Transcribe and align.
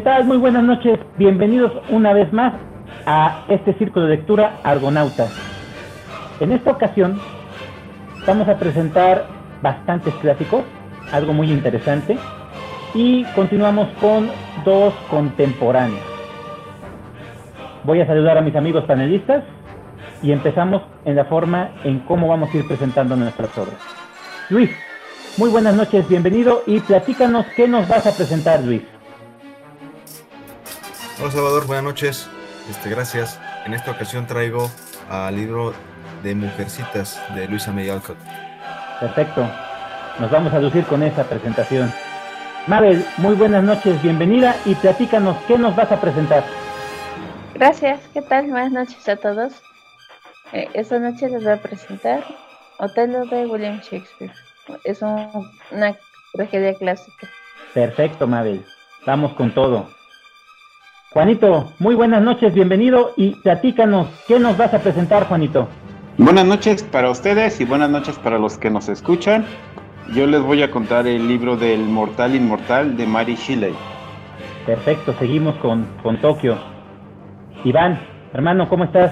¿Qué 0.00 0.04
tal? 0.04 0.24
Muy 0.24 0.38
buenas 0.38 0.62
noches. 0.62 0.98
Bienvenidos 1.18 1.72
una 1.90 2.14
vez 2.14 2.32
más 2.32 2.54
a 3.04 3.44
este 3.50 3.74
círculo 3.74 4.06
de 4.06 4.16
lectura 4.16 4.58
Argonautas. 4.64 5.30
En 6.40 6.52
esta 6.52 6.70
ocasión 6.70 7.20
vamos 8.26 8.48
a 8.48 8.56
presentar 8.56 9.26
bastantes 9.60 10.14
clásicos, 10.14 10.62
algo 11.12 11.34
muy 11.34 11.52
interesante, 11.52 12.16
y 12.94 13.24
continuamos 13.34 13.88
con 14.00 14.30
dos 14.64 14.94
contemporáneos. 15.10 16.00
Voy 17.84 18.00
a 18.00 18.06
saludar 18.06 18.38
a 18.38 18.40
mis 18.40 18.56
amigos 18.56 18.84
panelistas 18.84 19.44
y 20.22 20.32
empezamos 20.32 20.80
en 21.04 21.14
la 21.14 21.26
forma 21.26 21.72
en 21.84 21.98
cómo 21.98 22.26
vamos 22.26 22.48
a 22.54 22.56
ir 22.56 22.66
presentando 22.66 23.16
nuestras 23.16 23.50
obras. 23.58 23.76
Luis, 24.48 24.70
muy 25.36 25.50
buenas 25.50 25.74
noches, 25.74 26.08
bienvenido 26.08 26.62
y 26.66 26.80
platícanos 26.80 27.44
qué 27.54 27.68
nos 27.68 27.86
vas 27.86 28.06
a 28.06 28.16
presentar, 28.16 28.62
Luis. 28.62 28.80
Hola 31.20 31.32
Salvador, 31.32 31.66
buenas 31.66 31.84
noches. 31.84 32.30
Este, 32.70 32.88
gracias. 32.88 33.38
En 33.66 33.74
esta 33.74 33.90
ocasión 33.90 34.26
traigo 34.26 34.70
al 35.10 35.36
libro 35.36 35.74
de 36.22 36.34
Mujercitas 36.34 37.20
de 37.34 37.46
Luisa 37.46 37.72
May 37.72 37.90
Alcott. 37.90 38.16
Perfecto. 39.00 39.46
Nos 40.18 40.30
vamos 40.30 40.54
a 40.54 40.60
lucir 40.60 40.86
con 40.86 41.02
esa 41.02 41.24
presentación. 41.24 41.92
Mabel, 42.66 43.04
muy 43.18 43.34
buenas 43.34 43.62
noches, 43.62 44.02
bienvenida 44.02 44.56
y 44.64 44.74
platícanos 44.76 45.36
qué 45.46 45.58
nos 45.58 45.76
vas 45.76 45.92
a 45.92 46.00
presentar. 46.00 46.42
Gracias, 47.52 48.00
¿qué 48.14 48.22
tal? 48.22 48.46
Buenas 48.46 48.72
noches 48.72 49.06
a 49.06 49.16
todos. 49.16 49.52
Eh, 50.54 50.70
esta 50.72 50.98
noche 50.98 51.28
les 51.28 51.44
voy 51.44 51.52
a 51.52 51.60
presentar 51.60 52.24
Otelo 52.78 53.26
de 53.26 53.46
William 53.46 53.78
Shakespeare. 53.80 54.32
Es 54.84 55.02
una 55.02 55.98
tragedia 56.32 56.72
clásica. 56.76 57.28
Perfecto, 57.74 58.26
Mabel. 58.26 58.64
Vamos 59.04 59.34
con 59.34 59.52
todo. 59.52 59.99
Juanito, 61.12 61.72
muy 61.80 61.96
buenas 61.96 62.22
noches, 62.22 62.54
bienvenido 62.54 63.14
y 63.16 63.34
platícanos, 63.34 64.06
¿qué 64.28 64.38
nos 64.38 64.56
vas 64.56 64.72
a 64.74 64.78
presentar, 64.78 65.26
Juanito? 65.26 65.68
Buenas 66.18 66.46
noches 66.46 66.84
para 66.84 67.10
ustedes 67.10 67.60
y 67.60 67.64
buenas 67.64 67.90
noches 67.90 68.16
para 68.16 68.38
los 68.38 68.56
que 68.58 68.70
nos 68.70 68.88
escuchan. 68.88 69.44
Yo 70.14 70.28
les 70.28 70.40
voy 70.40 70.62
a 70.62 70.70
contar 70.70 71.08
el 71.08 71.26
libro 71.26 71.56
del 71.56 71.80
Mortal 71.80 72.36
Inmortal 72.36 72.96
de 72.96 73.06
Mary 73.08 73.34
Shelley. 73.34 73.74
Perfecto, 74.64 75.12
seguimos 75.18 75.56
con, 75.56 75.84
con 76.00 76.20
Tokio. 76.20 76.56
Iván, 77.64 78.00
hermano, 78.32 78.68
¿cómo 78.68 78.84
estás? 78.84 79.10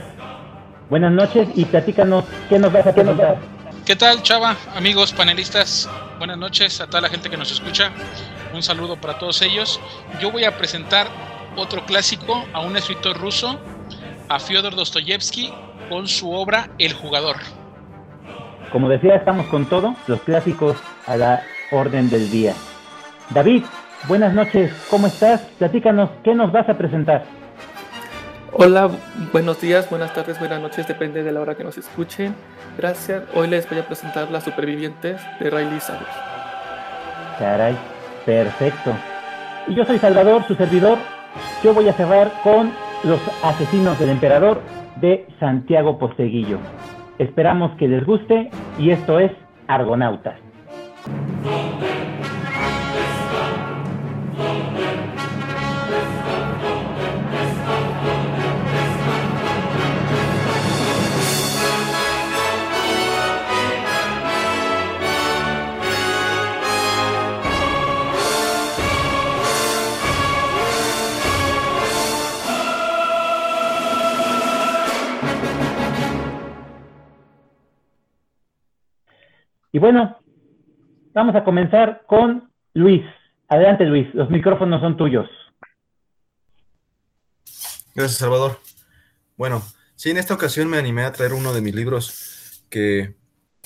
Buenas 0.91 1.11
noches 1.11 1.49
y 1.57 1.65
platícanos 1.65 2.27
qué 2.49 2.61
nos 2.61 2.73
vas 2.73 2.87
a 2.87 2.95
presentar. 2.95 3.39
¿Qué 3.85 3.97
tal, 3.97 4.23
Chava? 4.23 4.55
Amigos, 4.77 5.13
panelistas, 5.13 5.91
buenas 6.19 6.39
noches 6.39 6.81
a 6.81 6.87
toda 6.87 7.01
la 7.01 7.09
gente 7.09 7.29
que 7.29 7.37
nos 7.37 7.51
escucha. 7.51 7.91
Un 8.55 8.63
saludo 8.63 9.01
para 9.01 9.19
todos 9.19 9.43
ellos. 9.43 9.81
Yo 10.21 10.31
voy 10.31 10.45
a 10.45 10.57
presentar 10.57 11.09
otro 11.59 11.85
clásico 11.85 12.45
a 12.53 12.61
un 12.61 12.77
escritor 12.77 13.19
ruso, 13.19 13.59
a 14.29 14.39
Fyodor 14.39 14.75
Dostoyevsky, 14.75 15.53
con 15.89 16.07
su 16.07 16.33
obra 16.33 16.71
El 16.79 16.93
jugador. 16.93 17.37
Como 18.73 18.89
decía, 18.89 19.17
estamos 19.17 19.47
con 19.47 19.67
todo, 19.67 19.95
los 20.07 20.21
clásicos 20.23 20.77
a 21.07 21.17
la 21.17 21.43
orden 21.73 22.11
del 22.11 22.31
día. 22.31 22.55
David, 23.31 23.65
buenas 24.07 24.35
noches, 24.35 24.73
¿cómo 24.91 25.07
estás? 25.07 25.41
Platícanos, 25.59 26.11
¿qué 26.23 26.35
nos 26.35 26.53
vas 26.53 26.69
a 26.69 26.75
presentar? 26.77 27.25
Hola, 28.53 28.91
buenos 29.33 29.61
días, 29.61 29.89
buenas 29.91 30.13
tardes, 30.15 30.39
buenas 30.39 30.61
noches, 30.61 30.87
depende 30.89 31.23
de 31.23 31.33
la 31.33 31.41
hora 31.41 31.55
que 31.55 31.65
nos 31.65 31.77
escuchen. 31.77 32.35
Gracias. 32.77 33.25
Hoy 33.35 33.49
les 33.49 33.69
voy 33.69 33.79
a 33.79 33.87
presentar 33.87 34.31
Las 34.31 34.45
Supervivientes 34.45 35.21
de 35.39 35.51
Riley 35.51 35.81
Savage. 35.81 36.07
Caray, 37.39 37.77
perfecto. 38.25 38.95
Y 39.67 39.75
yo 39.75 39.85
soy 39.85 39.99
Salvador, 39.99 40.45
su 40.47 40.55
servidor. 40.55 40.99
Yo 41.63 41.75
voy 41.75 41.89
a 41.89 41.93
cerrar 41.93 42.33
con 42.43 42.73
Los 43.05 43.21
Asesinos 43.43 43.99
del 43.99 44.11
Emperador 44.11 44.61
de 45.01 45.27
Santiago 45.41 45.99
Posteguillo. 45.99 46.59
Esperamos 47.19 47.77
que 47.77 47.89
les 47.89 48.05
guste 48.05 48.51
y 48.79 48.91
esto 48.91 49.19
es 49.19 49.33
Argonautas. 49.67 50.37
Y 79.73 79.79
bueno, 79.79 80.19
vamos 81.13 81.35
a 81.35 81.45
comenzar 81.45 82.05
con 82.07 82.51
Luis. 82.75 83.03
Adelante, 83.49 83.85
Luis, 83.85 84.13
los 84.15 84.31
micrófonos 84.31 84.81
son 84.81 84.97
tuyos. 84.97 85.29
Gracias, 87.95 88.19
Salvador. 88.19 88.61
Bueno, 89.37 89.63
sí, 89.97 90.11
en 90.11 90.19
esta 90.19 90.35
ocasión 90.35 90.69
me 90.69 90.79
animé 90.79 91.03
a 91.03 91.13
traer 91.13 91.33
uno 91.33 91.53
de 91.53 91.61
mis 91.61 91.75
libros 91.75 92.65
que, 92.71 93.17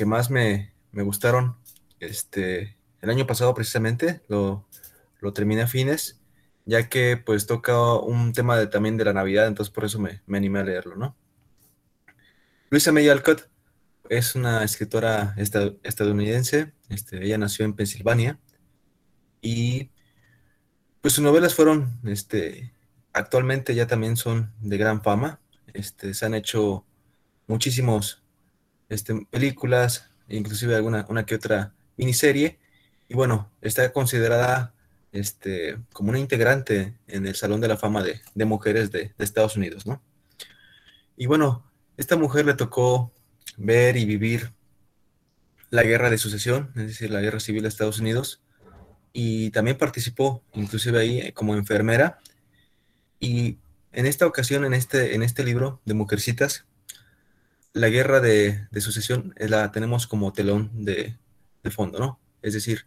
más 0.05 0.31
me, 0.31 0.73
gustaron. 0.93 1.57
Este, 2.01 2.77
el 3.01 3.11
año 3.11 3.27
pasado 3.27 3.55
precisamente 3.55 4.23
lo, 4.29 4.67
terminé 5.35 5.63
a 5.63 5.67
fines, 5.67 6.21
ya 6.65 6.89
que 6.89 7.17
pues 7.17 7.47
toca 7.47 7.95
un 7.95 8.33
tema 8.33 8.57
de, 8.57 8.67
también 8.67 8.97
de 8.97 9.05
la 9.05 9.13
Navidad, 9.13 9.47
entonces 9.47 9.73
por 9.73 9.85
eso 9.85 10.01
me, 10.01 10.23
animé 10.35 10.61
a 10.61 10.65
leerlo, 10.65 10.97
¿no? 10.97 11.17
Luisa 12.71 12.91
May 12.91 13.09
Alcott 13.09 13.52
es 14.13 14.35
una 14.35 14.63
escritora 14.63 15.35
estadounidense, 15.39 16.73
este, 16.91 17.25
ella 17.25 17.39
nació 17.39 17.65
en 17.65 17.73
Pensilvania 17.73 18.39
y 19.41 19.89
pues 21.01 21.15
sus 21.15 21.25
novelas 21.25 21.55
fueron, 21.55 21.99
este, 22.05 22.75
actualmente 23.15 23.75
ya 23.75 23.87
también 23.87 24.19
son 24.19 24.53
de 24.61 24.77
gran 24.77 25.03
fama, 25.03 25.41
este, 25.73 26.13
se 26.13 26.27
han 26.27 26.35
hecho 26.35 26.85
muchísimos 27.47 28.23
este, 28.91 29.27
películas, 29.31 30.11
inclusive 30.29 30.77
alguna 30.77 31.07
una 31.09 31.25
que 31.25 31.37
otra 31.37 31.73
miniserie, 31.97 32.59
y 33.09 33.15
bueno, 33.15 33.51
está 33.63 33.95
considerada 33.95 34.75
este, 35.13 35.79
como 35.95 36.11
una 36.11 36.19
integrante 36.19 36.99
en 37.07 37.27
el 37.27 37.35
Salón 37.35 37.63
de 37.63 37.69
la 37.69 37.79
Fama 37.79 38.03
de, 38.03 38.45
Mujeres 38.45 38.91
de, 38.91 39.15
de, 39.17 39.25
Estados 39.25 39.57
Unidos, 39.57 39.87
¿no? 39.87 40.03
Y 41.17 41.27
bueno, 41.27 41.65
esta 41.97 42.17
mujer 42.17 42.45
le 42.45 42.55
tocó 42.55 43.12
ver 43.57 43.97
y 43.97 44.05
vivir 44.05 44.53
la 45.71 45.83
guerra 45.83 46.11
de 46.11 46.19
sucesión, 46.19 46.71
es 46.77 46.87
decir, 46.87 47.11
la 47.11 47.21
guerra 47.21 47.41
civil 47.41 47.63
de 47.63 47.69
Estados 47.69 47.99
Unidos, 47.99 48.43
y 49.13 49.51
también 49.51 49.79
participó, 49.79 50.43
inclusive 50.53 50.99
ahí, 50.99 51.19
eh, 51.21 51.33
como 51.33 51.55
enfermera. 51.55 52.21
Y 53.21 53.59
en 53.93 54.07
esta 54.07 54.27
ocasión, 54.27 54.65
en 54.65 54.75
este, 54.75 55.15
en 55.15 55.23
este 55.23 55.45
libro 55.45 55.81
de 55.85 55.95
Mujercitas, 55.95 56.67
la 57.73 57.89
guerra 57.89 58.21
de, 58.21 58.67
sucesión 58.81 59.35
la 59.39 59.73
tenemos 59.73 60.07
como 60.07 60.33
telón 60.33 60.71
de, 60.85 61.17
fondo, 61.71 61.99
¿no? 61.99 62.21
Es 62.43 62.55
decir, 62.55 62.87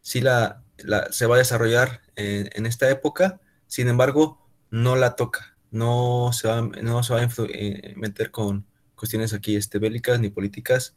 sí 0.00 0.20
la, 0.20 0.62
se 1.10 1.26
va 1.26 1.34
a 1.36 1.38
desarrollar 1.38 2.00
en, 2.16 2.66
esta 2.66 2.88
época, 2.88 3.40
sin 3.66 3.88
embargo, 3.88 4.48
no 4.70 4.96
la 4.96 5.16
toca, 5.16 5.56
no 5.70 6.30
se 6.32 6.48
va, 6.48 6.62
no 6.62 7.02
se 7.02 7.12
va 7.12 7.20
a 7.20 7.28
eh, 7.48 7.94
meter 7.96 8.30
con, 8.30 8.66
cuestiones 9.02 9.34
aquí 9.34 9.56
este, 9.56 9.80
bélicas 9.80 10.20
ni 10.20 10.28
políticas. 10.28 10.94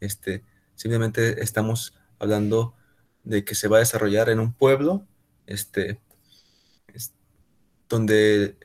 Este, 0.00 0.42
simplemente 0.74 1.40
estamos 1.40 1.94
hablando 2.18 2.74
de 3.22 3.44
que 3.44 3.54
se 3.54 3.68
va 3.68 3.76
a 3.76 3.78
desarrollar 3.78 4.28
en 4.28 4.40
un 4.40 4.52
pueblo, 4.52 5.06
este, 5.46 6.00
donde, 7.88 8.56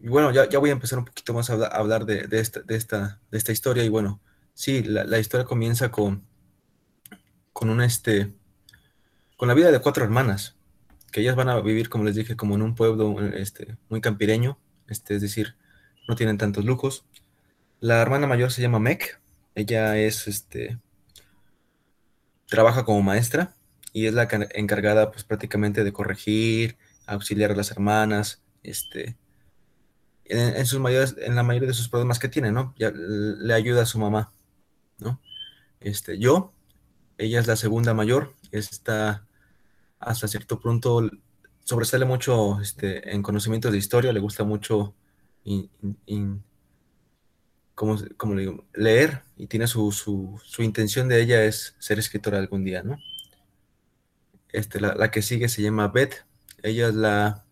bueno, 0.00 0.30
ya, 0.32 0.46
ya, 0.50 0.58
voy 0.58 0.68
a 0.68 0.74
empezar 0.74 0.98
un 0.98 1.06
poquito 1.06 1.32
más 1.32 1.48
a 1.48 1.54
hablar, 1.68 2.04
de, 2.04 2.28
esta, 2.38 2.60
de, 2.60 2.76
esta, 2.76 3.22
de 3.30 3.38
esta 3.38 3.52
historia. 3.52 3.82
Y 3.84 3.88
bueno, 3.88 4.20
sí, 4.52 4.82
la, 4.82 5.18
historia 5.18 5.46
comienza 5.46 5.90
con, 5.90 6.26
con 7.54 7.70
un 7.70 7.80
este, 7.80 8.34
con 9.38 9.48
la 9.48 9.54
vida 9.54 9.72
de 9.72 9.80
cuatro 9.80 10.04
hermanas, 10.04 10.56
que 11.10 11.22
ellas 11.22 11.36
van 11.36 11.48
a 11.48 11.58
vivir, 11.62 11.88
como 11.88 12.04
les 12.04 12.16
dije, 12.16 12.36
como 12.36 12.54
en 12.54 12.60
un 12.60 12.74
pueblo 12.74 13.18
este, 13.28 13.78
muy 13.88 14.02
campireño, 14.02 14.58
este, 14.88 15.14
es 15.14 15.22
decir, 15.22 15.56
no 16.06 16.16
tienen 16.16 16.36
tantos 16.36 16.66
lujos. 16.66 17.06
La 17.80 18.00
hermana 18.00 18.26
mayor 18.26 18.50
se 18.50 18.62
llama 18.62 18.78
Meg. 18.78 19.20
Ella 19.54 19.96
es, 19.98 20.26
este, 20.26 20.78
trabaja 22.46 22.84
como 22.84 23.02
maestra 23.02 23.54
y 23.92 24.06
es 24.06 24.14
la 24.14 24.28
encargada, 24.54 25.10
pues, 25.10 25.24
prácticamente 25.24 25.84
de 25.84 25.92
corregir, 25.92 26.76
auxiliar 27.06 27.52
a 27.52 27.56
las 27.56 27.70
hermanas, 27.70 28.42
este, 28.62 29.16
en, 30.24 30.66
sus 30.66 30.80
mayores, 30.80 31.16
en 31.18 31.34
la 31.34 31.42
mayoría 31.42 31.68
de 31.68 31.74
sus 31.74 31.88
problemas 31.88 32.18
que 32.18 32.28
tiene, 32.28 32.52
¿no? 32.52 32.74
Le 32.78 33.54
ayuda 33.54 33.82
a 33.82 33.86
su 33.86 33.98
mamá, 33.98 34.32
¿no? 34.98 35.20
Este, 35.80 36.18
yo, 36.18 36.52
ella 37.16 37.40
es 37.40 37.46
la 37.46 37.56
segunda 37.56 37.94
mayor, 37.94 38.34
está 38.52 39.26
hasta 39.98 40.28
cierto 40.28 40.60
punto 40.60 41.08
sobresale 41.64 42.04
mucho 42.06 42.60
este, 42.60 43.14
en 43.14 43.22
conocimientos 43.22 43.72
de 43.72 43.78
historia, 43.78 44.12
le 44.12 44.20
gusta 44.20 44.44
mucho 44.44 44.94
como, 47.78 48.34
le 48.34 48.40
digo, 48.40 48.64
leer 48.74 49.22
y 49.36 49.46
tiene 49.46 49.68
su, 49.68 49.92
su, 49.92 50.62
intención 50.64 51.06
de 51.06 51.22
ella 51.22 51.44
es 51.44 51.76
ser 51.78 52.00
escritora 52.00 52.38
algún 52.38 52.64
día, 52.64 52.82
¿no? 52.82 52.98
Este, 54.48 54.80
la, 54.80 55.10
que 55.12 55.22
sigue 55.22 55.48
se 55.48 55.62
llama 55.62 55.86
Beth. 55.86 56.26
Ella 56.64 56.88
es 56.88 56.94
la. 56.94 57.44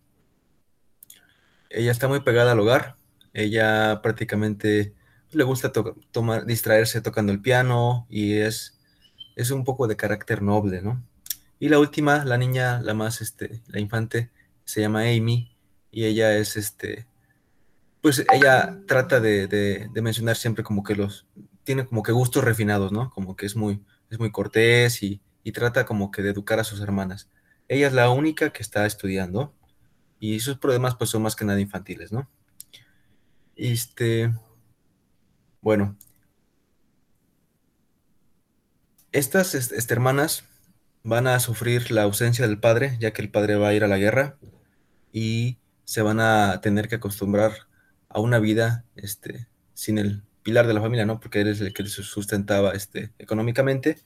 Ella 1.70 1.92
está 1.92 2.08
muy 2.08 2.20
pegada 2.20 2.52
al 2.52 2.58
hogar. 2.60 2.96
Ella 3.34 4.00
prácticamente 4.02 4.94
le 5.30 5.44
gusta 5.44 5.70
tomar, 6.10 6.44
distraerse 6.44 7.00
tocando 7.00 7.30
el 7.30 7.40
piano 7.40 8.06
y 8.10 8.38
es, 8.38 8.80
es 9.36 9.52
un 9.52 9.62
poco 9.62 9.86
de 9.86 9.96
carácter 9.96 10.42
noble, 10.42 10.82
¿no? 10.82 11.04
Y 11.60 11.68
la 11.68 11.78
última, 11.78 12.24
la 12.24 12.36
niña, 12.36 12.80
la 12.80 12.94
más, 12.94 13.20
este, 13.20 13.62
la 13.68 13.78
infante, 13.78 14.30
se 14.64 14.80
llama 14.80 15.02
Amy 15.02 15.56
y 15.92 16.04
ella 16.06 16.36
es, 16.36 16.56
este, 16.56 17.06
pues 18.06 18.24
ella 18.32 18.78
trata 18.86 19.18
de, 19.18 19.90
mencionar 19.96 20.36
siempre 20.36 20.62
como 20.62 20.84
que 20.84 20.94
los, 20.94 21.26
tiene 21.64 21.86
como 21.86 22.04
que 22.04 22.12
gustos 22.12 22.44
refinados, 22.44 22.92
¿no? 22.92 23.10
Como 23.10 23.34
que 23.34 23.46
es 23.46 23.56
muy, 23.56 23.84
es 24.10 24.20
muy 24.20 24.30
cortés 24.30 25.02
y, 25.02 25.20
trata 25.52 25.84
como 25.84 26.12
que 26.12 26.22
de 26.22 26.30
educar 26.30 26.60
a 26.60 26.62
sus 26.62 26.80
hermanas. 26.80 27.28
Ella 27.66 27.88
es 27.88 27.92
la 27.92 28.08
única 28.10 28.50
que 28.50 28.62
está 28.62 28.86
estudiando 28.86 29.52
y 30.20 30.38
sus 30.38 30.56
problemas 30.58 30.94
pues 30.94 31.10
son 31.10 31.22
más 31.22 31.34
que 31.34 31.44
nada 31.44 31.58
infantiles, 31.58 32.12
¿no? 32.12 32.30
Este, 33.56 34.32
bueno, 35.60 35.96
estas 39.10 39.56
este, 39.56 39.92
hermanas 39.92 40.44
van 41.02 41.26
a 41.26 41.40
sufrir 41.40 41.90
la 41.90 42.04
ausencia 42.04 42.46
del 42.46 42.60
padre, 42.60 42.98
ya 43.00 43.12
que 43.12 43.22
el 43.22 43.32
padre 43.32 43.56
va 43.56 43.66
a 43.66 43.74
ir 43.74 43.82
a 43.82 43.88
la 43.88 43.98
guerra 43.98 44.38
y 45.12 45.58
se 45.84 46.02
van 46.02 46.20
a 46.20 46.60
tener 46.60 46.86
que 46.86 46.94
acostumbrar 46.94 47.65
a 48.16 48.20
una 48.20 48.38
vida 48.38 48.86
este, 48.96 49.46
sin 49.74 49.98
el 49.98 50.22
pilar 50.42 50.66
de 50.66 50.72
la 50.72 50.80
familia, 50.80 51.04
¿no? 51.04 51.20
Porque 51.20 51.42
él 51.42 51.48
es 51.48 51.60
el 51.60 51.74
que 51.74 51.82
les 51.82 51.92
sustentaba 51.92 52.70
este, 52.72 53.12
económicamente. 53.18 53.98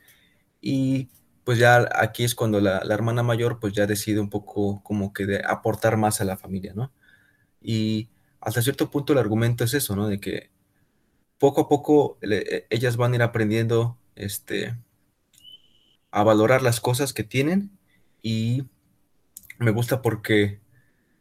Y 0.61 1.11
pues 1.45 1.59
ya 1.59 1.89
aquí 1.95 2.25
es 2.25 2.35
cuando 2.35 2.61
la, 2.61 2.81
hermana 2.91 3.23
mayor 3.23 3.61
pues 3.61 3.73
ya 3.73 3.87
decide 3.87 4.19
un 4.19 4.29
poco 4.29 4.83
como 4.83 5.13
que 5.13 5.27
de 5.27 5.45
aportar 5.47 5.97
más 5.97 6.21
a 6.21 6.25
la 6.25 6.37
familia, 6.37 6.73
¿no? 6.75 6.93
Y 7.63 8.09
hasta 8.41 8.63
cierto 8.63 8.91
punto 8.91 9.13
el 9.13 9.21
argumento 9.21 9.63
es 9.63 9.75
eso, 9.75 9.95
¿no? 9.95 10.09
De 10.09 10.19
que 10.19 10.51
poco 11.39 11.61
a 11.61 11.69
poco 11.69 12.19
e, 12.21 12.67
ellas 12.71 12.97
van 12.97 13.13
a 13.13 13.17
ir 13.17 13.23
aprendiendo 13.23 13.97
este, 14.17 14.77
a 16.11 16.25
valorar 16.25 16.63
las 16.63 16.81
cosas 16.81 17.13
que 17.13 17.23
tienen 17.23 17.71
y 18.23 18.65
me 19.61 19.71
gusta 19.71 20.03
porque 20.03 20.59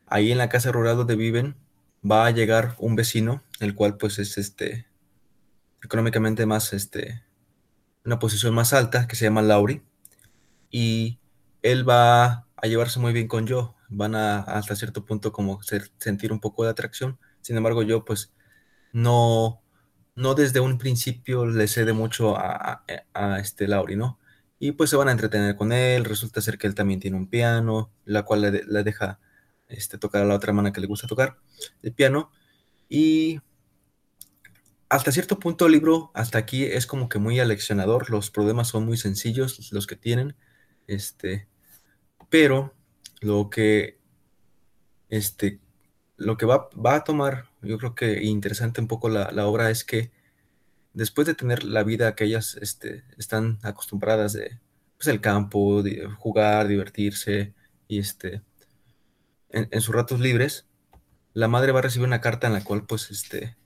ahí 0.07 0.31
en 0.31 0.39
la 0.39 0.49
casa 0.49 0.71
rural 0.71 0.97
donde 0.97 1.15
viven 1.15 1.55
va 2.03 2.25
a 2.25 2.31
llegar 2.31 2.75
un 2.79 2.95
vecino, 2.95 3.43
el 3.59 3.75
cual 3.75 3.97
pues 3.97 4.19
es 4.19 4.37
este 4.37 4.87
económicamente 5.83 6.45
más 6.45 6.73
este 6.73 7.23
una 8.05 8.19
posición 8.19 8.53
más 8.53 8.73
alta 8.73 9.07
que 9.07 9.15
se 9.15 9.25
llama 9.25 9.41
Lauri 9.41 9.83
y 10.69 11.19
él 11.61 11.87
va 11.87 12.47
a 12.55 12.67
llevarse 12.67 12.99
muy 12.99 13.13
bien 13.13 13.27
con 13.27 13.47
yo, 13.47 13.75
van 13.89 14.15
a 14.15 14.39
hasta 14.39 14.75
cierto 14.75 15.05
punto 15.05 15.31
como 15.31 15.59
sentir 15.97 16.31
un 16.31 16.39
poco 16.39 16.63
de 16.63 16.69
atracción. 16.71 17.19
Sin 17.41 17.57
embargo, 17.57 17.83
yo 17.83 18.05
pues 18.05 18.33
no 18.93 19.61
no 20.15 20.35
desde 20.35 20.59
un 20.59 20.77
principio 20.77 21.45
le 21.45 21.67
cede 21.67 21.93
mucho 21.93 22.37
a, 22.37 22.83
a 23.13 23.39
este 23.39 23.67
Lauri, 23.67 23.95
¿no? 23.95 24.19
y 24.59 24.73
pues 24.73 24.89
se 24.89 24.97
van 24.97 25.07
a 25.07 25.11
entretener 25.11 25.55
con 25.55 25.71
él. 25.71 26.05
Resulta 26.05 26.41
ser 26.41 26.57
que 26.57 26.67
él 26.67 26.75
también 26.75 26.99
tiene 26.99 27.17
un 27.17 27.27
piano, 27.27 27.91
la 28.05 28.23
cual 28.23 28.41
le, 28.41 28.83
deja 28.83 29.19
este, 29.69 29.97
tocar 29.97 30.23
a 30.23 30.25
la 30.25 30.35
otra 30.35 30.49
hermana 30.49 30.73
que 30.73 30.81
le 30.81 30.87
gusta 30.87 31.07
tocar 31.07 31.37
el 31.81 31.93
piano. 31.93 32.31
Y 32.89 33.39
hasta 34.89 35.11
cierto 35.11 35.39
punto 35.39 35.67
el 35.67 35.73
libro, 35.73 36.11
hasta 36.13 36.39
aquí, 36.39 36.65
es 36.65 36.87
como 36.87 37.07
que 37.09 37.19
muy 37.19 37.39
aleccionador. 37.39 38.09
Los 38.09 38.31
problemas 38.31 38.67
son 38.67 38.85
muy 38.85 38.97
sencillos, 38.97 39.71
los 39.71 39.87
que 39.87 39.95
tienen. 39.95 40.35
Este, 40.87 41.47
pero 42.29 42.73
lo 43.21 43.49
que, 43.49 43.99
este, 45.09 45.59
lo 46.17 46.37
que 46.37 46.45
va, 46.45 46.69
va 46.73 46.95
a 46.95 47.03
tomar, 47.03 47.49
yo 47.61 47.77
creo 47.77 47.95
que 47.95 48.23
interesante 48.23 48.81
un 48.81 48.87
poco 48.87 49.09
la, 49.09 49.29
obra 49.45 49.69
es 49.69 49.83
que 49.83 50.11
después 50.93 51.27
de 51.27 51.35
tener 51.35 51.63
la 51.63 51.83
vida 51.83 52.15
que 52.15 52.25
ellas 52.25 52.57
este, 52.61 53.03
están 53.17 53.59
acostumbradas 53.63 54.33
de 54.33 54.59
pues, 54.97 55.07
el 55.07 55.21
campo, 55.21 55.83
de 55.83 56.07
jugar, 56.17 56.67
divertirse 56.67 57.53
y 57.87 57.99
este 57.99 58.41
en, 59.49 59.81
sus 59.81 59.93
ratos 59.93 60.19
libres, 60.19 60.67
la 61.33 61.47
madre 61.47 61.71
va 61.71 61.79
a 61.79 61.83
recibir 61.83 62.07
una 62.07 62.21
carta 62.21 62.47
en 62.47 62.53
la 62.53 62.63
cual 62.63 62.85
pues 62.85 63.11
este 63.11 63.57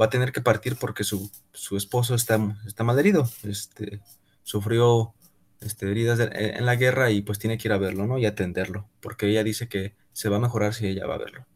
va 0.00 0.06
a 0.06 0.10
tener 0.10 0.32
que 0.32 0.40
partir 0.40 0.76
porque 0.76 1.04
su, 1.04 1.30
esposo 1.76 2.14
está, 2.14 2.38
está 2.66 2.84
malherido, 2.84 3.28
este, 3.42 4.00
sufrió 4.42 5.14
este, 5.60 5.90
heridas 5.90 6.20
en 6.20 6.64
la 6.66 6.76
guerra 6.76 7.10
y 7.10 7.22
pues 7.22 7.38
tiene 7.38 7.58
que 7.58 7.68
ir 7.68 7.72
a 7.72 7.78
verlo, 7.78 8.06
¿no? 8.06 8.18
Y 8.18 8.26
atenderlo, 8.26 8.88
porque 9.00 9.26
ella 9.26 9.42
dice 9.42 9.68
que 9.68 9.94
se 10.12 10.28
va 10.28 10.36
a 10.36 10.40
mejorar 10.40 10.74
si 10.74 10.86
ella 10.86 11.06
va 11.06 11.14
a 11.16 11.18
verlo. 11.18 11.46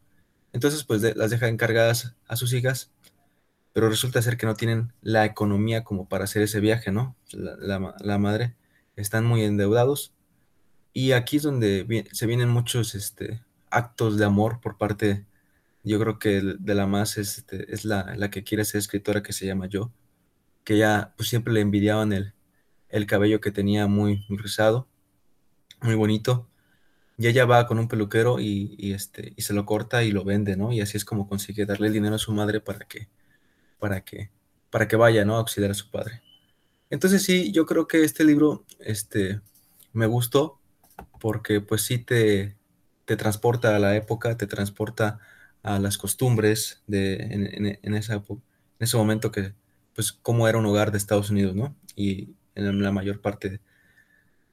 Entonces 0.51 0.83
pues 0.83 1.01
las 1.15 1.31
deja 1.31 1.47
encargadas 1.47 2.15
a 2.27 2.35
sus 2.35 2.53
hijas 2.53 2.91
pero 3.73 3.89
resulta 3.89 4.21
ser 4.21 4.37
que 4.37 4.45
no 4.45 4.53
tienen 4.53 4.93
la 5.01 5.25
economía 5.25 5.83
como 5.83 6.07
para 6.07 6.25
hacer 6.25 6.43
ese 6.43 6.59
viaje, 6.59 6.91
¿no? 6.91 7.15
La, 7.31 8.19
madre, 8.19 8.55
están 8.95 9.25
muy 9.25 9.43
endeudados. 9.43 10.13
Y 10.93 11.13
aquí 11.13 11.37
es 11.37 11.43
donde 11.43 12.07
se 12.11 12.27
vienen 12.27 12.49
muchos 12.49 12.93
este, 12.93 13.41
actos 13.73 14.17
de 14.17 14.25
amor 14.25 14.61
por 14.61 14.77
parte, 14.77 15.25
yo 15.83 15.99
creo 15.99 16.19
que 16.19 16.41
de 16.41 16.75
la 16.75 16.87
más 16.87 17.17
este, 17.17 17.73
es 17.73 17.85
la, 17.85 18.15
la, 18.15 18.29
que 18.29 18.43
quiere 18.43 18.65
ser 18.65 18.79
escritora 18.79 19.23
que 19.23 19.33
se 19.33 19.45
llama 19.45 19.67
yo, 19.67 19.91
que 20.63 20.77
ya 20.77 21.13
pues 21.17 21.29
siempre 21.29 21.53
le 21.53 21.61
envidiaban 21.61 22.13
el, 22.13 22.33
el 22.89 23.07
cabello 23.07 23.41
que 23.41 23.51
tenía 23.51 23.87
muy, 23.87 24.25
rizado, 24.29 24.87
muy 25.81 25.95
bonito. 25.95 26.47
Y 27.17 27.27
ella 27.27 27.45
va 27.45 27.67
con 27.67 27.79
un 27.79 27.87
peluquero 27.87 28.39
y, 28.39 28.93
este, 28.93 29.33
y 29.35 29.43
se 29.43 29.53
lo 29.53 29.65
corta 29.65 30.03
y 30.03 30.11
lo 30.11 30.23
vende, 30.23 30.57
¿no? 30.57 30.71
Y 30.73 30.81
así 30.81 30.97
es 30.97 31.05
como 31.05 31.27
consigue 31.27 31.65
darle 31.65 31.87
el 31.87 31.93
dinero 31.93 32.15
a 32.15 32.19
su 32.19 32.33
madre 32.33 32.59
para 32.59 32.85
que 32.85 33.07
para 33.83 33.99
que, 33.99 34.29
para 34.69 34.87
que 34.87 34.95
vaya, 34.95 35.25
¿no? 35.25 35.35
A 35.35 35.39
auxiliar 35.39 35.71
a 35.71 35.73
su 35.73 35.91
padre. 35.91 36.21
Entonces 36.89 37.21
sí, 37.21 37.51
yo 37.51 37.65
creo 37.65 37.85
que 37.85 38.03
este 38.05 38.23
libro 38.23 38.63
este, 38.79 39.41
me 39.91 40.05
gustó 40.05 40.61
porque 41.19 41.59
pues 41.59 41.81
sí 41.81 41.97
te, 41.97 42.55
te 43.05 43.17
transporta 43.17 43.75
a 43.75 43.79
la 43.79 43.95
época, 43.95 44.37
te 44.37 44.47
transporta 44.47 45.19
a 45.63 45.79
las 45.79 45.97
costumbres 45.97 46.83
de, 46.87 47.15
en, 47.15 47.79
en, 47.81 47.93
esa, 47.95 48.15
en 48.15 48.41
ese 48.79 48.97
momento 48.97 49.31
que, 49.31 49.53
pues, 49.95 50.11
cómo 50.11 50.47
era 50.47 50.57
un 50.57 50.65
hogar 50.65 50.91
de 50.91 50.97
Estados 50.97 51.29
Unidos, 51.29 51.55
¿no? 51.55 51.75
Y 51.95 52.29
en 52.55 52.81
la 52.81 52.91
mayor 52.91 53.21
parte 53.21 53.61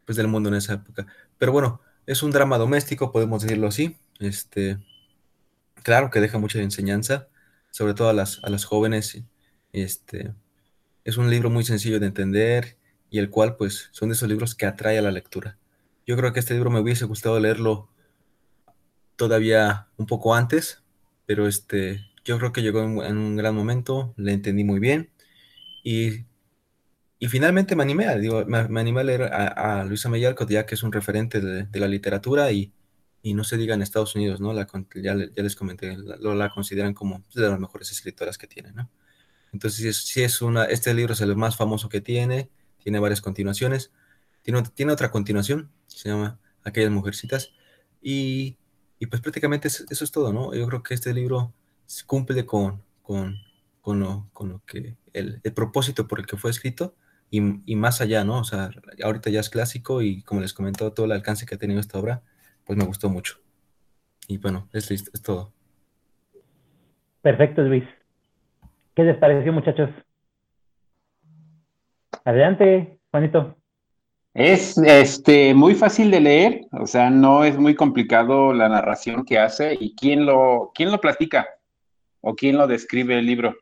pues, 0.04 0.16
del 0.16 0.28
mundo 0.28 0.48
en 0.48 0.56
esa 0.56 0.74
época. 0.74 1.06
Pero 1.38 1.52
bueno, 1.52 1.80
es 2.06 2.22
un 2.22 2.30
drama 2.30 2.58
doméstico, 2.58 3.12
podemos 3.12 3.42
decirlo 3.42 3.68
así. 3.68 3.96
Este, 4.18 4.78
claro 5.82 6.10
que 6.10 6.20
deja 6.20 6.38
mucha 6.38 6.60
enseñanza 6.60 7.28
sobre 7.70 7.94
todo 7.94 8.08
a 8.08 8.12
las, 8.12 8.40
a 8.42 8.50
las 8.50 8.64
jóvenes. 8.64 9.22
Este, 9.72 10.34
es 11.04 11.16
un 11.16 11.30
libro 11.30 11.50
muy 11.50 11.64
sencillo 11.64 12.00
de 12.00 12.06
entender 12.06 12.76
y 13.10 13.18
el 13.18 13.30
cual 13.30 13.56
pues 13.56 13.88
son 13.92 14.08
de 14.08 14.14
esos 14.14 14.28
libros 14.28 14.54
que 14.54 14.66
atrae 14.66 14.98
a 14.98 15.02
la 15.02 15.10
lectura. 15.10 15.58
Yo 16.06 16.16
creo 16.16 16.32
que 16.32 16.40
este 16.40 16.54
libro 16.54 16.70
me 16.70 16.80
hubiese 16.80 17.04
gustado 17.04 17.38
leerlo 17.38 17.88
todavía 19.20 19.88
un 19.98 20.06
poco 20.06 20.34
antes, 20.34 20.82
pero 21.26 21.46
este, 21.46 22.00
yo 22.24 22.38
creo 22.38 22.52
que 22.52 22.62
llegó 22.62 22.80
en, 23.04 23.18
un 23.18 23.36
gran 23.36 23.54
momento, 23.54 24.14
le 24.16 24.32
entendí 24.32 24.64
muy 24.64 24.80
bien 24.80 25.10
y, 25.84 26.24
y 27.18 27.28
finalmente 27.28 27.76
me 27.76 27.82
animé, 27.82 28.18
digo, 28.18 28.46
me, 28.46 28.80
animé 28.80 29.00
a 29.00 29.04
leer 29.04 29.22
a, 29.24 29.84
Luisa 29.84 30.08
Mayalcott 30.08 30.48
ya 30.48 30.64
que 30.64 30.74
es 30.74 30.82
un 30.82 30.90
referente 30.90 31.42
de, 31.42 31.78
la 31.78 31.86
literatura 31.86 32.50
y, 32.50 32.72
y 33.22 33.34
no 33.34 33.44
se 33.44 33.58
diga 33.58 33.74
en 33.74 33.82
Estados 33.82 34.14
Unidos, 34.14 34.40
¿no? 34.40 34.54
La, 34.54 34.66
ya, 34.94 35.14
ya, 35.14 35.42
les 35.42 35.54
comenté, 35.54 35.98
la, 35.98 36.16
la 36.16 36.48
consideran 36.48 36.94
como 36.94 37.22
de 37.34 37.42
las 37.46 37.60
mejores 37.60 37.92
escritoras 37.92 38.38
que 38.38 38.46
tiene, 38.46 38.72
¿no? 38.72 38.88
Entonces, 39.52 39.98
sí 39.98 40.22
es, 40.22 40.40
una, 40.40 40.64
este 40.64 40.94
libro 40.94 41.12
es 41.12 41.20
el 41.20 41.36
más 41.36 41.58
famoso 41.58 41.90
que 41.90 42.00
tiene, 42.00 42.48
tiene 42.82 43.00
varias 43.00 43.20
continuaciones, 43.20 43.92
tiene, 44.40 44.62
tiene 44.74 44.92
otra 44.92 45.10
continuación, 45.10 45.70
se 45.88 46.08
llama 46.08 46.40
Aquellas 46.64 46.90
Mujercitas, 46.90 47.52
y, 48.00 48.56
y 49.00 49.06
pues 49.06 49.22
prácticamente 49.22 49.66
eso 49.66 49.84
es 49.88 50.12
todo, 50.12 50.32
¿no? 50.32 50.54
Yo 50.54 50.66
creo 50.68 50.82
que 50.82 50.94
este 50.94 51.12
libro 51.14 51.54
cumple 52.06 52.44
con, 52.44 52.82
con, 53.02 53.38
con, 53.80 53.98
lo, 53.98 54.28
con 54.34 54.50
lo 54.50 54.62
que, 54.66 54.96
el, 55.14 55.40
el, 55.42 55.52
propósito 55.54 56.06
por 56.06 56.20
el 56.20 56.26
que 56.26 56.36
fue 56.36 56.50
escrito, 56.50 56.94
y, 57.30 57.40
y 57.64 57.76
más 57.76 58.02
allá, 58.02 58.24
¿no? 58.24 58.38
O 58.38 58.44
sea, 58.44 58.70
ahorita 59.02 59.30
ya 59.30 59.40
es 59.40 59.48
clásico 59.48 60.02
y 60.02 60.22
como 60.22 60.42
les 60.42 60.52
comentó, 60.52 60.92
todo 60.92 61.06
el 61.06 61.12
alcance 61.12 61.46
que 61.46 61.54
ha 61.54 61.58
tenido 61.58 61.80
esta 61.80 61.98
obra, 61.98 62.22
pues 62.64 62.76
me 62.78 62.84
gustó 62.84 63.08
mucho. 63.08 63.38
Y 64.28 64.36
bueno, 64.36 64.68
es, 64.72 64.90
es 64.90 65.22
todo. 65.22 65.52
Perfecto, 67.22 67.62
Luis. 67.62 67.84
¿Qué 68.94 69.02
les 69.02 69.16
pareció, 69.16 69.52
muchachos? 69.52 69.88
Adelante, 72.24 72.98
Juanito. 73.10 73.59
Es 74.32 74.78
este 74.78 75.54
muy 75.54 75.74
fácil 75.74 76.10
de 76.10 76.20
leer, 76.20 76.60
o 76.70 76.86
sea, 76.86 77.10
no 77.10 77.42
es 77.42 77.58
muy 77.58 77.74
complicado 77.74 78.52
la 78.52 78.68
narración 78.68 79.24
que 79.24 79.38
hace 79.38 79.76
y 79.78 79.94
quién 79.96 80.24
lo, 80.24 80.70
quién 80.72 80.92
lo 80.92 81.00
platica 81.00 81.48
o 82.20 82.36
quién 82.36 82.56
lo 82.56 82.68
describe 82.68 83.18
el 83.18 83.26
libro. 83.26 83.56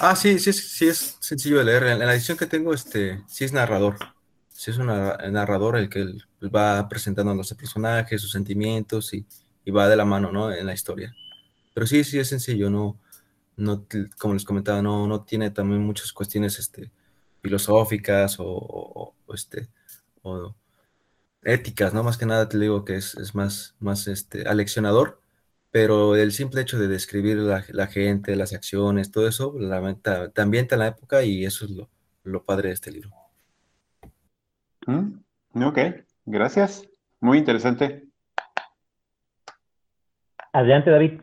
Ah, 0.00 0.16
sí, 0.16 0.38
sí, 0.38 0.52
sí 0.52 0.88
es 0.88 1.18
sencillo 1.20 1.58
de 1.58 1.64
leer. 1.64 1.82
En 1.84 1.98
la 1.98 2.14
edición 2.14 2.38
que 2.38 2.46
tengo, 2.46 2.72
este, 2.72 3.22
sí 3.26 3.44
es 3.44 3.52
narrador. 3.52 3.96
Sí 4.48 4.70
es 4.70 4.78
un 4.78 4.86
narrador 4.86 5.76
el 5.76 5.88
que 5.90 6.06
va 6.54 6.88
presentando 6.88 7.32
a 7.32 7.34
los 7.34 7.52
personajes, 7.54 8.22
sus 8.22 8.32
sentimientos 8.32 9.12
y, 9.12 9.26
va 9.70 9.86
de 9.86 9.96
la 9.96 10.06
mano, 10.06 10.32
¿no? 10.32 10.50
En 10.50 10.64
la 10.64 10.72
historia. 10.72 11.14
Pero 11.74 11.86
sí, 11.86 12.02
sí 12.04 12.18
es 12.18 12.28
sencillo, 12.28 12.70
no, 12.70 12.98
no, 13.56 13.84
como 14.18 14.32
les 14.32 14.44
comentaba, 14.44 14.80
no, 14.80 15.06
no 15.06 15.24
tiene 15.24 15.50
también 15.50 15.82
muchas 15.82 16.10
cuestiones, 16.12 16.58
este, 16.58 16.90
filosóficas 17.42 18.36
o, 18.38 19.14
este, 19.34 19.68
o 20.22 20.54
éticas, 21.42 21.94
¿no? 21.94 22.02
Más 22.02 22.18
que 22.18 22.26
nada 22.26 22.48
te 22.48 22.58
digo 22.58 22.84
que 22.84 22.96
es, 22.96 23.14
es 23.16 23.34
más, 23.34 23.76
más 23.80 24.06
este, 24.08 24.48
aleccionador 24.48 25.20
pero 25.70 26.16
el 26.16 26.32
simple 26.32 26.62
hecho 26.62 26.78
de 26.78 26.88
describir 26.88 27.36
la, 27.36 27.64
la 27.68 27.86
gente, 27.86 28.36
las 28.36 28.52
acciones, 28.52 29.10
todo 29.10 29.28
eso, 29.28 29.54
la, 29.58 29.94
te 30.32 30.40
ambienta 30.40 30.74
en 30.74 30.80
la 30.80 30.88
época 30.88 31.22
y 31.22 31.44
eso 31.44 31.66
es 31.66 31.72
lo, 31.72 31.90
lo 32.24 32.44
padre 32.44 32.68
de 32.68 32.74
este 32.74 32.90
libro. 32.90 33.10
Mm, 34.86 35.20
ok, 35.62 35.78
gracias. 36.24 36.88
Muy 37.20 37.38
interesante. 37.38 38.08
Adelante, 40.52 40.90
David. 40.90 41.20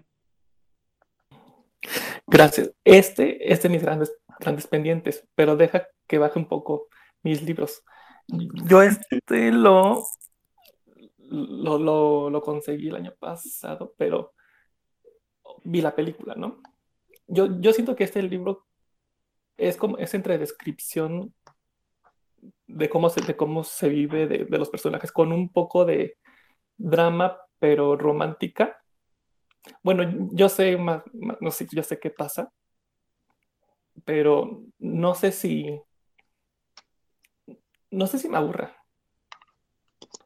Gracias. 2.27 2.71
Este 2.83 3.51
es 3.51 3.61
de 3.63 3.69
mis 3.69 3.81
grandes, 3.81 4.13
grandes 4.39 4.67
pendientes, 4.67 5.25
pero 5.35 5.55
deja 5.55 5.87
que 6.07 6.17
baje 6.17 6.39
un 6.39 6.47
poco 6.47 6.87
mis 7.23 7.41
libros. 7.41 7.83
Yo 8.27 8.81
este 8.81 9.51
lo, 9.51 10.03
lo, 11.17 11.77
lo, 11.77 12.29
lo 12.29 12.41
conseguí 12.41 12.89
el 12.89 12.95
año 12.95 13.13
pasado, 13.19 13.93
pero 13.97 14.33
vi 15.63 15.81
la 15.81 15.95
película, 15.95 16.35
¿no? 16.35 16.61
Yo, 17.27 17.59
yo 17.59 17.73
siento 17.73 17.95
que 17.95 18.03
este 18.03 18.21
libro 18.21 18.65
es 19.57 19.77
como 19.77 19.97
es 19.97 20.13
entre 20.13 20.37
descripción 20.37 21.33
de 22.67 22.89
cómo 22.89 23.09
se, 23.09 23.21
de 23.21 23.35
cómo 23.35 23.63
se 23.63 23.89
vive 23.89 24.27
de, 24.27 24.45
los 24.57 24.69
personajes 24.69 25.11
con 25.11 25.31
un 25.31 25.49
poco 25.49 25.85
de 25.85 26.17
drama 26.77 27.37
pero 27.59 27.95
romántica 27.95 28.81
bueno 29.81 30.29
yo 30.33 30.49
sé 30.49 30.77
más, 30.77 31.03
no 31.13 31.51
sé 31.51 31.67
yo 31.71 31.83
sé 31.83 31.99
qué 31.99 32.09
pasa 32.09 32.51
pero 34.03 34.61
no 34.77 35.15
sé 35.15 35.31
si 35.31 35.79
no 37.91 38.07
sé 38.07 38.19
si 38.19 38.29
me 38.29 38.37
aburra 38.37 38.75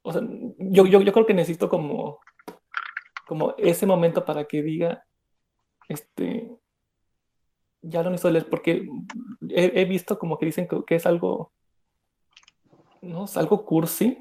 o 0.01 0.13
sea 0.13 0.21
yo, 0.57 0.85
yo, 0.85 1.01
yo 1.01 1.13
creo 1.13 1.25
que 1.25 1.33
necesito 1.33 1.69
como 1.69 2.19
como 3.27 3.53
ese 3.57 3.85
momento 3.85 4.25
para 4.25 4.45
que 4.45 4.63
diga 4.63 5.05
este, 5.89 6.55
ya 7.81 8.03
lo 8.03 8.11
necesito 8.11 8.31
leer 8.31 8.47
porque 8.47 8.87
he, 9.49 9.85
visto 9.85 10.17
como 10.19 10.37
que 10.37 10.45
dicen 10.45 10.67
que, 10.67 10.95
es 10.95 11.05
algo, 11.05 11.51
no, 13.01 13.25
es 13.25 13.35
algo 13.35 13.65
cursi, 13.65 14.17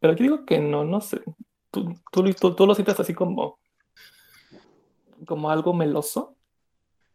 pero 0.00 0.14
yo 0.14 0.22
digo 0.24 0.44
que 0.44 0.58
no, 0.58 0.84
no 0.84 1.00
sé. 1.00 1.22
¿Tú, 1.70 1.94
tú, 2.12 2.54
tú, 2.54 2.66
lo 2.66 2.74
sientes 2.74 2.98
así 2.98 3.14
como, 3.14 3.58
como 5.26 5.50
algo 5.50 5.72
meloso? 5.72 6.36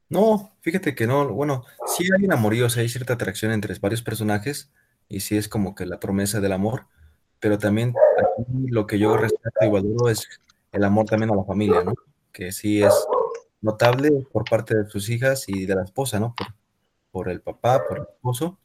No, 0.09 0.51
fíjate 0.61 0.95
que 0.95 1.05
no. 1.07 1.27
Bueno, 1.29 1.63
sí 1.85 2.05
hay 2.05 2.25
un 2.25 2.33
amorío, 2.33 2.65
o 2.65 2.79
hay 2.79 2.89
cierta 2.89 3.13
atracción 3.13 3.51
entre 3.51 3.77
varios 3.79 4.01
personajes 4.01 4.71
y 5.09 5.19
sí 5.21 5.35
es 5.35 5.49
como 5.49 5.75
que 5.75 5.85
la 5.85 5.99
promesa 5.99 6.39
del 6.39 6.53
amor, 6.53 6.85
pero 7.39 7.57
también 7.57 7.93
lo 8.67 8.85
que 8.85 8.99
yo 8.99 9.17
respeto 9.17 9.65
y 9.65 9.69
valoro 9.69 10.09
es 10.09 10.27
el 10.71 10.83
amor 10.83 11.05
también 11.05 11.31
a 11.31 11.35
la 11.35 11.43
familia, 11.43 11.83
¿no? 11.83 11.93
Que 12.31 12.51
sí 12.51 12.83
es 12.83 12.93
notable 13.59 14.11
por 14.31 14.45
parte 14.45 14.75
de 14.77 14.89
sus 14.89 15.09
hijas 15.09 15.49
y 15.49 15.65
de 15.65 15.75
la 15.75 15.83
esposa, 15.83 16.19
¿no? 16.19 16.35
Por, 16.37 16.47
por 17.11 17.29
el 17.29 17.41
papá, 17.41 17.83
por 17.87 17.97
el 17.97 18.03
esposo. 18.03 18.59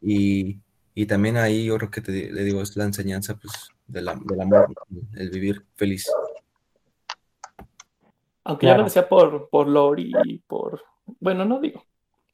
Y, 0.00 0.60
y 0.94 1.06
también 1.06 1.36
ahí 1.36 1.66
yo 1.66 1.76
creo 1.78 1.90
que 1.90 2.00
te, 2.00 2.30
le 2.30 2.44
digo, 2.44 2.62
es 2.62 2.76
la 2.76 2.84
enseñanza 2.84 3.36
pues, 3.36 3.70
del 3.86 4.08
amor, 4.08 4.72
el 5.14 5.30
vivir 5.30 5.66
feliz. 5.74 6.10
Aunque 8.44 8.66
ya 8.66 8.76
lo 8.76 8.84
decía 8.84 9.08
por, 9.08 9.48
por 9.48 9.68
Lori 9.68 10.12
y 10.24 10.38
por, 10.38 10.82
bueno, 11.20 11.44
no 11.44 11.60
digo, 11.60 11.84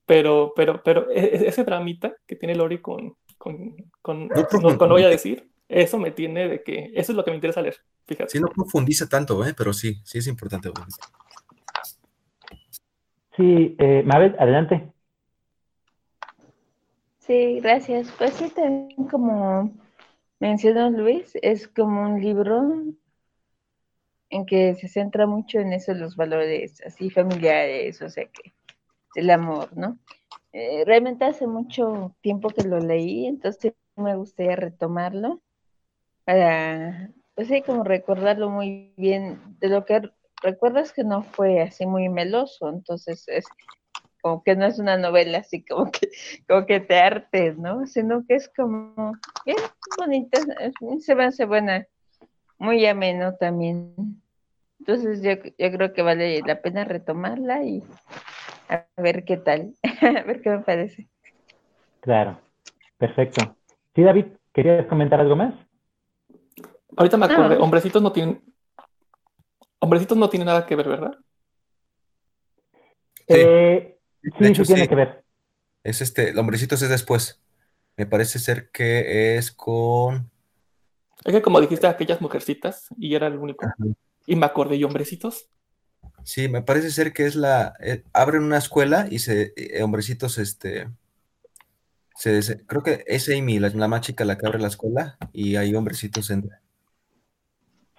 pero, 0.06 0.52
pero, 0.56 0.82
pero 0.82 1.10
e, 1.10 1.20
e, 1.20 1.48
ese 1.48 1.64
dramita 1.64 2.14
que 2.26 2.36
tiene 2.36 2.54
Lori 2.54 2.80
con, 2.80 3.14
con, 3.38 3.76
con, 4.02 4.28
no, 4.28 4.88
voy 4.88 5.04
a 5.04 5.08
decir, 5.08 5.48
eso 5.68 5.98
me 5.98 6.10
tiene 6.10 6.48
de 6.48 6.62
que, 6.62 6.90
eso 6.94 7.12
es 7.12 7.16
lo 7.16 7.24
que 7.24 7.30
me 7.30 7.36
interesa 7.36 7.62
leer, 7.62 7.76
fíjate. 8.06 8.30
Sí, 8.30 8.40
no 8.40 8.48
profundiza 8.48 9.08
tanto, 9.08 9.44
¿eh? 9.46 9.54
pero 9.56 9.72
sí, 9.72 10.00
sí 10.04 10.18
es 10.18 10.26
importante. 10.26 10.70
Sí, 13.36 13.76
eh, 13.78 14.02
Mabel, 14.04 14.34
adelante. 14.38 14.92
Sí, 17.18 17.60
gracias. 17.60 18.10
Pues 18.18 18.32
sí, 18.34 18.50
también 18.50 19.06
como 19.08 19.70
mencionó 20.40 20.90
Luis, 20.90 21.38
es 21.42 21.68
como 21.68 22.02
un 22.02 22.20
libro 22.20 22.84
en 24.30 24.46
que 24.46 24.74
se 24.74 24.88
centra 24.88 25.26
mucho 25.26 25.58
en 25.60 25.72
eso, 25.72 25.94
los 25.94 26.16
valores 26.16 26.82
así 26.84 27.10
familiares, 27.10 28.00
o 28.02 28.10
sea 28.10 28.24
que 28.26 28.54
el 29.14 29.30
amor, 29.30 29.76
¿no? 29.76 29.98
Eh, 30.52 30.84
realmente 30.86 31.24
hace 31.24 31.46
mucho 31.46 32.16
tiempo 32.22 32.48
que 32.48 32.62
lo 32.62 32.78
leí, 32.78 33.26
entonces 33.26 33.74
me 33.96 34.16
gustaría 34.16 34.56
retomarlo 34.56 35.42
para, 36.24 37.10
pues 37.34 37.48
sí, 37.48 37.62
como 37.62 37.84
recordarlo 37.84 38.48
muy 38.48 38.94
bien 38.96 39.38
de 39.60 39.68
lo 39.68 39.84
que 39.84 40.10
recuerdas 40.42 40.92
que 40.92 41.04
no 41.04 41.22
fue 41.22 41.60
así 41.60 41.84
muy 41.84 42.08
meloso, 42.08 42.68
entonces 42.68 43.24
es 43.28 43.44
como 44.22 44.42
que 44.42 44.56
no 44.56 44.66
es 44.66 44.78
una 44.78 44.96
novela 44.96 45.38
así 45.38 45.64
como 45.64 45.90
que, 45.90 46.08
como 46.48 46.66
que 46.66 46.80
te 46.80 46.96
artes, 46.96 47.58
¿no? 47.58 47.86
Sino 47.86 48.24
que 48.26 48.36
es 48.36 48.50
como, 48.54 49.12
es 49.44 49.56
bonita, 49.98 50.40
se 51.00 51.14
va 51.14 51.24
a 51.24 51.28
hacer 51.28 51.46
buena, 51.46 51.86
muy 52.58 52.86
ameno 52.86 53.34
también. 53.36 53.94
Entonces 54.80 55.22
yo, 55.22 55.32
yo 55.58 55.72
creo 55.72 55.92
que 55.92 56.02
vale 56.02 56.40
la 56.46 56.62
pena 56.62 56.84
retomarla 56.84 57.64
y 57.64 57.82
a 58.68 58.86
ver 58.96 59.24
qué 59.24 59.36
tal, 59.36 59.74
a 60.02 60.22
ver 60.22 60.40
qué 60.42 60.50
me 60.50 60.60
parece. 60.60 61.08
Claro, 62.00 62.40
perfecto. 62.96 63.56
Sí, 63.94 64.02
David, 64.02 64.26
¿querías 64.52 64.86
comentar 64.86 65.20
algo 65.20 65.36
más? 65.36 65.54
Ahorita 66.96 67.16
me 67.16 67.26
acuerdo, 67.26 67.62
hombrecitos 67.62 68.02
no 68.02 68.12
tienen, 68.12 68.42
Hombrecitos 69.80 70.18
no 70.18 70.28
tiene 70.28 70.44
nada 70.44 70.66
que 70.66 70.76
ver, 70.76 70.88
¿verdad? 70.88 71.12
Sí, 73.16 73.34
eh, 73.36 73.98
sí, 74.22 74.54
sí 74.54 74.62
tiene 74.64 74.88
que 74.88 74.94
ver. 74.94 75.24
Es 75.84 76.00
este, 76.00 76.36
Hombrecitos 76.38 76.82
es 76.82 76.88
después. 76.88 77.40
Me 77.96 78.06
parece 78.06 78.38
ser 78.38 78.70
que 78.70 79.36
es 79.36 79.52
con. 79.52 80.30
Es 81.24 81.32
que 81.32 81.42
como 81.42 81.60
dijiste, 81.60 81.86
aquellas 81.86 82.20
mujercitas, 82.20 82.88
y 82.96 83.14
era 83.14 83.26
el 83.26 83.36
único. 83.38 83.66
Y 84.26 84.36
me 84.36 84.46
acordé, 84.46 84.76
¿y 84.76 84.84
hombrecitos? 84.84 85.48
Sí, 86.28 86.46
me 86.50 86.60
parece 86.60 86.90
ser 86.90 87.14
que 87.14 87.24
es 87.24 87.36
la. 87.36 87.72
Eh, 87.82 88.02
abren 88.12 88.42
una 88.42 88.58
escuela 88.58 89.06
y 89.10 89.20
se. 89.20 89.54
Eh, 89.56 89.82
hombrecitos, 89.82 90.36
este. 90.36 90.88
Se, 92.16 92.66
creo 92.66 92.82
que 92.82 93.02
es 93.06 93.30
Amy, 93.30 93.58
la, 93.58 93.70
la, 93.70 93.88
más 93.88 94.02
chica, 94.02 94.26
la 94.26 94.36
que 94.36 94.46
abre 94.46 94.58
la 94.58 94.68
escuela, 94.68 95.16
y 95.32 95.56
ahí 95.56 95.74
hombrecitos 95.74 96.30
entra. 96.30 96.60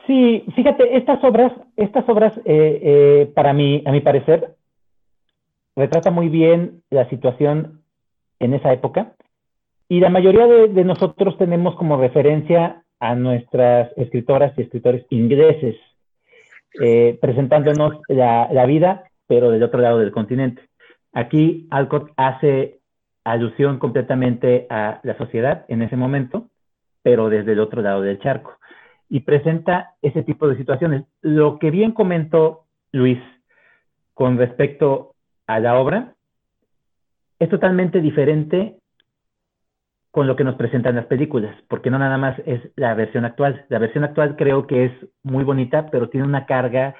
Sí, 0.05 0.45
fíjate, 0.55 0.95
estas 0.95 1.23
obras, 1.23 1.51
estas 1.75 2.07
obras, 2.07 2.37
eh, 2.45 2.79
eh, 2.83 3.31
para 3.33 3.51
mí, 3.51 3.81
a 3.87 3.91
mi 3.91 4.01
parecer, 4.01 4.55
retrata 5.75 6.11
muy 6.11 6.29
bien 6.29 6.83
la 6.91 7.09
situación 7.09 7.81
en 8.37 8.53
esa 8.53 8.71
época. 8.71 9.15
Y 9.87 10.01
la 10.01 10.11
mayoría 10.11 10.45
de, 10.45 10.83
nosotros 10.83 11.35
tenemos 11.39 11.75
como 11.77 11.99
referencia 11.99 12.83
a 12.99 13.15
nuestras 13.15 13.91
escritoras 13.97 14.53
y 14.55 14.61
escritores 14.61 15.03
ingleses, 15.09 15.75
eh, 16.81 17.17
presentándonos 17.21 17.99
la, 18.07 18.49
la, 18.51 18.65
vida, 18.65 19.05
pero 19.27 19.51
del 19.51 19.63
otro 19.63 19.79
lado 19.79 19.99
del 19.99 20.11
continente. 20.11 20.61
Aquí 21.13 21.67
Alcott 21.71 22.11
hace 22.17 22.79
alusión 23.23 23.79
completamente 23.79 24.67
a 24.69 24.99
la 25.03 25.17
sociedad 25.17 25.65
en 25.67 25.81
ese 25.81 25.95
momento, 25.95 26.49
pero 27.01 27.29
desde 27.29 27.53
el 27.53 27.59
otro 27.59 27.81
lado 27.81 28.01
del 28.01 28.19
charco 28.19 28.59
y 29.09 29.21
presenta 29.21 29.95
ese 30.01 30.23
tipo 30.23 30.47
de 30.47 30.55
situaciones. 30.55 31.03
Lo 31.21 31.57
que 31.57 31.71
bien 31.71 31.91
comentó 31.91 32.65
Luis 32.91 33.19
con 34.13 34.37
respecto 34.37 35.15
a 35.47 35.59
la 35.59 35.79
obra 35.79 36.13
es 37.39 37.49
totalmente 37.49 38.01
diferente 38.01 38.78
con 40.11 40.27
lo 40.27 40.35
que 40.35 40.43
nos 40.43 40.55
presentan 40.55 40.95
las 40.95 41.05
películas, 41.05 41.55
porque 41.67 41.91
no 41.91 41.99
nada 41.99 42.17
más 42.17 42.37
es 42.45 42.61
la 42.75 42.93
versión 42.95 43.25
actual. 43.25 43.65
La 43.69 43.79
versión 43.79 44.03
actual 44.03 44.35
creo 44.35 44.65
que 44.65 44.85
es 44.85 44.91
muy 45.23 45.43
bonita, 45.43 45.89
pero 45.91 46.09
tiene 46.09 46.25
una 46.25 46.45
carga 46.45 46.95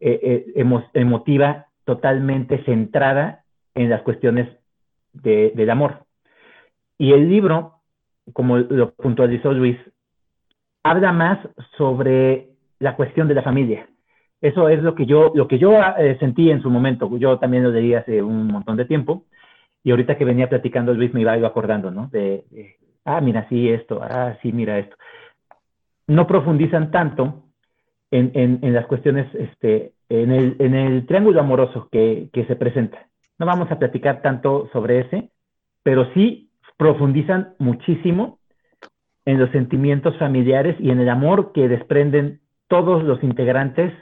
eh, 0.00 0.46
eh, 0.56 0.80
emotiva 0.94 1.66
totalmente 1.84 2.64
centrada 2.64 3.44
en 3.74 3.90
las 3.90 4.02
cuestiones 4.02 4.48
del 5.12 5.70
amor. 5.70 6.04
Y 6.98 7.12
el 7.12 7.28
libro, 7.28 7.80
como 8.32 8.58
lo 8.58 8.92
puntualizó 8.94 9.52
Luis, 9.52 9.76
habla 10.82 11.12
más 11.12 11.38
sobre 11.76 12.48
la 12.78 12.96
cuestión 12.96 13.28
de 13.28 13.34
la 13.34 13.42
familia. 13.42 13.88
Eso 14.40 14.68
es 14.68 14.82
lo 14.82 14.94
que 14.94 15.06
yo, 15.06 15.32
lo 15.34 15.48
que 15.48 15.58
yo 15.58 15.72
eh, 15.98 16.16
sentí 16.20 16.50
en 16.50 16.62
su 16.62 16.70
momento. 16.70 17.16
Yo 17.16 17.38
también 17.38 17.62
lo 17.62 17.70
leí 17.70 17.94
hace 17.94 18.22
un 18.22 18.46
montón 18.46 18.76
de 18.76 18.84
tiempo. 18.84 19.24
Y 19.84 19.90
ahorita 19.90 20.16
que 20.16 20.24
venía 20.24 20.48
platicando 20.48 20.94
Luis 20.94 21.12
me 21.14 21.20
iba 21.20 21.34
acordando, 21.34 21.90
¿no? 21.90 22.08
De, 22.08 22.44
ah, 23.04 23.20
mira, 23.20 23.46
sí, 23.48 23.68
esto, 23.68 24.00
ah, 24.02 24.36
sí, 24.42 24.50
mira 24.52 24.78
esto. 24.78 24.96
No 26.06 26.26
profundizan 26.26 26.90
tanto 26.90 27.44
en, 28.10 28.72
las 28.72 28.86
cuestiones, 28.86 29.32
este, 29.34 29.92
en 30.08 30.32
el, 30.32 30.56
en 30.58 30.74
el 30.74 31.06
triángulo 31.06 31.40
amoroso 31.40 31.88
que, 31.92 32.28
que 32.32 32.46
se 32.46 32.56
presenta. 32.56 33.06
No 33.38 33.46
vamos 33.46 33.70
a 33.70 33.78
platicar 33.78 34.22
tanto 34.22 34.70
sobre 34.72 35.00
ese, 35.00 35.30
pero 35.82 36.06
sí 36.14 36.50
profundizan 36.76 37.54
muchísimo 37.58 38.38
en 39.26 39.38
los 39.38 39.50
sentimientos 39.50 40.16
familiares 40.18 40.76
y 40.78 40.90
en 40.90 41.00
el 41.00 41.08
amor 41.08 41.52
que 41.52 41.68
desprenden 41.68 42.40
todos 42.68 43.02
los 43.04 43.22
integrantes 43.22 43.92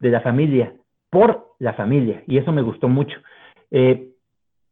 de 0.00 0.10
la 0.10 0.20
familia, 0.20 0.74
por 1.10 1.54
la 1.58 1.74
familia, 1.74 2.22
y 2.26 2.38
eso 2.38 2.52
me 2.52 2.62
gustó 2.62 2.88
mucho. 2.88 3.18
Eh, 3.70 4.08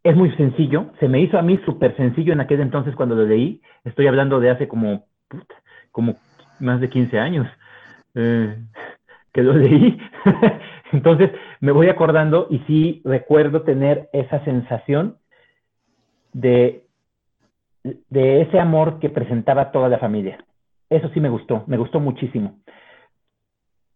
es 0.08 0.16
muy 0.16 0.30
sencillo, 0.36 0.92
se 1.00 1.08
me 1.08 1.20
hizo 1.20 1.36
a 1.36 1.42
mí 1.42 1.58
súper 1.64 1.96
sencillo 1.96 2.32
en 2.32 2.40
aquel 2.40 2.60
entonces 2.60 2.94
cuando 2.94 3.16
lo 3.16 3.24
leí, 3.24 3.60
estoy 3.84 4.06
hablando 4.06 4.38
de 4.38 4.50
hace 4.50 4.68
como, 4.68 5.06
como 5.90 6.16
más 6.60 6.80
de 6.80 6.88
15 6.88 7.18
años 7.18 7.48
eh, 8.14 8.56
que 9.32 9.42
lo 9.42 9.52
leí, 9.54 9.98
entonces 10.92 11.32
me 11.60 11.72
voy 11.72 11.88
acordando 11.88 12.46
y 12.50 12.60
sí 12.60 13.02
recuerdo 13.04 13.62
tener 13.62 14.08
esa 14.12 14.44
sensación 14.44 15.16
de, 16.32 16.84
de 17.82 18.42
ese 18.42 18.60
amor 18.60 19.00
que 19.00 19.10
presentaba 19.10 19.72
toda 19.72 19.88
la 19.88 19.98
familia. 19.98 20.38
Eso 20.88 21.08
sí 21.14 21.20
me 21.20 21.30
gustó, 21.30 21.64
me 21.66 21.78
gustó 21.78 21.98
muchísimo. 21.98 22.60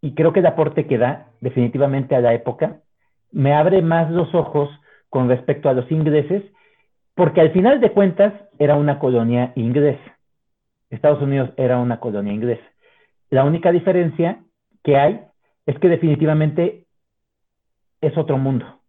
Y 0.01 0.15
creo 0.15 0.33
que 0.33 0.41
el 0.41 0.47
aporte 0.47 0.87
que 0.87 0.99
da 0.99 1.29
definitivamente 1.41 2.17
a 2.17 2.21
la 2.21 2.35
época 2.35 2.81
me 3.31 3.55
abre 3.55 3.81
más 3.81 4.11
los 4.11 4.35
ojos 4.35 4.71
con 5.11 5.29
respecto 5.29 5.69
a 5.69 5.75
los 5.75 5.91
ingleses, 5.91 6.43
porque 7.15 7.41
al 7.41 7.53
final 7.53 7.81
de 7.81 7.93
cuentas 7.93 8.33
era 8.59 8.77
una 8.77 8.99
colonia 8.99 9.53
inglesa. 9.57 10.19
Estados 10.89 11.21
Unidos 11.21 11.51
era 11.57 11.79
una 11.79 12.01
colonia 12.01 12.33
inglesa. 12.33 12.65
La 13.29 13.45
única 13.45 13.71
diferencia 13.71 14.43
que 14.83 14.97
hay 14.97 15.21
es 15.67 15.79
que 15.79 15.89
definitivamente 15.89 16.87
es 18.01 18.17
otro 18.17 18.39
mundo. 18.39 18.81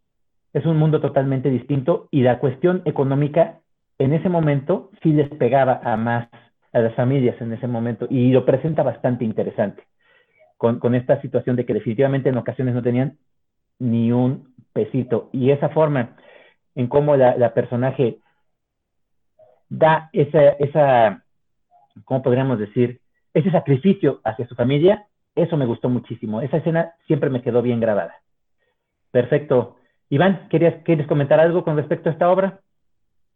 Es 0.53 0.65
un 0.65 0.77
mundo 0.77 1.01
totalmente 1.01 1.49
distinto 1.49 2.07
y 2.11 2.21
la 2.21 2.39
cuestión 2.39 2.81
económica 2.85 3.59
en 3.99 4.13
ese 4.13 4.29
momento 4.29 4.89
sí 5.03 5.13
les 5.13 5.29
pegaba 5.29 5.81
a 5.83 5.97
más 5.97 6.29
a 6.73 6.79
las 6.79 6.95
familias 6.95 7.39
en 7.41 7.51
ese 7.51 7.67
momento 7.67 8.07
y 8.09 8.31
lo 8.31 8.45
presenta 8.45 8.81
bastante 8.81 9.25
interesante 9.25 9.83
con, 10.57 10.93
esta 10.93 11.19
situación 11.21 11.55
de 11.55 11.65
que 11.65 11.73
definitivamente 11.73 12.29
en 12.29 12.37
ocasiones 12.37 12.75
no 12.75 12.83
tenían 12.83 13.17
ni 13.81 14.11
un 14.11 14.53
pesito. 14.73 15.29
Y 15.33 15.49
esa 15.51 15.69
forma 15.69 16.15
en 16.75 16.87
cómo 16.87 17.17
la, 17.17 17.53
personaje 17.53 18.19
da 19.69 20.09
esa, 20.13 20.49
esa, 20.51 21.23
¿cómo 22.05 22.21
podríamos 22.21 22.59
decir? 22.59 23.01
Ese 23.33 23.49
sacrificio 23.51 24.21
hacia 24.23 24.47
su 24.47 24.55
familia, 24.55 25.07
eso 25.35 25.57
me 25.57 25.65
gustó 25.65 25.89
muchísimo. 25.89 26.41
Esa 26.41 26.57
escena 26.57 26.93
siempre 27.07 27.29
me 27.29 27.41
quedó 27.41 27.61
bien 27.61 27.79
grabada. 27.79 28.15
Perfecto. 29.09 29.77
Iván, 30.09 30.47
¿querías, 30.49 30.75
¿quieres 30.83 31.07
comentar 31.07 31.39
algo 31.39 31.63
con 31.63 31.75
respecto 31.75 32.09
a 32.09 32.11
esta 32.11 32.29
obra? 32.29 32.59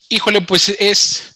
Híjole, 0.10 0.42
pues 0.42 0.70
es 0.80 1.35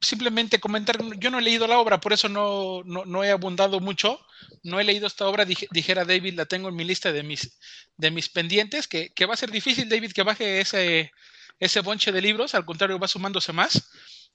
simplemente 0.00 0.60
comentar, 0.60 0.98
yo 1.18 1.30
no 1.30 1.38
he 1.38 1.42
leído 1.42 1.66
la 1.66 1.78
obra, 1.78 2.00
por 2.00 2.12
eso 2.12 2.28
no, 2.28 2.82
no, 2.84 3.24
he 3.24 3.30
abundado 3.30 3.80
mucho, 3.80 4.18
no 4.62 4.80
he 4.80 4.84
leído 4.84 5.06
esta 5.06 5.26
obra, 5.26 5.44
dijera 5.44 6.04
David, 6.04 6.34
la 6.34 6.46
tengo 6.46 6.68
en 6.68 6.76
mi 6.76 6.84
lista 6.84 7.12
de 7.12 7.22
mis, 7.22 7.58
de 7.96 8.10
mis 8.10 8.28
pendientes, 8.28 8.88
que, 8.88 9.26
va 9.26 9.34
a 9.34 9.36
ser 9.36 9.50
difícil, 9.50 9.88
David, 9.88 10.12
que 10.12 10.22
baje 10.22 10.60
ese, 10.60 11.10
ese 11.58 11.80
bonche 11.80 12.12
de 12.12 12.20
libros, 12.20 12.54
al 12.54 12.64
contrario, 12.64 12.98
va 12.98 13.08
sumándose 13.08 13.52
más, 13.52 13.90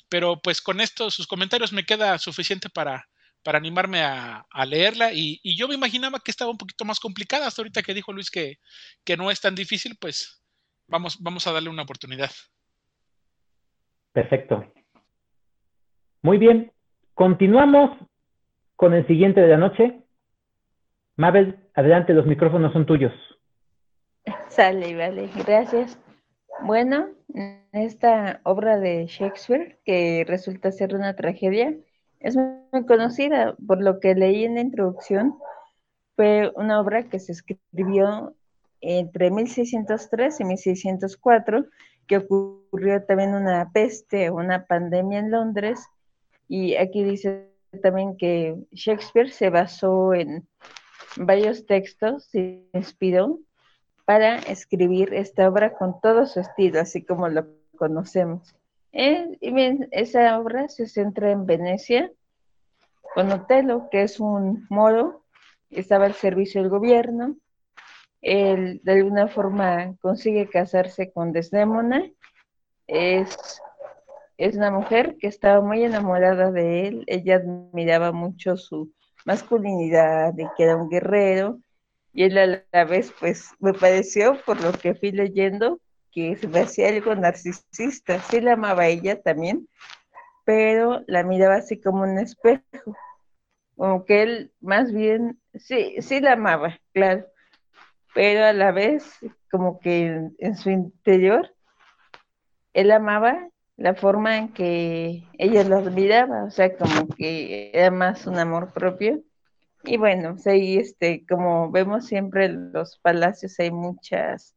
pero 0.09 0.39
pues 0.41 0.61
con 0.61 0.79
esto, 0.79 1.11
sus 1.11 1.27
comentarios 1.27 1.73
me 1.73 1.85
queda 1.85 2.17
suficiente 2.17 2.69
para, 2.69 3.07
para 3.43 3.57
animarme 3.57 4.01
a, 4.01 4.45
leerla 4.65 5.11
y, 5.13 5.39
yo 5.57 5.67
me 5.67 5.75
imaginaba 5.75 6.19
que 6.19 6.31
estaba 6.31 6.51
un 6.51 6.57
poquito 6.57 6.85
más 6.85 6.99
complicada, 6.99 7.47
hasta 7.47 7.61
ahorita 7.61 7.83
que 7.83 7.93
dijo 7.93 8.13
Luis 8.13 8.29
que, 8.31 8.57
que 9.03 9.17
no 9.17 9.31
es 9.31 9.41
tan 9.41 9.55
difícil, 9.55 9.97
pues 9.99 10.43
vamos, 10.87 11.17
vamos 11.21 11.47
a 11.47 11.51
darle 11.51 11.69
una 11.69 11.83
oportunidad. 11.83 12.31
Perfecto. 14.17 14.73
Muy 16.27 16.39
bien, 16.39 16.73
continuamos 17.13 17.89
con 18.75 18.93
el 18.93 19.07
siguiente 19.07 19.39
de 19.39 19.47
la 19.47 19.55
noche. 19.55 20.01
Mabel, 21.15 21.57
adelante, 21.73 22.13
los 22.13 22.25
micrófonos 22.25 22.73
son 22.73 22.85
tuyos. 22.85 23.13
Sale, 24.49 24.93
vale, 24.97 25.29
gracias. 25.45 25.97
Bueno, 26.63 27.07
esta 27.71 28.41
obra 28.43 28.77
de 28.77 29.05
Shakespeare, 29.05 29.79
que 29.85 30.25
resulta 30.27 30.73
ser 30.73 30.95
una 30.95 31.15
tragedia, 31.15 31.73
es 32.19 32.35
muy 32.35 32.85
conocida, 32.85 33.55
por 33.65 33.81
lo 33.81 34.01
que 34.01 34.13
leí 34.13 34.43
en 34.43 34.55
la 34.55 34.61
introducción, 34.61 35.33
fue 36.17 36.51
una 36.55 36.81
obra 36.81 37.03
que 37.03 37.19
se 37.19 37.31
escribió 37.31 38.35
entre 38.81 39.31
1603 39.31 40.41
y 40.41 40.43
1604, 40.43 41.67
que 42.05 42.17
ocurrió 42.17 43.01
también 43.05 43.33
una 43.33 43.71
peste, 43.71 44.29
una 44.29 44.65
pandemia 44.65 45.19
en 45.19 45.31
Londres, 45.31 45.87
y 46.47 46.75
aquí 46.75 47.03
dice 47.03 47.49
también 47.81 48.17
que 48.17 48.55
Shakespeare 48.71 49.29
se 49.29 49.49
basó 49.49 50.13
en 50.13 50.47
varios 51.17 51.65
textos, 51.65 52.25
se 52.25 52.65
inspiró 52.73 53.39
para 54.05 54.37
escribir 54.37 55.13
esta 55.13 55.49
obra 55.49 55.73
con 55.73 55.99
todo 55.99 56.25
su 56.25 56.39
estilo, 56.39 56.79
así 56.79 57.03
como 57.03 57.27
lo 57.27 57.45
conocemos. 57.77 58.55
Y 58.91 59.51
bien, 59.51 59.89
esa 59.91 60.39
obra 60.39 60.69
se 60.69 60.87
centra 60.87 61.31
en 61.31 61.45
Venecia, 61.45 62.11
con 63.13 63.31
Otelo, 63.31 63.89
que 63.91 64.03
es 64.03 64.19
un 64.19 64.65
moro, 64.69 65.23
estaba 65.69 66.05
al 66.05 66.13
servicio 66.13 66.61
del 66.61 66.69
gobierno. 66.69 67.35
Él 68.21 68.79
de 68.83 68.93
alguna 68.93 69.27
forma 69.27 69.95
consigue 70.01 70.49
casarse 70.49 71.11
con 71.11 71.31
Desdémona, 71.31 72.09
es 72.87 73.61
es 74.37 74.55
una 74.55 74.71
mujer 74.71 75.17
que 75.19 75.27
estaba 75.27 75.61
muy 75.61 75.83
enamorada 75.83 76.51
de 76.51 76.87
él, 76.87 77.03
ella 77.07 77.37
admiraba 77.37 78.11
mucho 78.11 78.55
su 78.55 78.93
masculinidad 79.25 80.33
y 80.37 80.45
que 80.55 80.63
era 80.63 80.75
un 80.75 80.89
guerrero, 80.89 81.59
y 82.13 82.23
él 82.23 82.37
a 82.37 82.63
la 82.71 82.85
vez, 82.85 83.13
pues, 83.19 83.51
me 83.59 83.73
pareció, 83.73 84.39
por 84.45 84.61
lo 84.61 84.71
que 84.71 84.95
fui 84.95 85.11
leyendo, 85.11 85.79
que 86.11 86.35
se 86.35 86.47
me 86.47 86.61
hacía 86.61 86.89
algo 86.89 87.13
narcisista, 87.15 88.19
sí 88.21 88.39
la 88.39 88.53
amaba 88.53 88.87
ella 88.87 89.21
también, 89.21 89.67
pero 90.45 91.03
la 91.07 91.23
miraba 91.23 91.55
así 91.55 91.79
como 91.79 92.03
un 92.03 92.17
espejo, 92.19 92.95
como 93.75 94.05
que 94.05 94.23
él 94.23 94.53
más 94.61 94.91
bien, 94.91 95.39
sí, 95.55 95.95
sí 95.99 96.19
la 96.19 96.33
amaba, 96.33 96.79
claro, 96.93 97.25
pero 98.13 98.45
a 98.45 98.53
la 98.53 98.71
vez, 98.71 99.19
como 99.51 99.79
que 99.79 100.29
en 100.37 100.55
su 100.55 100.69
interior, 100.69 101.53
él 102.73 102.91
amaba 102.91 103.49
la 103.77 103.93
forma 103.93 104.37
en 104.37 104.49
que 104.53 105.23
ella 105.37 105.63
lo 105.63 105.77
admiraba, 105.77 106.45
o 106.45 106.51
sea, 106.51 106.75
como 106.75 107.07
que 107.15 107.71
era 107.73 107.91
más 107.91 108.25
un 108.25 108.39
amor 108.39 108.73
propio. 108.73 109.21
Y 109.83 109.97
bueno, 109.97 110.33
pues 110.33 110.47
ahí, 110.47 110.77
este, 110.77 111.25
como 111.27 111.71
vemos 111.71 112.07
siempre 112.07 112.45
en 112.45 112.73
los 112.73 112.97
palacios 112.99 113.59
hay 113.59 113.71
muchas 113.71 114.55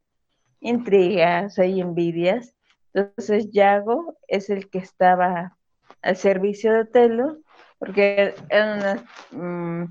intrigas, 0.59 1.59
hay 1.59 1.79
envidias. 1.79 2.55
Entonces, 2.93 3.51
Yago 3.51 4.17
es 4.27 4.49
el 4.49 4.69
que 4.69 4.79
estaba 4.79 5.57
al 6.01 6.17
servicio 6.17 6.73
de 6.73 6.81
Otelo, 6.81 7.37
porque 7.77 8.33
eran 8.49 9.05
mm, 9.31 9.85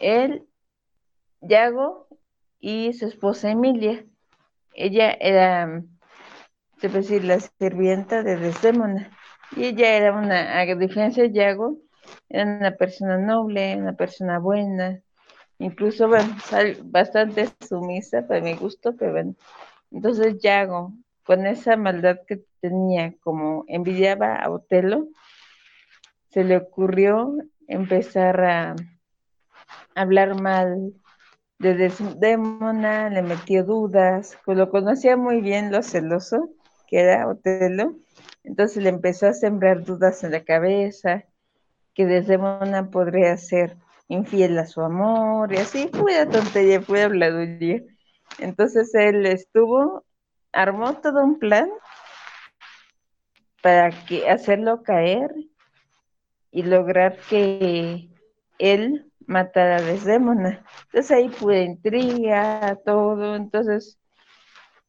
él, 0.00 0.46
Yago 1.42 2.08
y 2.60 2.94
su 2.94 3.06
esposa 3.06 3.50
Emilia. 3.50 4.04
Ella 4.74 5.12
era 5.20 5.84
se 6.80 6.88
puede 6.88 7.02
decir, 7.02 7.24
la 7.24 7.40
sirvienta 7.40 8.22
de 8.22 8.36
Desdémona. 8.36 9.10
Y 9.56 9.66
ella 9.66 9.96
era 9.96 10.12
una, 10.12 10.60
a 10.60 10.64
diferencia 10.74 11.22
de 11.22 11.32
Yago, 11.32 11.78
era 12.28 12.44
una 12.44 12.72
persona 12.72 13.18
noble, 13.18 13.76
una 13.76 13.94
persona 13.94 14.38
buena, 14.38 15.00
incluso, 15.58 16.08
bueno, 16.08 16.34
bastante 16.84 17.48
sumisa 17.66 18.26
para 18.26 18.40
mi 18.40 18.54
gusto, 18.54 18.94
pero 18.96 19.12
bueno. 19.12 19.34
Entonces 19.90 20.38
Yago, 20.40 20.92
con 21.24 21.46
esa 21.46 21.76
maldad 21.76 22.18
que 22.26 22.42
tenía, 22.60 23.14
como 23.20 23.64
envidiaba 23.68 24.36
a 24.36 24.50
Otelo, 24.50 25.08
se 26.30 26.42
le 26.44 26.56
ocurrió 26.56 27.36
empezar 27.68 28.40
a 28.44 28.76
hablar 29.94 30.40
mal 30.40 30.92
de 31.58 31.74
Desdémona, 31.74 33.08
le 33.08 33.22
metió 33.22 33.64
dudas, 33.64 34.36
pues 34.44 34.58
lo 34.58 34.68
conocía 34.70 35.16
muy 35.16 35.40
bien 35.40 35.70
lo 35.70 35.82
celoso, 35.82 36.50
era 36.96 37.28
Otelo, 37.28 37.96
Entonces 38.42 38.82
le 38.82 38.90
empezó 38.90 39.26
a 39.26 39.32
sembrar 39.32 39.84
dudas 39.84 40.22
en 40.24 40.32
la 40.32 40.44
cabeza, 40.44 41.24
que 41.94 42.06
Desdemona 42.06 42.90
podría 42.90 43.36
ser 43.36 43.76
infiel 44.08 44.58
a 44.58 44.66
su 44.66 44.80
amor, 44.82 45.52
y 45.52 45.56
así 45.56 45.88
fue 45.92 46.26
tontería, 46.26 46.80
fue 46.82 47.02
habladuría. 47.02 47.82
Entonces 48.38 48.94
él 48.94 49.26
estuvo, 49.26 50.04
armó 50.52 50.94
todo 51.00 51.22
un 51.24 51.38
plan 51.38 51.70
para 53.62 53.90
que 54.06 54.28
hacerlo 54.28 54.82
caer 54.82 55.34
y 56.50 56.62
lograr 56.62 57.16
que 57.30 58.10
él 58.58 59.10
matara 59.26 59.78
a 59.78 59.82
Desdémona. 59.82 60.64
Entonces 60.86 61.10
ahí 61.10 61.28
fue 61.28 61.62
intriga, 61.62 62.78
todo, 62.84 63.36
entonces, 63.36 63.98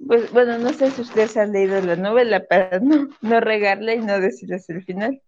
pues 0.05 0.31
bueno, 0.31 0.57
no 0.57 0.73
sé 0.73 0.91
si 0.91 1.01
ustedes 1.01 1.37
han 1.37 1.51
leído 1.51 1.81
la 1.81 1.95
novela 1.95 2.45
para 2.45 2.79
no, 2.79 3.09
no 3.21 3.39
regarla 3.39 3.93
y 3.93 3.99
no 3.99 4.19
decirles 4.19 4.69
el 4.69 4.83
final. 4.83 5.21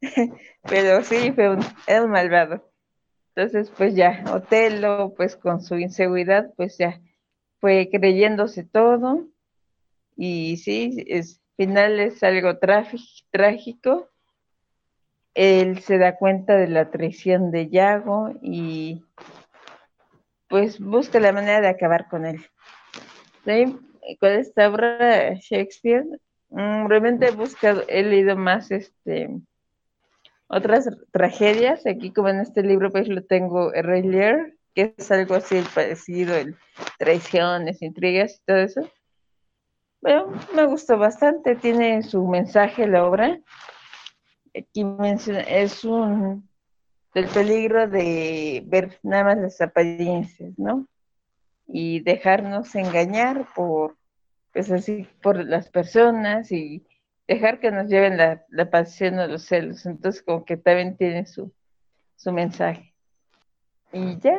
Pero 0.62 1.02
sí, 1.04 1.32
fue 1.32 1.50
un, 1.50 2.10
malvado. 2.10 2.68
Entonces, 3.34 3.70
pues 3.76 3.94
ya, 3.94 4.24
Otelo, 4.32 5.14
pues 5.16 5.36
con 5.36 5.62
su 5.62 5.76
inseguridad, 5.76 6.52
pues 6.56 6.76
ya 6.78 7.00
fue 7.60 7.88
creyéndose 7.90 8.64
todo. 8.64 9.26
Y 10.16 10.58
sí, 10.58 11.04
es, 11.06 11.40
final 11.56 12.00
es 12.00 12.22
algo 12.22 12.58
trágico. 12.58 14.10
Él 15.34 15.80
se 15.80 15.98
da 15.98 16.16
cuenta 16.16 16.56
de 16.56 16.68
la 16.68 16.90
traición 16.90 17.50
de 17.50 17.70
Yago 17.70 18.34
y 18.42 19.02
pues 20.52 20.78
busca 20.78 21.18
la 21.18 21.32
manera 21.32 21.62
de 21.62 21.68
acabar 21.68 22.08
con 22.10 22.26
él. 22.26 22.44
Con 24.20 24.30
esta 24.32 24.68
obra 24.68 25.32
Shakespeare, 25.32 26.04
mm, 26.50 26.88
realmente 26.88 27.28
he 27.28 27.30
buscado, 27.30 27.82
he 27.88 28.02
leído 28.02 28.36
más 28.36 28.70
este 28.70 29.30
otras 30.48 30.90
tragedias. 31.10 31.86
Aquí, 31.86 32.12
como 32.12 32.28
en 32.28 32.40
este 32.40 32.62
libro, 32.62 32.90
pues 32.90 33.08
lo 33.08 33.24
tengo 33.24 33.72
Rey 33.72 34.02
Lear, 34.02 34.52
que 34.74 34.94
es 34.94 35.10
algo 35.10 35.36
así 35.36 35.64
parecido, 35.74 36.36
el 36.36 36.54
traiciones, 36.98 37.80
intrigas 37.80 38.34
y 38.34 38.44
todo 38.44 38.58
eso. 38.58 38.90
Bueno, 40.02 40.34
me 40.54 40.66
gustó 40.66 40.98
bastante, 40.98 41.56
tiene 41.56 42.02
su 42.02 42.28
mensaje 42.28 42.86
la 42.86 43.06
obra. 43.06 43.40
Aquí 44.54 44.84
menciona, 44.84 45.40
es 45.40 45.82
un 45.82 46.46
del 47.14 47.26
peligro 47.26 47.88
de 47.88 48.62
ver 48.66 48.98
nada 49.02 49.24
más 49.24 49.38
las 49.38 49.60
apariencias, 49.60 50.58
¿no? 50.58 50.86
Y 51.66 52.00
dejarnos 52.00 52.74
engañar 52.74 53.46
por, 53.54 53.96
pues 54.52 54.70
así, 54.70 55.06
por 55.22 55.44
las 55.44 55.68
personas 55.68 56.50
y 56.52 56.84
dejar 57.28 57.60
que 57.60 57.70
nos 57.70 57.88
lleven 57.88 58.16
la, 58.16 58.70
pasión 58.70 59.18
o 59.18 59.26
los 59.26 59.44
celos. 59.44 59.86
Entonces, 59.86 60.22
como 60.22 60.44
que 60.44 60.56
también 60.56 60.96
tiene 60.96 61.26
su, 61.26 61.52
su 62.16 62.32
mensaje. 62.32 62.94
Y 63.92 64.18
ya, 64.18 64.38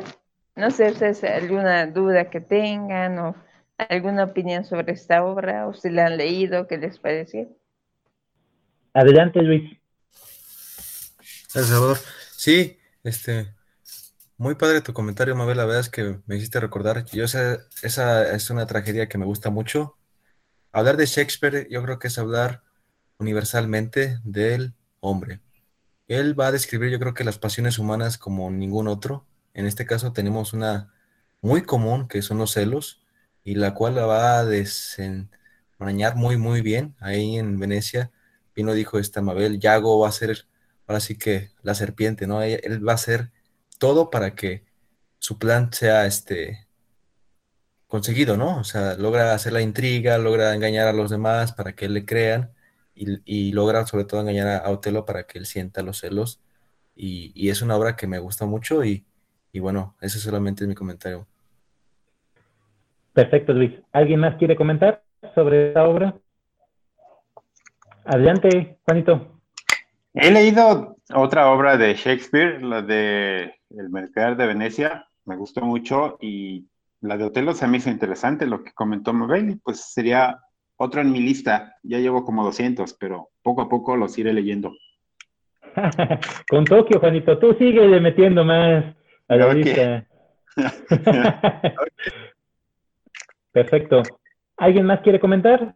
no 0.56 0.72
sé 0.72 0.94
si 0.96 1.06
es 1.06 1.24
alguna 1.24 1.86
duda 1.88 2.30
que 2.30 2.42
tengan 2.42 3.20
o 3.20 3.36
alguna 3.78 4.24
opinión 4.26 4.66
sobre 4.66 4.94
esta 4.94 5.24
obra 5.24 5.68
o 5.68 5.74
si 5.74 5.90
la 5.90 6.08
han 6.08 6.18
leído, 6.18 6.68
¿qué 6.68 6.78
les 6.78 7.00
parece? 7.00 7.50
Adelante, 8.94 9.42
Luis. 9.42 9.80
Gracias, 11.54 11.68
Salvador. 11.68 11.98
Sí, 12.44 12.78
este, 13.04 13.56
muy 14.36 14.56
padre 14.56 14.82
tu 14.82 14.92
comentario, 14.92 15.34
Mabel. 15.34 15.56
La 15.56 15.64
verdad 15.64 15.80
es 15.80 15.90
que 15.90 16.20
me 16.26 16.36
hiciste 16.36 16.60
recordar. 16.60 17.06
Yo 17.06 17.24
esa 17.24 18.36
es 18.36 18.50
una 18.50 18.68
tragedia 18.68 19.08
que 19.08 19.18
me 19.18 19.24
gusta 19.26 19.50
mucho. 19.50 19.98
Hablar 20.74 20.98
de 20.98 21.06
Shakespeare, 21.06 21.70
yo 21.70 21.82
creo 21.84 22.00
que 22.00 22.10
es 22.10 22.18
hablar 22.18 22.62
universalmente 23.18 24.20
del 24.26 24.74
hombre. 25.00 25.40
Él 26.10 26.38
va 26.38 26.48
a 26.48 26.52
describir, 26.52 26.92
yo 26.92 27.00
creo 27.00 27.14
que 27.14 27.24
las 27.24 27.38
pasiones 27.40 27.80
humanas 27.80 28.18
como 28.18 28.52
ningún 28.52 28.90
otro. 28.90 29.26
En 29.54 29.66
este 29.66 29.86
caso 29.86 30.12
tenemos 30.12 30.52
una 30.52 30.94
muy 31.40 31.64
común, 31.64 32.10
que 32.10 32.22
son 32.22 32.40
los 32.40 32.52
celos, 32.52 33.06
y 33.46 33.56
la 33.56 33.74
cual 33.74 33.96
la 33.96 34.06
va 34.06 34.40
a 34.40 34.46
desenmarañar 34.46 36.18
muy, 36.18 36.36
muy 36.36 36.60
bien. 36.60 36.94
Ahí 37.00 37.38
en 37.38 37.58
Venecia 37.58 38.12
vino, 38.54 38.74
dijo 38.74 39.00
esta 39.00 39.22
Mabel, 39.22 39.62
Yago 39.62 40.00
va 40.00 40.10
a 40.10 40.12
ser, 40.12 40.46
ahora 40.88 41.00
sí 41.00 41.18
que 41.18 41.52
la 41.62 41.76
serpiente, 41.76 42.28
¿no? 42.28 42.42
Él 42.42 42.88
va 42.88 42.94
a 42.94 42.96
hacer 42.96 43.32
todo 43.80 44.10
para 44.10 44.36
que 44.36 44.64
su 45.20 45.38
plan 45.40 45.72
sea 45.72 46.06
este 46.06 46.68
conseguido, 47.88 48.38
¿no? 48.38 48.58
O 48.58 48.64
sea, 48.64 48.96
logra 48.96 49.34
hacer 49.34 49.54
la 49.54 49.62
intriga, 49.62 50.18
logra 50.18 50.56
engañar 50.56 50.88
a 50.88 50.94
los 50.94 51.12
demás 51.12 51.54
para 51.54 51.74
que 51.74 51.88
le 51.88 52.06
crean 52.06 52.52
y, 52.96 53.52
logra 53.54 53.86
sobre 53.86 54.06
todo 54.06 54.22
engañar 54.22 54.48
a, 54.48 54.70
Otelo 54.70 55.06
para 55.06 55.24
que 55.24 55.40
él 55.40 55.46
sienta 55.46 55.84
los 55.84 56.00
celos. 56.00 56.42
Y, 56.96 57.50
es 57.50 57.62
una 57.62 57.76
obra 57.76 57.96
que 57.96 58.08
me 58.08 58.20
gusta 58.20 58.46
mucho 58.46 58.84
y, 58.84 59.06
y 59.52 59.60
bueno, 59.60 59.96
ese 60.02 60.20
solamente 60.20 60.64
es 60.64 60.68
mi 60.68 60.76
comentario. 60.76 61.28
Perfecto, 63.14 63.54
Luis. 63.54 63.74
¿Alguien 63.92 64.22
más 64.22 64.36
quiere 64.38 64.56
comentar 64.56 65.04
sobre 65.36 65.68
esta 65.68 65.88
obra? 65.88 66.16
Adelante, 68.06 68.80
Juanito. 68.86 69.33
He 70.14 70.32
leído 70.32 70.98
otra 71.14 71.52
obra 71.52 71.78
de 71.78 71.96
Shakespeare, 71.96 72.62
la 72.62 72.82
de 72.82 73.56
El 73.72 73.90
Mercader 73.90 74.38
de 74.38 74.48
Venecia, 74.48 75.08
me 75.26 75.36
gustó 75.36 75.62
mucho 75.62 76.18
y 76.22 76.68
la 77.02 77.18
de 77.18 77.26
Otelo 77.26 77.54
se 77.54 77.68
me 77.68 77.78
hizo 77.78 77.90
interesante, 77.90 78.46
lo 78.46 78.64
que 78.64 78.74
comentó 78.74 79.12
Mabel, 79.12 79.60
pues 79.64 79.92
sería 79.92 80.40
otro 80.78 81.02
en 81.02 81.12
mi 81.12 81.20
lista. 81.20 81.76
Ya 81.84 82.00
llevo 82.00 82.24
como 82.24 82.44
200, 82.44 82.94
pero 82.94 83.30
poco 83.42 83.62
a 83.62 83.70
poco 83.70 83.98
los 83.98 84.18
iré 84.18 84.34
leyendo. 84.34 84.72
Con 86.50 86.66
Tokio, 86.66 87.00
Juanito, 87.00 87.40
tú 87.40 87.54
sigue 87.56 88.00
metiendo 88.00 88.46
más 88.46 88.86
a 89.28 89.36
la 89.36 89.54
lista. 89.54 90.06
Perfecto. 93.52 94.04
¿Alguien 94.58 94.86
más 94.86 95.02
quiere 95.02 95.20
comentar? 95.20 95.76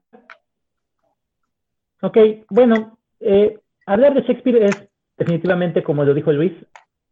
Ok, 2.02 2.18
bueno, 2.50 2.98
eh, 3.20 3.60
hablar 3.88 4.14
de 4.14 4.22
Shakespeare 4.22 4.66
es 4.66 4.88
definitivamente, 5.18 5.82
como 5.82 6.04
lo 6.04 6.14
dijo 6.14 6.32
Luis, 6.32 6.54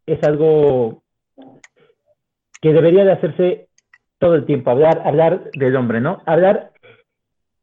es 0.06 0.22
algo 0.24 1.02
que 2.62 2.74
debería 2.74 3.04
de 3.04 3.14
hacerse 3.14 3.70
todo 4.20 4.36
el 4.36 4.46
tiempo, 4.46 4.70
hablar, 4.70 5.02
hablar 5.06 5.50
del 5.58 5.76
hombre, 5.76 6.02
¿no? 6.02 6.22
Hablar 6.26 6.72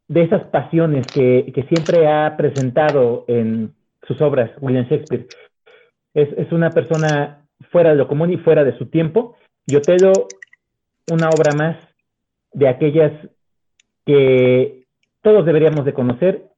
de 0.08 0.22
esas 0.22 0.42
pasiones 0.44 1.06
que, 1.06 1.52
siempre 1.68 2.08
ha 2.08 2.36
presentado 2.36 3.24
en 3.28 3.74
sus 4.06 4.20
obras 4.20 4.50
William 4.60 4.86
Shakespeare. 4.86 5.26
Es, 6.14 6.28
es, 6.36 6.52
una 6.52 6.70
persona 6.70 7.46
fuera 7.70 7.90
de 7.90 7.96
lo 7.96 8.08
común 8.08 8.32
y 8.32 8.36
fuera 8.38 8.64
de 8.64 8.76
su 8.76 8.86
tiempo. 8.86 9.36
Yo 9.66 9.80
te 9.80 9.96
doy 9.96 10.12
una 11.10 11.28
obra 11.30 11.54
más 11.56 11.76
de 12.52 12.68
aquellas 12.68 13.12
que 14.04 14.84
todos 15.22 15.46
deberíamos 15.46 15.84
de 15.84 15.94
conocer, 15.94 16.48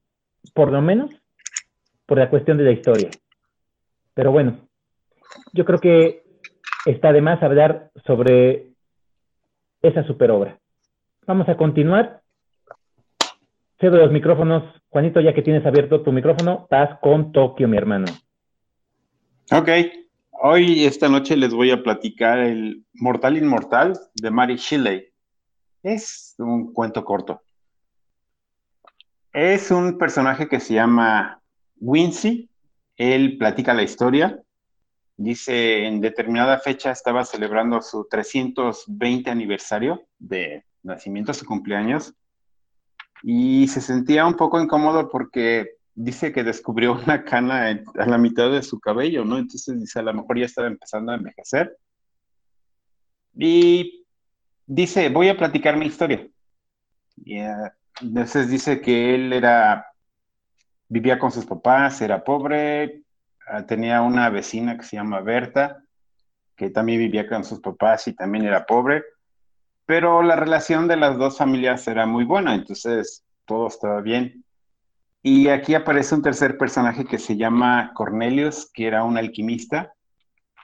por 0.54 0.72
lo 0.72 0.82
menos 0.82 1.10
por 2.06 2.18
la 2.18 2.30
cuestión 2.30 2.58
de 2.58 2.64
la 2.64 2.72
historia. 2.72 3.10
Pero 4.14 4.32
bueno, 4.32 4.58
yo 5.52 5.64
creo 5.64 5.78
que 5.78 6.24
está 6.86 7.12
de 7.12 7.20
más 7.20 7.42
hablar 7.42 7.90
sobre 8.06 8.68
esa 9.82 10.04
superobra. 10.04 10.58
Vamos 11.26 11.48
a 11.48 11.56
continuar. 11.56 12.22
Cedo 13.80 13.98
los 13.98 14.12
micrófonos. 14.12 14.62
Juanito, 14.88 15.20
ya 15.20 15.34
que 15.34 15.42
tienes 15.42 15.66
abierto 15.66 16.02
tu 16.02 16.12
micrófono, 16.12 16.60
estás 16.62 16.98
con 17.00 17.32
Tokio, 17.32 17.66
mi 17.66 17.76
hermano. 17.76 18.06
Ok. 19.50 19.68
Hoy, 20.30 20.84
esta 20.84 21.08
noche, 21.08 21.36
les 21.36 21.52
voy 21.52 21.70
a 21.70 21.82
platicar 21.82 22.38
el 22.38 22.84
Mortal 22.92 23.36
Inmortal 23.36 23.98
de 24.14 24.30
Mary 24.30 24.56
Shelley. 24.56 25.08
Es 25.82 26.34
un 26.38 26.72
cuento 26.72 27.04
corto. 27.04 27.42
Es 29.32 29.70
un 29.70 29.98
personaje 29.98 30.48
que 30.48 30.60
se 30.60 30.74
llama 30.74 31.40
Wincy. 31.80 32.48
Él 32.96 33.38
platica 33.38 33.74
la 33.74 33.82
historia. 33.82 34.40
Dice, 35.16 35.86
en 35.86 36.00
determinada 36.00 36.58
fecha 36.58 36.90
estaba 36.90 37.24
celebrando 37.24 37.80
su 37.82 38.06
320 38.10 39.30
aniversario 39.30 40.02
de 40.18 40.64
nacimiento, 40.82 41.32
su 41.32 41.46
cumpleaños, 41.46 42.14
y 43.22 43.68
se 43.68 43.80
sentía 43.80 44.26
un 44.26 44.34
poco 44.34 44.60
incómodo 44.60 45.08
porque 45.08 45.76
dice 45.94 46.32
que 46.32 46.44
descubrió 46.44 46.92
una 47.04 47.24
cana 47.24 47.80
a 47.98 48.06
la 48.06 48.18
mitad 48.18 48.50
de 48.50 48.62
su 48.62 48.78
cabello, 48.80 49.24
¿no? 49.24 49.38
Entonces 49.38 49.80
dice, 49.80 50.00
a 50.00 50.02
lo 50.02 50.14
mejor 50.14 50.38
ya 50.38 50.46
estaba 50.46 50.68
empezando 50.68 51.12
a 51.12 51.16
envejecer. 51.16 51.76
Y 53.36 54.04
dice, 54.66 55.08
voy 55.08 55.28
a 55.28 55.36
platicar 55.36 55.76
mi 55.76 55.86
historia. 55.86 56.28
Y, 57.16 57.38
entonces 58.00 58.50
dice 58.50 58.80
que 58.80 59.14
él 59.14 59.32
era, 59.32 59.86
vivía 60.94 61.18
con 61.18 61.32
sus 61.32 61.44
papás, 61.44 62.00
era 62.02 62.22
pobre, 62.22 63.02
ah, 63.48 63.66
tenía 63.66 64.00
una 64.00 64.30
vecina 64.30 64.76
que 64.76 64.84
se 64.84 64.94
llama 64.94 65.22
Berta, 65.22 65.82
que 66.54 66.70
también 66.70 67.00
vivía 67.00 67.28
con 67.28 67.44
sus 67.44 67.58
papás 67.58 68.06
y 68.06 68.12
también 68.14 68.44
era 68.44 68.64
pobre, 68.64 69.02
pero 69.86 70.22
la 70.22 70.36
relación 70.36 70.86
de 70.86 70.96
las 70.96 71.18
dos 71.18 71.36
familias 71.36 71.88
era 71.88 72.06
muy 72.06 72.22
buena, 72.22 72.54
entonces 72.54 73.24
todo 73.44 73.66
estaba 73.66 74.02
bien. 74.02 74.44
Y 75.20 75.48
aquí 75.48 75.74
aparece 75.74 76.14
un 76.14 76.22
tercer 76.22 76.56
personaje 76.58 77.04
que 77.04 77.18
se 77.18 77.36
llama 77.36 77.90
Cornelius, 77.94 78.70
que 78.72 78.86
era 78.86 79.02
un 79.02 79.18
alquimista, 79.18 79.92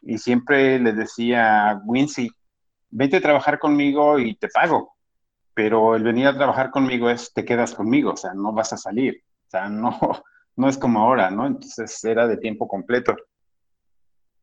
y 0.01 0.19
siempre 0.19 0.79
le 0.79 0.93
decía 0.93 1.71
a 1.71 1.83
Wincy, 1.85 2.31
vente 2.89 3.17
a 3.17 3.21
trabajar 3.21 3.59
conmigo 3.59 4.21
y 4.21 4.37
te 4.37 4.47
pago, 4.47 4.95
pero 5.55 5.97
el 5.97 6.05
venir 6.05 6.29
a 6.29 6.37
trabajar 6.37 6.71
conmigo 6.71 7.11
es 7.11 7.33
te 7.33 7.45
quedas 7.45 7.75
conmigo, 7.75 8.13
o 8.13 8.17
sea, 8.17 8.33
no 8.33 8.53
vas 8.53 8.73
a 8.73 8.77
salir, 8.77 9.25
sea, 9.51 9.69
no, 9.69 9.99
no 10.57 10.69
es 10.69 10.79
como 10.79 11.01
ahora, 11.01 11.31
¿no? 11.31 11.47
Entonces 11.47 12.03
era 12.05 12.27
de 12.27 12.37
tiempo 12.37 12.69
completo. 12.69 13.17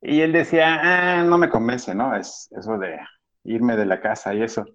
Y 0.01 0.21
él 0.21 0.31
decía, 0.31 0.79
ah, 0.81 1.23
no 1.23 1.37
me 1.37 1.49
convence, 1.49 1.93
¿no? 1.95 2.15
Es 2.15 2.49
eso 2.51 2.77
de 2.77 2.99
irme 3.43 3.75
de 3.75 3.85
la 3.85 3.99
casa 3.99 4.33
y 4.33 4.43
eso. 4.43 4.65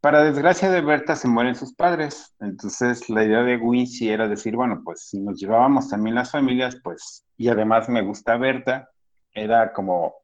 Para 0.00 0.22
desgracia 0.22 0.70
de 0.70 0.80
Berta 0.80 1.16
se 1.16 1.26
mueren 1.26 1.56
sus 1.56 1.74
padres, 1.74 2.32
entonces 2.38 3.08
la 3.10 3.24
idea 3.24 3.42
de 3.42 3.56
Wincy 3.56 4.10
era 4.10 4.28
decir, 4.28 4.54
bueno, 4.54 4.80
pues 4.84 5.08
si 5.08 5.20
nos 5.20 5.40
llevábamos 5.40 5.88
también 5.88 6.14
las 6.14 6.30
familias, 6.30 6.78
pues, 6.84 7.26
y 7.36 7.48
además 7.48 7.88
me 7.88 8.02
gusta 8.02 8.36
Berta, 8.36 8.88
era 9.32 9.72
como, 9.72 10.14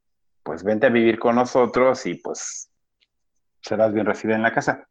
pues 0.44 0.62
vente 0.62 0.86
a 0.86 0.90
vivir 0.90 1.18
con 1.18 1.34
nosotros 1.34 2.06
y 2.06 2.14
pues 2.14 2.70
serás 3.62 3.92
bien 3.92 4.06
recibida 4.06 4.36
en 4.36 4.42
la 4.42 4.52
casa. 4.52 4.86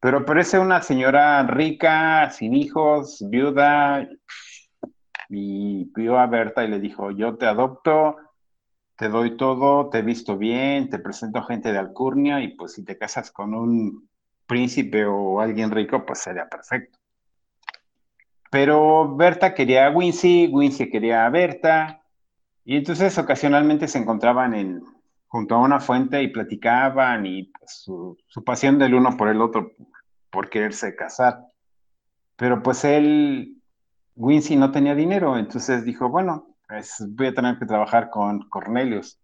Pero 0.00 0.24
parece 0.24 0.58
una 0.58 0.82
señora 0.82 1.42
rica, 1.44 2.30
sin 2.30 2.54
hijos, 2.54 3.24
viuda, 3.28 4.08
y 5.28 5.90
vio 5.94 6.18
a 6.18 6.26
Berta 6.26 6.64
y 6.64 6.68
le 6.68 6.80
dijo, 6.80 7.10
yo 7.10 7.36
te 7.36 7.46
adopto, 7.46 8.16
te 8.96 9.08
doy 9.08 9.36
todo, 9.36 9.88
te 9.88 10.02
visto 10.02 10.36
bien, 10.38 10.88
te 10.90 10.98
presento 10.98 11.42
gente 11.42 11.72
de 11.72 11.78
Alcurnia 11.78 12.40
y 12.40 12.48
pues 12.48 12.74
si 12.74 12.84
te 12.84 12.96
casas 12.96 13.30
con 13.30 13.54
un 13.54 14.08
príncipe 14.46 15.04
o 15.04 15.40
alguien 15.40 15.70
rico, 15.70 16.04
pues 16.06 16.20
sería 16.20 16.48
perfecto. 16.48 16.98
Pero 18.50 19.16
Berta 19.16 19.54
quería 19.54 19.86
a 19.86 19.90
Wincy, 19.90 20.48
Wincy 20.52 20.88
quería 20.88 21.26
a 21.26 21.30
Berta, 21.30 22.02
y 22.64 22.76
entonces 22.76 23.18
ocasionalmente 23.18 23.88
se 23.88 23.98
encontraban 23.98 24.54
en, 24.54 24.82
junto 25.28 25.54
a 25.54 25.60
una 25.60 25.80
fuente 25.80 26.22
y 26.22 26.28
platicaban 26.28 27.26
y 27.26 27.44
pues, 27.44 27.82
su, 27.82 28.16
pasión 28.44 28.78
del 28.78 28.94
uno 28.94 29.16
por 29.16 29.28
el 29.28 29.40
otro 29.40 29.72
por 30.30 30.48
quererse 30.48 30.94
casar. 30.94 31.40
Pero 32.36 32.62
pues 32.62 32.84
él, 32.84 33.62
Wincy 34.14 34.56
no 34.56 34.70
tenía 34.70 34.94
dinero, 34.94 35.38
entonces 35.38 35.84
dijo, 35.84 36.08
bueno, 36.08 36.56
pues 36.68 37.04
voy 37.08 37.28
a 37.28 37.34
tener 37.34 37.58
que 37.58 37.66
trabajar 37.66 38.10
con 38.10 38.48
Cornelius. 38.48 39.18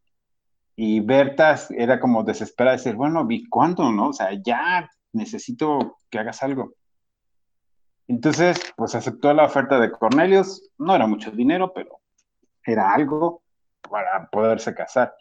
Y 0.75 1.01
Berta 1.01 1.57
era 1.71 2.01
como 2.01 2.23
desesperada, 2.23 2.77
decir, 2.77 2.95
bueno, 2.95 3.27
¿y 3.29 3.47
cuándo, 3.49 3.93
no? 3.93 4.09
O 4.09 4.13
sea, 4.13 4.31
ya 4.43 4.89
necesito 5.13 5.99
que 6.11 6.19
hagas 6.19 6.43
algo. 6.43 6.75
Entonces, 8.09 8.73
pues 8.77 8.95
aceptó 8.95 9.33
la 9.35 9.45
oferta 9.45 9.79
de 9.79 9.91
Cornelius, 9.91 10.71
no 10.79 10.95
era 10.95 11.07
mucho 11.07 11.31
dinero, 11.31 11.73
pero 11.75 12.01
era 12.65 12.93
algo 12.93 13.43
para 13.89 14.29
poderse 14.31 14.75
casar. 14.75 15.15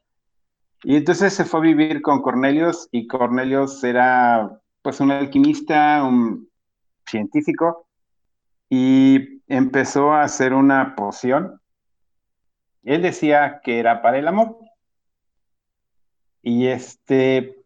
Y 0.84 0.96
entonces 0.96 1.34
se 1.34 1.46
fue 1.46 1.60
a 1.60 1.64
vivir 1.64 2.02
con 2.02 2.22
Cornelius 2.22 2.90
y 2.92 3.08
Cornelius 3.08 3.84
era 3.84 4.60
pues 4.82 5.00
un 5.00 5.12
alquimista, 5.12 6.04
un 6.04 6.50
científico, 7.06 7.88
y 8.70 9.42
empezó 9.48 10.12
a 10.14 10.24
hacer 10.24 10.54
una 10.54 10.96
poción 10.96 11.62
él 12.84 13.02
decía 13.02 13.62
que 13.64 13.80
era 13.80 14.02
para 14.02 14.18
el 14.18 14.28
amor. 14.28 14.58
Y 16.42 16.68
este, 16.68 17.64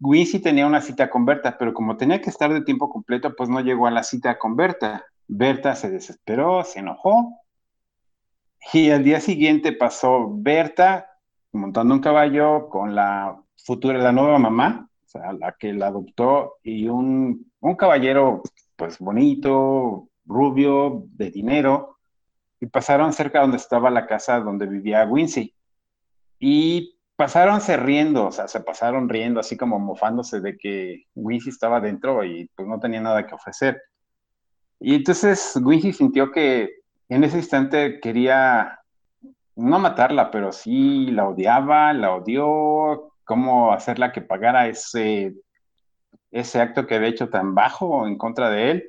Wincy 0.00 0.40
tenía 0.40 0.66
una 0.66 0.82
cita 0.82 1.08
con 1.08 1.24
Berta, 1.24 1.56
pero 1.58 1.72
como 1.72 1.96
tenía 1.96 2.20
que 2.20 2.30
estar 2.30 2.52
de 2.52 2.62
tiempo 2.62 2.90
completo, 2.90 3.34
pues 3.34 3.48
no 3.48 3.60
llegó 3.60 3.86
a 3.86 3.90
la 3.90 4.02
cita 4.02 4.38
con 4.38 4.56
Berta. 4.56 5.04
Berta 5.26 5.74
se 5.74 5.90
desesperó, 5.90 6.62
se 6.64 6.80
enojó. 6.80 7.40
Y 8.72 8.90
al 8.90 9.04
día 9.04 9.20
siguiente 9.20 9.72
pasó 9.72 10.28
Berta 10.30 11.10
montando 11.52 11.94
un 11.94 12.00
caballo 12.00 12.68
con 12.68 12.94
la 12.94 13.40
futura, 13.56 13.98
la 13.98 14.12
nueva 14.12 14.38
mamá, 14.38 14.88
o 15.04 15.08
sea, 15.08 15.32
la 15.32 15.52
que 15.52 15.72
la 15.72 15.88
adoptó, 15.88 16.56
y 16.62 16.88
un, 16.88 17.50
un 17.60 17.76
caballero, 17.76 18.42
pues 18.76 18.98
bonito, 18.98 20.08
rubio, 20.24 21.04
de 21.12 21.30
dinero, 21.30 21.98
y 22.60 22.66
pasaron 22.66 23.12
cerca 23.12 23.40
donde 23.40 23.56
estaba 23.58 23.90
la 23.90 24.06
casa 24.06 24.40
donde 24.40 24.66
vivía 24.66 25.04
Wincy. 25.04 25.54
Y 26.40 26.98
pasaron 27.16 27.60
se 27.60 27.76
riendo, 27.76 28.26
o 28.26 28.32
sea, 28.32 28.48
se 28.48 28.60
pasaron 28.60 29.08
riendo, 29.08 29.40
así 29.40 29.56
como 29.56 29.78
mofándose 29.78 30.40
de 30.40 30.56
que 30.56 31.04
Wincy 31.14 31.50
estaba 31.50 31.80
dentro 31.80 32.24
y 32.24 32.50
pues 32.56 32.66
no 32.66 32.80
tenía 32.80 33.00
nada 33.00 33.26
que 33.26 33.34
ofrecer. 33.34 33.80
Y 34.80 34.96
entonces 34.96 35.58
Wincy 35.62 35.92
sintió 35.92 36.30
que 36.32 36.83
en 37.14 37.22
ese 37.22 37.36
instante 37.36 38.00
quería 38.00 38.80
no 39.54 39.78
matarla, 39.78 40.32
pero 40.32 40.50
sí 40.50 41.06
la 41.12 41.28
odiaba, 41.28 41.92
la 41.92 42.12
odió, 42.12 43.12
cómo 43.22 43.72
hacerla 43.72 44.10
que 44.10 44.20
pagara 44.20 44.66
ese, 44.66 45.32
ese 46.32 46.60
acto 46.60 46.88
que 46.88 46.96
había 46.96 47.10
hecho 47.10 47.28
tan 47.28 47.54
bajo 47.54 48.08
en 48.08 48.18
contra 48.18 48.50
de 48.50 48.70
él. 48.72 48.88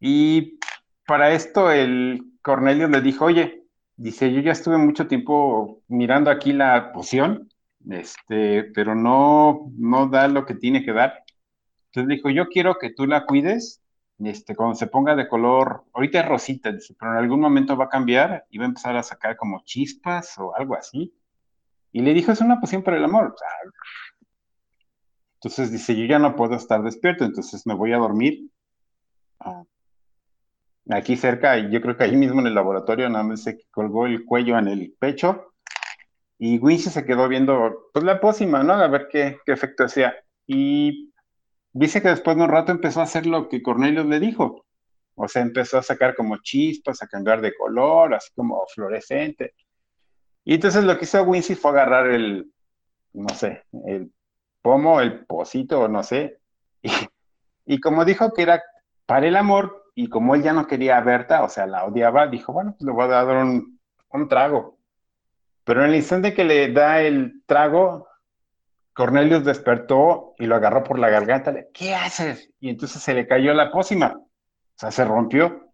Y 0.00 0.58
para 1.06 1.32
esto 1.32 1.70
el 1.70 2.32
Cornelio 2.42 2.88
le 2.88 3.00
dijo, 3.00 3.26
oye, 3.26 3.62
dice, 3.94 4.32
yo 4.32 4.40
ya 4.40 4.50
estuve 4.50 4.76
mucho 4.76 5.06
tiempo 5.06 5.82
mirando 5.86 6.32
aquí 6.32 6.52
la 6.52 6.90
poción, 6.92 7.48
este, 7.90 8.64
pero 8.74 8.96
no, 8.96 9.70
no 9.78 10.08
da 10.08 10.26
lo 10.26 10.44
que 10.46 10.56
tiene 10.56 10.84
que 10.84 10.92
dar. 10.92 11.22
Entonces 11.92 12.16
dijo, 12.16 12.28
yo 12.30 12.48
quiero 12.48 12.74
que 12.80 12.90
tú 12.90 13.06
la 13.06 13.24
cuides, 13.24 13.83
este, 14.18 14.54
cuando 14.54 14.74
se 14.74 14.86
ponga 14.86 15.16
de 15.16 15.28
color, 15.28 15.84
ahorita 15.92 16.20
es 16.20 16.28
rosita, 16.28 16.70
pero 16.98 17.12
en 17.12 17.18
algún 17.18 17.40
momento 17.40 17.76
va 17.76 17.86
a 17.86 17.88
cambiar 17.88 18.46
y 18.50 18.58
va 18.58 18.64
a 18.64 18.68
empezar 18.68 18.96
a 18.96 19.02
sacar 19.02 19.36
como 19.36 19.62
chispas 19.64 20.38
o 20.38 20.54
algo 20.54 20.76
así. 20.76 21.14
Y 21.92 22.02
le 22.02 22.14
dijo, 22.14 22.32
es 22.32 22.40
una 22.40 22.60
poción 22.60 22.82
para 22.82 22.96
el 22.96 23.04
amor. 23.04 23.34
Entonces 25.34 25.70
dice, 25.70 25.96
yo 25.96 26.06
ya 26.06 26.18
no 26.18 26.36
puedo 26.36 26.54
estar 26.54 26.82
despierto, 26.82 27.24
entonces 27.24 27.66
me 27.66 27.74
voy 27.74 27.92
a 27.92 27.98
dormir. 27.98 28.50
Ah, 29.40 29.64
aquí 30.90 31.16
cerca, 31.16 31.58
yo 31.58 31.80
creo 31.80 31.96
que 31.96 32.04
ahí 32.04 32.16
mismo 32.16 32.40
en 32.40 32.46
el 32.46 32.54
laboratorio, 32.54 33.08
nada 33.08 33.24
más 33.24 33.42
se 33.42 33.66
colgó 33.70 34.06
el 34.06 34.24
cuello 34.24 34.58
en 34.58 34.68
el 34.68 34.94
pecho 34.98 35.54
y 36.38 36.58
Wincy 36.58 36.90
se 36.90 37.04
quedó 37.04 37.28
viendo 37.28 37.90
pues 37.92 38.04
la 38.04 38.20
pócima, 38.20 38.62
¿no? 38.62 38.74
A 38.74 38.88
ver 38.88 39.08
qué, 39.10 39.38
qué 39.46 39.52
efecto 39.52 39.84
hacía. 39.84 40.14
Y 40.46 41.13
dice 41.74 42.00
que 42.00 42.08
después 42.08 42.36
de 42.36 42.44
un 42.44 42.48
rato 42.48 42.72
empezó 42.72 43.00
a 43.00 43.04
hacer 43.04 43.26
lo 43.26 43.48
que 43.48 43.62
Cornelius 43.62 44.06
le 44.06 44.20
dijo. 44.20 44.64
O 45.16 45.28
sea, 45.28 45.42
empezó 45.42 45.78
a 45.78 45.82
sacar 45.82 46.14
como 46.14 46.38
chispas, 46.38 47.02
a 47.02 47.06
cambiar 47.06 47.40
de 47.40 47.54
color, 47.54 48.14
así 48.14 48.32
como 48.34 48.64
fluorescente. 48.66 49.54
Y 50.44 50.54
entonces 50.54 50.84
lo 50.84 50.98
que 50.98 51.04
hizo 51.04 51.22
Wincy 51.22 51.54
fue 51.54 51.70
agarrar 51.70 52.08
el, 52.08 52.50
no 53.12 53.28
sé, 53.30 53.64
el 53.86 54.12
pomo, 54.60 55.00
el 55.00 55.24
pocito, 55.26 55.88
no 55.88 56.02
sé. 56.02 56.38
Y, 57.66 57.80
como 57.80 58.04
dijo 58.04 58.32
que 58.34 58.42
era 58.42 58.62
para 59.06 59.26
el 59.26 59.36
amor, 59.36 59.84
y 59.94 60.08
como 60.08 60.34
él 60.34 60.42
ya 60.42 60.52
no 60.52 60.66
quería 60.66 60.98
a 60.98 61.00
Berta, 61.00 61.42
o 61.44 61.48
sea, 61.48 61.66
la 61.66 61.84
odiaba, 61.84 62.26
dijo, 62.26 62.52
bueno, 62.52 62.72
pues 62.72 62.86
le 62.86 62.92
voy 62.92 63.04
a 63.04 63.24
dar 63.24 63.44
un, 63.44 63.78
trago. 64.28 64.78
Pero 65.64 65.82
en 65.82 65.90
el 65.90 65.96
instante 65.96 66.34
que 66.34 66.44
le 66.44 66.72
da 66.72 67.00
el 67.00 67.42
trago, 67.46 68.06
Cornelius 68.94 69.44
despertó 69.44 70.34
y 70.38 70.46
lo 70.46 70.56
agarró 70.56 70.84
por 70.84 70.98
la 70.98 71.10
garganta. 71.10 71.52
Le, 71.52 71.68
¿Qué 71.74 71.94
haces? 71.94 72.50
Y 72.60 72.70
entonces 72.70 73.02
se 73.02 73.14
le 73.14 73.26
cayó 73.26 73.52
la 73.52 73.70
pócima. 73.70 74.16
O 74.16 74.78
sea, 74.78 74.90
se 74.90 75.04
rompió. 75.04 75.72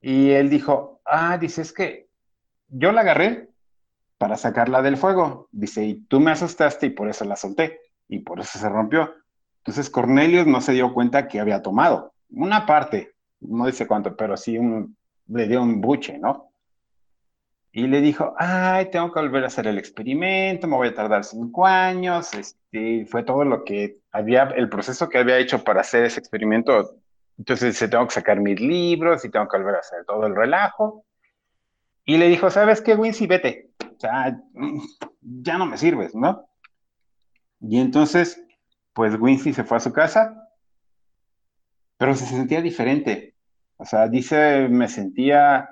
Y 0.00 0.30
él 0.30 0.50
dijo, 0.50 1.00
ah, 1.04 1.38
dice, 1.38 1.62
es 1.62 1.72
que 1.72 2.08
yo 2.68 2.92
la 2.92 3.00
agarré 3.00 3.48
para 4.18 4.36
sacarla 4.36 4.82
del 4.82 4.96
fuego. 4.96 5.48
Dice, 5.52 5.84
y 5.84 5.94
tú 6.02 6.20
me 6.20 6.32
asustaste 6.32 6.86
y 6.86 6.90
por 6.90 7.08
eso 7.08 7.24
la 7.24 7.36
solté. 7.36 7.80
Y 8.08 8.20
por 8.20 8.40
eso 8.40 8.58
se 8.58 8.68
rompió. 8.68 9.14
Entonces 9.58 9.90
Cornelius 9.90 10.46
no 10.46 10.60
se 10.60 10.72
dio 10.72 10.92
cuenta 10.92 11.28
que 11.28 11.40
había 11.40 11.62
tomado 11.62 12.14
una 12.30 12.66
parte, 12.66 13.14
no 13.40 13.66
dice 13.66 13.86
cuánto, 13.86 14.16
pero 14.16 14.36
sí 14.36 14.58
le 15.26 15.48
dio 15.48 15.62
un 15.62 15.80
buche, 15.80 16.18
¿no? 16.18 16.47
Y 17.70 17.86
le 17.86 18.00
dijo, 18.00 18.34
ay, 18.38 18.90
tengo 18.90 19.12
que 19.12 19.20
volver 19.20 19.44
a 19.44 19.48
hacer 19.48 19.66
el 19.66 19.78
experimento, 19.78 20.66
me 20.66 20.76
voy 20.76 20.88
a 20.88 20.94
tardar 20.94 21.24
cinco 21.24 21.66
años, 21.66 22.32
este, 22.34 23.06
fue 23.06 23.22
todo 23.22 23.44
lo 23.44 23.64
que 23.64 23.98
había, 24.10 24.44
el 24.56 24.68
proceso 24.68 25.08
que 25.08 25.18
había 25.18 25.38
hecho 25.38 25.62
para 25.62 25.82
hacer 25.82 26.04
ese 26.04 26.18
experimento, 26.18 26.96
entonces 27.36 27.76
se 27.76 27.88
tengo 27.88 28.06
que 28.06 28.14
sacar 28.14 28.40
mis 28.40 28.60
libros 28.60 29.24
y 29.24 29.30
tengo 29.30 29.46
que 29.48 29.58
volver 29.58 29.76
a 29.76 29.80
hacer 29.80 30.04
todo 30.06 30.26
el 30.26 30.34
relajo. 30.34 31.04
Y 32.04 32.16
le 32.16 32.28
dijo, 32.28 32.50
¿sabes 32.50 32.80
qué, 32.80 32.94
Wincy? 32.94 33.26
Vete, 33.26 33.70
o 33.80 34.00
sea, 34.00 34.40
ya 35.20 35.58
no 35.58 35.66
me 35.66 35.76
sirves, 35.76 36.14
¿no? 36.14 36.48
Y 37.60 37.78
entonces, 37.78 38.42
pues 38.94 39.14
Wincy 39.20 39.52
se 39.52 39.62
fue 39.62 39.76
a 39.76 39.80
su 39.80 39.92
casa 39.92 40.48
pero 41.98 42.14
se 42.14 42.24
sentía 42.24 42.62
diferente. 42.62 43.34
O 43.76 43.84
sea, 43.84 44.08
dice, 44.08 44.68
me 44.68 44.88
sentía 44.88 45.68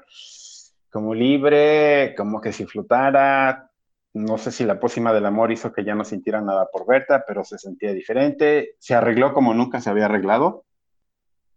como 0.97 1.15
libre, 1.15 2.15
como 2.17 2.41
que 2.41 2.55
si 2.55 2.65
flotara, 2.65 3.71
no 4.15 4.39
sé 4.39 4.51
si 4.51 4.65
la 4.65 4.81
pócima 4.81 5.13
del 5.13 5.27
amor 5.27 5.53
hizo 5.53 5.71
que 5.71 5.85
ya 5.85 5.95
no 5.95 6.05
sintiera 6.05 6.41
nada 6.41 6.71
por 6.73 6.87
Berta, 6.87 7.23
pero 7.29 7.45
se 7.45 7.59
sentía 7.59 7.93
diferente. 7.93 8.77
Se 8.79 8.95
arregló 8.95 9.35
como 9.35 9.53
nunca 9.53 9.79
se 9.79 9.91
había 9.91 10.07
arreglado. 10.07 10.65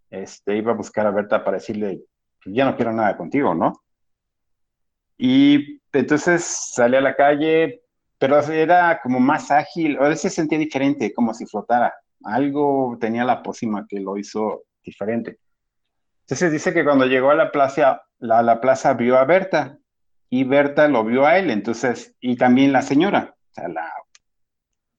Este, 0.09 0.57
iba 0.57 0.73
a 0.73 0.75
buscar 0.75 1.07
a 1.07 1.11
Berta 1.11 1.45
para 1.45 1.55
decirle, 1.55 2.01
ya 2.47 2.65
no 2.65 2.75
quiero 2.75 2.91
nada 2.91 3.15
contigo, 3.15 3.55
¿no? 3.55 3.81
Y 5.17 5.79
entonces 5.93 6.43
sale 6.73 6.97
a 6.97 7.01
la 7.01 7.15
calle, 7.15 7.83
pero 8.17 8.41
era 8.41 8.99
como 9.01 9.21
más 9.21 9.51
ágil, 9.51 9.97
a 9.99 10.09
veces 10.09 10.33
se 10.33 10.41
sentía 10.41 10.57
diferente, 10.57 11.13
como 11.13 11.33
si 11.33 11.45
flotara. 11.45 11.93
Algo 12.25 12.97
tenía 12.99 13.23
la 13.23 13.41
pócima 13.41 13.85
que 13.87 14.01
lo 14.01 14.17
hizo 14.17 14.63
diferente. 14.83 15.39
Entonces 16.23 16.51
dice 16.51 16.73
que 16.73 16.83
cuando 16.83 17.05
llegó 17.05 17.31
a 17.31 17.35
la 17.35 17.51
plaza, 17.51 18.01
la, 18.19 18.41
la 18.41 18.61
plaza 18.61 18.93
vio 18.93 19.17
a 19.17 19.25
Berta 19.25 19.77
y 20.29 20.43
Berta 20.43 20.87
lo 20.87 21.03
vio 21.03 21.25
a 21.25 21.37
él, 21.37 21.49
entonces, 21.49 22.15
y 22.19 22.35
también 22.35 22.71
la 22.71 22.81
señora, 22.81 23.35
o 23.35 23.53
sea, 23.53 23.67
la, 23.67 23.91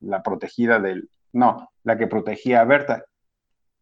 la 0.01 0.23
protegida 0.23 0.81
del, 0.81 1.09
no, 1.33 1.71
la 1.85 1.97
que 1.97 2.07
protegía 2.07 2.61
a 2.61 2.65
Berta. 2.65 3.05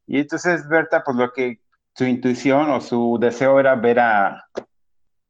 Y 0.07 0.21
entonces 0.21 0.69
Berta, 0.69 1.03
pues 1.05 1.17
lo 1.17 1.33
que 1.33 1.61
su 1.95 2.05
intuición 2.05 2.71
o 2.71 2.81
su 2.81 3.19
deseo 3.21 3.59
era 3.59 3.75
ver 3.75 4.01
a, 4.01 4.45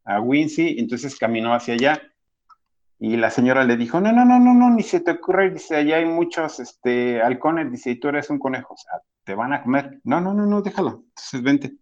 a 0.04 0.20
Wincy, 0.20 0.76
entonces 0.78 1.16
caminó 1.16 1.54
hacia 1.54 1.74
allá. 1.74 2.02
Y 3.00 3.16
la 3.16 3.30
señora 3.30 3.62
le 3.62 3.76
dijo, 3.76 4.00
no, 4.00 4.10
no, 4.10 4.24
no, 4.24 4.40
no, 4.40 4.54
no, 4.54 4.70
ni 4.70 4.82
se 4.82 5.00
te 5.00 5.12
ocurre, 5.12 5.50
dice, 5.50 5.76
allá 5.76 5.98
hay 5.98 6.04
muchos 6.04 6.58
este, 6.58 7.22
halcones, 7.22 7.70
dice, 7.70 7.92
y 7.92 8.00
tú 8.00 8.08
eres 8.08 8.28
un 8.28 8.40
conejo, 8.40 8.74
o 8.74 8.76
sea, 8.76 9.00
te 9.22 9.36
van 9.36 9.52
a 9.52 9.62
comer. 9.62 10.00
No, 10.02 10.20
no, 10.20 10.34
no, 10.34 10.46
no, 10.46 10.62
déjalo, 10.62 11.04
entonces 11.08 11.42
vente. 11.42 11.72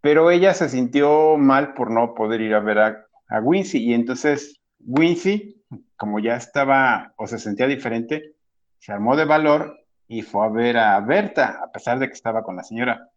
Pero 0.00 0.30
ella 0.30 0.54
se 0.54 0.68
sintió 0.68 1.36
mal 1.36 1.74
por 1.74 1.90
no 1.90 2.14
poder 2.14 2.40
ir 2.40 2.54
a 2.54 2.60
ver 2.60 2.78
a, 2.78 3.06
a 3.28 3.40
Wincy. 3.40 3.78
Y 3.78 3.94
entonces 3.94 4.60
Wincy, 4.80 5.64
como 5.96 6.18
ya 6.18 6.36
estaba 6.36 7.12
o 7.16 7.26
se 7.26 7.38
sentía 7.38 7.66
diferente, 7.66 8.34
se 8.78 8.92
armó 8.92 9.16
de 9.16 9.24
valor 9.24 9.76
y 10.06 10.22
fue 10.22 10.46
a 10.46 10.48
ver 10.48 10.78
a 10.78 11.00
Berta, 11.00 11.60
a 11.62 11.70
pesar 11.70 11.98
de 11.98 12.06
que 12.06 12.14
estaba 12.14 12.42
con 12.42 12.56
la 12.56 12.62
señora. 12.62 13.10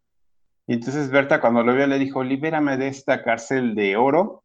Y 0.68 0.74
entonces 0.74 1.10
Berta 1.10 1.42
cuando 1.42 1.64
lo 1.64 1.74
vio 1.74 1.88
le 1.88 2.00
dijo, 2.00 2.24
libérame 2.24 2.78
de 2.78 2.88
esta 2.88 3.24
cárcel 3.24 3.76
de 3.76 3.96
oro, 3.96 4.44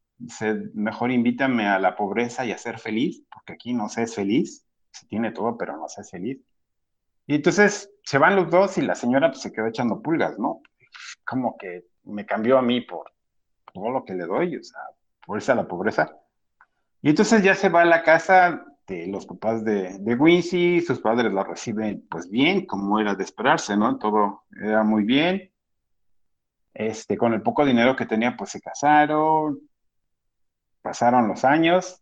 mejor 0.73 1.11
invítame 1.11 1.67
a 1.67 1.79
la 1.79 1.95
pobreza 1.95 2.45
y 2.45 2.51
a 2.51 2.57
ser 2.57 2.79
feliz, 2.79 3.23
porque 3.31 3.53
aquí 3.53 3.73
no 3.73 3.89
se 3.89 4.03
es 4.03 4.15
feliz, 4.15 4.65
se 4.91 5.05
tiene 5.07 5.31
todo, 5.31 5.57
pero 5.57 5.77
no 5.77 5.87
se 5.87 6.01
es 6.01 6.09
feliz. 6.09 6.39
Y 7.27 7.35
entonces 7.35 7.91
se 8.03 8.17
van 8.17 8.35
los 8.35 8.49
dos 8.49 8.77
y 8.77 8.81
la 8.81 8.95
señora 8.95 9.29
pues, 9.29 9.41
se 9.41 9.51
quedó 9.51 9.67
echando 9.67 10.01
pulgas, 10.01 10.39
¿no? 10.39 10.61
Como 11.25 11.57
que 11.57 11.83
me 12.07 12.25
cambió 12.25 12.57
a 12.57 12.61
mí 12.61 12.81
por 12.81 13.11
todo 13.73 13.89
lo 13.91 14.05
que 14.05 14.15
le 14.15 14.25
doy, 14.25 14.55
o 14.57 14.63
sea, 14.63 14.79
por 15.25 15.37
esa 15.37 15.55
la 15.55 15.67
pobreza. 15.67 16.15
Y 17.01 17.09
entonces 17.09 17.43
ya 17.43 17.55
se 17.55 17.69
va 17.69 17.81
a 17.81 17.85
la 17.85 18.03
casa 18.03 18.65
de 18.87 19.07
los 19.07 19.25
papás 19.25 19.63
de, 19.63 19.99
de 19.99 20.15
Wincy, 20.15 20.81
sus 20.81 20.99
padres 20.99 21.31
la 21.33 21.43
reciben 21.43 22.07
pues 22.09 22.29
bien, 22.29 22.65
como 22.65 22.99
era 22.99 23.15
de 23.15 23.23
esperarse, 23.23 23.75
¿no? 23.75 23.97
Todo 23.97 24.43
era 24.59 24.83
muy 24.83 25.03
bien. 25.03 25.51
Este, 26.73 27.17
con 27.17 27.33
el 27.33 27.41
poco 27.41 27.65
dinero 27.65 27.95
que 27.95 28.05
tenía, 28.05 28.37
pues 28.37 28.51
se 28.51 28.61
casaron, 28.61 29.59
pasaron 30.81 31.27
los 31.27 31.43
años, 31.43 32.01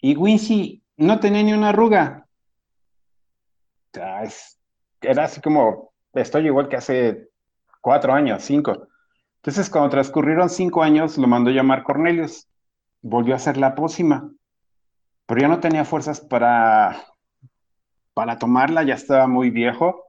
y 0.00 0.16
Wincy 0.16 0.82
no 0.96 1.20
tenía 1.20 1.42
ni 1.42 1.52
una 1.52 1.68
arruga. 1.68 2.26
O 3.86 3.94
sea, 3.94 4.22
era 5.00 5.24
así 5.24 5.40
como, 5.40 5.92
estoy 6.12 6.46
igual 6.46 6.68
que 6.68 6.76
hace 6.76 7.30
cuatro 7.80 8.12
años, 8.12 8.42
cinco. 8.42 8.88
Entonces, 9.42 9.70
cuando 9.70 9.88
transcurrieron 9.88 10.50
cinco 10.50 10.82
años, 10.82 11.16
lo 11.16 11.26
mandó 11.26 11.50
llamar 11.50 11.82
Cornelius. 11.82 12.46
Volvió 13.00 13.32
a 13.32 13.36
hacer 13.36 13.56
la 13.56 13.74
pócima, 13.74 14.30
pero 15.24 15.40
ya 15.40 15.48
no 15.48 15.60
tenía 15.60 15.86
fuerzas 15.86 16.20
para, 16.20 17.06
para 18.12 18.38
tomarla, 18.38 18.82
ya 18.82 18.94
estaba 18.94 19.26
muy 19.26 19.48
viejo. 19.48 20.04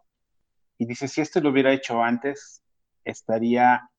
Y 0.77 0.85
dice, 0.85 1.07
si 1.07 1.21
esto 1.21 1.39
lo 1.39 1.51
hubiera 1.51 1.71
hecho 1.71 2.03
antes, 2.03 2.61
estaría 3.05 3.89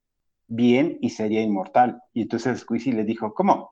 bien 0.49 0.99
y 1.01 1.09
sería 1.09 1.40
inmortal. 1.40 2.03
Y 2.12 2.23
entonces 2.23 2.61
Squeezy 2.61 2.92
le 2.92 3.05
dijo, 3.05 3.33
¿cómo? 3.33 3.71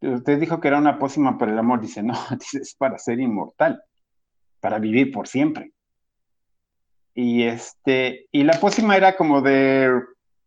Usted 0.00 0.40
dijo 0.40 0.60
que 0.60 0.66
era 0.66 0.78
una 0.78 0.98
pócima 0.98 1.38
para 1.38 1.52
el 1.52 1.58
amor. 1.58 1.80
Dice, 1.80 2.02
no, 2.02 2.14
es 2.32 2.74
para 2.74 2.98
ser 2.98 3.20
inmortal, 3.20 3.80
para 4.58 4.80
vivir 4.80 5.12
por 5.12 5.28
siempre. 5.28 5.72
Y 7.14 7.44
este, 7.44 8.26
y 8.32 8.42
la 8.42 8.58
pócima 8.58 8.96
era 8.96 9.16
como 9.16 9.40
de 9.40 9.92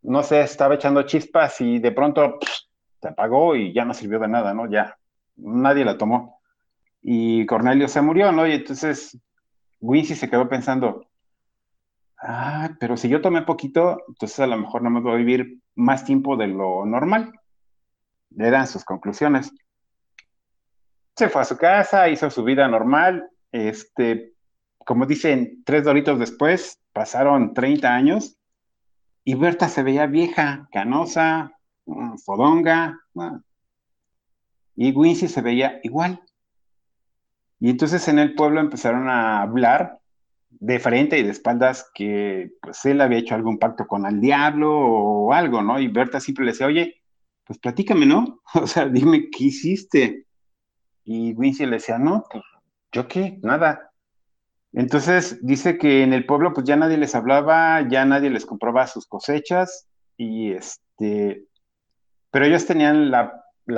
no 0.04 0.24
sé, 0.24 0.42
estaba 0.42 0.76
echando 0.76 1.04
chispas 1.04 1.62
y 1.62 1.80
de 1.80 1.92
pronto 1.92 2.40
se 3.02 3.08
apagó 3.08 3.56
y 3.56 3.74
ya 3.74 3.86
no 3.86 3.94
sirvió 3.94 4.20
de 4.20 4.28
nada, 4.28 4.54
¿no? 4.54 4.70
Ya, 4.70 4.98
nadie 5.36 5.86
la 5.86 5.98
tomó. 5.98 6.40
Y 7.02 7.46
Cornelio 7.46 7.88
se 7.88 8.02
murió, 8.02 8.32
¿no? 8.32 8.48
Y 8.48 8.54
entonces 8.54 9.20
Wincy 9.80 10.16
se 10.16 10.30
quedó 10.30 10.48
pensando, 10.48 11.08
ah, 12.20 12.72
pero 12.80 12.98
si 12.98 13.10
yo 13.10 13.22
tomé 13.22 13.42
poquito, 13.44 14.04
entonces 14.08 14.40
a 14.40 14.48
lo 14.48 14.58
mejor 14.58 14.82
no 14.82 14.90
me 14.90 15.02
voy 15.02 15.14
a 15.14 15.18
vivir 15.18 15.60
más 15.76 16.06
tiempo 16.06 16.38
de 16.38 16.48
lo 16.48 16.86
normal. 16.86 17.32
Eran 18.38 18.68
sus 18.68 18.84
conclusiones. 18.84 19.52
Se 21.16 21.30
fue 21.30 21.42
a 21.42 21.46
su 21.46 21.58
casa, 21.58 22.10
hizo 22.10 22.30
su 22.30 22.44
vida 22.44 22.68
normal. 22.68 23.30
Este, 23.52 24.34
como 24.86 25.06
dicen, 25.06 25.64
tres 25.66 25.84
doritos 25.84 26.18
después, 26.20 26.80
pasaron 26.94 27.54
30 27.54 27.94
años 27.94 28.38
y 29.24 29.36
Berta 29.36 29.70
se 29.70 29.84
veía 29.84 30.08
vieja, 30.08 30.68
canosa, 30.72 31.58
mm, 31.86 32.18
fodonga, 32.18 33.00
y 34.76 34.92
Wincy 34.92 35.28
se 35.28 35.42
veía 35.42 35.80
igual. 35.84 36.22
Y 37.60 37.70
entonces 37.70 38.08
en 38.08 38.20
el 38.20 38.34
pueblo 38.34 38.60
empezaron 38.60 39.08
a 39.10 39.42
hablar 39.42 40.00
de 40.50 40.80
frente 40.80 41.20
y 41.20 41.24
de 41.24 41.30
espaldas 41.30 41.90
que 41.94 42.52
pues 42.62 42.84
él 42.86 43.02
había 43.02 43.20
hecho 43.20 43.36
algún 43.36 43.60
pacto 43.60 43.88
con 43.88 44.06
el 44.06 44.20
diablo 44.20 44.72
o 44.76 45.34
algo, 45.34 45.62
¿no? 45.62 45.80
Y 45.80 45.88
Berta 45.88 46.20
siempre 46.20 46.46
le 46.46 46.52
decía, 46.52 46.68
oye, 46.68 47.02
pues 47.46 47.60
platícame, 47.60 48.06
¿no? 48.06 48.42
O 48.56 48.68
sea, 48.68 48.88
dime 48.88 49.30
qué 49.30 49.46
hiciste. 49.46 50.26
Y 51.04 51.34
Wincy 51.34 51.66
le 51.66 51.74
decía, 51.74 51.98
no, 51.98 52.24
pues 52.30 52.44
yo 52.92 53.08
qué, 53.08 53.40
nada. 53.44 53.91
Entonces 54.74 55.40
dice 55.42 55.78
que 55.78 56.04
en 56.04 56.14
el 56.14 56.26
pueblo 56.26 56.54
pues 56.54 56.66
ya 56.66 56.76
nadie 56.76 56.98
les 56.98 57.16
hablaba, 57.16 57.88
ya 57.90 58.06
nadie 58.06 58.30
les 58.30 58.46
compraba 58.46 58.88
sus 58.88 59.06
cosechas 59.06 59.88
y 60.16 60.54
este, 60.54 61.46
pero 62.32 62.46
ellos 62.46 62.66
tenían 62.66 63.12
la, 63.12 63.38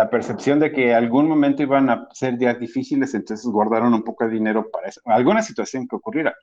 percepción 0.09 0.59
de 0.59 0.71
que 0.71 0.95
algún 0.95 1.27
momento 1.27 1.61
iban 1.61 1.89
a 1.89 2.07
ser 2.13 2.37
días 2.37 2.59
difíciles, 2.59 3.13
entonces 3.13 3.45
guardaron 3.45 3.93
un 3.93 4.03
poco 4.03 4.25
de 4.25 4.31
dinero 4.31 4.69
para 4.71 4.87
eso, 4.87 5.01
alguna 5.05 5.43
situación 5.43 5.87
que 5.87 5.95
ocurriera. 5.95 6.35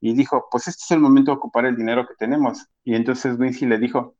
Y 0.00 0.14
dijo, 0.14 0.48
pues 0.50 0.66
este 0.66 0.82
es 0.84 0.90
el 0.92 1.00
momento 1.00 1.30
de 1.30 1.36
ocupar 1.36 1.66
el 1.66 1.76
dinero 1.76 2.06
que 2.06 2.14
tenemos. 2.14 2.66
Y 2.84 2.94
entonces 2.94 3.38
Wincy 3.38 3.66
le 3.66 3.78
dijo, 3.78 4.14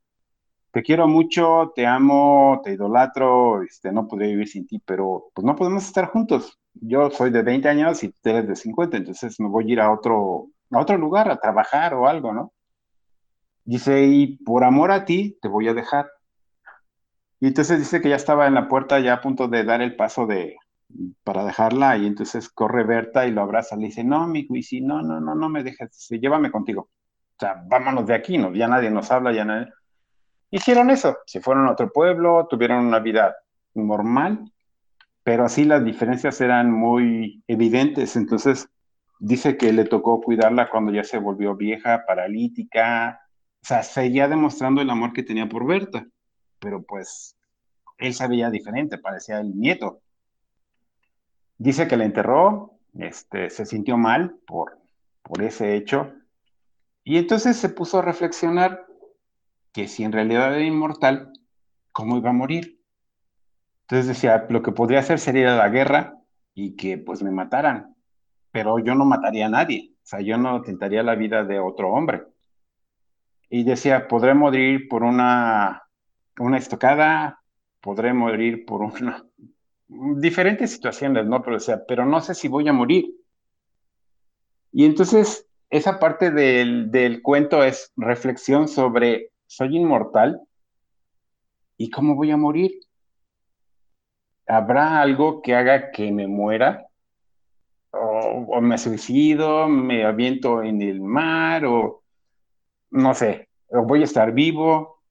te 0.71 0.83
quiero 0.83 1.07
mucho, 1.07 1.71
te 1.75 1.87
amo, 1.87 2.61
te 2.63 2.73
idolatro, 2.73 3.63
este, 3.63 3.91
no 3.91 4.07
podría 4.07 4.29
vivir 4.29 4.47
sin 4.47 4.67
ti, 4.67 4.79
pero 4.85 5.31
pues 5.33 5.43
no 5.43 5.55
podemos 5.55 5.83
estar 5.83 6.05
juntos. 6.07 6.59
Yo 6.81 7.09
soy 7.11 7.31
de 7.31 7.43
20 7.43 7.69
años 7.69 8.03
y 8.03 8.09
tú 8.09 8.29
eres 8.29 8.47
de 8.47 8.55
50, 8.55 8.97
entonces 8.97 9.39
me 9.39 9.47
voy 9.47 9.69
a 9.69 9.73
ir 9.73 9.79
a 9.79 9.91
otro, 9.91 10.47
a 10.71 10.79
otro 10.79 10.97
lugar 10.97 11.29
a 11.29 11.39
trabajar 11.39 11.93
o 11.93 12.07
algo, 12.07 12.33
¿no? 12.33 12.53
Dice, 13.63 14.03
y 14.03 14.37
por 14.37 14.63
amor 14.63 14.91
a 14.91 15.05
ti 15.05 15.37
te 15.41 15.47
voy 15.47 15.67
a 15.67 15.73
dejar. 15.73 16.09
Y 17.39 17.47
entonces 17.47 17.79
dice 17.79 18.01
que 18.01 18.09
ya 18.09 18.15
estaba 18.15 18.47
en 18.47 18.55
la 18.55 18.67
puerta, 18.67 18.99
ya 18.99 19.13
a 19.13 19.21
punto 19.21 19.47
de 19.47 19.63
dar 19.63 19.81
el 19.81 19.95
paso 19.95 20.27
de, 20.27 20.57
para 21.23 21.45
dejarla, 21.45 21.97
y 21.97 22.07
entonces 22.07 22.49
corre 22.49 22.83
Berta 22.83 23.25
y 23.25 23.31
lo 23.31 23.41
abraza, 23.41 23.75
le 23.75 23.85
dice, 23.85 24.03
no, 24.03 24.27
mi 24.27 24.45
Wisi, 24.49 24.81
no, 24.81 25.01
no, 25.01 25.21
no, 25.21 25.35
no 25.35 25.49
me 25.49 25.63
dejes, 25.63 25.91
dice, 25.91 26.19
llévame 26.19 26.51
contigo. 26.51 26.81
O 26.81 27.39
sea, 27.39 27.63
vámonos 27.67 28.05
de 28.05 28.15
aquí, 28.15 28.37
¿no? 28.37 28.53
ya 28.53 28.67
nadie 28.67 28.91
nos 28.91 29.09
habla, 29.11 29.31
ya 29.31 29.45
nadie 29.45 29.71
hicieron 30.51 30.89
eso. 30.91 31.17
Se 31.25 31.41
fueron 31.41 31.67
a 31.67 31.71
otro 31.71 31.91
pueblo, 31.91 32.45
tuvieron 32.47 32.85
una 32.85 32.99
vida 32.99 33.35
normal, 33.73 34.50
pero 35.23 35.45
así 35.45 35.65
las 35.65 35.83
diferencias 35.83 36.41
eran 36.41 36.71
muy 36.71 37.43
evidentes. 37.47 38.15
Entonces, 38.15 38.67
dice 39.19 39.57
que 39.57 39.71
le 39.71 39.85
tocó 39.85 40.21
cuidarla 40.21 40.69
cuando 40.69 40.91
ya 40.91 41.03
se 41.03 41.17
volvió 41.17 41.55
vieja, 41.55 42.03
paralítica. 42.07 43.21
O 43.63 43.67
sea, 43.67 43.83
seguía 43.83 44.27
demostrando 44.27 44.81
el 44.81 44.89
amor 44.89 45.13
que 45.13 45.23
tenía 45.23 45.47
por 45.47 45.65
Berta, 45.67 46.05
pero 46.59 46.81
pues 46.81 47.37
él 47.97 48.13
se 48.13 48.27
veía 48.27 48.49
diferente, 48.49 48.97
parecía 48.97 49.39
el 49.39 49.55
nieto. 49.55 50.01
Dice 51.57 51.87
que 51.87 51.97
la 51.97 52.05
enterró, 52.05 52.79
este, 52.97 53.51
se 53.51 53.67
sintió 53.67 53.97
mal 53.97 54.35
por, 54.47 54.79
por 55.21 55.43
ese 55.43 55.75
hecho, 55.75 56.11
y 57.03 57.17
entonces 57.17 57.57
se 57.57 57.69
puso 57.69 57.99
a 57.99 58.03
reflexionar 58.03 58.87
que 59.71 59.87
si 59.87 60.03
en 60.03 60.11
realidad 60.11 60.55
era 60.55 60.65
inmortal, 60.65 61.31
¿cómo 61.91 62.17
iba 62.17 62.31
a 62.31 62.33
morir? 62.33 62.80
Entonces 63.91 64.07
decía, 64.07 64.45
lo 64.47 64.63
que 64.63 64.71
podría 64.71 64.99
hacer 64.99 65.19
sería 65.19 65.41
ir 65.41 65.47
a 65.49 65.57
la 65.57 65.67
guerra 65.67 66.17
y 66.53 66.77
que 66.77 66.97
pues 66.97 67.21
me 67.21 67.29
mataran, 67.29 67.93
pero 68.49 68.79
yo 68.79 68.95
no 68.95 69.03
mataría 69.03 69.47
a 69.47 69.49
nadie, 69.49 69.91
o 69.95 70.05
sea, 70.05 70.21
yo 70.21 70.37
no 70.37 70.61
tentaría 70.61 71.03
la 71.03 71.15
vida 71.15 71.43
de 71.43 71.59
otro 71.59 71.91
hombre. 71.91 72.23
Y 73.49 73.65
decía, 73.65 74.07
podré 74.07 74.33
morir 74.33 74.87
por 74.87 75.03
una, 75.03 75.83
una 76.39 76.57
estocada, 76.57 77.41
podré 77.81 78.13
morir 78.13 78.63
por 78.65 78.81
una, 78.81 79.25
diferentes 79.89 80.71
situaciones, 80.71 81.25
¿no? 81.25 81.41
Pero, 81.41 81.57
pero 81.85 82.05
no 82.05 82.21
sé 82.21 82.33
si 82.33 82.47
voy 82.47 82.69
a 82.69 82.73
morir. 82.73 83.13
Y 84.71 84.85
entonces, 84.85 85.49
esa 85.69 85.99
parte 85.99 86.31
del, 86.31 86.91
del 86.91 87.21
cuento 87.21 87.61
es 87.61 87.91
reflexión 87.97 88.69
sobre, 88.69 89.31
soy 89.47 89.75
inmortal 89.75 90.39
y 91.75 91.89
cómo 91.89 92.15
voy 92.15 92.31
a 92.31 92.37
morir. 92.37 92.71
¿Habrá 94.51 95.01
algo 95.01 95.41
que 95.41 95.55
haga 95.55 95.91
que 95.91 96.11
me 96.11 96.27
muera? 96.27 96.85
O, 97.91 98.47
o, 98.49 98.59
me 98.59 98.77
suicido, 98.77 99.69
me 99.69 100.03
aviento 100.03 100.61
en 100.61 100.81
el 100.81 100.99
mar, 100.99 101.63
o 101.65 102.03
no 102.89 103.13
sé, 103.13 103.47
o 103.67 103.83
voy 103.83 104.01
a 104.01 104.03
estar 104.03 104.33
vivo. 104.33 105.01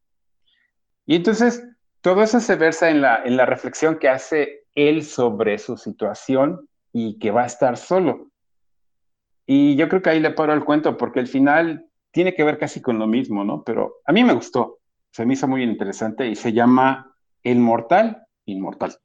Y 1.06 1.16
entonces 1.16 1.66
todo 2.02 2.22
eso 2.22 2.38
se 2.40 2.56
versa 2.56 2.90
en 2.90 3.00
la, 3.00 3.22
en 3.24 3.38
la 3.38 3.46
reflexión 3.46 3.98
que 3.98 4.10
hace 4.10 4.66
él 4.74 5.04
sobre 5.04 5.56
su 5.56 5.78
situación 5.78 6.68
y 6.92 7.18
que 7.18 7.30
va 7.30 7.44
a 7.44 7.46
estar 7.46 7.78
solo. 7.78 8.28
Y 9.46 9.74
yo 9.76 9.88
creo 9.88 10.02
que 10.02 10.10
ahí 10.10 10.20
le 10.20 10.32
paro 10.32 10.52
el 10.52 10.66
cuento 10.66 10.98
porque 10.98 11.20
el 11.20 11.28
final 11.28 11.86
tiene 12.10 12.34
que 12.34 12.44
ver 12.44 12.58
casi 12.58 12.82
con 12.82 12.98
lo 12.98 13.06
mismo, 13.06 13.42
¿no? 13.42 13.64
Pero 13.64 13.94
a 14.04 14.12
mí 14.12 14.22
me 14.22 14.34
gustó, 14.34 14.80
se 15.10 15.24
me 15.24 15.32
hizo 15.32 15.48
muy 15.48 15.62
interesante 15.62 16.28
y 16.28 16.36
se 16.36 16.52
llama 16.52 17.16
El 17.42 17.58
Mortal 17.58 18.26
Inmortal. 18.44 18.98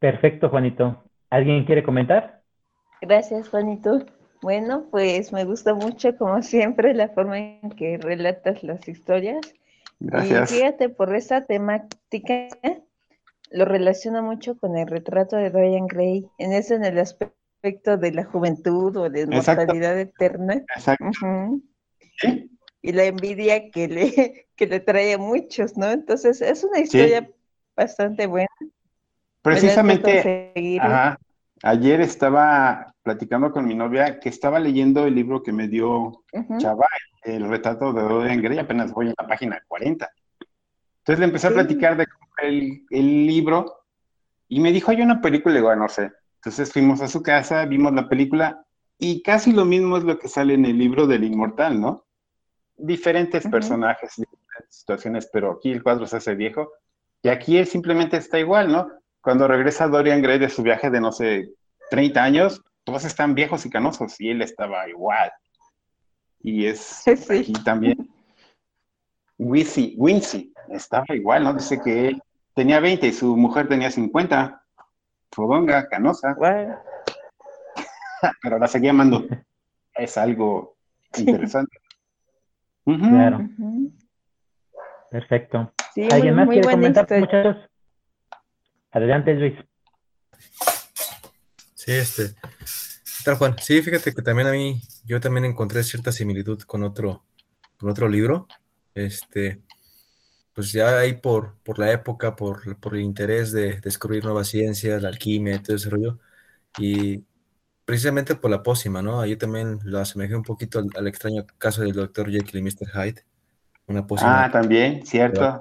Perfecto, 0.00 0.48
Juanito. 0.48 1.04
¿Alguien 1.28 1.64
quiere 1.64 1.84
comentar? 1.84 2.42
Gracias, 3.02 3.50
Juanito. 3.50 4.04
Bueno, 4.42 4.86
pues 4.90 5.32
me 5.32 5.44
gusta 5.44 5.74
mucho, 5.74 6.16
como 6.16 6.42
siempre, 6.42 6.94
la 6.94 7.08
forma 7.10 7.38
en 7.38 7.70
que 7.70 7.98
relatas 7.98 8.62
las 8.62 8.88
historias. 8.88 9.40
Gracias. 10.00 10.50
Y 10.50 10.54
fíjate, 10.56 10.88
por 10.88 11.14
esa 11.14 11.44
temática, 11.44 12.48
lo 13.50 13.66
relaciona 13.66 14.22
mucho 14.22 14.56
con 14.58 14.76
el 14.78 14.88
retrato 14.88 15.36
de 15.36 15.50
Dorian 15.50 15.86
Gray, 15.86 16.26
en 16.38 16.54
eso, 16.54 16.74
en 16.74 16.84
el 16.84 16.98
aspecto 16.98 17.98
de 17.98 18.12
la 18.12 18.24
juventud 18.24 18.96
o 18.96 19.10
de 19.10 19.22
inmortalidad 19.22 20.00
eterna. 20.00 20.64
Exacto. 20.74 21.10
Y 22.80 22.92
la 22.92 23.04
envidia 23.04 23.70
que 23.70 23.86
le, 23.88 24.46
que 24.56 24.66
le 24.66 24.80
trae 24.80 25.12
a 25.12 25.18
muchos, 25.18 25.76
¿no? 25.76 25.90
Entonces, 25.90 26.40
es 26.40 26.64
una 26.64 26.78
historia 26.80 27.30
bastante 27.76 28.26
buena. 28.26 28.48
Precisamente, 29.42 30.52
ajá, 30.80 31.18
ayer 31.62 32.00
estaba 32.00 32.94
platicando 33.02 33.50
con 33.52 33.66
mi 33.66 33.74
novia 33.74 34.20
que 34.20 34.28
estaba 34.28 34.58
leyendo 34.60 35.06
el 35.06 35.14
libro 35.14 35.42
que 35.42 35.52
me 35.52 35.68
dio. 35.68 36.24
Chava, 36.58 36.86
el 37.24 37.48
retrato 37.48 37.92
de 37.92 38.02
Dorian 38.02 38.42
Gray, 38.42 38.58
apenas 38.58 38.92
voy 38.92 39.08
en 39.08 39.14
la 39.18 39.26
página 39.26 39.62
40. 39.68 40.08
Entonces 40.98 41.18
le 41.18 41.24
empecé 41.24 41.46
a 41.46 41.50
platicar 41.50 41.96
de 41.96 42.06
el, 42.42 42.84
el 42.90 43.26
libro 43.26 43.84
y 44.48 44.60
me 44.60 44.72
dijo, 44.72 44.90
hay 44.90 45.02
una 45.02 45.20
película, 45.20 45.54
y 45.54 45.58
digo, 45.58 45.70
"Ah, 45.70 45.76
no 45.76 45.88
sé. 45.88 46.10
Entonces 46.36 46.72
fuimos 46.72 47.00
a 47.02 47.08
su 47.08 47.22
casa, 47.22 47.64
vimos 47.66 47.92
la 47.92 48.08
película 48.08 48.64
y 48.98 49.22
casi 49.22 49.52
lo 49.52 49.64
mismo 49.64 49.96
es 49.96 50.04
lo 50.04 50.18
que 50.18 50.28
sale 50.28 50.54
en 50.54 50.64
el 50.64 50.78
libro 50.78 51.06
del 51.06 51.24
Inmortal, 51.24 51.80
¿no? 51.80 52.04
Diferentes 52.76 53.46
personajes, 53.46 54.12
diferentes 54.16 54.74
situaciones, 54.76 55.28
pero 55.32 55.52
aquí 55.52 55.70
el 55.70 55.82
cuadro 55.82 56.06
se 56.06 56.16
hace 56.16 56.34
viejo 56.34 56.72
y 57.22 57.28
aquí 57.28 57.58
él 57.58 57.66
simplemente 57.66 58.16
está 58.16 58.38
igual, 58.38 58.72
¿no? 58.72 58.90
Cuando 59.22 59.46
regresa 59.46 59.88
Dorian 59.88 60.22
Gray 60.22 60.38
de 60.38 60.48
su 60.48 60.62
viaje 60.62 60.90
de, 60.90 61.00
no 61.00 61.12
sé, 61.12 61.50
30 61.90 62.22
años, 62.22 62.62
todos 62.84 63.04
están 63.04 63.34
viejos 63.34 63.66
y 63.66 63.70
canosos 63.70 64.18
y 64.20 64.30
él 64.30 64.42
estaba 64.42 64.88
igual. 64.88 65.30
Y 66.40 66.66
es 66.66 66.78
Sí. 67.04 67.10
aquí 67.12 67.52
también. 67.64 68.08
Wincy, 69.38 69.94
Wincy 69.96 70.52
estaba 70.68 71.06
igual, 71.14 71.44
¿no? 71.44 71.54
Dice 71.54 71.80
que 71.80 72.08
él 72.08 72.22
tenía 72.54 72.80
20 72.80 73.06
y 73.06 73.12
su 73.12 73.36
mujer 73.36 73.68
tenía 73.68 73.90
50. 73.90 74.62
Fodonga, 75.32 75.88
canosa, 75.88 76.36
pero 78.42 78.58
la 78.58 78.68
seguía 78.68 78.90
amando. 78.90 79.24
Es 79.94 80.16
algo 80.16 80.76
interesante. 81.18 81.76
Claro. 82.84 83.38
Ujú. 83.38 83.92
Perfecto. 85.10 85.72
Sí, 85.94 86.08
¿Alguien 86.10 86.34
muy, 86.34 86.36
más 86.36 86.46
muy 86.46 86.54
quiere 86.54 86.66
buena 86.66 86.78
comentar, 86.78 87.04
historia. 87.04 87.20
muchachos? 87.20 87.69
Adelante, 88.92 89.34
Luis. 89.34 89.54
Sí, 91.74 91.92
este. 91.92 92.34
¿Qué 92.34 93.24
tal, 93.24 93.36
Juan? 93.36 93.56
Sí, 93.60 93.82
fíjate 93.82 94.12
que 94.14 94.22
también 94.22 94.48
a 94.48 94.52
mí, 94.52 94.80
yo 95.04 95.20
también 95.20 95.44
encontré 95.44 95.82
cierta 95.82 96.10
similitud 96.12 96.60
con 96.62 96.82
otro, 96.82 97.24
con 97.78 97.90
otro 97.90 98.08
libro. 98.08 98.48
Este, 98.94 99.60
pues 100.54 100.72
ya 100.72 100.98
ahí 100.98 101.14
por, 101.14 101.56
por 101.62 101.78
la 101.78 101.92
época, 101.92 102.34
por, 102.34 102.76
por 102.78 102.94
el 102.94 103.02
interés 103.02 103.52
de 103.52 103.80
descubrir 103.80 104.24
nuevas 104.24 104.48
ciencias, 104.48 105.02
la 105.02 105.08
alquimia 105.08 105.56
y 105.56 105.58
todo 105.60 105.76
ese 105.76 105.90
rollo. 105.90 106.18
Y 106.78 107.24
precisamente 107.84 108.34
por 108.34 108.50
la 108.50 108.62
pócima, 108.62 109.02
¿no? 109.02 109.20
Ahí 109.20 109.36
también 109.36 109.78
lo 109.84 109.98
asemejé 109.98 110.34
un 110.34 110.42
poquito 110.42 110.78
al, 110.78 110.88
al 110.96 111.06
extraño 111.06 111.46
caso 111.58 111.82
del 111.82 111.92
Dr. 111.92 112.30
Jekyll 112.30 112.60
y 112.60 112.62
Mr. 112.62 112.88
Hyde. 112.92 113.24
Una 113.86 114.06
pócima 114.06 114.44
Ah, 114.44 114.50
también, 114.50 115.00
a 115.02 115.06
cierto, 115.06 115.60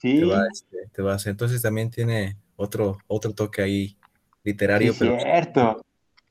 cierto. 0.00 0.18
te 0.18 0.24
Sí, 0.24 0.30
va, 0.30 0.42
este, 0.50 0.76
te 0.92 1.02
va 1.02 1.12
a 1.12 1.16
hacer. 1.16 1.30
Entonces 1.32 1.60
también 1.62 1.90
tiene 1.90 2.36
otro, 2.56 2.98
otro 3.06 3.32
toque 3.34 3.62
ahí 3.62 3.88
sí, 3.88 3.96
literario, 4.44 4.92
pero 4.98 5.18
cierto. 5.18 5.84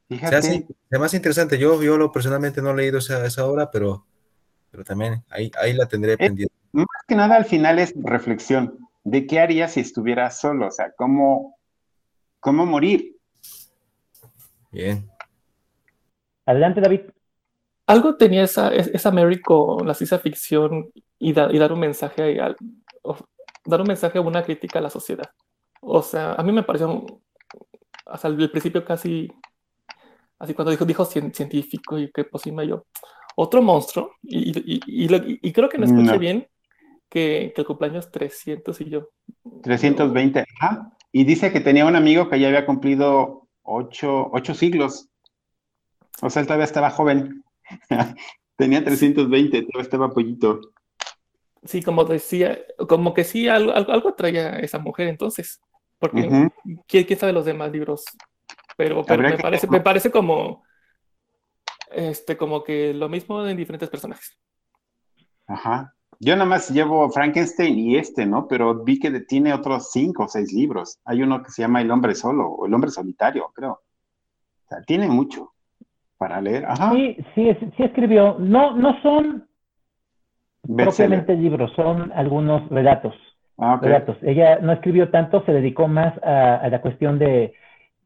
Fíjate. 0.07 0.41
se 0.89 0.97
hace 0.97 1.17
interesante. 1.17 1.57
Yo, 1.59 1.81
yo 1.83 1.95
lo 1.97 2.11
personalmente 2.11 2.61
no 2.61 2.71
he 2.71 2.75
leído 2.75 2.97
esa, 2.97 3.23
esa 3.25 3.45
obra, 3.45 3.69
pero, 3.69 4.05
pero 4.71 4.83
también 4.83 5.23
ahí, 5.29 5.51
ahí 5.61 5.73
la 5.73 5.85
tendré 5.87 6.13
Eh, 6.13 6.17
pendiente. 6.17 6.53
Más 6.71 6.85
que 7.07 7.15
nada 7.15 7.35
al 7.35 7.45
final 7.45 7.77
es 7.79 7.93
reflexión 7.95 8.77
de 9.03 9.25
qué 9.27 9.39
harías 9.39 9.73
si 9.73 9.79
estuvieras 9.81 10.39
solo, 10.39 10.67
o 10.67 10.71
sea, 10.71 10.91
cómo, 10.97 11.55
cómo 12.39 12.65
morir. 12.65 13.15
Bien. 14.71 15.07
Adelante, 16.45 16.81
David. 16.81 17.01
Algo 17.87 18.15
tenía 18.17 18.43
esa, 18.43 18.69
es- 18.73 18.87
esa 18.93 19.11
Mary 19.11 19.41
con 19.41 19.87
la 19.87 19.93
ciencia 19.93 20.19
ficción 20.19 20.91
y, 21.17 21.33
da- 21.33 21.51
y 21.51 21.57
dar 21.57 21.71
un 21.73 21.79
mensaje 21.79 22.39
al- 22.39 22.55
o 23.03 23.17
dar 23.65 23.81
un 23.81 23.87
mensaje 23.87 24.19
o 24.19 24.23
una 24.23 24.43
crítica 24.43 24.79
a 24.79 24.81
la 24.81 24.89
sociedad. 24.89 25.29
O 25.81 26.01
sea, 26.01 26.33
a 26.33 26.43
mí 26.43 26.51
me 26.51 26.63
pareció 26.63 27.05
hasta 28.05 28.27
el 28.27 28.49
principio 28.51 28.83
casi 28.83 29.31
así 30.39 30.53
cuando 30.53 30.71
dijo, 30.71 30.85
dijo 30.85 31.05
cien- 31.05 31.33
científico 31.33 31.97
y 31.99 32.11
qué 32.11 32.23
posible 32.23 32.67
yo. 32.67 32.85
Otro 33.35 33.61
monstruo, 33.61 34.11
y, 34.23 34.49
y- 34.75 34.81
y- 34.87 35.39
y 35.41 35.53
creo 35.53 35.69
que 35.69 35.77
no 35.77 35.85
escuché 35.85 36.13
No. 36.13 36.19
bien 36.19 36.47
que, 37.09 37.51
que 37.55 37.61
el 37.61 37.67
cumpleaños 37.67 38.11
300 38.11 38.79
y 38.81 38.89
yo. 38.89 39.09
320. 39.63 40.45
Ajá. 40.59 40.91
Y 41.11 41.23
dice 41.23 41.51
que 41.51 41.59
tenía 41.59 41.85
un 41.85 41.95
amigo 41.95 42.29
que 42.29 42.39
ya 42.39 42.47
había 42.47 42.65
cumplido 42.65 43.47
ocho, 43.63 44.29
ocho 44.31 44.53
siglos. 44.53 45.09
O 46.21 46.29
sea, 46.29 46.41
él 46.41 46.47
todavía 46.47 46.65
estaba 46.65 46.89
joven. 46.91 47.43
Tenía 48.57 48.83
320, 48.83 49.61
todavía 49.61 49.81
estaba 49.81 50.09
pollito. 50.11 50.59
Sí, 51.63 51.81
como 51.83 52.05
decía, 52.05 52.57
como 52.87 53.13
que 53.13 53.23
sí, 53.23 53.47
algo, 53.47 53.73
algo, 53.73 53.91
algo 53.91 54.13
traía 54.13 54.59
esa 54.59 54.79
mujer 54.79 55.07
entonces. 55.07 55.61
Porque. 55.97 56.49
¿quién, 56.87 57.03
quién 57.05 57.19
sabe 57.19 57.33
los 57.33 57.45
demás 57.45 57.71
libros? 57.71 58.05
Pero, 58.77 59.03
pero 59.03 59.23
me 59.23 59.35
que- 59.35 59.43
parece, 59.43 59.67
me 59.67 59.81
parece 59.81 60.09
como 60.11 60.63
este, 61.91 62.37
como 62.37 62.63
que 62.63 62.93
lo 62.93 63.09
mismo 63.09 63.45
en 63.45 63.57
diferentes 63.57 63.89
personajes. 63.89 64.37
Ajá. 65.47 65.93
Yo 66.21 66.35
nada 66.35 66.45
más 66.49 66.69
llevo 66.69 67.09
Frankenstein 67.09 67.77
y 67.77 67.97
este, 67.97 68.25
¿no? 68.25 68.47
Pero 68.47 68.83
vi 68.83 68.99
que 68.99 69.09
tiene 69.21 69.53
otros 69.53 69.91
cinco 69.91 70.23
o 70.23 70.27
seis 70.27 70.53
libros. 70.53 70.99
Hay 71.05 71.21
uno 71.21 71.41
que 71.41 71.49
se 71.51 71.61
llama 71.61 71.81
El 71.81 71.91
hombre 71.91 72.13
solo 72.13 72.47
o 72.49 72.65
El 72.65 72.73
hombre 72.73 72.91
solitario, 72.91 73.49
creo. 73.53 73.71
O 73.71 74.67
sea, 74.69 74.81
tiene 74.83 75.07
mucho 75.07 75.53
para 76.17 76.39
leer. 76.41 76.65
Ajá. 76.65 76.91
Sí, 76.91 77.17
sí, 77.35 77.49
sí 77.75 77.83
escribió. 77.83 78.35
No, 78.39 78.75
no 78.75 79.01
son. 79.01 79.48
Propiamente 80.63 81.35
libros, 81.35 81.71
son 81.75 82.11
algunos 82.13 82.67
relatos. 82.69 83.13
Ah, 83.57 83.77
relatos. 83.81 84.17
Ella 84.21 84.59
no 84.61 84.71
escribió 84.71 85.09
tanto, 85.09 85.43
se 85.45 85.51
dedicó 85.51 85.87
más 85.87 86.13
a, 86.23 86.55
a 86.55 86.69
la 86.69 86.79
cuestión 86.81 87.19
de, 87.19 87.53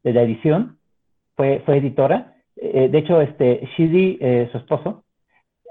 de 0.02 0.12
la 0.12 0.22
edición, 0.22 0.78
fue, 1.36 1.62
fue 1.64 1.78
editora. 1.78 2.34
Eh, 2.56 2.88
de 2.88 2.98
hecho, 2.98 3.20
este, 3.20 3.68
Shidi, 3.76 4.18
eh, 4.20 4.48
su 4.50 4.58
esposo, 4.58 5.04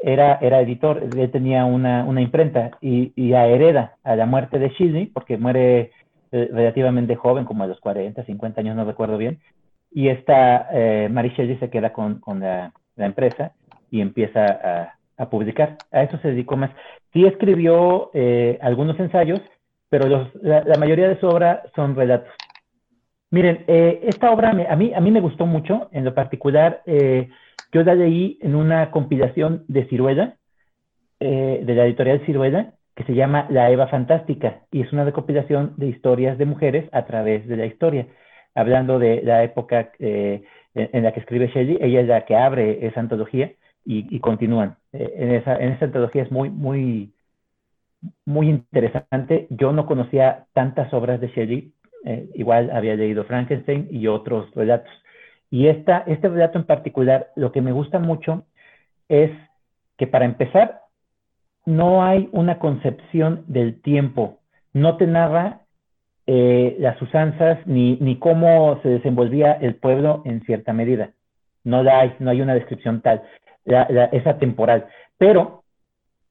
era, 0.01 0.37
era 0.41 0.61
editor, 0.61 1.01
él 1.01 1.31
tenía 1.31 1.65
una, 1.65 2.03
una 2.03 2.21
imprenta 2.21 2.71
y, 2.81 3.13
y 3.15 3.33
a 3.33 3.47
hereda 3.47 3.95
a 4.03 4.15
la 4.17 4.25
muerte 4.25 4.59
de 4.59 4.69
Shidi, 4.69 5.05
porque 5.07 5.37
muere 5.37 5.91
eh, 6.31 6.49
relativamente 6.51 7.15
joven, 7.15 7.45
como 7.45 7.63
a 7.63 7.67
los 7.67 7.79
40, 7.79 8.25
50 8.25 8.61
años, 8.61 8.75
no 8.75 8.83
recuerdo 8.83 9.17
bien, 9.17 9.39
y 9.91 10.09
esta 10.09 10.67
eh, 10.73 11.07
Mary 11.09 11.29
Shelley 11.29 11.57
se 11.57 11.69
queda 11.69 11.93
con, 11.93 12.19
con 12.19 12.41
la, 12.41 12.73
la 12.95 13.05
empresa 13.05 13.53
y 13.91 14.01
empieza 14.01 14.45
a, 14.45 14.97
a 15.23 15.29
publicar. 15.29 15.77
A 15.91 16.03
eso 16.03 16.17
se 16.19 16.29
dedicó 16.29 16.57
más. 16.57 16.71
Sí 17.11 17.25
escribió 17.25 18.11
eh, 18.13 18.57
algunos 18.61 18.99
ensayos, 18.99 19.41
pero 19.89 20.07
los, 20.07 20.33
la, 20.41 20.63
la, 20.63 20.77
mayoría 20.77 21.07
de 21.07 21.19
su 21.19 21.27
obra 21.27 21.63
son 21.75 21.95
relatos. 21.95 22.29
Miren, 23.31 23.63
eh, 23.67 24.01
esta 24.03 24.31
obra 24.31 24.53
me, 24.53 24.67
a, 24.67 24.75
mí, 24.75 24.93
a 24.95 24.99
mí 24.99 25.11
me 25.11 25.21
gustó 25.21 25.45
mucho, 25.45 25.89
en 25.91 26.05
lo 26.05 26.13
particular, 26.13 26.81
eh, 26.85 27.29
yo 27.71 27.83
la 27.83 27.95
leí 27.95 28.37
en 28.41 28.53
una 28.55 28.91
compilación 28.91 29.65
de 29.67 29.85
Ciruela, 29.85 30.35
eh, 31.19 31.61
de 31.63 31.75
la 31.75 31.85
editorial 31.85 32.23
Ciruela, 32.25 32.73
que 32.95 33.03
se 33.05 33.15
llama 33.15 33.47
La 33.49 33.71
Eva 33.71 33.87
Fantástica 33.87 34.61
y 34.71 34.81
es 34.81 34.93
una 34.93 35.03
recopilación 35.03 35.73
de 35.77 35.87
historias 35.87 36.37
de 36.37 36.45
mujeres 36.45 36.87
a 36.91 37.05
través 37.05 37.47
de 37.47 37.57
la 37.57 37.65
historia, 37.65 38.05
hablando 38.53 38.99
de 38.99 39.23
la 39.23 39.43
época 39.43 39.91
eh, 39.97 40.43
en 40.75 41.03
la 41.03 41.11
que 41.11 41.19
escribe 41.19 41.47
Shelley, 41.47 41.79
ella 41.81 42.01
es 42.01 42.07
la 42.07 42.25
que 42.25 42.35
abre 42.35 42.85
esa 42.85 42.99
antología 42.99 43.51
y, 43.85 44.19
continúan. 44.19 44.77
Eh, 44.93 45.13
en, 45.17 45.31
esa, 45.31 45.55
en 45.57 45.73
esa 45.73 45.85
antología 45.85 46.23
es 46.23 46.31
muy, 46.31 46.49
muy, 46.49 47.13
muy 48.25 48.49
interesante. 48.49 49.47
Yo 49.49 49.71
no 49.71 49.85
conocía 49.85 50.45
tantas 50.53 50.93
obras 50.93 51.19
de 51.21 51.27
Shelley, 51.27 51.73
eh, 52.05 52.29
igual 52.33 52.71
había 52.71 52.95
leído 52.95 53.25
Frankenstein 53.25 53.87
y 53.91 54.07
otros 54.07 54.53
relatos. 54.55 54.91
Y 55.49 55.67
esta, 55.67 55.99
este 56.07 56.29
relato 56.29 56.57
en 56.57 56.65
particular, 56.65 57.31
lo 57.35 57.51
que 57.51 57.61
me 57.61 57.71
gusta 57.71 57.99
mucho 57.99 58.45
es 59.09 59.31
que 59.97 60.07
para 60.07 60.25
empezar, 60.25 60.81
no 61.65 62.03
hay 62.03 62.29
una 62.31 62.59
concepción 62.59 63.43
del 63.47 63.81
tiempo, 63.81 64.39
no 64.73 64.97
te 64.97 65.07
narra 65.07 65.61
eh, 66.25 66.75
las 66.79 67.01
usanzas 67.01 67.65
ni, 67.67 67.97
ni, 67.97 68.17
cómo 68.17 68.79
se 68.81 68.89
desenvolvía 68.89 69.53
el 69.53 69.75
pueblo 69.75 70.23
en 70.25 70.41
cierta 70.45 70.73
medida. 70.73 71.11
No 71.63 71.83
la 71.83 71.99
hay, 71.99 72.15
no 72.19 72.31
hay 72.31 72.41
una 72.41 72.53
descripción 72.55 73.01
tal, 73.01 73.21
la, 73.65 73.83
esa 74.11 74.37
temporal. 74.37 74.87
Pero 75.17 75.63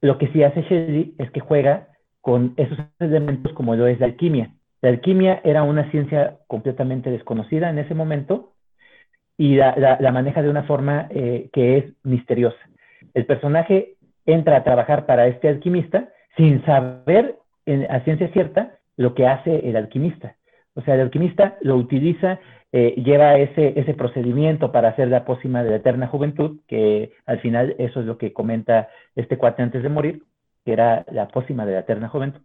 lo 0.00 0.18
que 0.18 0.28
sí 0.28 0.42
hace 0.42 0.62
Shelley 0.62 1.14
es 1.18 1.30
que 1.30 1.40
juega 1.40 1.88
con 2.20 2.54
esos 2.56 2.78
elementos 2.98 3.52
como 3.52 3.74
lo 3.74 3.86
es 3.86 4.00
la 4.00 4.06
alquimia. 4.06 4.50
La 4.80 4.90
alquimia 4.90 5.40
era 5.44 5.62
una 5.62 5.90
ciencia 5.90 6.38
completamente 6.46 7.10
desconocida 7.10 7.70
en 7.70 7.78
ese 7.78 7.94
momento 7.94 8.52
y 9.38 9.54
la, 9.54 9.74
la, 9.76 10.12
maneja 10.12 10.42
de 10.42 10.50
una 10.50 10.64
forma 10.64 11.08
eh, 11.10 11.48
que 11.52 11.78
es 11.78 11.84
misteriosa. 12.02 12.58
El 13.14 13.26
personaje 13.26 13.94
entra 14.26 14.56
a 14.56 14.64
trabajar 14.64 15.06
para 15.06 15.26
este 15.26 15.48
alquimista 15.48 16.08
sin 16.36 16.64
saber 16.64 17.36
en, 17.66 17.90
a 17.90 18.00
ciencia 18.04 18.28
cierta 18.32 18.78
lo 18.96 19.14
que 19.14 19.26
hace 19.26 19.68
el 19.68 19.76
alquimista. 19.76 20.36
O 20.74 20.82
sea, 20.82 20.94
el 20.94 21.00
alquimista 21.00 21.56
lo 21.60 21.76
utiliza, 21.76 22.40
eh, 22.72 22.94
lleva 23.02 23.36
ese, 23.38 23.78
ese 23.78 23.94
procedimiento 23.94 24.72
para 24.72 24.88
hacer 24.88 25.08
la 25.08 25.24
pócima 25.24 25.62
de 25.62 25.70
la 25.70 25.76
eterna 25.76 26.06
juventud, 26.08 26.60
que 26.66 27.12
al 27.26 27.40
final 27.40 27.74
eso 27.78 28.00
es 28.00 28.06
lo 28.06 28.18
que 28.18 28.32
comenta 28.32 28.88
este 29.14 29.36
cuate 29.36 29.62
antes 29.62 29.82
de 29.82 29.88
morir, 29.88 30.22
que 30.64 30.72
era 30.72 31.04
la 31.10 31.28
pócima 31.28 31.66
de 31.66 31.74
la 31.74 31.80
eterna 31.80 32.08
juventud. 32.08 32.42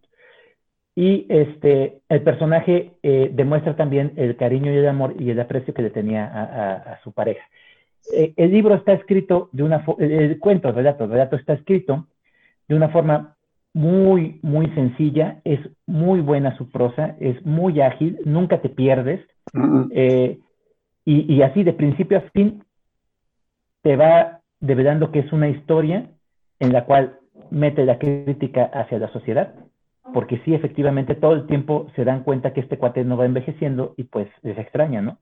Y 0.94 1.26
este, 1.28 2.00
el 2.08 2.22
personaje 2.22 2.92
eh, 3.02 3.30
demuestra 3.32 3.76
también 3.76 4.12
el 4.16 4.36
cariño 4.36 4.72
y 4.72 4.76
el 4.76 4.88
amor 4.88 5.14
y 5.18 5.30
el 5.30 5.40
aprecio 5.40 5.72
que 5.72 5.82
le 5.82 5.90
tenía 5.90 6.24
a 6.24 7.00
su 7.02 7.12
pareja. 7.12 7.44
Eh, 8.12 8.32
el 8.36 8.50
libro 8.52 8.74
está 8.74 8.92
escrito 8.92 9.50
de 9.52 9.62
una 9.62 9.84
el 9.98 10.38
cuento, 10.38 10.68
el 10.68 10.74
relato, 10.74 11.04
el 11.04 11.10
relato 11.10 11.36
está 11.36 11.52
escrito 11.54 12.06
de 12.66 12.74
una 12.74 12.88
forma 12.88 13.36
muy, 13.74 14.40
muy 14.42 14.66
sencilla, 14.70 15.40
es 15.44 15.60
muy 15.86 16.20
buena 16.20 16.56
su 16.56 16.70
prosa, 16.70 17.16
es 17.20 17.44
muy 17.44 17.80
ágil, 17.80 18.18
nunca 18.24 18.60
te 18.60 18.68
pierdes, 18.68 19.24
eh, 19.92 20.38
y, 21.04 21.34
y, 21.34 21.42
así 21.42 21.62
de 21.62 21.72
principio 21.72 22.18
a 22.18 22.22
fin 22.32 22.62
te 23.82 23.96
va 23.96 24.40
develando 24.60 25.10
que 25.10 25.20
es 25.20 25.32
una 25.32 25.48
historia 25.48 26.10
en 26.60 26.72
la 26.72 26.84
cual 26.84 27.18
mete 27.50 27.84
la 27.86 27.98
crítica 27.98 28.64
hacia 28.64 28.98
la 28.98 29.10
sociedad, 29.12 29.54
porque 30.12 30.40
sí, 30.44 30.54
efectivamente, 30.54 31.14
todo 31.14 31.32
el 31.34 31.46
tiempo 31.46 31.88
se 31.94 32.04
dan 32.04 32.24
cuenta 32.24 32.52
que 32.52 32.60
este 32.60 32.78
cuate 32.78 33.04
no 33.04 33.16
va 33.16 33.26
envejeciendo 33.26 33.94
y 33.96 34.04
pues 34.04 34.28
les 34.42 34.58
extraña, 34.58 35.02
¿no? 35.02 35.18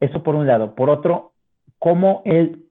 Eso 0.00 0.22
por 0.22 0.34
un 0.34 0.46
lado. 0.46 0.74
Por 0.74 0.88
otro, 0.88 1.32
cómo 1.78 2.22
él 2.24 2.64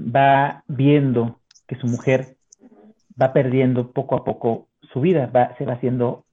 va 0.00 0.62
viendo 0.68 1.40
que 1.66 1.76
su 1.76 1.86
mujer 1.86 2.36
va 3.20 3.32
perdiendo 3.32 3.92
poco 3.92 4.16
a 4.16 4.24
poco 4.24 4.68
su 4.92 5.00
vida, 5.00 5.26
va, 5.26 5.56
se 5.56 5.64
va 5.64 5.74
haciendo 5.74 6.24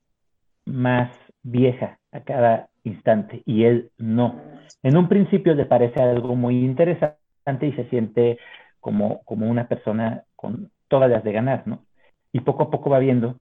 más 0.65 1.11
vieja 1.43 1.99
a 2.11 2.21
cada 2.21 2.69
instante 2.83 3.43
y 3.45 3.63
él 3.65 3.91
no. 3.97 4.41
En 4.83 4.97
un 4.97 5.07
principio 5.07 5.53
le 5.53 5.65
parece 5.65 6.01
algo 6.01 6.35
muy 6.35 6.63
interesante 6.63 7.17
y 7.61 7.73
se 7.73 7.87
siente 7.89 8.37
como, 8.79 9.21
como 9.23 9.47
una 9.47 9.67
persona 9.67 10.23
con 10.35 10.71
todas 10.87 11.09
las 11.09 11.23
de 11.23 11.31
ganar, 11.31 11.67
¿no? 11.67 11.85
Y 12.31 12.41
poco 12.41 12.63
a 12.63 12.71
poco 12.71 12.89
va 12.89 12.99
viendo 12.99 13.37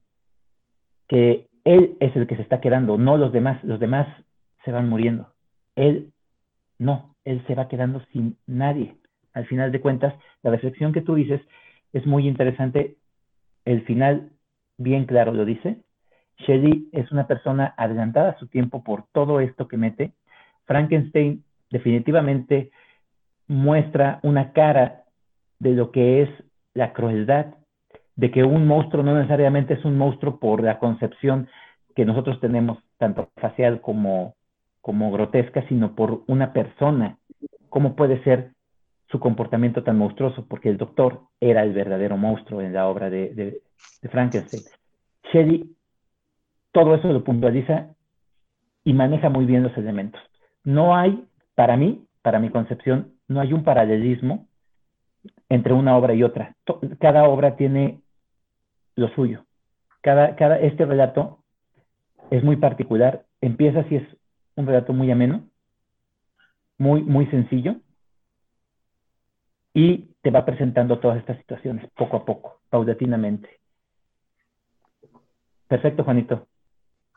que 1.07 1.47
él 1.63 1.97
es 1.99 2.15
el 2.15 2.27
que 2.27 2.35
se 2.35 2.41
está 2.41 2.61
quedando, 2.61 2.97
no 2.97 3.17
los 3.17 3.31
demás, 3.31 3.63
los 3.63 3.79
demás 3.79 4.07
se 4.63 4.71
van 4.71 4.89
muriendo. 4.89 5.33
Él 5.75 6.11
no, 6.79 7.15
él 7.25 7.43
se 7.47 7.55
va 7.55 7.67
quedando 7.67 8.01
sin 8.11 8.37
nadie. 8.47 8.95
Al 9.33 9.45
final 9.45 9.71
de 9.71 9.81
cuentas, 9.81 10.13
la 10.41 10.51
reflexión 10.51 10.93
que 10.93 11.01
tú 11.01 11.15
dices 11.15 11.41
es 11.93 12.05
muy 12.05 12.27
interesante. 12.27 12.97
El 13.71 13.85
final, 13.85 14.31
bien 14.77 15.05
claro, 15.05 15.31
lo 15.31 15.45
dice. 15.45 15.77
Shelley 16.39 16.89
es 16.91 17.09
una 17.13 17.25
persona 17.25 17.73
adelantada 17.77 18.31
a 18.31 18.37
su 18.37 18.47
tiempo 18.47 18.83
por 18.83 19.05
todo 19.13 19.39
esto 19.39 19.69
que 19.69 19.77
mete. 19.77 20.11
Frankenstein 20.65 21.45
definitivamente 21.69 22.71
muestra 23.47 24.19
una 24.23 24.51
cara 24.51 25.03
de 25.59 25.71
lo 25.71 25.91
que 25.91 26.21
es 26.23 26.29
la 26.73 26.91
crueldad, 26.91 27.55
de 28.17 28.29
que 28.29 28.43
un 28.43 28.67
monstruo 28.67 29.03
no 29.03 29.15
necesariamente 29.15 29.75
es 29.75 29.85
un 29.85 29.97
monstruo 29.97 30.37
por 30.37 30.61
la 30.61 30.77
concepción 30.77 31.47
que 31.95 32.03
nosotros 32.03 32.41
tenemos, 32.41 32.77
tanto 32.97 33.29
facial 33.37 33.79
como 33.79 34.35
como 34.81 35.11
grotesca, 35.11 35.65
sino 35.69 35.95
por 35.95 36.23
una 36.27 36.51
persona. 36.51 37.19
¿Cómo 37.69 37.95
puede 37.95 38.21
ser 38.23 38.51
su 39.11 39.19
comportamiento 39.19 39.83
tan 39.83 39.97
monstruoso? 39.97 40.45
Porque 40.47 40.69
el 40.69 40.77
doctor 40.77 41.21
era 41.39 41.63
el 41.63 41.73
verdadero 41.73 42.17
monstruo 42.17 42.61
en 42.61 42.73
la 42.73 42.87
obra 42.87 43.09
de, 43.09 43.61
Frankenstein. 44.09 44.63
Shelley 45.31 45.75
todo 46.71 46.95
eso 46.95 47.11
lo 47.11 47.23
puntualiza 47.23 47.89
y 48.83 48.93
maneja 48.93 49.29
muy 49.29 49.45
bien 49.45 49.63
los 49.63 49.77
elementos. 49.77 50.21
No 50.63 50.95
hay, 50.95 51.25
para 51.55 51.75
mí, 51.77 52.05
para 52.21 52.39
mi 52.39 52.49
concepción, 52.49 53.13
no 53.27 53.41
hay 53.41 53.53
un 53.53 53.63
paralelismo 53.63 54.47
entre 55.49 55.73
una 55.73 55.97
obra 55.97 56.13
y 56.13 56.23
otra. 56.23 56.55
Cada 56.99 57.25
obra 57.25 57.55
tiene 57.57 58.01
lo 58.95 59.09
suyo. 59.09 59.45
Cada, 60.01 60.35
cada, 60.35 60.59
este 60.59 60.85
relato 60.85 61.39
es 62.29 62.43
muy 62.43 62.55
particular. 62.55 63.25
Empieza 63.41 63.83
si 63.85 63.97
es 63.97 64.03
un 64.55 64.65
relato 64.65 64.93
muy 64.93 65.11
ameno, 65.11 65.43
muy, 66.77 67.03
muy 67.03 67.27
sencillo, 67.27 67.75
y 69.73 70.09
te 70.21 70.31
va 70.31 70.45
presentando 70.45 70.99
todas 70.99 71.17
estas 71.17 71.37
situaciones 71.37 71.89
poco 71.95 72.17
a 72.17 72.25
poco, 72.25 72.59
paulatinamente. 72.69 73.49
Perfecto, 75.67 76.03
Juanito. 76.03 76.47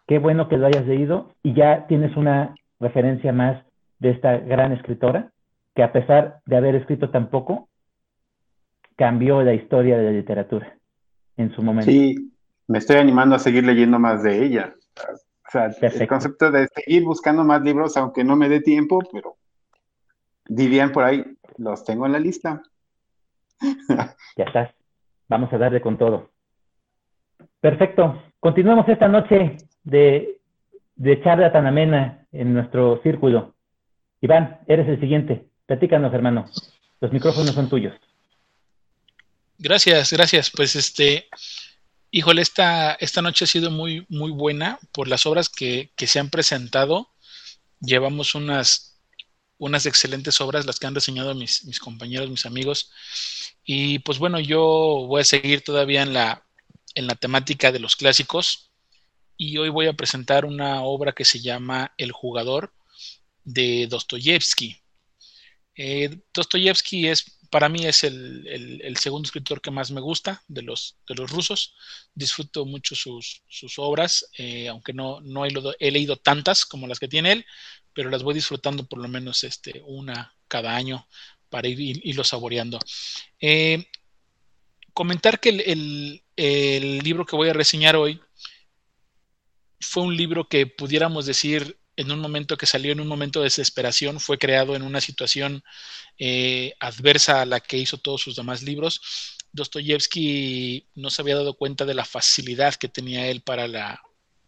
Qué 0.07 0.19
bueno 0.19 0.49
que 0.49 0.57
lo 0.57 0.67
hayas 0.67 0.87
leído 0.87 1.33
y 1.43 1.55
ya 1.55 1.87
tienes 1.87 2.17
una 2.17 2.55
referencia 2.79 3.33
más 3.33 3.65
de 3.99 4.11
esta 4.11 4.37
gran 4.39 4.73
escritora 4.73 5.33
que 5.75 5.83
a 5.83 5.93
pesar 5.93 6.41
de 6.47 6.57
haber 6.57 6.77
escrito 6.77 7.11
tan 7.11 7.31
poco, 7.31 7.69
cambió 8.97 9.43
la 9.43 9.55
historia 9.55 9.97
de 9.99 10.05
la 10.05 10.11
literatura 10.13 10.77
en 11.37 11.51
su 11.53 11.63
momento. 11.63 11.91
Sí, 11.91 12.33
me 12.69 12.79
estoy 12.79 12.97
animando 12.97 13.35
a 13.35 13.41
seguir 13.41 13.65
leyendo 13.65 13.99
más 13.99 14.23
de 14.23 14.45
ella 14.45 14.75
sea, 15.55 15.89
el 15.89 16.09
concepto 16.09 16.51
de 16.51 16.69
seguir 16.69 17.05
buscando 17.05 17.45
más 17.45 17.63
libros, 17.63 17.97
aunque 17.97 18.25
no 18.25 18.37
me 18.37 18.49
dé 18.49 18.61
tiempo, 18.61 19.01
pero 19.13 19.37
dirían 20.47 20.93
por 20.93 21.05
ahí, 21.05 21.25
los 21.59 21.85
tengo 21.85 22.07
en 22.07 22.13
la 22.13 22.19
lista. 22.19 22.63
ya 24.37 24.45
estás. 24.45 24.75
Vamos 25.29 25.53
a 25.53 25.59
darle 25.59 25.81
con 25.81 25.97
todo. 25.97 26.31
Perfecto. 27.61 28.23
Continuamos 28.41 28.89
esta 28.89 29.09
noche 29.09 29.57
de, 29.83 30.41
de 30.97 31.23
charla 31.23 31.53
tan 31.53 31.67
amena 31.67 32.27
en 32.33 32.53
nuestro 32.53 33.01
círculo. 33.03 33.55
Iván, 34.21 34.61
eres 34.67 34.89
el 34.89 35.01
siguiente. 35.01 35.47
Platícanos, 35.67 36.13
hermano. 36.13 36.47
Los 37.01 37.13
micrófonos 37.13 37.55
son 37.55 37.69
tuyos. 37.69 37.95
Gracias, 39.59 40.13
gracias. 40.13 40.51
Pues 40.51 40.77
este, 40.77 41.27
Híjole, 42.17 42.43
esta, 42.43 42.93
esta 43.01 43.23
noche 43.23 43.45
ha 43.45 43.49
sido 43.49 43.73
muy, 43.73 44.07
muy 44.09 44.31
buena 44.31 44.79
por 44.93 45.09
las 45.09 45.27
obras 45.27 45.49
que, 45.49 45.91
se 45.97 46.21
han 46.21 46.31
presentado. 46.31 47.09
Llevamos 47.81 48.37
unas, 48.37 48.94
unas 49.59 49.87
excelentes 49.87 50.41
obras, 50.41 50.67
las 50.67 50.79
que 50.79 50.87
han 50.87 50.95
reseñado 50.95 51.35
mis, 51.35 51.65
mis 51.65 51.79
compañeros, 51.79 52.31
mis 52.31 52.47
amigos. 52.47 52.91
Y 53.65 54.01
pues 54.01 54.19
bueno, 54.19 54.41
yo 54.41 54.61
voy 55.09 55.23
a 55.23 55.25
seguir 55.25 55.63
todavía 55.63 56.03
en 56.03 56.13
la, 56.13 56.45
en 56.95 57.07
la 57.07 57.15
temática 57.15 57.73
de 57.73 57.79
los 57.79 57.97
clásicos. 57.97 58.71
Y 59.37 59.59
hoy 59.59 59.69
voy 59.69 59.87
a 59.87 59.95
presentar 59.95 60.45
una 60.45 60.83
obra 60.83 61.13
que 61.13 61.25
se 61.25 61.41
llama 61.41 61.93
El 61.97 62.13
jugador 62.13 62.73
de 63.43 63.87
Dostoyevsky. 63.89 64.81
Eh, 65.77 66.21
Dostoyevsky 66.33 67.09
es 67.09 67.39
para 67.55 67.69
mí 67.69 67.87
es 67.87 68.03
el, 68.03 68.97
segundo 68.99 69.29
escritor 69.29 69.61
que 69.61 69.71
más 69.71 69.93
me 69.93 70.01
gusta 70.01 70.43
de 70.49 70.63
los, 70.63 70.97
rusos. 71.07 71.77
Disfruto 72.13 72.67
mucho 72.67 72.97
sus, 72.97 73.45
obras, 73.77 74.29
eh, 74.37 74.69
aunque 74.69 74.93
no, 74.93 75.21
he, 75.79 75.91
leído 75.93 76.17
tantas 76.17 76.67
como 76.67 76.89
las 76.89 76.99
que 76.99 77.07
tiene 77.07 77.31
él, 77.31 77.47
pero 77.93 78.11
las 78.11 78.25
voy 78.25 78.35
disfrutando 78.35 78.87
por 78.87 78.99
lo 78.99 79.07
menos 79.07 79.45
este, 79.45 79.81
una 79.87 80.35
cada 80.49 80.75
año 80.75 81.07
para 81.49 81.69
ir, 81.69 82.05
irlo 82.05 82.25
saboreando. 82.25 82.81
Eh, 83.41 83.87
comentar 84.93 85.39
que 85.39 85.51
el, 85.51 86.99
libro 87.05 87.25
que 87.25 87.37
voy 87.37 87.51
a 87.51 87.53
reseñar 87.53 87.95
hoy 87.95 88.21
fue 89.79 90.03
un 90.03 90.17
libro 90.17 90.49
que 90.49 90.67
pudiéramos 90.67 91.25
decir 91.25 91.79
en 91.97 92.11
un 92.11 92.21
momento 92.21 92.57
que 92.57 92.67
salió 92.67 92.93
en 92.93 93.01
un 93.01 93.07
momento 93.07 93.41
de 93.41 93.45
desesperación, 93.45 94.21
fue 94.21 94.39
creado 94.39 94.75
en 94.75 94.83
una 94.83 95.01
situación 95.01 95.63
eh, 96.19 96.75
adversa 96.81 97.43
a 97.43 97.47
la 97.47 97.61
que 97.61 97.79
hizo 97.79 97.99
todos 97.99 98.23
sus 98.23 98.37
demás 98.37 98.63
libros. 98.63 99.01
Dostoyevsky 99.53 100.89
no 100.95 101.11
se 101.11 101.23
había 101.23 101.37
dado 101.37 101.55
cuenta 101.55 101.85
de 101.85 101.95
la 101.95 102.05
facilidad 102.05 102.75
que 102.75 102.89
tenía 102.89 103.29
él 103.29 103.43
para 103.43 103.69
la, 103.69 104.03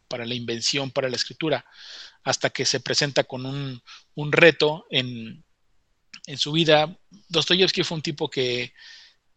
para 0.08 0.24
la 0.26 0.34
invención, 0.34 0.90
para 0.90 1.08
la 1.08 1.16
escritura, 1.16 1.64
hasta 2.24 2.50
que 2.50 2.64
se 2.64 2.80
presenta 2.80 3.24
con 3.24 3.46
un, 3.46 3.82
un 4.14 4.32
reto 4.32 4.86
en, 4.90 5.44
en, 6.26 6.38
su 6.38 6.52
vida. 6.52 6.98
Dostoyevsky 7.28 7.84
fue 7.84 7.96
un 7.96 8.02
tipo 8.02 8.28
que, 8.28 8.72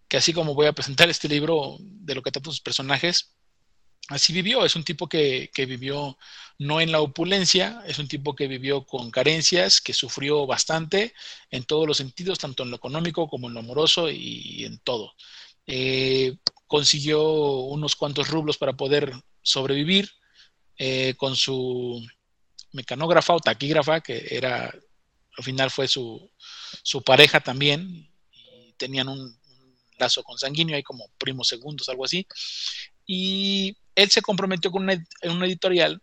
que, 0.07 0.17
así 0.17 0.33
como 0.33 0.55
voy 0.55 0.65
a 0.65 0.73
presentar 0.73 1.09
este 1.09 1.27
libro 1.27 1.77
de 1.79 2.15
lo 2.15 2.23
que 2.23 2.31
tratan 2.31 2.51
sus 2.51 2.61
personajes, 2.61 3.35
así 4.09 4.33
vivió. 4.33 4.65
Es 4.65 4.75
un 4.75 4.83
tipo 4.83 5.07
que, 5.07 5.49
que, 5.53 5.65
vivió 5.65 6.17
no 6.57 6.81
en 6.81 6.91
la 6.91 7.01
opulencia, 7.01 7.81
es 7.87 7.99
un 7.99 8.07
tipo 8.07 8.35
que 8.35 8.47
vivió 8.47 8.85
con 8.85 9.11
carencias, 9.11 9.81
que 9.81 9.93
sufrió 9.93 10.45
bastante 10.45 11.13
en 11.51 11.63
todos 11.63 11.87
los 11.87 11.97
sentidos, 11.97 12.39
tanto 12.39 12.63
en 12.63 12.71
lo 12.71 12.75
económico 12.75 13.27
como 13.29 13.47
en 13.47 13.53
lo 13.53 13.61
amoroso 13.61 14.09
y 14.09 14.65
en 14.65 14.79
todo. 14.79 15.13
Eh, 15.65 16.37
consiguió 16.67 17.21
unos 17.21 17.95
cuantos 17.95 18.27
rublos 18.29 18.57
para 18.57 18.73
poder 18.73 19.13
sobrevivir 19.41 20.11
eh, 20.77 21.13
con 21.17 21.35
su 21.35 22.05
mecanógrafa 22.71 23.35
o 23.35 23.39
taquígrafa, 23.39 24.01
que 24.01 24.27
era, 24.31 24.73
al 25.37 25.43
final 25.43 25.71
fue 25.71 25.87
su, 25.87 26.31
su 26.83 27.03
pareja 27.03 27.39
también, 27.39 28.09
y 28.31 28.73
tenían 28.77 29.09
un, 29.09 29.39
lazo 29.99 30.23
consanguíneo, 30.23 30.75
ahí 30.75 30.83
como 30.83 31.09
primos 31.17 31.47
segundos, 31.47 31.89
algo 31.89 32.05
así. 32.05 32.25
Y 33.05 33.77
él 33.95 34.09
se 34.09 34.21
comprometió 34.21 34.71
con 34.71 34.83
una, 34.83 35.45
editorial 35.45 36.01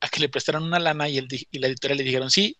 a 0.00 0.08
que 0.08 0.20
le 0.20 0.28
prestaran 0.28 0.62
una 0.62 0.78
lana 0.78 1.08
y, 1.08 1.18
el, 1.18 1.28
y, 1.30 1.58
la 1.58 1.68
editorial 1.68 1.98
le 1.98 2.04
dijeron, 2.04 2.30
sí, 2.30 2.56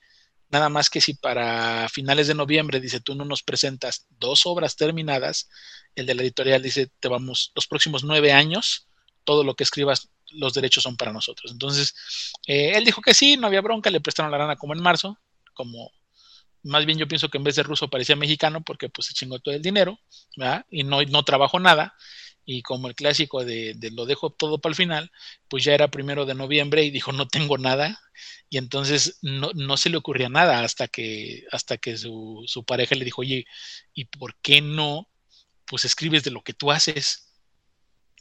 nada 0.48 0.68
más 0.68 0.90
que 0.90 1.00
si 1.00 1.14
para 1.14 1.88
finales 1.88 2.28
de 2.28 2.34
noviembre, 2.34 2.80
dice, 2.80 3.00
tú 3.00 3.14
no 3.14 3.24
nos 3.24 3.42
presentas 3.42 4.06
dos 4.10 4.46
obras 4.46 4.76
terminadas, 4.76 5.48
el 5.94 6.06
de 6.06 6.14
la 6.14 6.22
editorial 6.22 6.62
dice, 6.62 6.90
te 7.00 7.08
vamos, 7.08 7.52
los 7.54 7.66
próximos 7.66 8.04
nueve 8.04 8.32
años, 8.32 8.88
todo 9.24 9.44
lo 9.44 9.54
que 9.54 9.64
escribas, 9.64 10.10
los 10.30 10.54
derechos 10.54 10.84
son 10.84 10.96
para 10.96 11.12
nosotros. 11.12 11.52
Entonces, 11.52 11.94
eh, 12.46 12.72
él 12.74 12.84
dijo 12.84 13.00
que 13.00 13.14
sí, 13.14 13.36
no 13.36 13.46
había 13.46 13.60
bronca, 13.60 13.90
le 13.90 14.00
prestaron 14.00 14.30
la 14.30 14.38
lana 14.38 14.56
como 14.56 14.74
en 14.74 14.82
marzo, 14.82 15.18
como 15.54 15.90
más 16.66 16.84
bien 16.84 16.98
yo 16.98 17.08
pienso 17.08 17.28
que 17.28 17.38
en 17.38 17.44
vez 17.44 17.56
de 17.56 17.62
ruso 17.62 17.88
parecía 17.88 18.16
mexicano 18.16 18.62
porque 18.62 18.88
pues 18.88 19.06
se 19.06 19.14
chingó 19.14 19.38
todo 19.38 19.54
el 19.54 19.62
dinero, 19.62 19.98
¿verdad? 20.36 20.66
Y 20.68 20.82
no, 20.82 21.02
no 21.02 21.24
trabajó 21.24 21.60
nada. 21.60 21.94
Y 22.46 22.62
como 22.62 22.88
el 22.88 22.94
clásico 22.94 23.44
de, 23.44 23.74
de, 23.74 23.90
lo 23.90 24.06
dejo 24.06 24.30
todo 24.30 24.60
para 24.60 24.70
el 24.70 24.76
final, 24.76 25.10
pues 25.48 25.64
ya 25.64 25.74
era 25.74 25.90
primero 25.90 26.24
de 26.24 26.34
noviembre 26.34 26.84
y 26.84 26.90
dijo 26.90 27.12
no 27.12 27.28
tengo 27.28 27.58
nada. 27.58 28.00
Y 28.48 28.58
entonces 28.58 29.18
no, 29.22 29.50
no 29.54 29.76
se 29.76 29.90
le 29.90 29.98
ocurría 29.98 30.28
nada 30.28 30.62
hasta 30.62 30.88
que, 30.88 31.44
hasta 31.52 31.76
que 31.76 31.96
su, 31.98 32.44
su 32.46 32.64
pareja 32.64 32.94
le 32.94 33.04
dijo, 33.04 33.22
oye, 33.22 33.46
¿y 33.92 34.06
por 34.06 34.36
qué 34.40 34.60
no? 34.60 35.10
Pues 35.66 35.84
escribes 35.84 36.24
de 36.24 36.30
lo 36.30 36.42
que 36.42 36.54
tú 36.54 36.70
haces. 36.72 37.34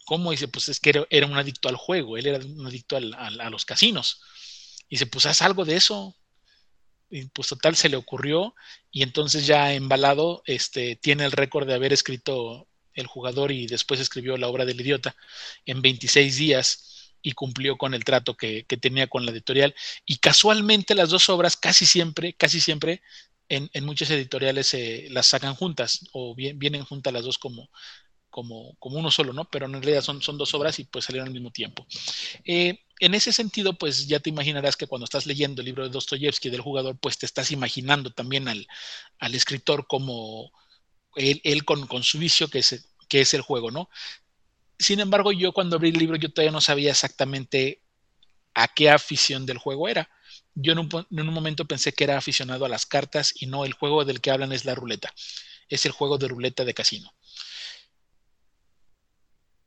¿Cómo? 0.06 0.32
dice, 0.32 0.48
pues 0.48 0.70
es 0.70 0.80
que 0.80 0.90
era, 0.92 1.06
era, 1.10 1.28
un 1.28 1.38
adicto 1.38 1.70
al 1.70 1.78
juego, 1.78 2.18
él 2.18 2.28
era 2.28 2.38
un 2.46 2.68
adicto 2.68 2.98
al, 2.98 3.14
a 3.14 3.50
los 3.50 3.66
casinos. 3.66 4.22
Y 4.90 4.96
dice, 4.96 5.08
pues 5.08 5.26
haz 5.26 5.42
algo 5.42 5.66
de 5.66 5.76
eso, 5.78 6.16
y 7.10 7.26
pues 7.30 7.48
total 7.48 7.76
se 7.76 7.90
le 7.90 7.98
ocurrió 7.98 8.56
y 8.92 9.04
entonces 9.04 9.46
ya 9.46 9.74
embalado 9.74 10.42
este, 10.46 10.96
tiene 10.96 11.26
el 11.26 11.32
récord 11.32 11.68
de 11.68 11.74
haber 11.74 11.94
escrito 11.94 12.68
el 12.96 13.08
jugador 13.08 13.52
y 13.52 13.68
después 13.68 14.00
escribió 14.00 14.38
la 14.38 14.48
obra 14.48 14.66
del 14.66 14.82
idiota 14.82 15.16
en 15.66 15.82
26 15.82 16.38
días 16.38 17.12
y 17.22 17.34
cumplió 17.34 17.78
con 17.78 17.94
el 17.94 18.04
trato 18.04 18.36
que, 18.36 18.66
que 18.66 18.78
tenía 18.78 19.08
con 19.08 19.26
la 19.26 19.32
editorial 19.32 19.76
y 20.06 20.18
casualmente 20.18 20.96
las 20.96 21.10
dos 21.10 21.30
obras 21.30 21.58
casi 21.58 21.86
siempre, 21.86 22.34
casi 22.34 22.60
siempre 22.60 23.02
en, 23.50 23.70
en 23.74 23.86
muchas 23.86 24.10
editoriales 24.10 24.74
eh, 24.74 25.08
las 25.12 25.28
sacan 25.28 25.56
juntas 25.56 26.08
o 26.14 26.36
bien, 26.36 26.58
vienen 26.60 26.84
juntas 26.84 27.14
las 27.14 27.24
dos 27.24 27.38
como, 27.38 27.70
como, 28.30 28.76
como, 28.80 28.98
uno 28.98 29.12
solo, 29.12 29.34
¿no? 29.34 29.46
Pero 29.50 29.66
en 29.66 29.74
realidad 29.74 30.02
son, 30.02 30.22
son 30.22 30.38
dos 30.38 30.54
obras 30.54 30.80
y 30.80 30.84
pues 30.86 31.06
salieron 31.06 31.28
al 31.28 31.34
mismo 31.34 31.52
tiempo. 31.52 31.86
Eh, 32.44 32.82
en 33.00 33.14
ese 33.14 33.32
sentido, 33.32 33.78
pues 33.78 34.08
ya 34.08 34.20
te 34.20 34.30
imaginarás 34.30 34.78
que 34.78 34.88
cuando 34.88 35.06
estás 35.06 35.26
leyendo 35.26 35.62
el 35.62 35.66
libro 35.66 35.84
de 35.84 35.90
Dostoyevsky 35.90 36.50
del 36.50 36.62
jugador, 36.62 36.98
pues 37.00 37.18
te 37.18 37.26
estás 37.26 37.52
imaginando 37.52 38.12
también 38.12 38.48
al, 38.48 38.68
al 39.20 39.36
escritor 39.36 39.88
como 39.88 40.52
él, 41.16 41.66
con, 41.66 41.88
con, 41.88 42.04
su 42.04 42.20
vicio 42.20 42.48
que 42.50 42.60
es, 42.60 42.88
que 43.08 43.22
es 43.22 43.34
el 43.34 43.42
juego, 43.42 43.72
¿no? 43.72 43.90
Sin 44.78 45.00
embargo, 45.00 45.32
yo 45.32 45.54
cuando 45.54 45.78
abrí 45.78 45.90
el 45.90 45.98
libro, 45.98 46.18
yo 46.18 46.32
todavía 46.32 46.52
no 46.52 46.62
sabía 46.62 46.92
exactamente 46.92 47.82
a 48.54 48.68
qué 48.68 48.90
afición 48.90 49.46
del 49.46 49.58
juego 49.58 49.88
era. 49.88 50.10
Yo 50.54 50.74
en 50.74 50.80
un, 50.80 50.90
en 51.12 51.28
un 51.28 51.34
momento 51.34 51.66
pensé 51.66 51.94
que 51.94 52.04
era 52.04 52.18
aficionado 52.18 52.66
a 52.66 52.70
las 52.70 52.86
cartas 52.86 53.34
y 53.36 53.48
no, 53.48 53.66
el 53.66 53.74
juego 53.74 54.06
del 54.06 54.22
que 54.22 54.32
hablan 54.32 54.52
es 54.52 54.66
la 54.66 54.76
ruleta. 54.76 55.14
Es 55.70 55.86
el 55.86 55.92
juego 55.92 56.18
de 56.18 56.28
ruleta 56.28 56.66
de 56.66 56.74
casino. 56.74 57.14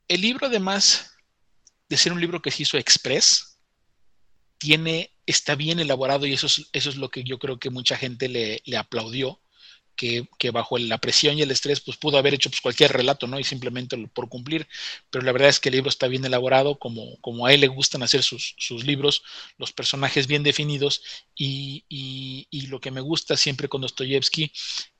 El 0.07 0.21
libro, 0.21 0.47
además, 0.47 1.11
de 1.87 1.97
ser 1.97 2.13
un 2.13 2.21
libro 2.21 2.41
que 2.41 2.51
se 2.51 2.63
hizo 2.63 2.77
express, 2.77 3.59
tiene, 4.57 5.11
está 5.25 5.55
bien 5.55 5.79
elaborado 5.79 6.25
y 6.25 6.33
eso 6.33 6.47
es, 6.47 6.67
eso 6.73 6.89
es 6.89 6.97
lo 6.97 7.09
que 7.09 7.23
yo 7.23 7.39
creo 7.39 7.59
que 7.59 7.69
mucha 7.69 7.97
gente 7.97 8.27
le, 8.27 8.61
le 8.65 8.77
aplaudió, 8.77 9.41
que, 9.99 10.51
bajo 10.51 10.77
la 10.77 10.97
presión 10.97 11.37
y 11.37 11.41
el 11.41 11.51
estrés 11.51 11.81
pues 11.81 11.97
pudo 11.97 12.17
haber 12.17 12.33
hecho 12.33 12.49
pues, 12.49 12.61
cualquier 12.61 12.93
relato, 12.93 13.27
¿no? 13.27 13.37
Y 13.37 13.43
simplemente 13.43 13.97
por 14.13 14.29
cumplir, 14.29 14.67
pero 15.09 15.25
la 15.25 15.33
verdad 15.33 15.49
es 15.49 15.59
que 15.59 15.67
el 15.69 15.75
libro 15.75 15.89
está 15.89 16.07
bien 16.07 16.23
elaborado, 16.23 16.79
como, 16.79 17.17
como 17.19 17.45
a 17.45 17.53
él 17.53 17.61
le 17.61 17.67
gustan 17.67 18.01
hacer 18.01 18.23
sus, 18.23 18.55
sus 18.57 18.85
libros, 18.85 19.23
los 19.57 19.73
personajes 19.73 20.27
bien 20.27 20.43
definidos 20.43 21.01
y, 21.35 21.83
y, 21.89 22.67
lo 22.67 22.79
que 22.79 22.91
me 22.91 23.01
gusta 23.01 23.35
siempre 23.35 23.67
con 23.67 23.81
Dostoyevsky 23.81 24.51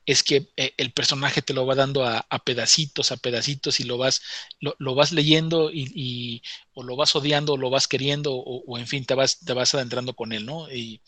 es 0.06 0.24
que 0.24 0.50
eh, 0.58 0.74
el 0.78 0.92
personaje 0.92 1.44
te 1.44 1.54
lo 1.54 1.68
va 1.68 1.76
dando 1.76 2.04
a, 2.04 2.26
pedacitos, 2.44 3.12
a 3.12 3.18
pedacitos 3.18 3.80
y 3.80 3.84
lo 3.84 3.98
vas, 3.98 4.22
lo, 4.60 4.76
lo 4.80 4.96
vas 4.96 5.12
leyendo 5.12 5.70
y, 5.72 5.92
y, 5.94 6.42
o 6.74 6.84
lo 6.84 6.96
vas 6.96 7.16
odiando 7.16 7.54
o 7.54 7.58
lo 7.58 7.70
vas 7.70 7.88
queriendo 7.88 8.34
o, 8.34 8.64
o, 8.66 8.78
en 8.80 8.88
fin, 8.88 9.06
te 9.06 9.14
vas, 9.14 9.40
te 9.40 9.54
vas 9.54 9.76
adentrando 9.76 10.16
con 10.16 10.34
él, 10.34 10.46
¿no? 10.48 10.72
Y 10.72 11.00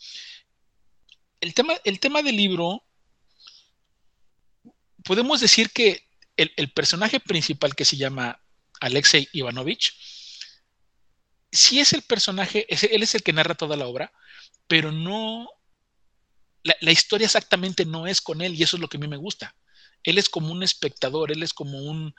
el 1.40 1.52
tema, 1.54 1.74
el 1.84 1.98
tema 1.98 2.22
del 2.22 2.36
libro, 2.36 2.84
podemos 5.04 5.40
decir 5.40 5.70
que 5.70 6.06
el, 6.36 6.72
personaje 6.72 7.20
principal 7.20 7.74
que 7.74 7.84
se 7.84 7.96
llama 7.96 8.40
Alexei 8.80 9.28
Ivanovich, 9.32 9.94
sí 11.50 11.80
es 11.80 11.92
el 11.92 12.02
personaje, 12.02 12.66
es, 12.72 12.84
él 12.84 13.02
es 13.02 13.14
el 13.14 13.22
que 13.22 13.32
narra 13.32 13.54
toda 13.54 13.76
la 13.76 13.86
obra, 13.86 14.12
pero 14.66 14.90
no 14.90 15.48
la, 16.62 16.92
historia 16.92 17.26
exactamente 17.26 17.84
no 17.84 18.06
es 18.06 18.20
con 18.20 18.40
él 18.40 18.54
y 18.54 18.62
eso 18.62 18.76
es 18.76 18.80
lo 18.80 18.88
que 18.88 18.96
a 18.96 19.00
mí 19.00 19.08
me 19.08 19.16
gusta. 19.16 19.54
Él 20.04 20.18
es 20.18 20.28
como 20.28 20.52
un 20.52 20.62
espectador, 20.62 21.32
él 21.32 21.42
es 21.42 21.52
como 21.52 21.78
un 21.78 22.14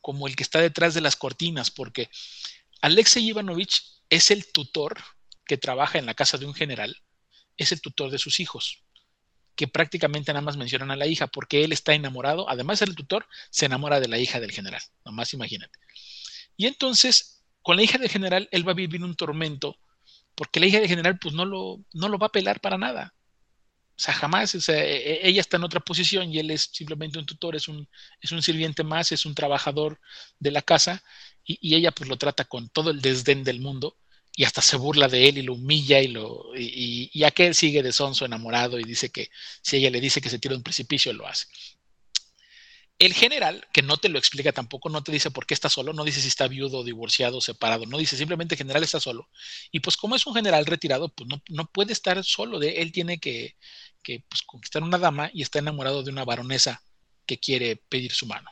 como 0.00 0.28
el 0.28 0.36
que 0.36 0.44
está 0.44 0.60
detrás 0.60 0.94
de 0.94 1.00
las 1.00 1.16
cortinas, 1.16 1.68
porque 1.68 2.08
Alexei 2.80 3.26
Ivanovich 3.26 3.82
es 4.08 4.30
el 4.30 4.46
tutor 4.52 5.02
que 5.46 5.58
trabaja 5.58 5.98
en 5.98 6.06
la 6.06 6.14
casa 6.14 6.38
de 6.38 6.46
un 6.46 6.54
general, 6.54 6.96
es 7.56 7.72
el 7.72 7.80
tutor 7.80 8.12
de 8.12 8.18
sus 8.18 8.38
hijos, 8.38 8.83
que 9.56 9.68
prácticamente 9.68 10.32
nada 10.32 10.44
más 10.44 10.56
mencionan 10.56 10.90
a 10.90 10.96
la 10.96 11.06
hija, 11.06 11.26
porque 11.26 11.64
él 11.64 11.72
está 11.72 11.94
enamorado, 11.94 12.48
además 12.48 12.82
el 12.82 12.94
tutor, 12.94 13.26
se 13.50 13.66
enamora 13.66 14.00
de 14.00 14.08
la 14.08 14.18
hija 14.18 14.40
del 14.40 14.52
general, 14.52 14.82
nomás 15.04 15.32
imagínate. 15.32 15.78
Y 16.56 16.66
entonces, 16.66 17.44
con 17.62 17.76
la 17.76 17.82
hija 17.82 17.98
del 17.98 18.10
general, 18.10 18.48
él 18.52 18.66
va 18.66 18.72
a 18.72 18.76
vivir 18.76 19.02
un 19.02 19.16
tormento 19.16 19.78
porque 20.34 20.60
la 20.60 20.66
hija 20.66 20.80
del 20.80 20.88
general 20.88 21.18
pues 21.18 21.34
no 21.34 21.44
lo, 21.44 21.84
no 21.92 22.08
lo 22.08 22.18
va 22.18 22.26
a 22.26 22.32
pelar 22.32 22.60
para 22.60 22.78
nada. 22.78 23.14
O 23.96 24.00
sea, 24.00 24.12
jamás, 24.12 24.54
o 24.56 24.60
sea, 24.60 24.82
e, 24.84 24.96
e, 24.96 25.28
ella 25.28 25.40
está 25.40 25.56
en 25.56 25.64
otra 25.64 25.80
posición 25.80 26.32
y 26.32 26.38
él 26.40 26.50
es 26.50 26.70
simplemente 26.72 27.18
un 27.18 27.26
tutor, 27.26 27.54
es 27.54 27.68
un, 27.68 27.88
es 28.20 28.32
un 28.32 28.42
sirviente 28.42 28.82
más, 28.82 29.12
es 29.12 29.24
un 29.24 29.34
trabajador 29.34 30.00
de 30.40 30.50
la 30.50 30.62
casa 30.62 31.02
y, 31.44 31.58
y, 31.60 31.76
ella 31.76 31.92
pues 31.92 32.08
lo 32.08 32.16
trata 32.16 32.44
con 32.44 32.68
todo 32.70 32.90
el 32.90 33.00
desdén 33.00 33.44
del 33.44 33.60
mundo 33.60 33.96
y 34.36 34.44
hasta 34.44 34.62
se 34.62 34.76
burla 34.76 35.08
de 35.08 35.28
él 35.28 35.38
y 35.38 35.42
lo 35.42 35.54
humilla 35.54 36.00
y 36.00 36.08
lo 36.08 36.50
y, 36.56 37.10
y 37.12 37.24
aquel 37.24 37.54
sigue 37.54 37.82
de 37.82 37.92
sonso 37.92 38.24
enamorado 38.24 38.78
y 38.78 38.84
dice 38.84 39.10
que 39.10 39.30
si 39.62 39.76
ella 39.76 39.90
le 39.90 40.00
dice 40.00 40.20
que 40.20 40.30
se 40.30 40.38
tira 40.38 40.56
un 40.56 40.62
precipicio, 40.62 41.12
lo 41.12 41.26
hace. 41.26 41.46
El 42.98 43.12
general, 43.12 43.66
que 43.72 43.82
no 43.82 43.96
te 43.96 44.08
lo 44.08 44.18
explica 44.18 44.52
tampoco, 44.52 44.88
no 44.88 45.02
te 45.02 45.10
dice 45.10 45.30
por 45.30 45.46
qué 45.46 45.54
está 45.54 45.68
solo, 45.68 45.92
no 45.92 46.04
dice 46.04 46.20
si 46.20 46.28
está 46.28 46.46
viudo, 46.46 46.84
divorciado, 46.84 47.40
separado, 47.40 47.86
no 47.86 47.98
dice 47.98 48.16
simplemente 48.16 48.56
general 48.56 48.84
está 48.84 49.00
solo. 49.00 49.28
Y 49.72 49.80
pues 49.80 49.96
como 49.96 50.14
es 50.14 50.26
un 50.26 50.34
general 50.34 50.64
retirado, 50.64 51.08
pues 51.08 51.28
no, 51.28 51.42
no 51.48 51.66
puede 51.66 51.92
estar 51.92 52.22
solo, 52.24 52.60
de 52.60 52.82
él 52.82 52.92
tiene 52.92 53.18
que, 53.18 53.56
que 54.02 54.24
pues, 54.28 54.42
conquistar 54.42 54.82
una 54.84 54.98
dama 54.98 55.30
y 55.34 55.42
está 55.42 55.58
enamorado 55.58 56.04
de 56.04 56.10
una 56.10 56.24
baronesa 56.24 56.82
que 57.26 57.38
quiere 57.38 57.76
pedir 57.76 58.12
su 58.12 58.26
mano. 58.26 58.48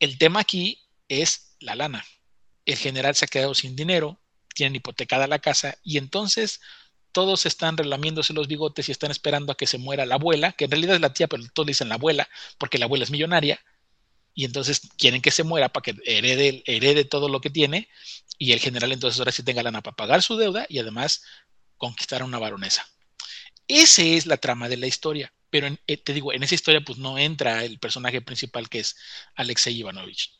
El 0.00 0.18
tema 0.18 0.40
aquí 0.40 0.80
es 1.08 1.56
la 1.60 1.76
lana. 1.76 2.04
El 2.64 2.76
general 2.76 3.14
se 3.14 3.24
ha 3.24 3.28
quedado 3.28 3.54
sin 3.54 3.76
dinero, 3.76 4.20
tienen 4.58 4.76
hipotecada 4.76 5.26
la 5.28 5.38
casa 5.38 5.78
y 5.84 5.98
entonces 5.98 6.60
todos 7.12 7.46
están 7.46 7.76
relamiéndose 7.76 8.32
los 8.32 8.48
bigotes 8.48 8.88
y 8.88 8.92
están 8.92 9.10
esperando 9.10 9.52
a 9.52 9.56
que 9.56 9.66
se 9.66 9.78
muera 9.78 10.04
la 10.04 10.16
abuela, 10.16 10.52
que 10.52 10.64
en 10.64 10.72
realidad 10.72 10.96
es 10.96 11.00
la 11.00 11.12
tía, 11.12 11.28
pero 11.28 11.44
todos 11.54 11.66
dicen 11.66 11.88
la 11.88 11.94
abuela, 11.94 12.28
porque 12.58 12.78
la 12.78 12.84
abuela 12.84 13.04
es 13.04 13.10
millonaria, 13.10 13.60
y 14.34 14.44
entonces 14.44 14.82
quieren 14.96 15.22
que 15.22 15.30
se 15.30 15.42
muera 15.42 15.68
para 15.68 15.82
que 15.82 15.96
herede, 16.04 16.62
herede 16.66 17.04
todo 17.04 17.28
lo 17.28 17.40
que 17.40 17.50
tiene 17.50 17.88
y 18.38 18.52
el 18.52 18.60
general 18.60 18.92
entonces 18.92 19.18
ahora 19.18 19.32
sí 19.32 19.42
tenga 19.42 19.62
lana 19.62 19.82
para 19.82 19.96
pagar 19.96 20.22
su 20.22 20.36
deuda 20.36 20.66
y 20.68 20.78
además 20.78 21.22
conquistar 21.76 22.22
a 22.22 22.24
una 22.24 22.38
baronesa. 22.38 22.86
Esa 23.66 24.02
es 24.02 24.26
la 24.26 24.36
trama 24.36 24.68
de 24.68 24.76
la 24.76 24.86
historia, 24.86 25.32
pero 25.50 25.68
eh, 25.86 25.96
te 25.96 26.12
digo, 26.12 26.32
en 26.32 26.42
esa 26.42 26.54
historia 26.54 26.82
pues 26.82 26.98
no 26.98 27.18
entra 27.18 27.64
el 27.64 27.78
personaje 27.78 28.20
principal 28.20 28.68
que 28.68 28.80
es 28.80 28.96
Alexei 29.34 29.76
Ivanovich. 29.76 30.37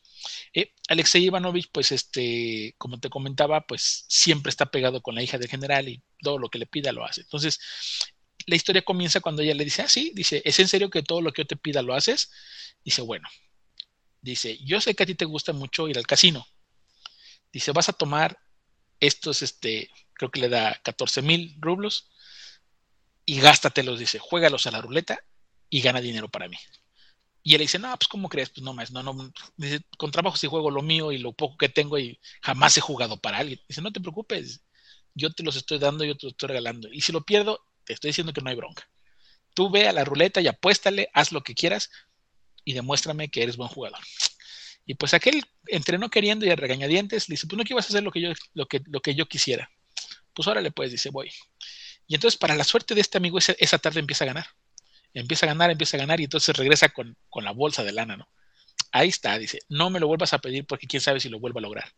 Eh, 0.53 0.73
Alexei 0.87 1.23
Ivanovich, 1.25 1.69
pues 1.71 1.91
este, 1.91 2.75
como 2.77 2.99
te 2.99 3.09
comentaba, 3.09 3.65
pues 3.67 4.05
siempre 4.07 4.49
está 4.49 4.67
pegado 4.67 5.01
con 5.01 5.15
la 5.15 5.23
hija 5.23 5.37
del 5.37 5.49
general 5.49 5.87
y 5.89 6.01
todo 6.21 6.37
lo 6.37 6.49
que 6.49 6.59
le 6.59 6.65
pida 6.65 6.91
lo 6.91 7.05
hace. 7.05 7.21
Entonces, 7.21 7.59
la 8.45 8.55
historia 8.55 8.81
comienza 8.83 9.21
cuando 9.21 9.41
ella 9.41 9.53
le 9.53 9.63
dice, 9.65 9.81
ah, 9.83 9.87
sí, 9.87 10.11
dice, 10.15 10.41
¿es 10.45 10.59
en 10.59 10.67
serio 10.67 10.89
que 10.89 11.03
todo 11.03 11.21
lo 11.21 11.31
que 11.31 11.43
yo 11.43 11.47
te 11.47 11.55
pida 11.55 11.81
lo 11.81 11.93
haces? 11.93 12.31
Dice, 12.83 13.01
bueno, 13.01 13.27
dice, 14.21 14.57
yo 14.63 14.81
sé 14.81 14.95
que 14.95 15.03
a 15.03 15.05
ti 15.05 15.15
te 15.15 15.25
gusta 15.25 15.53
mucho 15.53 15.87
ir 15.87 15.97
al 15.97 16.07
casino. 16.07 16.47
Dice, 17.51 17.71
vas 17.71 17.89
a 17.89 17.93
tomar 17.93 18.39
estos, 18.99 19.41
este, 19.41 19.89
creo 20.13 20.31
que 20.31 20.41
le 20.41 20.49
da 20.49 20.79
14 20.83 21.21
mil 21.21 21.55
rublos 21.59 22.09
y 23.25 23.39
gástatelos, 23.39 23.99
dice, 23.99 24.19
juégalos 24.19 24.65
a 24.67 24.71
la 24.71 24.81
ruleta 24.81 25.19
y 25.69 25.81
gana 25.81 26.01
dinero 26.01 26.29
para 26.29 26.47
mí. 26.49 26.57
Y 27.43 27.55
él 27.55 27.61
dice, 27.61 27.79
no, 27.79 27.95
pues 27.97 28.07
¿cómo 28.07 28.29
crees? 28.29 28.49
Pues 28.49 28.63
no 28.63 28.73
más, 28.73 28.91
no, 28.91 29.01
no, 29.01 29.31
con 29.97 30.11
trabajo 30.11 30.37
si 30.37 30.47
juego 30.47 30.69
lo 30.69 30.81
mío 30.81 31.11
y 31.11 31.17
lo 31.17 31.31
poco 31.33 31.57
que 31.57 31.69
tengo 31.69 31.97
y 31.97 32.19
jamás 32.41 32.77
he 32.77 32.81
jugado 32.81 33.17
para 33.17 33.37
alguien. 33.37 33.59
Dice, 33.67 33.81
no 33.81 33.91
te 33.91 34.01
preocupes, 34.01 34.61
yo 35.15 35.31
te 35.31 35.43
los 35.43 35.55
estoy 35.55 35.79
dando, 35.79 36.03
yo 36.03 36.17
te 36.17 36.25
los 36.25 36.33
estoy 36.33 36.49
regalando. 36.49 36.89
Y 36.91 37.01
si 37.01 37.11
lo 37.11 37.21
pierdo, 37.21 37.65
te 37.85 37.93
estoy 37.93 38.09
diciendo 38.09 38.33
que 38.33 38.41
no 38.41 38.49
hay 38.49 38.55
bronca. 38.55 38.89
Tú 39.53 39.69
ve 39.69 39.87
a 39.87 39.93
la 39.93 40.03
ruleta 40.03 40.41
y 40.41 40.47
apuéstale, 40.47 41.09
haz 41.13 41.31
lo 41.31 41.41
que 41.41 41.55
quieras 41.55 41.89
y 42.65 42.73
demuéstrame 42.73 43.29
que 43.29 43.43
eres 43.43 43.57
buen 43.57 43.69
jugador. 43.69 43.99
Y 44.85 44.95
pues 44.95 45.13
aquel 45.13 45.43
entrenó 45.67 46.09
queriendo 46.09 46.45
y 46.45 46.49
a 46.49 46.55
regañadientes 46.55 47.29
le 47.29 47.33
dice, 47.33 47.47
pues 47.47 47.57
no 47.57 47.63
que 47.63 47.73
hacer 47.75 48.03
lo 48.03 48.11
que 48.11 48.21
yo, 48.21 48.29
lo 48.53 48.67
que, 48.67 48.81
lo 48.85 49.01
que 49.01 49.15
yo 49.15 49.27
quisiera. 49.27 49.71
Pues 50.33 50.47
ahora 50.47 50.61
le 50.61 50.71
puedes, 50.71 50.91
dice, 50.91 51.09
voy. 51.09 51.31
Y 52.07 52.15
entonces 52.15 52.37
para 52.37 52.55
la 52.55 52.63
suerte 52.63 52.95
de 52.95 53.01
este 53.01 53.17
amigo 53.17 53.39
esa 53.39 53.77
tarde 53.77 53.99
empieza 53.99 54.25
a 54.25 54.27
ganar 54.27 54.47
empieza 55.13 55.45
a 55.45 55.49
ganar, 55.49 55.71
empieza 55.71 55.97
a 55.97 55.99
ganar 55.99 56.19
y 56.19 56.25
entonces 56.25 56.55
regresa 56.55 56.89
con, 56.89 57.17
la 57.35 57.51
bolsa 57.51 57.83
de 57.83 57.91
lana, 57.91 58.17
¿no? 58.17 58.27
Ahí 58.91 59.09
está, 59.09 59.37
dice, 59.37 59.59
no 59.69 59.89
me 59.89 59.99
lo 59.99 60.07
vuelvas 60.07 60.33
a 60.33 60.39
pedir 60.39 60.65
porque 60.65 60.87
quién 60.87 61.01
sabe 61.01 61.19
si 61.19 61.29
lo 61.29 61.39
vuelvo 61.39 61.59
a 61.59 61.61
lograr. 61.61 61.93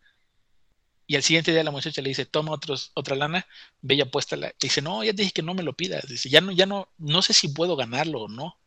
Y 1.07 1.15
al 1.15 1.23
siguiente 1.23 1.51
día 1.51 1.63
la 1.63 1.71
muchacha 1.71 2.01
le 2.01 2.09
dice, 2.09 2.25
toma 2.25 2.51
otra 2.93 3.15
lana, 3.15 3.45
ve 3.81 3.95
y 3.95 4.01
apuéstala. 4.01 4.53
Dice, 4.59 4.81
no, 4.81 5.03
ya 5.03 5.13
te 5.13 5.23
dije 5.23 5.33
que 5.33 5.41
no 5.41 5.53
me 5.53 5.63
lo 5.63 5.73
pidas. 5.73 6.07
Dice, 6.07 6.29
ya 6.29 6.41
no, 6.41 6.51
ya 6.51 6.65
no, 6.65 6.89
no 6.97 7.21
sé 7.21 7.33
si 7.33 7.49
puedo 7.49 7.75
ganarlo 7.75 8.21
o 8.21 8.27
no. 8.29 8.57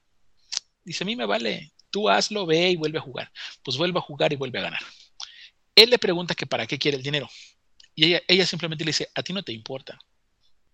Dice, 0.84 1.05
a 1.05 1.07
mí 1.07 1.16
me 1.16 1.26
vale, 1.26 1.72
tú 1.90 2.09
hazlo, 2.09 2.45
ve 2.45 2.70
y 2.70 2.76
vuelve 2.76 2.99
a 2.99 3.03
jugar. 3.03 3.32
Pues 3.62 3.78
vuelve 3.78 3.99
a 3.99 4.03
jugar 4.03 4.32
y 4.32 4.36
vuelve 4.36 4.59
a 4.59 4.62
ganar. 4.62 4.80
Él 5.74 5.90
le 5.90 5.99
pregunta 5.99 6.34
que 6.34 6.47
para 6.47 6.66
qué 6.66 6.78
quiere 6.78 6.99
el 6.99 7.03
dinero. 7.03 7.28
Y 7.95 8.14
ella 8.28 8.47
simplemente 8.47 8.84
le 8.84 8.90
dice, 8.90 9.09
a 9.14 9.22
ti 9.22 9.32
no 9.32 9.42
te 9.42 9.53
importa 9.53 9.99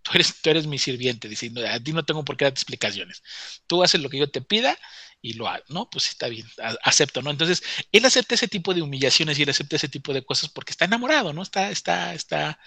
tú 0.03 0.12
eres, 0.14 0.40
tú 0.40 0.51
eres 0.51 0.66
mi 0.66 0.78
sirviente, 0.78 1.28
diciendo, 1.28 1.66
a 1.66 1.80
ti 1.80 1.92
no 1.92 2.05
tengo 2.05 2.24
por 2.24 2.36
qué 2.36 2.46
darte 2.46 2.59
explicaciones. 2.59 3.22
Tú 3.66 3.82
haces 3.82 4.01
lo 4.01 4.09
que 4.09 4.18
yo 4.18 4.30
te 4.30 4.40
pida 4.40 4.78
y 5.22 5.34
lo 5.34 5.48
hago, 5.48 5.64
¿no? 5.68 5.90
Pues 5.90 6.09
está 6.09 6.28
bien, 6.28 6.46
acepto, 6.82 7.22
¿no? 7.22 7.30
Entonces, 7.30 7.62
él 7.92 8.05
acepta 8.05 8.34
ese 8.34 8.48
tipo 8.48 8.72
de 8.74 8.82
humillaciones 8.82 9.38
y 9.38 9.42
él 9.42 9.51
acepta 9.51 9.76
ese 9.76 9.88
tipo 9.88 10.12
de 10.12 10.24
cosas 10.24 10.51
porque 10.51 10.72
está 10.72 10.86
enamorado, 10.86 11.32
¿no? 11.32 11.42
Está, 11.42 11.70
está, 11.70 12.14
está, 12.14 12.59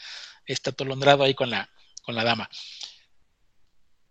está 0.46 0.70
atolondrado 0.72 1.24
ahí 1.24 1.34
con 1.34 1.50
la, 1.50 1.70
con 2.04 2.16
la 2.16 2.24
dama. 2.24 2.50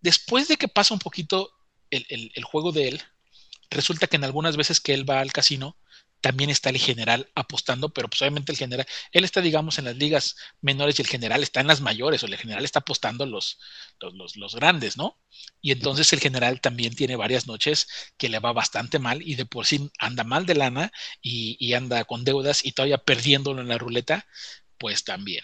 Después 0.01 0.47
de 0.47 0.57
que 0.57 0.67
pasa 0.67 0.93
un 0.93 0.99
poquito 0.99 1.51
el, 1.89 2.31
el 2.33 2.43
juego 2.43 2.71
de 2.71 2.89
él, 2.89 3.03
resulta 3.69 4.07
que 4.07 4.17
en 4.17 4.23
algunas 4.23 4.57
veces 4.57 4.81
que 4.81 4.93
él 4.93 5.09
va 5.09 5.19
al 5.19 5.31
casino, 5.31 5.77
también 6.23 6.49
está 6.49 6.69
el 6.69 6.77
general 6.77 7.29
apostando, 7.35 7.89
pero 7.93 8.07
pues 8.07 8.21
obviamente 8.21 8.53
el 8.53 8.57
general, 8.57 8.87
él 9.11 9.25
está, 9.25 9.41
digamos, 9.41 9.77
en 9.77 9.83
las 9.83 9.97
ligas 9.97 10.37
menores 10.61 10.97
y 10.97 11.01
el 11.01 11.07
general 11.09 11.43
está 11.43 11.59
en 11.59 11.67
las 11.67 11.81
mayores, 11.81 12.23
o 12.23 12.27
el 12.27 12.37
general 12.37 12.63
está 12.63 12.79
apostando 12.79 13.25
los, 13.25 13.59
los, 13.99 14.37
los, 14.37 14.55
grandes, 14.55 14.95
¿no? 14.95 15.19
Y 15.61 15.73
entonces 15.73 16.13
el 16.13 16.21
general 16.21 16.61
también 16.61 16.95
tiene 16.95 17.17
varias 17.17 17.45
noches 17.45 17.87
que 18.15 18.29
le 18.29 18.39
va 18.39 18.53
bastante 18.53 18.99
mal 18.99 19.21
y 19.21 19.35
de 19.35 19.45
por 19.45 19.65
sí 19.65 19.91
anda 19.99 20.23
mal 20.23 20.45
de 20.45 20.55
lana 20.55 20.93
y, 21.21 21.73
anda 21.73 22.05
con 22.05 22.23
deudas 22.23 22.63
y 22.63 22.71
todavía 22.71 22.99
perdiéndolo 22.99 23.61
en 23.61 23.67
la 23.67 23.77
ruleta, 23.77 24.25
pues 24.77 25.03
también. 25.03 25.43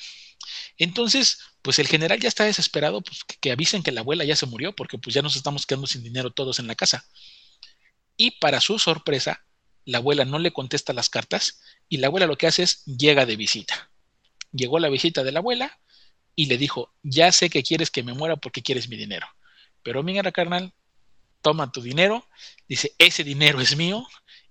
Entonces, 0.77 1.39
pues 1.61 1.77
el 1.79 1.89
general 1.89 2.21
ya 2.21 2.29
está 2.29 2.45
desesperado, 2.45 3.01
pues 3.01 3.25
que, 3.25 3.35
que 3.41 3.51
avisen 3.51 3.83
que 3.83 3.91
la 3.91 3.99
abuela 3.99 4.23
ya 4.23 4.37
se 4.37 4.45
murió, 4.45 4.73
porque 4.73 4.97
pues 4.97 5.13
ya 5.13 5.21
nos 5.21 5.35
estamos 5.35 5.65
quedando 5.65 5.87
sin 5.87 6.03
dinero 6.03 6.31
todos 6.31 6.57
en 6.59 6.67
la 6.67 6.75
casa. 6.75 7.05
Y 8.15 8.31
para 8.39 8.61
su 8.61 8.79
sorpresa, 8.79 9.43
la 9.85 9.99
abuela 9.99 10.25
no 10.25 10.39
le 10.39 10.51
contesta 10.51 10.93
las 10.93 11.09
cartas 11.09 11.61
y 11.87 11.97
la 11.97 12.07
abuela 12.07 12.27
lo 12.27 12.37
que 12.37 12.47
hace 12.47 12.63
es 12.63 12.85
llega 12.85 13.25
de 13.25 13.35
visita. 13.35 13.91
Llegó 14.51 14.79
la 14.79 14.89
visita 14.89 15.23
de 15.23 15.31
la 15.31 15.39
abuela 15.39 15.79
y 16.35 16.45
le 16.45 16.57
dijo, 16.57 16.93
ya 17.03 17.31
sé 17.31 17.49
que 17.49 17.63
quieres 17.63 17.91
que 17.91 18.03
me 18.03 18.13
muera 18.13 18.35
porque 18.37 18.61
quieres 18.61 18.89
mi 18.89 18.97
dinero, 18.97 19.27
pero 19.83 20.03
mira 20.03 20.31
carnal, 20.31 20.73
toma 21.41 21.71
tu 21.71 21.81
dinero, 21.81 22.27
dice, 22.67 22.93
ese 22.97 23.23
dinero 23.23 23.61
es 23.61 23.75
mío 23.75 24.07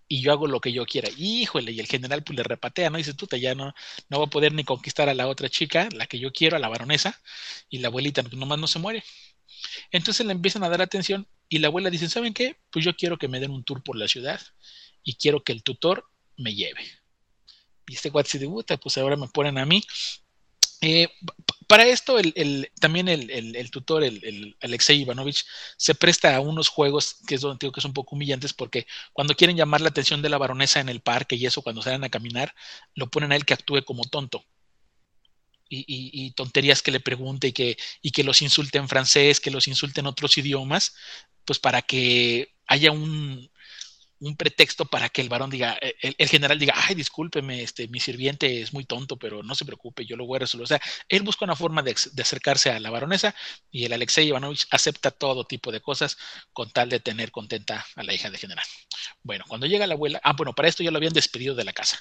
y 0.09 0.23
yo 0.23 0.33
hago 0.33 0.47
lo 0.47 0.61
que 0.61 0.73
yo 0.73 0.87
quiera. 0.87 1.09
Híjole, 1.17 1.73
y 1.73 1.81
el 1.81 1.87
general 1.87 2.25
pues 2.25 2.37
le 2.37 2.43
repatea, 2.43 2.91
¿no? 2.91 2.99
Dice, 2.99 3.15
tú 3.15 3.29
ya 3.37 3.55
no, 3.55 3.75
no 4.09 4.19
va 4.19 4.25
a 4.25 4.31
poder 4.31 4.53
ni 4.53 4.65
conquistar 4.65 5.09
a 5.09 5.15
la 5.15 5.29
otra 5.29 5.49
chica, 5.49 5.89
la 5.93 6.07
que 6.07 6.19
yo 6.19 6.33
quiero, 6.33 6.57
a 6.57 6.59
la 6.59 6.69
baronesa, 6.69 7.21
y 7.69 7.79
la 7.79 7.89
abuelita 7.89 8.23
pues, 8.23 8.35
nomás 8.35 8.59
no 8.59 8.67
se 8.67 8.79
muere. 8.79 9.05
Entonces 9.91 10.25
le 10.27 10.33
empiezan 10.33 10.65
a 10.65 10.69
dar 10.69 10.83
atención 10.83 11.27
y 11.49 11.59
la 11.59 11.69
abuela 11.69 11.91
dice, 11.91 12.09
¿saben 12.09 12.35
qué? 12.35 12.57
Pues 12.71 12.85
yo 12.85 12.95
quiero 12.97 13.19
que 13.19 13.29
me 13.29 13.41
den 13.41 13.51
un 13.51 13.65
tour 13.65 13.83
por 13.83 13.97
la 13.97 14.09
ciudad 14.09 14.41
y 15.03 15.15
quiero 15.15 15.43
que 15.43 15.53
el 15.53 15.63
tutor 15.63 16.09
me 16.37 16.55
lleve. 16.55 16.85
Y 17.87 17.95
este 17.95 18.11
se 18.25 18.39
debuta, 18.39 18.77
pues 18.77 18.99
ahora 18.99 19.17
me 19.17 19.29
ponen 19.29 19.59
a 19.59 19.67
mí. 19.67 19.83
Eh, 20.81 21.09
para 21.67 21.87
esto, 21.87 22.17
también 22.81 23.09
el, 23.09 23.71
tutor, 23.71 24.05
el, 24.05 24.57
Alexei 24.63 25.01
Ivanovich, 25.01 25.45
se 25.77 25.95
presta 25.95 26.35
a 26.35 26.41
unos 26.41 26.69
juegos 26.69 27.17
que 27.27 27.35
es 27.35 27.41
donde 27.41 27.59
digo 27.61 27.73
que 27.73 27.81
son 27.81 27.91
un 27.91 27.95
poco 27.95 28.17
humillantes 28.17 28.55
porque 28.55 28.87
cuando 29.13 29.35
quieren 29.35 29.57
llamar 29.57 29.81
la 29.81 29.89
atención 29.89 30.23
de 30.23 30.31
la 30.31 30.39
baronesa 30.39 30.81
en 30.81 30.89
el 30.89 31.01
parque 31.01 31.37
y 31.37 31.47
eso, 31.47 31.63
cuando 31.63 31.83
salen 31.83 32.05
a 32.05 32.09
caminar, 32.09 32.55
lo 32.95 33.11
ponen 33.11 33.33
a 33.33 33.37
él 33.37 33.45
que 33.45 33.55
actúe 33.55 33.85
como 33.85 34.05
tonto. 34.05 34.45
Y, 35.71 36.31
tonterías 36.31 36.81
que 36.81 36.91
le 36.91 37.01
pregunte 37.01 37.49
y 37.49 37.53
que, 37.53 37.77
y 38.01 38.11
que 38.11 38.25
los 38.25 38.41
insulte 38.41 38.79
en 38.79 38.89
francés, 38.89 39.39
que 39.39 39.51
los 39.51 39.69
insulte 39.69 40.01
en 40.01 40.07
otros 40.07 40.39
idiomas, 40.39 40.95
pues 41.45 41.59
para 41.59 41.83
que 41.83 42.55
haya 42.67 42.91
un, 42.91 43.51
un 44.21 44.37
pretexto 44.37 44.85
para 44.87 45.09
que 45.09 45.21
el 45.21 45.29
varón 45.29 45.51
diga, 45.51 45.79
eh, 45.81 45.95
el, 46.19 46.29
general 46.29 46.59
diga, 46.59 46.75
ay, 46.77 46.95
discúlpeme, 46.95 47.63
este, 47.63 47.89
mi 47.89 48.01
sirviente 48.01 48.61
es 48.61 48.73
muy 48.73 48.85
tonto, 48.85 49.17
pero 49.17 49.43
no 49.43 49.55
se 49.55 49.65
preocupe, 49.65 50.05
yo 50.07 50.17
lo 50.17 50.27
voy 50.27 50.37
a 50.37 50.41
resolver. 50.41 50.65
O 50.65 50.67
sea, 50.67 50.81
él 51.09 51.23
busca 51.23 51.45
una 51.45 51.57
forma 51.57 51.83
de, 51.83 51.93
acercarse 51.93 52.71
a 52.71 52.81
la 52.81 52.91
baronesa 52.91 53.35
y 53.71 53.85
el 53.85 53.93
Alexei 53.93 54.29
Ivanovich 54.29 54.67
acepta 54.71 55.11
todo 55.11 55.45
tipo 55.45 55.71
de 55.73 55.81
cosas 55.81 56.17
con 56.53 56.71
tal 56.71 56.89
de 56.89 57.01
tener 57.01 57.31
contenta 57.31 57.87
a 57.95 58.03
la 58.03 58.13
hija 58.13 58.31
del 58.31 58.41
general. 58.41 58.65
Bueno, 59.23 59.45
cuando 59.49 59.67
llega 59.67 59.87
la 59.87 59.95
abuela, 59.95 60.21
ah, 60.25 60.33
bueno, 60.33 60.55
para 60.55 60.69
esto 60.69 60.83
ya 60.83 60.91
lo 60.91 60.99
habían 60.99 61.13
despedido 61.13 61.55
de 61.55 61.65
la 61.65 61.73
casa. 61.73 62.01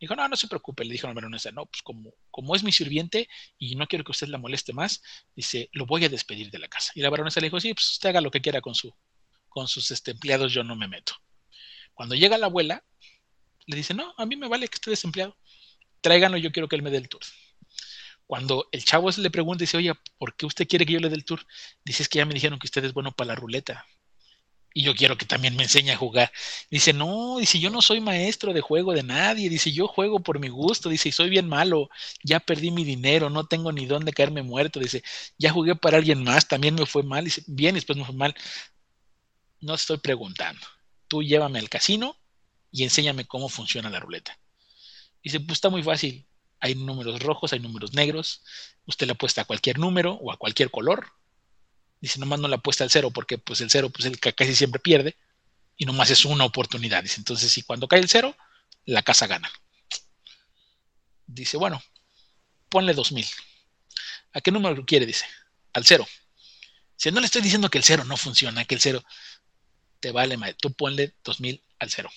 Dijo, 0.00 0.16
no, 0.16 0.28
no 0.28 0.36
se 0.36 0.48
preocupe, 0.48 0.84
le 0.84 0.92
dijo 0.92 1.06
la 1.06 1.14
baronesa, 1.14 1.50
no, 1.52 1.66
pues 1.66 1.82
como, 1.82 2.12
como 2.30 2.54
es 2.54 2.62
mi 2.62 2.72
sirviente 2.72 3.28
y 3.58 3.76
no 3.76 3.86
quiero 3.86 4.04
que 4.04 4.10
usted 4.10 4.26
la 4.26 4.38
moleste 4.38 4.72
más, 4.72 5.02
dice, 5.34 5.70
lo 5.72 5.86
voy 5.86 6.04
a 6.04 6.08
despedir 6.08 6.50
de 6.50 6.58
la 6.58 6.68
casa. 6.68 6.92
Y 6.94 7.00
la 7.00 7.10
baronesa 7.10 7.40
le 7.40 7.46
dijo, 7.46 7.60
sí, 7.60 7.72
pues 7.72 7.92
usted 7.92 8.10
haga 8.10 8.20
lo 8.20 8.30
que 8.30 8.40
quiera 8.42 8.60
con, 8.60 8.74
su, 8.74 8.94
con 9.48 9.68
sus 9.68 9.90
este, 9.92 10.10
empleados, 10.10 10.52
yo 10.52 10.64
no 10.64 10.76
me 10.76 10.88
meto. 10.88 11.14
Cuando 11.94 12.14
llega 12.14 12.38
la 12.38 12.46
abuela, 12.46 12.84
le 13.66 13.76
dice, 13.76 13.94
no, 13.94 14.14
a 14.16 14.26
mí 14.26 14.36
me 14.36 14.48
vale 14.48 14.68
que 14.68 14.74
esté 14.74 14.90
desempleado. 14.90 15.36
Tráiganlo, 16.00 16.36
yo 16.36 16.52
quiero 16.52 16.68
que 16.68 16.76
él 16.76 16.82
me 16.82 16.90
dé 16.90 16.98
el 16.98 17.08
tour. 17.08 17.22
Cuando 18.26 18.68
el 18.72 18.84
chavo 18.84 19.10
le 19.10 19.30
pregunta 19.30 19.62
y 19.62 19.66
dice, 19.66 19.76
oye, 19.76 19.92
¿por 20.18 20.34
qué 20.36 20.46
usted 20.46 20.66
quiere 20.66 20.86
que 20.86 20.94
yo 20.94 21.00
le 21.00 21.08
dé 21.08 21.16
el 21.16 21.24
tour? 21.24 21.46
Dice, 21.84 22.02
es 22.02 22.08
que 22.08 22.18
ya 22.18 22.26
me 22.26 22.34
dijeron 22.34 22.58
que 22.58 22.66
usted 22.66 22.84
es 22.84 22.92
bueno 22.92 23.12
para 23.12 23.28
la 23.28 23.34
ruleta. 23.34 23.86
Y 24.76 24.82
yo 24.82 24.94
quiero 24.94 25.16
que 25.16 25.24
también 25.24 25.54
me 25.54 25.62
enseñe 25.62 25.92
a 25.92 25.96
jugar. 25.96 26.32
Dice, 26.68 26.92
no, 26.92 27.38
dice, 27.38 27.60
yo 27.60 27.70
no 27.70 27.80
soy 27.80 28.00
maestro 28.00 28.52
de 28.52 28.60
juego 28.60 28.92
de 28.92 29.04
nadie. 29.04 29.48
Dice, 29.48 29.70
yo 29.72 29.86
juego 29.86 30.20
por 30.20 30.40
mi 30.40 30.48
gusto. 30.48 30.88
Dice, 30.88 31.10
y 31.10 31.12
soy 31.12 31.30
bien 31.30 31.48
malo. 31.48 31.88
Ya 32.24 32.40
perdí 32.40 32.72
mi 32.72 32.82
dinero, 32.84 33.30
no 33.30 33.46
tengo 33.46 33.70
ni 33.70 33.86
dónde 33.86 34.12
caerme 34.12 34.42
muerto. 34.42 34.80
Dice, 34.80 35.04
ya 35.38 35.52
jugué 35.52 35.76
para 35.76 35.98
alguien 35.98 36.24
más, 36.24 36.48
también 36.48 36.74
me 36.74 36.86
fue 36.86 37.04
mal. 37.04 37.24
Dice, 37.24 37.44
bien, 37.46 37.76
después 37.76 37.96
me 37.96 38.04
fue 38.04 38.16
mal. 38.16 38.34
No 39.60 39.74
estoy 39.74 39.98
preguntando 39.98 40.66
tú 41.14 41.22
llévame 41.22 41.60
al 41.60 41.68
casino 41.68 42.16
y 42.72 42.82
enséñame 42.82 43.24
cómo 43.24 43.48
funciona 43.48 43.88
la 43.88 44.00
ruleta. 44.00 44.36
Dice, 45.22 45.38
pues 45.38 45.58
está 45.58 45.68
muy 45.68 45.80
fácil. 45.80 46.26
Hay 46.58 46.74
números 46.74 47.22
rojos, 47.22 47.52
hay 47.52 47.60
números 47.60 47.92
negros. 47.92 48.42
Usted 48.84 49.06
le 49.06 49.12
apuesta 49.12 49.42
a 49.42 49.44
cualquier 49.44 49.78
número 49.78 50.14
o 50.14 50.32
a 50.32 50.36
cualquier 50.38 50.72
color. 50.72 51.06
Dice, 52.00 52.18
nomás 52.18 52.40
no 52.40 52.48
le 52.48 52.56
apuesta 52.56 52.82
al 52.82 52.90
cero 52.90 53.12
porque 53.12 53.38
pues 53.38 53.60
el 53.60 53.70
cero 53.70 53.90
pues 53.90 54.06
el 54.06 54.18
casi 54.18 54.56
siempre 54.56 54.80
pierde 54.80 55.16
y 55.76 55.84
nomás 55.84 56.10
es 56.10 56.24
una 56.24 56.44
oportunidad. 56.44 57.04
Dice, 57.04 57.20
entonces 57.20 57.52
si 57.52 57.62
cuando 57.62 57.86
cae 57.86 58.00
el 58.00 58.08
cero, 58.08 58.36
la 58.84 59.02
casa 59.02 59.28
gana. 59.28 59.48
Dice, 61.28 61.56
bueno, 61.56 61.80
ponle 62.68 62.92
2000. 62.92 63.24
¿A 64.32 64.40
qué 64.40 64.50
número 64.50 64.84
quiere? 64.84 65.06
Dice, 65.06 65.26
al 65.74 65.86
cero. 65.86 66.08
Si 66.96 67.12
no 67.12 67.20
le 67.20 67.26
estoy 67.26 67.40
diciendo 67.40 67.70
que 67.70 67.78
el 67.78 67.84
cero 67.84 68.02
no 68.04 68.16
funciona, 68.16 68.64
que 68.64 68.74
el 68.74 68.80
cero, 68.80 69.04
te 70.00 70.12
vale, 70.12 70.36
tú 70.54 70.72
ponle 70.72 71.14
2000 71.24 71.62
al 71.78 71.90
cero. 71.90 72.10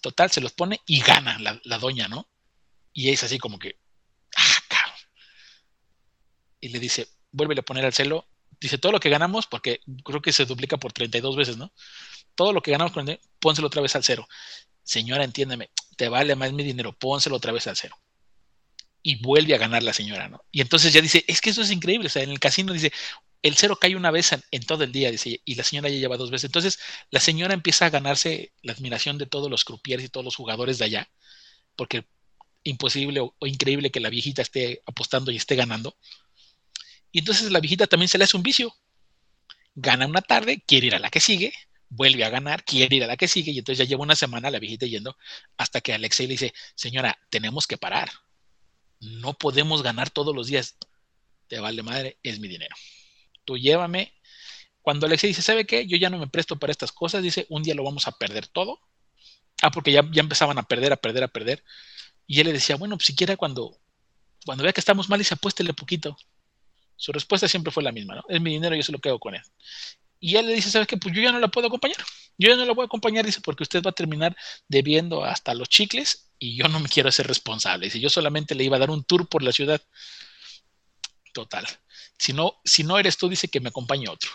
Total, 0.00 0.30
se 0.30 0.40
los 0.40 0.52
pone 0.52 0.80
y 0.86 1.00
gana 1.00 1.38
la, 1.38 1.78
doña, 1.78 2.08
¿no? 2.08 2.28
Y 2.92 3.10
es 3.10 3.22
así 3.24 3.38
como 3.38 3.58
que, 3.58 3.78
ah, 4.36 4.62
cabrón. 4.68 4.98
Y 6.60 6.68
le 6.68 6.78
dice, 6.78 7.08
vuelve 7.32 7.58
a 7.58 7.62
poner 7.62 7.84
al 7.84 7.92
celo. 7.92 8.26
Dice, 8.60 8.78
todo 8.78 8.92
lo 8.92 9.00
que 9.00 9.10
ganamos, 9.10 9.46
porque 9.46 9.80
creo 10.04 10.22
que 10.22 10.32
se 10.32 10.44
duplica 10.44 10.76
por 10.76 10.92
32 10.92 11.36
veces, 11.36 11.56
¿no? 11.56 11.72
Todo 12.34 12.52
lo 12.52 12.62
que 12.62 12.70
ganamos, 12.70 12.92
pónselo 13.40 13.66
otra 13.66 13.82
vez 13.82 13.94
al 13.96 14.04
cero. 14.04 14.28
Señora, 14.82 15.24
entiéndeme, 15.24 15.70
te 15.96 16.08
vale 16.08 16.34
más 16.34 16.52
mi 16.52 16.64
dinero, 16.64 16.96
pónselo 16.96 17.36
otra 17.36 17.52
vez 17.52 17.66
al 17.66 17.76
cero. 17.76 17.96
Y 19.02 19.16
vuelve 19.22 19.54
a 19.54 19.58
ganar 19.58 19.82
la 19.82 19.92
señora, 19.92 20.28
¿no? 20.28 20.44
Y 20.50 20.60
entonces 20.60 20.92
ya 20.92 21.00
dice, 21.00 21.24
es 21.28 21.40
que 21.40 21.50
eso 21.50 21.62
es 21.62 21.70
increíble. 21.70 22.06
O 22.06 22.10
sea, 22.10 22.22
en 22.22 22.30
el 22.30 22.40
casino 22.40 22.72
dice, 22.72 22.92
el 23.42 23.56
cero 23.56 23.78
cae 23.80 23.96
una 23.96 24.10
vez 24.10 24.32
en, 24.50 24.62
todo 24.64 24.84
el 24.84 24.92
día, 24.92 25.10
dice, 25.10 25.40
y 25.44 25.54
la 25.54 25.64
señora 25.64 25.88
ya 25.88 25.96
lleva 25.96 26.16
dos 26.16 26.30
veces. 26.30 26.46
Entonces, 26.46 26.78
la 27.10 27.20
señora 27.20 27.54
empieza 27.54 27.86
a 27.86 27.90
ganarse 27.90 28.52
la 28.62 28.72
admiración 28.72 29.18
de 29.18 29.26
todos 29.26 29.50
los 29.50 29.64
croupiers 29.64 30.04
y 30.04 30.08
todos 30.08 30.24
los 30.24 30.36
jugadores 30.36 30.78
de 30.78 30.86
allá, 30.86 31.10
porque 31.76 32.06
imposible 32.64 33.20
o, 33.20 33.34
increíble 33.46 33.90
que 33.90 34.00
la 34.00 34.10
viejita 34.10 34.42
esté 34.42 34.82
apostando 34.86 35.30
y 35.30 35.36
esté 35.36 35.56
ganando. 35.56 35.96
Y 37.12 37.20
entonces 37.20 37.50
la 37.50 37.60
viejita 37.60 37.86
también 37.86 38.08
se 38.08 38.18
le 38.18 38.24
hace 38.24 38.36
un 38.36 38.42
vicio. 38.42 38.74
Gana 39.74 40.06
una 40.06 40.22
tarde, 40.22 40.62
quiere 40.66 40.88
ir 40.88 40.94
a 40.94 40.98
la 40.98 41.10
que 41.10 41.20
sigue, 41.20 41.52
vuelve 41.88 42.24
a 42.24 42.30
ganar, 42.30 42.64
quiere 42.64 42.96
ir 42.96 43.04
a 43.04 43.06
la 43.06 43.16
que 43.16 43.28
sigue, 43.28 43.52
y 43.52 43.58
entonces 43.58 43.78
ya 43.78 43.88
lleva 43.88 44.02
una 44.02 44.16
semana 44.16 44.50
la 44.50 44.58
viejita 44.58 44.86
yendo 44.86 45.16
hasta 45.56 45.80
que 45.80 45.94
Alexei 45.94 46.26
le 46.26 46.32
dice, 46.34 46.54
señora, 46.74 47.18
tenemos 47.30 47.66
que 47.66 47.78
parar. 47.78 48.10
No 49.00 49.34
podemos 49.34 49.82
ganar 49.82 50.10
todos 50.10 50.34
los 50.34 50.48
días. 50.48 50.76
Te 51.46 51.60
vale 51.60 51.82
madre, 51.82 52.18
es 52.22 52.40
mi 52.40 52.48
dinero. 52.48 52.74
Tú 53.48 53.56
llévame. 53.56 54.12
Cuando 54.82 55.06
Alexei 55.06 55.28
dice, 55.28 55.40
¿sabe 55.40 55.64
qué? 55.64 55.86
Yo 55.86 55.96
ya 55.96 56.10
no 56.10 56.18
me 56.18 56.26
presto 56.26 56.58
para 56.58 56.70
estas 56.70 56.92
cosas, 56.92 57.22
dice, 57.22 57.46
un 57.48 57.62
día 57.62 57.74
lo 57.74 57.82
vamos 57.82 58.06
a 58.06 58.12
perder 58.12 58.46
todo. 58.46 58.78
Ah, 59.62 59.70
porque 59.70 59.90
ya, 59.90 60.02
ya 60.12 60.20
empezaban 60.20 60.58
a 60.58 60.64
perder, 60.64 60.92
a 60.92 60.96
perder, 60.96 61.24
a 61.24 61.28
perder. 61.28 61.64
Y 62.26 62.40
él 62.40 62.48
le 62.48 62.52
decía, 62.52 62.76
bueno, 62.76 62.98
pues 62.98 63.06
siquiera 63.06 63.38
cuando, 63.38 63.74
cuando 64.44 64.64
vea 64.64 64.74
que 64.74 64.80
estamos 64.80 65.08
mal, 65.08 65.18
y 65.18 65.24
se 65.24 65.32
apuéstele 65.32 65.72
poquito. 65.72 66.14
Su 66.94 67.10
respuesta 67.10 67.48
siempre 67.48 67.72
fue 67.72 67.82
la 67.82 67.90
misma, 67.90 68.16
¿no? 68.16 68.24
Es 68.28 68.38
mi 68.38 68.50
dinero, 68.50 68.76
yo 68.76 68.82
se 68.82 68.92
lo 68.92 68.98
quedo 68.98 69.18
con 69.18 69.34
él. 69.34 69.40
Y 70.20 70.36
él 70.36 70.46
le 70.46 70.52
dice, 70.52 70.70
¿sabes 70.70 70.86
qué? 70.86 70.98
Pues 70.98 71.14
yo 71.14 71.22
ya 71.22 71.32
no 71.32 71.38
la 71.38 71.48
puedo 71.48 71.68
acompañar. 71.68 71.96
Yo 72.36 72.50
ya 72.50 72.56
no 72.56 72.66
la 72.66 72.74
voy 72.74 72.82
a 72.82 72.84
acompañar, 72.84 73.24
dice, 73.24 73.40
porque 73.40 73.62
usted 73.62 73.82
va 73.82 73.92
a 73.92 73.94
terminar 73.94 74.36
debiendo 74.68 75.24
hasta 75.24 75.54
los 75.54 75.70
chicles 75.70 76.28
y 76.38 76.54
yo 76.54 76.68
no 76.68 76.80
me 76.80 76.88
quiero 76.90 77.08
hacer 77.08 77.26
responsable. 77.26 77.86
Dice, 77.86 77.98
yo 77.98 78.10
solamente 78.10 78.54
le 78.54 78.64
iba 78.64 78.76
a 78.76 78.80
dar 78.80 78.90
un 78.90 79.04
tour 79.04 79.26
por 79.26 79.42
la 79.42 79.52
ciudad. 79.52 79.80
Total. 81.32 81.66
Si 82.18 82.32
no, 82.32 82.60
si 82.64 82.84
no 82.84 82.98
eres 82.98 83.16
tú, 83.16 83.28
dice 83.28 83.48
que 83.48 83.60
me 83.60 83.68
acompañe 83.68 84.08
otro. 84.08 84.30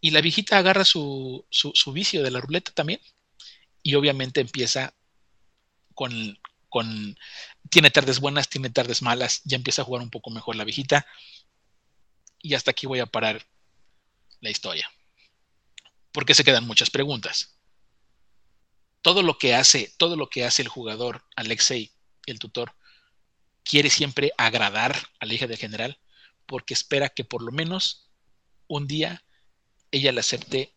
Y 0.00 0.10
la 0.10 0.20
viejita 0.20 0.58
agarra 0.58 0.84
su, 0.84 1.46
su, 1.50 1.72
su 1.74 1.92
vicio 1.92 2.22
de 2.22 2.30
la 2.30 2.40
ruleta 2.40 2.72
también 2.72 3.00
y 3.82 3.94
obviamente 3.94 4.40
empieza 4.40 4.94
con, 5.94 6.38
con, 6.68 7.18
tiene 7.70 7.90
tardes 7.90 8.20
buenas, 8.20 8.48
tiene 8.48 8.70
tardes 8.70 9.02
malas, 9.02 9.42
ya 9.44 9.56
empieza 9.56 9.82
a 9.82 9.84
jugar 9.84 10.02
un 10.02 10.10
poco 10.10 10.30
mejor 10.30 10.56
la 10.56 10.64
viejita. 10.64 11.06
Y 12.40 12.54
hasta 12.54 12.70
aquí 12.70 12.86
voy 12.86 13.00
a 13.00 13.06
parar 13.06 13.46
la 14.40 14.50
historia. 14.50 14.90
Porque 16.12 16.34
se 16.34 16.44
quedan 16.44 16.66
muchas 16.66 16.90
preguntas. 16.90 17.56
Todo 19.00 19.22
lo 19.22 19.38
que 19.38 19.54
hace, 19.54 19.92
todo 19.96 20.16
lo 20.16 20.28
que 20.28 20.44
hace 20.44 20.62
el 20.62 20.68
jugador, 20.68 21.24
Alexei, 21.36 21.92
el 22.26 22.38
tutor, 22.38 22.74
quiere 23.64 23.90
siempre 23.90 24.32
agradar 24.36 24.96
a 25.20 25.26
la 25.26 25.34
hija 25.34 25.46
del 25.46 25.58
general 25.58 25.98
porque 26.52 26.74
espera 26.74 27.08
que 27.08 27.24
por 27.24 27.40
lo 27.40 27.50
menos 27.50 28.10
un 28.66 28.86
día 28.86 29.24
ella 29.90 30.12
le 30.12 30.20
acepte 30.20 30.76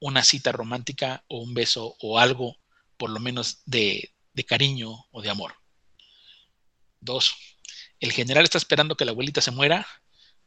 una 0.00 0.24
cita 0.24 0.50
romántica 0.50 1.24
o 1.28 1.38
un 1.38 1.54
beso 1.54 1.94
o 2.00 2.18
algo, 2.18 2.56
por 2.96 3.10
lo 3.10 3.20
menos 3.20 3.62
de, 3.66 4.12
cariño 4.48 5.06
o 5.12 5.22
de 5.22 5.30
amor. 5.30 5.54
Dos, 6.98 7.36
el 8.00 8.10
general 8.10 8.42
está 8.42 8.58
esperando 8.58 8.96
que 8.96 9.04
la 9.04 9.12
abuelita 9.12 9.40
se 9.40 9.52
muera 9.52 9.86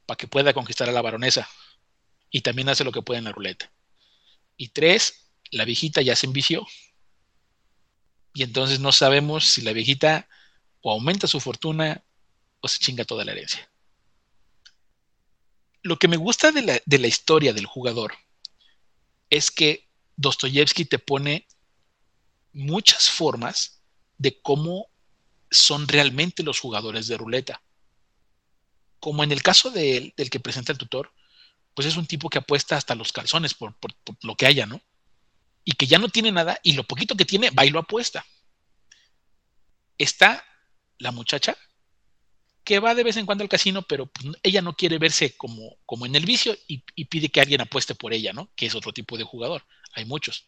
para 0.05 0.17
que 0.17 0.27
pueda 0.27 0.53
conquistar 0.53 0.89
a 0.89 0.91
la 0.91 1.01
baronesa 1.01 1.49
y 2.29 2.41
también 2.41 2.67
hace 2.67 2.83
lo 2.83 2.91
que 2.91 3.01
puede 3.01 3.19
en 3.19 3.23
la 3.23 3.31
ruleta. 3.31 3.71
Y 4.57 4.67
tres, 4.67 5.31
la 5.51 5.63
viejita 5.63 6.01
ya 6.01 6.17
se 6.17 6.25
envició 6.25 6.67
y 8.33 8.43
entonces 8.43 8.81
no 8.81 8.91
sabemos 8.91 9.45
si 9.45 9.61
la 9.61 9.71
viejita 9.71 10.27
o 10.81 10.91
aumenta 10.91 11.27
su 11.27 11.39
fortuna 11.39 12.03
o 12.59 12.67
se 12.67 12.79
chinga 12.79 13.05
toda 13.05 13.23
la 13.23 13.31
herencia. 13.31 13.68
Lo 15.81 15.97
que 15.97 16.07
me 16.07 16.17
gusta 16.17 16.51
de 16.51 16.61
la, 16.61 16.81
de 16.85 16.99
la 16.99 17.07
historia 17.07 17.53
del 17.53 17.65
jugador 17.65 18.13
es 19.29 19.51
que 19.51 19.87
Dostoyevsky 20.17 20.85
te 20.85 20.99
pone 20.99 21.47
muchas 22.51 23.09
formas 23.09 23.81
de 24.17 24.41
cómo 24.41 24.87
son 25.49 25.87
realmente 25.87 26.43
los 26.43 26.59
jugadores 26.59 27.07
de 27.07 27.17
ruleta. 27.17 27.61
Como 28.99 29.23
en 29.23 29.31
el 29.31 29.41
caso 29.41 29.71
de 29.71 29.97
él, 29.97 30.13
del 30.17 30.29
que 30.29 30.39
presenta 30.39 30.71
el 30.71 30.77
tutor, 30.77 31.13
pues 31.73 31.87
es 31.87 31.95
un 31.95 32.05
tipo 32.05 32.29
que 32.29 32.39
apuesta 32.39 32.75
hasta 32.75 32.95
los 32.95 33.13
calzones 33.13 33.53
por, 33.53 33.75
lo 34.23 34.35
que 34.35 34.45
haya, 34.45 34.65
¿no? 34.65 34.81
Y 35.63 35.73
que 35.73 35.87
ya 35.87 35.97
no 35.97 36.09
tiene 36.09 36.31
nada 36.31 36.59
y 36.63 36.73
lo 36.73 36.83
poquito 36.83 37.15
que 37.15 37.25
tiene 37.25 37.51
va 37.51 37.65
y 37.65 37.69
lo 37.69 37.79
apuesta. 37.79 38.25
Está 39.97 40.43
la 40.97 41.11
muchacha 41.11 41.57
que 42.63 42.79
va 42.79 42.95
de 42.95 43.03
vez 43.03 43.17
en 43.17 43.25
cuando 43.25 43.43
al 43.43 43.49
casino, 43.49 43.81
pero 43.83 44.07
pues, 44.07 44.35
ella 44.43 44.61
no 44.61 44.75
quiere 44.75 44.97
verse 44.97 45.35
como, 45.35 45.77
como 45.85 46.05
en 46.05 46.15
el 46.15 46.25
vicio 46.25 46.55
y, 46.67 46.83
pide 47.05 47.29
que 47.29 47.41
alguien 47.41 47.61
apueste 47.61 47.95
por 47.95 48.13
ella, 48.13 48.33
¿no? 48.33 48.51
Que 48.55 48.65
es 48.67 48.75
otro 48.75 48.93
tipo 48.93 49.17
de 49.17 49.23
jugador. 49.23 49.65
Hay 49.93 50.05
muchos. 50.05 50.47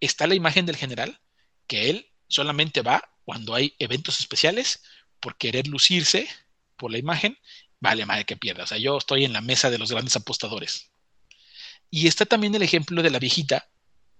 Está 0.00 0.26
la 0.26 0.34
imagen 0.34 0.66
del 0.66 0.76
general, 0.76 1.20
que 1.66 1.90
él 1.90 2.10
solamente 2.28 2.82
va 2.82 3.02
cuando 3.24 3.54
hay 3.54 3.74
eventos 3.78 4.20
especiales 4.20 4.82
por 5.20 5.36
querer 5.36 5.66
lucirse 5.66 6.28
por 6.76 6.90
la 6.90 6.98
imagen, 6.98 7.36
vale 7.80 8.06
madre 8.06 8.24
que 8.24 8.36
pierda. 8.36 8.64
O 8.64 8.66
sea, 8.66 8.78
yo 8.78 8.96
estoy 8.96 9.24
en 9.24 9.32
la 9.32 9.40
mesa 9.40 9.70
de 9.70 9.78
los 9.78 9.90
grandes 9.90 10.16
apostadores. 10.16 10.90
Y 11.90 12.06
está 12.06 12.24
también 12.26 12.54
el 12.54 12.62
ejemplo 12.62 13.02
de 13.02 13.10
la 13.10 13.18
viejita, 13.18 13.68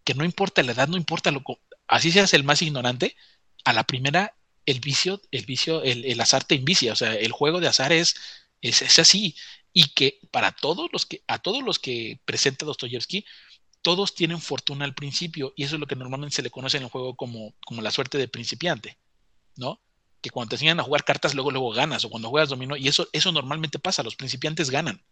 que 0.05 0.15
no 0.15 0.25
importa 0.25 0.63
la 0.63 0.73
edad, 0.73 0.89
no 0.89 0.97
importa 0.97 1.31
lo 1.31 1.43
así 1.87 2.11
seas 2.11 2.35
el 2.35 2.45
más 2.45 2.63
ignorante, 2.63 3.17
a 3.65 3.73
la 3.73 3.85
primera 3.85 4.35
el 4.69 4.81
vicio, 4.81 5.23
el 5.31 5.47
vicio, 5.47 5.83
el, 5.83 6.21
azar 6.21 6.45
te 6.45 6.55
invicia, 6.55 6.93
o 6.93 6.97
sea, 6.97 7.15
el 7.15 7.33
juego 7.33 7.59
de 7.59 7.69
azar 7.69 7.91
es, 7.91 8.17
es, 8.61 8.83
es, 8.83 8.99
así. 8.99 9.35
Y 9.73 9.95
que 9.95 10.21
para 10.31 10.53
todos 10.53 10.91
los 10.93 11.07
que, 11.07 11.23
a 11.27 11.39
todos 11.39 11.63
los 11.63 11.79
que 11.79 12.21
presenta 12.27 12.67
Dostoyevsky, 12.67 13.25
todos 13.81 14.15
tienen 14.15 14.43
fortuna 14.43 14.85
al 14.85 14.95
principio 14.95 15.55
y 15.57 15.65
eso 15.65 15.77
es 15.77 15.81
lo 15.81 15.87
que 15.87 15.97
normalmente 15.97 16.37
se 16.37 16.43
le 16.43 16.51
conoce 16.51 16.77
en 16.77 16.83
el 16.83 16.91
juego 16.91 17.17
como, 17.17 17.55
como 17.65 17.81
la 17.81 17.91
suerte 17.91 18.19
de 18.19 18.29
principiante, 18.29 18.99
¿no? 19.57 19.81
Que 20.21 20.29
cuando 20.29 20.51
te 20.51 20.57
enseñan 20.57 20.81
a 20.81 20.83
jugar 20.83 21.03
cartas, 21.05 21.35
luego, 21.35 21.51
luego 21.51 21.71
ganas, 21.71 22.05
o 22.05 22.11
cuando 22.11 22.29
juegas 22.29 22.51
dominó, 22.51 22.77
y 22.77 22.89
eso, 22.89 23.09
eso 23.15 23.33
normalmente 23.33 23.79
pasa, 23.79 24.03
los 24.03 24.17
principiantes 24.17 24.69
ganan. 24.69 25.03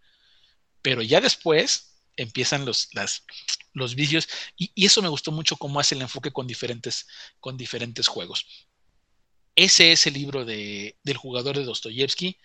Pero 0.82 1.00
ya 1.00 1.22
después 1.22 2.02
empiezan 2.16 2.66
los, 2.66 2.90
las, 2.92 3.24
los 3.72 3.94
vicios, 3.94 4.28
y, 4.54 4.70
y, 4.74 4.84
eso 4.84 5.00
me 5.00 5.08
gustó 5.08 5.32
mucho 5.32 5.56
cómo 5.56 5.80
hace 5.80 5.94
el 5.94 6.02
enfoque 6.02 6.30
con 6.30 6.46
diferentes, 6.46 7.06
con 7.40 7.56
diferentes 7.56 8.06
juegos. 8.06 8.44
Ese 9.56 9.92
es 9.92 10.06
el 10.06 10.14
libro 10.14 10.44
de, 10.44 10.96
del 11.02 11.16
jugador 11.16 11.56
de 11.56 11.64
Dostoyevsky. 11.64 12.36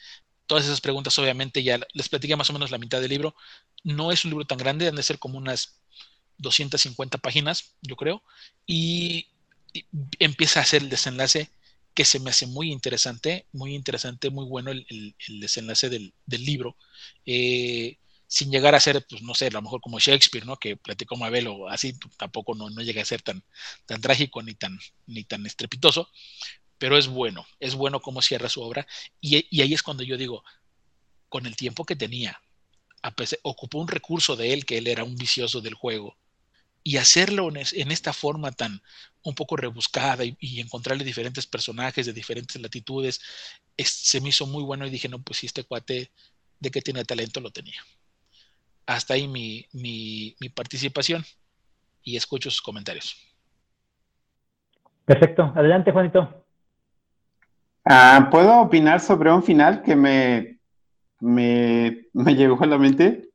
Todas 0.48 0.66
esas 0.66 0.82
preguntas, 0.82 1.18
obviamente, 1.20 1.62
ya 1.62 1.80
les 1.94 2.10
platiqué 2.10 2.36
más 2.36 2.50
o 2.50 2.54
menos 2.54 2.72
la 2.72 2.78
mitad 2.78 3.02
del 3.02 3.10
libro. 3.10 3.36
No 3.84 4.12
es 4.12 4.24
un 4.26 4.32
libro 4.32 4.46
tan 4.46 4.58
grande, 4.58 4.88
han 4.88 4.96
de 4.96 5.04
ser 5.04 5.20
como 5.20 5.38
unas 5.38 5.82
250 6.38 7.18
páginas, 7.20 7.76
yo 7.82 7.96
creo, 7.96 8.24
y, 8.66 9.28
empieza 10.20 10.60
a 10.60 10.64
hacer 10.64 10.82
el 10.82 10.90
desenlace 10.90 11.50
que 11.94 12.04
se 12.04 12.20
me 12.20 12.30
hace 12.30 12.46
muy 12.46 12.72
interesante, 12.72 13.46
muy 13.54 13.74
interesante, 13.74 14.30
muy 14.30 14.46
bueno 14.46 14.72
el, 14.72 15.16
desenlace 15.40 15.90
del, 15.90 16.14
libro, 16.28 16.76
eh, 17.26 17.98
sin 18.28 18.52
llegar 18.52 18.76
a 18.76 18.80
ser, 18.80 19.06
pues 19.10 19.22
no 19.22 19.34
sé, 19.34 19.48
a 19.48 19.52
lo 19.52 19.62
mejor 19.62 19.82
como 19.82 20.00
Shakespeare, 20.00 20.46
¿no? 20.46 20.58
Que 20.58 20.78
platicó 20.78 21.16
Mabel 21.18 21.48
o 21.48 21.70
así, 21.70 21.94
tampoco 22.18 22.56
no, 22.56 22.70
no 22.70 22.82
llega 22.82 23.02
a 23.02 23.06
ser 23.06 23.22
tan, 23.22 23.44
tan 23.86 24.02
trágico 24.02 24.42
ni 24.42 24.56
tan, 24.56 24.80
ni 25.08 25.24
tan 25.24 25.46
estrepitoso, 25.46 26.10
pero 26.82 26.98
es 26.98 27.08
bueno, 27.08 27.46
es 27.60 27.76
bueno 27.76 28.00
cómo 28.02 28.24
cierra 28.24 28.50
su 28.50 28.60
obra, 28.60 28.88
y, 29.20 29.36
ahí 29.62 29.72
es 29.72 29.84
cuando 29.84 30.02
yo 30.02 30.18
digo, 30.18 30.44
con 31.30 31.46
el 31.46 31.56
tiempo 31.56 31.86
que 31.86 31.96
tenía, 31.96 32.42
ocupó 33.44 33.78
un 33.78 33.88
recurso 33.88 34.36
de 34.36 34.52
él, 34.52 34.66
que 34.66 34.80
él 34.80 34.88
era 34.88 35.04
un 35.04 35.16
vicioso 35.16 35.62
del 35.62 35.76
juego, 35.76 36.18
y 36.82 36.98
hacerlo 36.98 37.50
en, 37.50 37.92
esta 37.92 38.14
forma 38.14 38.52
tan 38.52 38.82
un 39.22 39.36
poco 39.36 39.58
rebuscada 39.58 40.24
y, 40.26 40.60
encontrarle 40.60 41.04
diferentes 41.04 41.46
personajes 41.46 42.08
de 42.08 42.14
diferentes 42.14 42.60
latitudes, 42.60 43.22
se 43.78 44.20
me 44.20 44.30
hizo 44.30 44.48
muy 44.48 44.64
bueno 44.64 44.88
y 44.88 44.90
dije, 44.90 45.08
no, 45.08 45.22
pues 45.22 45.44
este 45.44 45.64
cuate 45.64 46.12
de 46.60 46.72
que 46.72 46.82
tiene 46.82 47.06
talento 47.06 47.42
lo 47.42 47.52
tenía. 47.52 47.80
Hasta 48.88 49.14
ahí 49.14 49.28
mi, 49.28 49.68
mi 49.72 50.50
participación 50.50 51.24
y 52.02 52.18
escucho 52.18 52.50
sus 52.50 52.64
comentarios. 52.64 53.16
Perfecto, 55.06 55.54
adelante 55.56 55.92
Juanito. 55.92 56.41
Ah, 57.86 58.28
¿Puedo 58.32 58.62
opinar 58.62 59.00
sobre 59.00 59.32
un 59.32 59.44
final 59.44 59.82
que 59.82 59.96
me, 59.96 60.60
me, 61.20 62.06
me 62.14 62.36
llegó 62.36 62.64
a 62.64 62.68
la 62.68 62.78
mente? 62.78 63.30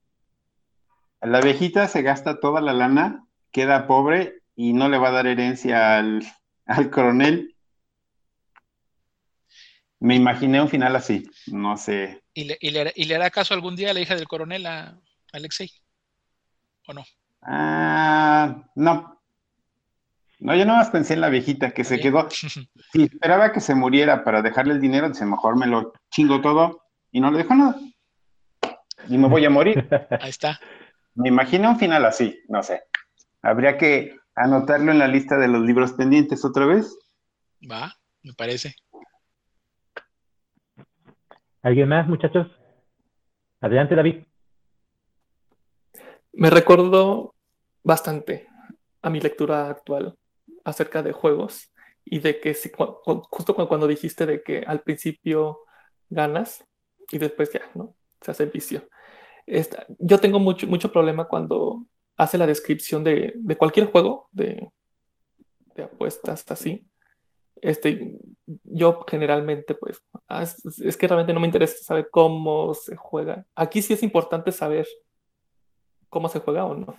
La 1.20 1.40
viejita 1.40 1.88
se 1.88 2.02
gasta 2.02 2.40
toda 2.40 2.60
la 2.60 2.72
lana 2.72 3.24
queda 3.50 3.86
pobre 3.86 4.42
y 4.54 4.72
no 4.72 4.88
le 4.88 4.98
va 4.98 5.08
a 5.08 5.12
dar 5.12 5.26
herencia 5.26 5.96
al, 5.98 6.22
al 6.66 6.90
coronel. 6.90 7.56
Me 9.98 10.14
imaginé 10.14 10.60
un 10.60 10.68
final 10.68 10.94
así, 10.94 11.24
no 11.46 11.76
sé. 11.76 12.22
¿Y 12.34 12.44
le, 12.44 12.58
y 12.60 12.70
le 12.70 12.80
hará- 12.82 12.92
y 12.94 13.04
le 13.06 13.14
hará 13.16 13.30
caso 13.30 13.54
algún 13.54 13.76
día 13.76 13.90
a 13.90 13.94
la 13.94 14.00
hija 14.00 14.14
del 14.14 14.28
coronel 14.28 14.66
a 14.66 14.98
Alexei? 15.32 15.70
¿O 16.86 16.92
no? 16.92 17.04
Ah, 17.42 18.62
no. 18.74 19.15
No, 20.38 20.54
yo 20.54 20.66
nomás 20.66 20.90
pensé 20.90 21.14
en 21.14 21.22
la 21.22 21.28
viejita 21.28 21.70
que 21.70 21.84
se 21.84 21.98
quedó. 21.98 22.28
Si 22.92 23.02
esperaba 23.02 23.52
que 23.52 23.60
se 23.60 23.74
muriera 23.74 24.24
para 24.24 24.42
dejarle 24.42 24.72
el 24.72 24.80
dinero, 24.80 25.08
dice, 25.08 25.26
mejor 25.26 25.58
me 25.58 25.66
lo 25.66 25.92
chingo 26.10 26.40
todo 26.40 26.84
y 27.10 27.20
no 27.20 27.30
le 27.30 27.38
dejo 27.38 27.54
nada. 27.54 27.76
Y 29.08 29.18
me 29.18 29.28
voy 29.28 29.44
a 29.44 29.50
morir. 29.50 29.86
Ahí 30.20 30.30
está. 30.30 30.58
Me 31.14 31.28
imagino 31.28 31.68
un 31.68 31.78
final 31.78 32.06
así, 32.06 32.38
no 32.48 32.62
sé. 32.62 32.84
Habría 33.42 33.76
que 33.76 34.16
anotarlo 34.34 34.92
en 34.92 34.98
la 34.98 35.08
lista 35.08 35.36
de 35.36 35.48
los 35.48 35.62
libros 35.62 35.92
pendientes 35.92 36.44
otra 36.44 36.64
vez. 36.64 36.96
Va, 37.70 37.92
me 38.22 38.32
parece. 38.32 38.76
¿Alguien 41.62 41.88
más, 41.88 42.06
muchachos? 42.06 42.46
Adelante, 43.60 43.94
David. 43.94 44.24
Me 46.32 46.50
recordó 46.50 47.34
bastante 47.82 48.46
a 49.02 49.10
mi 49.10 49.20
lectura 49.20 49.68
actual 49.68 50.16
acerca 50.66 51.02
de 51.02 51.12
juegos 51.12 51.72
y 52.04 52.18
de 52.20 52.40
que 52.40 52.54
si, 52.54 52.70
cu- 52.70 52.98
justo 53.30 53.54
cu- 53.54 53.68
cuando 53.68 53.86
dijiste 53.86 54.26
de 54.26 54.42
que 54.42 54.58
al 54.66 54.82
principio 54.82 55.60
ganas 56.10 56.64
y 57.10 57.18
después 57.18 57.52
ya, 57.52 57.62
¿no? 57.74 57.94
Se 58.20 58.32
hace 58.32 58.46
vicio. 58.46 58.88
Esta- 59.46 59.86
yo 59.98 60.18
tengo 60.20 60.38
mucho, 60.40 60.66
mucho 60.66 60.90
problema 60.92 61.28
cuando 61.28 61.86
hace 62.16 62.38
la 62.38 62.46
descripción 62.46 63.04
de, 63.04 63.32
de 63.36 63.56
cualquier 63.56 63.90
juego 63.90 64.28
de, 64.32 64.68
de 65.74 65.82
apuestas 65.84 66.44
así. 66.50 66.86
Este, 67.62 68.12
yo 68.64 69.04
generalmente, 69.08 69.74
pues, 69.74 70.02
ah, 70.28 70.42
es, 70.42 70.64
es 70.80 70.96
que 70.96 71.06
realmente 71.08 71.32
no 71.32 71.40
me 71.40 71.46
interesa 71.46 71.76
saber 71.82 72.08
cómo 72.10 72.74
se 72.74 72.96
juega. 72.96 73.46
Aquí 73.54 73.82
sí 73.82 73.92
es 73.94 74.02
importante 74.02 74.52
saber 74.52 74.86
cómo 76.08 76.28
se 76.28 76.40
juega 76.40 76.64
o 76.66 76.74
no. 76.74 76.96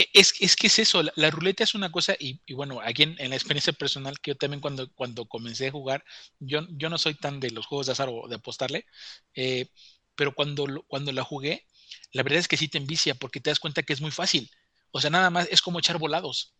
E- 0.00 0.08
Es, 0.14 0.34
es 0.40 0.56
que 0.56 0.68
es 0.68 0.78
eso, 0.78 1.02
la, 1.02 1.12
la 1.16 1.30
ruleta 1.30 1.64
es 1.64 1.74
una 1.74 1.90
cosa, 1.90 2.14
y, 2.18 2.40
bueno, 2.54 2.80
aquí 2.82 3.02
en, 3.04 3.16
en 3.18 3.30
la 3.30 3.36
experiencia 3.36 3.72
personal, 3.72 4.18
que 4.20 4.32
yo 4.32 4.36
también 4.36 4.60
cuando, 4.60 4.92
cuando 4.94 5.26
comencé 5.26 5.68
a 5.68 5.70
jugar, 5.72 6.04
yo, 6.38 6.60
yo 6.70 6.88
no 6.90 6.98
soy 6.98 7.14
tan 7.14 7.40
de 7.40 7.50
los 7.50 7.66
juegos 7.66 7.86
de 7.86 7.92
azar 7.92 8.08
o 8.10 8.28
de 8.28 8.36
apostarle, 8.36 8.86
eh, 9.34 9.68
pero 10.14 10.34
cuando, 10.34 10.66
cuando 10.88 11.12
la 11.12 11.24
jugué, 11.24 11.66
la 12.12 12.22
verdad 12.22 12.38
es 12.40 12.48
que 12.48 12.56
sí 12.56 12.68
te 12.68 12.78
envicia 12.78 13.14
porque 13.14 13.40
te 13.40 13.50
das 13.50 13.60
cuenta 13.60 13.82
que 13.82 13.92
es 13.92 14.00
muy 14.00 14.10
fácil. 14.10 14.50
O 14.90 15.00
sea, 15.00 15.10
nada 15.10 15.30
más 15.30 15.48
es 15.50 15.62
como 15.62 15.78
echar 15.78 15.98
volados. 15.98 16.54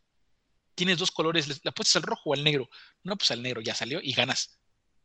Tienes 0.77 0.99
dos 0.99 1.11
colores, 1.13 1.49
le 1.49 1.57
apuestas 1.71 1.97
al 1.97 2.03
rojo 2.05 2.31
o 2.31 2.35
al 2.35 2.45
negro. 2.45 2.69
No, 3.05 3.17
pues 3.17 3.31
al 3.33 3.43
negro 3.43 3.61
ya 3.63 3.75
salió 3.75 4.01
y 4.03 4.13
ganas, 4.15 4.61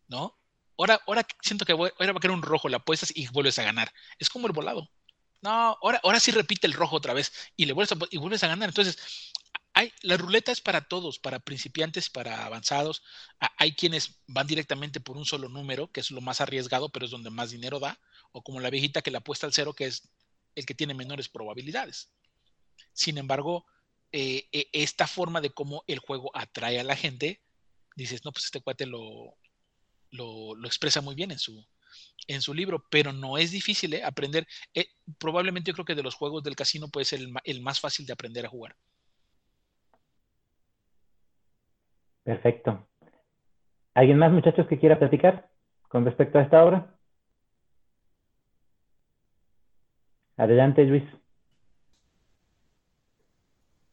¿no? 0.09 0.39
Ahora, 0.77 1.01
ahora 1.07 1.25
siento 1.43 1.65
que 1.65 1.73
voy, 1.73 1.91
ahora 1.99 2.13
va 2.13 2.19
a 2.19 2.21
quedar 2.21 2.36
un 2.36 2.43
rojo, 2.43 2.69
la 2.69 2.77
apuestas 2.77 3.11
y 3.15 3.27
vuelves 3.29 3.59
a 3.59 3.63
ganar. 3.63 3.91
Es 4.19 4.29
como 4.29 4.47
el 4.47 4.53
volado. 4.53 4.89
No, 5.44 5.78
ahora, 5.82 6.00
ahora 6.04 6.22
sí 6.22 6.32
repite 6.32 6.68
el 6.68 6.74
rojo 6.74 6.96
otra 6.96 7.14
vez 7.14 7.34
y 7.58 7.66
le 7.66 7.74
vuelves 7.74 8.44
a, 8.44 8.48
ganar. 8.48 8.70
Entonces, 8.70 8.98
hay, 9.74 9.91
la 10.02 10.16
ruleta 10.16 10.54
es 10.54 10.62
para 10.62 10.88
todos, 10.88 11.20
para 11.20 11.39
principiantes, 11.39 12.10
para 12.10 12.46
avanzados. 12.46 13.04
Hay 13.58 13.74
quienes 13.76 14.22
van 14.26 14.48
directamente 14.48 15.02
por 15.02 15.18
un 15.18 15.26
solo 15.26 15.50
número, 15.50 15.91
que 15.91 16.00
es 16.00 16.12
lo 16.12 16.22
más 16.22 16.39
arriesgado, 16.39 16.88
pero 16.89 17.06
es 17.06 17.12
donde 17.12 17.30
más 17.30 17.52
dinero 17.52 17.80
da, 17.80 18.00
o 18.32 18.41
como 18.41 18.62
la 18.62 18.70
viejita 18.70 19.02
que 19.02 19.12
le 19.12 19.18
apuesta 19.18 19.46
al 19.46 19.52
cero, 19.52 19.74
que 19.74 19.88
es 19.88 20.10
el 20.56 20.66
que 20.66 20.76
tiene 20.76 20.94
menores 20.94 21.28
probabilidades. 21.28 22.10
Sin 22.94 23.18
embargo, 23.18 23.66
eh, 24.14 24.48
eh, 24.54 24.70
esta 24.72 25.08
forma 25.08 25.41
de 25.41 25.50
cómo 25.50 25.84
el 25.88 26.00
juego 26.00 26.32
atrae 26.34 26.80
a 26.80 26.86
la 26.86 26.96
gente, 26.96 27.41
dices, 27.98 28.24
no, 28.24 28.32
pues 28.32 28.46
este 28.46 28.62
cuate 28.62 28.86
lo 28.86 29.36
expresa 30.64 31.02
muy 31.02 31.16
bien 31.16 31.32
en 31.32 31.39
su, 31.39 31.68
en 32.28 32.41
su 32.41 32.54
libro, 32.54 32.86
pero 32.89 33.14
no 33.14 33.38
es 33.38 33.52
difícil 33.52 33.94
¿eh? 33.94 34.04
aprender. 34.04 34.46
Eh, 34.74 34.86
probablemente 35.20 35.72
yo 35.72 35.74
creo 35.74 35.86
que 35.86 35.96
de 35.96 36.04
los 36.04 36.16
juegos 36.16 36.44
del 36.44 36.56
casino 36.56 36.88
puede 36.88 37.06
ser 37.06 37.20
el, 37.20 37.34
el 37.44 37.62
más 37.62 37.80
fácil 37.80 38.06
de 38.06 38.14
aprender 38.14 38.46
a 38.46 38.50
jugar. 38.50 38.76
Perfecto. 42.24 42.88
¿Alguien 43.94 44.18
más, 44.18 44.32
muchachos, 44.32 44.68
que 44.68 44.80
quiera 44.80 44.98
platicar 44.98 45.50
con 45.88 46.06
respecto 46.06 46.39
a 46.39 46.44
esta 46.44 46.64
obra? 46.64 46.98
Adelante, 50.38 50.84
Luis. 50.84 51.04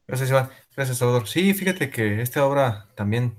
Gracias, 0.07 0.31
Iván. 0.31 0.51
Gracias, 0.75 0.99
Salvador. 0.99 1.29
Sí, 1.29 1.53
fíjate 1.55 1.91
que 1.91 2.23
esta 2.23 2.47
obra 2.47 2.89
también 2.97 3.37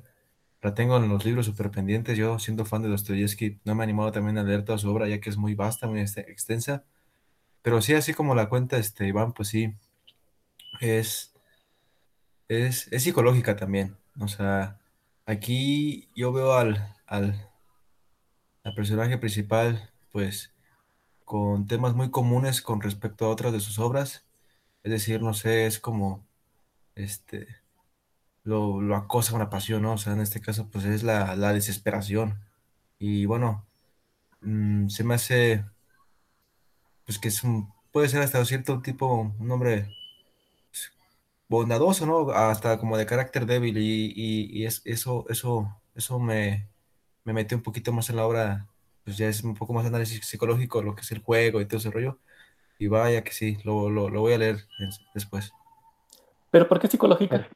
la 0.61 0.73
tengo 0.73 0.97
en 0.97 1.09
los 1.09 1.25
libros 1.25 1.45
super 1.47 1.71
pendientes. 1.71 2.17
Yo, 2.17 2.39
siendo 2.39 2.65
fan 2.65 2.83
de 2.83 2.89
Dostoyevsky, 2.89 3.59
no 3.65 3.75
me 3.75 3.83
he 3.83 3.85
animado 3.85 4.11
también 4.11 4.37
a 4.37 4.43
leer 4.43 4.63
toda 4.63 4.77
su 4.77 4.89
obra, 4.91 5.07
ya 5.07 5.19
que 5.19 5.29
es 5.29 5.37
muy 5.37 5.55
vasta, 5.55 5.87
muy 5.87 6.01
extensa. 6.01 6.85
Pero 7.61 7.81
sí, 7.81 7.93
así 7.93 8.13
como 8.13 8.35
la 8.35 8.49
cuenta 8.49 8.77
este 8.77 9.07
Iván, 9.07 9.33
pues 9.33 9.49
sí, 9.49 9.75
es, 10.81 11.33
es, 12.47 12.91
es 12.91 13.03
psicológica 13.03 13.55
también. 13.55 13.97
O 14.19 14.27
sea, 14.27 14.79
aquí 15.25 16.09
yo 16.15 16.31
veo 16.33 16.53
al, 16.53 16.95
al, 17.07 17.49
al 18.63 18.75
personaje 18.75 19.17
principal, 19.17 19.91
pues, 20.11 20.53
con 21.25 21.67
temas 21.67 21.95
muy 21.95 22.11
comunes 22.11 22.61
con 22.61 22.81
respecto 22.81 23.25
a 23.25 23.29
otras 23.29 23.53
de 23.53 23.59
sus 23.61 23.79
obras. 23.79 24.25
Es 24.83 24.91
decir, 24.91 25.21
no 25.21 25.33
sé, 25.33 25.65
es 25.65 25.79
como 25.79 26.25
este 26.95 27.60
lo, 28.43 28.81
lo 28.81 28.95
acosa 28.95 29.35
una 29.35 29.49
pasión, 29.49 29.83
¿no? 29.83 29.93
O 29.93 29.97
sea, 29.97 30.13
en 30.13 30.21
este 30.21 30.41
caso, 30.41 30.69
pues 30.71 30.85
es 30.85 31.03
la, 31.03 31.35
la 31.35 31.53
desesperación. 31.53 32.39
Y 32.99 33.25
bueno, 33.25 33.67
mm, 34.41 34.89
se 34.89 35.03
me 35.05 35.15
hace, 35.15 35.65
pues 37.05 37.19
que 37.19 37.27
es 37.29 37.43
un, 37.43 37.71
puede 37.91 38.09
ser 38.09 38.21
hasta 38.21 38.43
cierto 38.45 38.81
tipo 38.81 39.33
un 39.39 39.51
hombre 39.51 39.87
pues, 40.71 40.91
bondadoso, 41.49 42.05
¿no? 42.07 42.31
Hasta 42.31 42.79
como 42.79 42.97
de 42.97 43.07
carácter 43.07 43.45
débil 43.45 43.77
y, 43.77 44.13
y- 44.15 44.61
y 44.61 44.65
es, 44.65 44.81
eso, 44.85 45.25
eso, 45.29 45.81
eso 45.95 46.19
me, 46.19 46.69
me 47.25 47.33
metió 47.33 47.57
un 47.57 47.63
poquito 47.63 47.93
más 47.93 48.09
en 48.11 48.17
la 48.17 48.27
obra, 48.27 48.67
pues 49.05 49.17
ya 49.17 49.27
es 49.29 49.43
un 49.43 49.55
poco 49.55 49.73
más 49.73 49.85
análisis 49.85 50.25
psicológico, 50.27 50.83
lo 50.83 50.95
que 50.95 51.01
es 51.03 51.11
el 51.13 51.19
juego 51.23 51.61
y 51.61 51.67
todo 51.67 51.79
ese 51.79 51.91
rollo. 51.91 52.19
Y 52.79 52.87
vaya 52.87 53.23
que 53.23 53.33
sí, 53.33 53.57
lo, 53.63 53.89
lo, 53.89 54.09
lo 54.09 54.21
voy 54.21 54.33
a 54.33 54.39
leer 54.39 54.67
después. 55.15 55.53
¿Pero 56.51 56.67
por 56.67 56.79
qué 56.79 56.87
psicológica? 56.87 57.47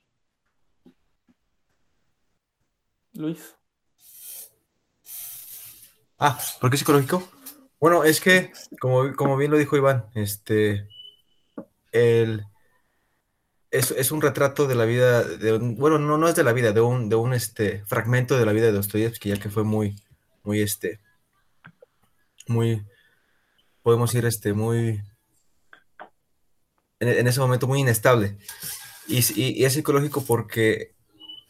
Luis. 3.15 3.55
Ah, 6.19 6.37
¿por 6.61 6.69
qué 6.69 6.77
psicológico? 6.77 7.23
Bueno, 7.79 8.03
es 8.03 8.19
que, 8.21 8.51
como, 8.79 9.13
como 9.15 9.37
bien 9.37 9.51
lo 9.51 9.57
dijo 9.57 9.75
Iván, 9.77 10.05
este, 10.15 10.87
el, 11.91 12.45
es, 13.71 13.91
es 13.91 14.11
un 14.11 14.21
retrato 14.21 14.67
de 14.67 14.73
la 14.75 14.85
vida, 14.85 15.23
de 15.23 15.53
un- 15.53 15.75
bueno, 15.75 15.99
no, 15.99 16.17
no 16.17 16.27
es 16.27 16.35
de 16.35 16.43
la 16.43 16.53
vida, 16.53 16.71
de 16.71 16.81
un, 16.81 17.09
de 17.09 17.15
un 17.15 17.33
este, 17.33 17.83
fragmento 17.85 18.37
de 18.37 18.45
la 18.45 18.53
vida 18.53 18.65
de 18.67 18.71
Dostoyevsky, 18.73 19.29
ya 19.29 19.37
que 19.39 19.49
fue 19.49 19.63
muy, 19.63 19.95
muy, 20.43 20.61
este, 20.61 20.99
muy, 22.47 22.83
podemos 23.83 24.11
decir, 24.11 24.25
este, 24.27 24.53
muy, 24.53 25.01
en, 26.99 27.09
en 27.09 27.27
ese 27.27 27.39
momento 27.39 27.67
muy 27.67 27.79
inestable. 27.79 28.37
Y, 29.07 29.19
y- 29.41 29.61
y 29.61 29.65
es 29.65 29.73
psicológico 29.73 30.23
porque, 30.25 30.95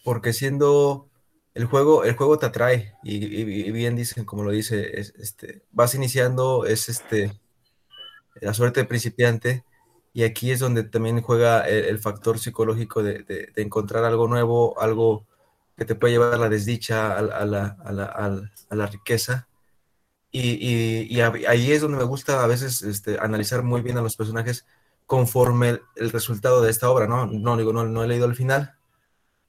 porque 0.04 0.34
siendo 0.34 1.10
el 1.56 1.66
juego, 1.66 2.06
el 2.06 2.16
juego 2.18 2.40
te 2.40 2.48
atrae, 2.48 2.96
y, 3.04 3.18
y- 3.26 3.68
y 3.68 3.72
bien 3.72 3.96
dicen, 3.98 4.26
como 4.26 4.44
lo 4.44 4.52
dice, 4.52 5.00
es, 5.00 5.14
este, 5.18 5.64
vas 5.72 5.96
iniciando, 5.96 6.66
es 6.68 6.90
este, 6.90 7.34
la 8.42 8.54
suerte 8.54 8.82
de 8.82 8.86
principiante, 8.88 9.64
y 10.14 10.24
aquí 10.24 10.52
es 10.52 10.60
donde 10.60 10.84
también 10.84 11.22
juega 11.22 11.62
el, 11.68 11.86
el 11.86 12.00
factor 12.00 12.40
psicológico 12.40 13.04
de, 13.04 13.20
de- 13.24 13.48
de 13.56 13.62
encontrar 13.62 14.04
algo 14.06 14.28
nuevo, 14.28 14.80
algo 14.80 15.26
que 15.78 15.86
te 15.86 15.96
puede 15.96 16.14
llevar 16.14 16.34
a 16.34 16.38
la 16.38 16.50
desdicha, 16.50 17.14
a, 17.14 17.20
a 17.20 17.46
la, 17.46 17.78
a 17.84 17.92
la- 17.92 18.06
a 18.70 18.76
la 18.76 18.86
riqueza. 18.88 19.48
Y, 20.32 20.58
y- 21.18 21.22
ahí 21.48 21.72
es 21.72 21.82
donde 21.82 21.98
me 21.98 22.04
gusta 22.06 22.44
a 22.44 22.48
veces 22.48 22.82
este, 22.84 23.20
analizar 23.20 23.64
muy 23.64 23.82
bien 23.82 23.98
a 23.98 24.02
los 24.02 24.16
personajes 24.18 24.66
conforme 25.06 25.70
el, 25.70 25.82
el 25.98 26.12
resultado 26.12 26.62
de 26.62 26.72
esta 26.72 26.90
obra, 26.92 27.08
¿no? 27.08 27.28
No, 27.28 27.58
digo, 27.58 27.74
no, 27.74 27.86
no 27.86 28.04
he 28.04 28.08
leído 28.08 28.26
el 28.28 28.36
final, 28.36 28.76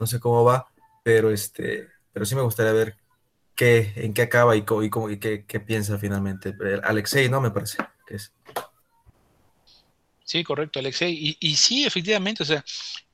no 0.00 0.06
sé 0.06 0.20
cómo 0.20 0.44
va, 0.44 0.66
pero, 1.04 1.30
este, 1.30 1.88
pero 2.16 2.24
sí 2.24 2.34
me 2.34 2.40
gustaría 2.40 2.72
ver 2.72 2.96
qué, 3.54 3.92
en 3.96 4.14
qué 4.14 4.22
acaba 4.22 4.56
y, 4.56 4.62
cómo, 4.62 5.10
y, 5.10 5.18
qué, 5.18 5.60
piensa 5.60 5.98
finalmente. 5.98 6.54
Alexei, 6.82 7.28
¿no? 7.28 7.42
Me 7.42 7.50
parece 7.50 7.76
que 8.06 8.14
es. 8.14 8.32
Sí, 10.24 10.42
correcto, 10.42 10.78
Alexei. 10.78 11.36
Y, 11.38 11.56
sí, 11.56 11.84
efectivamente, 11.84 12.42
o 12.42 12.46
sea, 12.46 12.64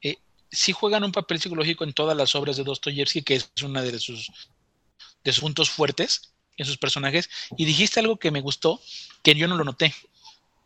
eh, 0.03 0.19
sí 0.53 0.71
juegan 0.71 1.03
un 1.03 1.11
papel 1.11 1.41
psicológico 1.41 1.83
en 1.83 1.95
todas 1.95 2.17
las 2.17 2.37
obras 2.37 2.57
de 2.57 2.63
Dostoyevsky, 2.63 3.23
que 3.23 3.35
es 3.35 3.51
una 3.65 3.83
de 3.83 3.99
sus, 3.99 4.31
de 5.25 5.33
sus 5.33 5.41
puntos 5.41 5.69
fuertes 5.69 6.35
en 6.57 6.65
sus 6.65 6.79
personajes. 6.79 7.29
Y 7.57 7.65
dijiste 7.65 7.99
algo 7.99 8.21
que 8.21 8.31
me 8.31 8.41
gustó, 8.41 8.81
que 9.25 9.35
yo 9.35 9.49
no 9.49 9.57
lo 9.57 9.65
noté, 9.65 9.93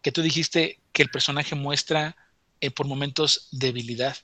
que 0.03 0.13
tú 0.13 0.21
dijiste 0.21 0.79
que 0.93 1.03
el 1.03 1.09
personaje 1.09 1.55
muestra 1.55 2.15
eh, 2.61 2.71
por 2.71 2.87
momentos 2.87 3.49
debilidad. 3.51 4.15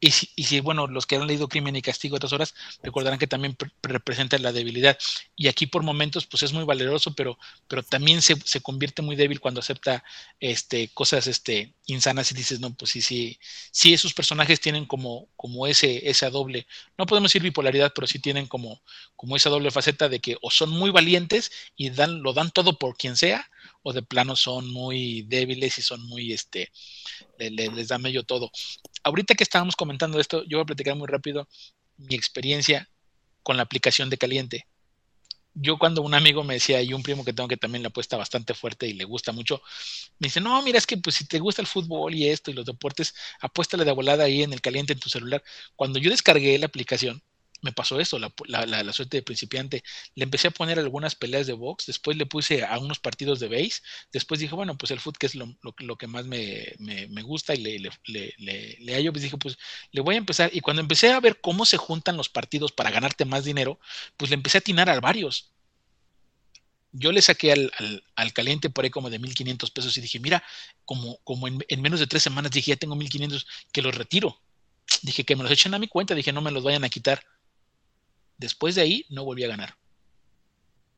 Y 0.00 0.12
si, 0.12 0.30
y 0.34 0.44
si, 0.44 0.60
bueno, 0.60 0.86
los 0.86 1.06
que 1.06 1.16
han 1.16 1.26
leído 1.26 1.48
Crimen 1.48 1.76
y 1.76 1.82
Castigo 1.82 2.16
otras 2.16 2.32
horas 2.32 2.54
recordarán 2.82 3.18
que 3.18 3.26
también 3.26 3.56
representa 3.82 4.38
la 4.38 4.50
debilidad. 4.50 4.98
Y 5.36 5.48
aquí 5.48 5.66
por 5.66 5.82
momentos, 5.82 6.26
pues 6.26 6.42
es 6.42 6.54
muy 6.54 6.64
valeroso, 6.64 7.14
pero, 7.14 7.38
pero 7.68 7.82
también 7.82 8.22
se, 8.22 8.36
se, 8.44 8.62
convierte 8.62 9.02
muy 9.02 9.14
débil 9.14 9.40
cuando 9.40 9.60
acepta 9.60 10.02
este, 10.40 10.88
cosas 10.94 11.26
este, 11.26 11.74
insanas 11.86 12.30
y 12.30 12.34
dices, 12.34 12.60
no, 12.60 12.72
pues 12.74 12.92
sí, 12.92 13.02
sí, 13.02 13.38
sí, 13.70 13.92
esos 13.92 14.14
personajes 14.14 14.60
tienen 14.60 14.86
como, 14.86 15.28
como 15.36 15.66
ese, 15.66 16.08
esa 16.08 16.30
doble, 16.30 16.66
no 16.96 17.06
podemos 17.06 17.30
decir 17.30 17.42
bipolaridad, 17.42 17.92
pero 17.94 18.06
sí 18.06 18.18
tienen 18.18 18.46
como, 18.46 18.82
como 19.16 19.36
esa 19.36 19.50
doble 19.50 19.70
faceta 19.70 20.08
de 20.08 20.20
que 20.20 20.36
o 20.40 20.50
son 20.50 20.70
muy 20.70 20.90
valientes 20.90 21.52
y 21.76 21.90
dan, 21.90 22.22
lo 22.22 22.32
dan 22.32 22.50
todo 22.50 22.78
por 22.78 22.96
quien 22.96 23.16
sea, 23.16 23.50
o 23.82 23.92
de 23.92 24.02
plano 24.02 24.36
son 24.36 24.70
muy 24.70 25.22
débiles 25.22 25.78
y 25.78 25.82
son 25.82 26.02
muy, 26.06 26.32
este, 26.32 26.70
le, 27.38 27.50
le, 27.50 27.68
les 27.68 27.88
da 27.88 27.98
medio 27.98 28.22
todo. 28.24 28.50
Ahorita 29.02 29.34
que 29.34 29.44
estábamos 29.44 29.76
comentando 29.76 30.20
esto, 30.20 30.44
yo 30.44 30.58
voy 30.58 30.62
a 30.62 30.66
platicar 30.66 30.96
muy 30.96 31.08
rápido 31.08 31.48
mi 31.96 32.14
experiencia 32.14 32.88
con 33.42 33.56
la 33.56 33.62
aplicación 33.62 34.10
de 34.10 34.18
caliente. 34.18 34.66
Yo 35.54 35.78
cuando 35.78 36.02
un 36.02 36.14
amigo 36.14 36.44
me 36.44 36.54
decía, 36.54 36.80
y 36.80 36.92
un 36.92 37.02
primo 37.02 37.24
que 37.24 37.32
tengo 37.32 37.48
que 37.48 37.56
también 37.56 37.82
le 37.82 37.88
apuesta 37.88 38.16
bastante 38.16 38.54
fuerte 38.54 38.86
y 38.86 38.92
le 38.92 39.04
gusta 39.04 39.32
mucho, 39.32 39.60
me 40.18 40.28
dice, 40.28 40.40
no, 40.40 40.62
mira, 40.62 40.78
es 40.78 40.86
que 40.86 40.96
pues 40.96 41.16
si 41.16 41.26
te 41.26 41.40
gusta 41.40 41.60
el 41.60 41.66
fútbol 41.66 42.14
y 42.14 42.28
esto 42.28 42.50
y 42.50 42.54
los 42.54 42.64
deportes, 42.64 43.14
apuéstale 43.40 43.84
de 43.84 43.92
volada 43.92 44.24
ahí 44.24 44.42
en 44.42 44.52
el 44.52 44.60
caliente 44.60 44.92
en 44.92 45.00
tu 45.00 45.08
celular. 45.08 45.42
Cuando 45.74 45.98
yo 45.98 46.10
descargué 46.10 46.56
la 46.58 46.66
aplicación, 46.66 47.22
me 47.62 47.72
pasó 47.72 48.00
esto, 48.00 48.18
la, 48.18 48.32
la, 48.46 48.82
la, 48.82 48.92
suerte 48.92 49.18
de 49.18 49.22
principiante. 49.22 49.82
Le 50.14 50.24
empecé 50.24 50.48
a 50.48 50.50
poner 50.50 50.78
algunas 50.78 51.14
peleas 51.14 51.46
de 51.46 51.52
box, 51.52 51.86
después 51.86 52.16
le 52.16 52.26
puse 52.26 52.64
a 52.64 52.78
unos 52.78 52.98
partidos 52.98 53.40
de 53.40 53.48
base, 53.48 53.82
después 54.12 54.40
dije, 54.40 54.54
bueno, 54.54 54.76
pues 54.78 54.90
el 54.90 55.00
foot 55.00 55.16
que 55.16 55.26
es 55.26 55.34
lo, 55.34 55.46
lo, 55.62 55.74
lo 55.78 55.96
que 55.96 56.06
más 56.06 56.26
me, 56.26 56.74
me, 56.78 57.06
me, 57.08 57.22
gusta 57.22 57.54
y 57.54 57.58
le, 57.58 57.78
le, 57.78 57.90
le, 58.38 58.76
le, 58.80 58.94
hallo, 58.94 59.12
pues 59.12 59.22
dije, 59.22 59.36
pues 59.36 59.58
le 59.92 60.00
voy 60.00 60.14
a 60.14 60.18
empezar. 60.18 60.50
Y 60.52 60.60
cuando 60.60 60.80
empecé 60.80 61.12
a 61.12 61.20
ver 61.20 61.40
cómo 61.40 61.66
se 61.66 61.76
juntan 61.76 62.16
los 62.16 62.28
partidos 62.28 62.72
para 62.72 62.90
ganarte 62.90 63.24
más 63.24 63.44
dinero, 63.44 63.78
pues 64.16 64.30
le 64.30 64.34
empecé 64.34 64.58
a 64.58 64.60
atinar 64.60 64.88
a 64.88 65.00
varios. 65.00 65.52
Yo 66.92 67.12
le 67.12 67.22
saqué 67.22 67.52
al, 67.52 67.72
al, 67.78 68.04
al, 68.16 68.32
caliente 68.32 68.68
por 68.68 68.84
ahí 68.84 68.90
como 68.90 69.10
de 69.10 69.20
1500 69.20 69.70
pesos 69.70 69.96
y 69.96 70.00
dije, 70.00 70.18
mira, 70.18 70.42
como, 70.84 71.18
como 71.18 71.46
en, 71.46 71.64
en 71.68 71.82
menos 71.82 72.00
de 72.00 72.08
tres 72.08 72.22
semanas 72.22 72.50
dije, 72.50 72.72
ya 72.72 72.76
tengo 72.76 72.96
1500, 72.96 73.46
que 73.72 73.82
los 73.82 73.94
retiro. 73.94 74.40
Dije 75.02 75.24
que 75.24 75.36
me 75.36 75.44
los 75.44 75.52
echen 75.52 75.72
a 75.74 75.78
mi 75.78 75.86
cuenta, 75.86 76.14
dije, 76.14 76.32
no 76.32 76.40
me 76.40 76.50
los 76.50 76.64
vayan 76.64 76.82
a 76.82 76.88
quitar 76.88 77.24
después 78.40 78.74
de 78.74 78.82
ahí 78.82 79.06
no 79.10 79.24
volví 79.24 79.44
a 79.44 79.48
ganar. 79.48 79.76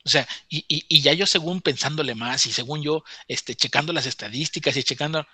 O 0.05 0.09
sea, 0.09 0.26
y, 0.49 0.64
y, 0.68 1.01
ya 1.01 1.12
yo 1.12 1.26
según 1.26 1.61
pensándole 1.61 2.14
más 2.14 2.47
y 2.47 2.53
según 2.53 2.82
yo 2.82 3.05
este, 3.28 3.55
checando 3.55 3.93
las 3.93 4.07
estadísticas 4.07 4.76
y 4.76 4.82
checando, 4.82 5.24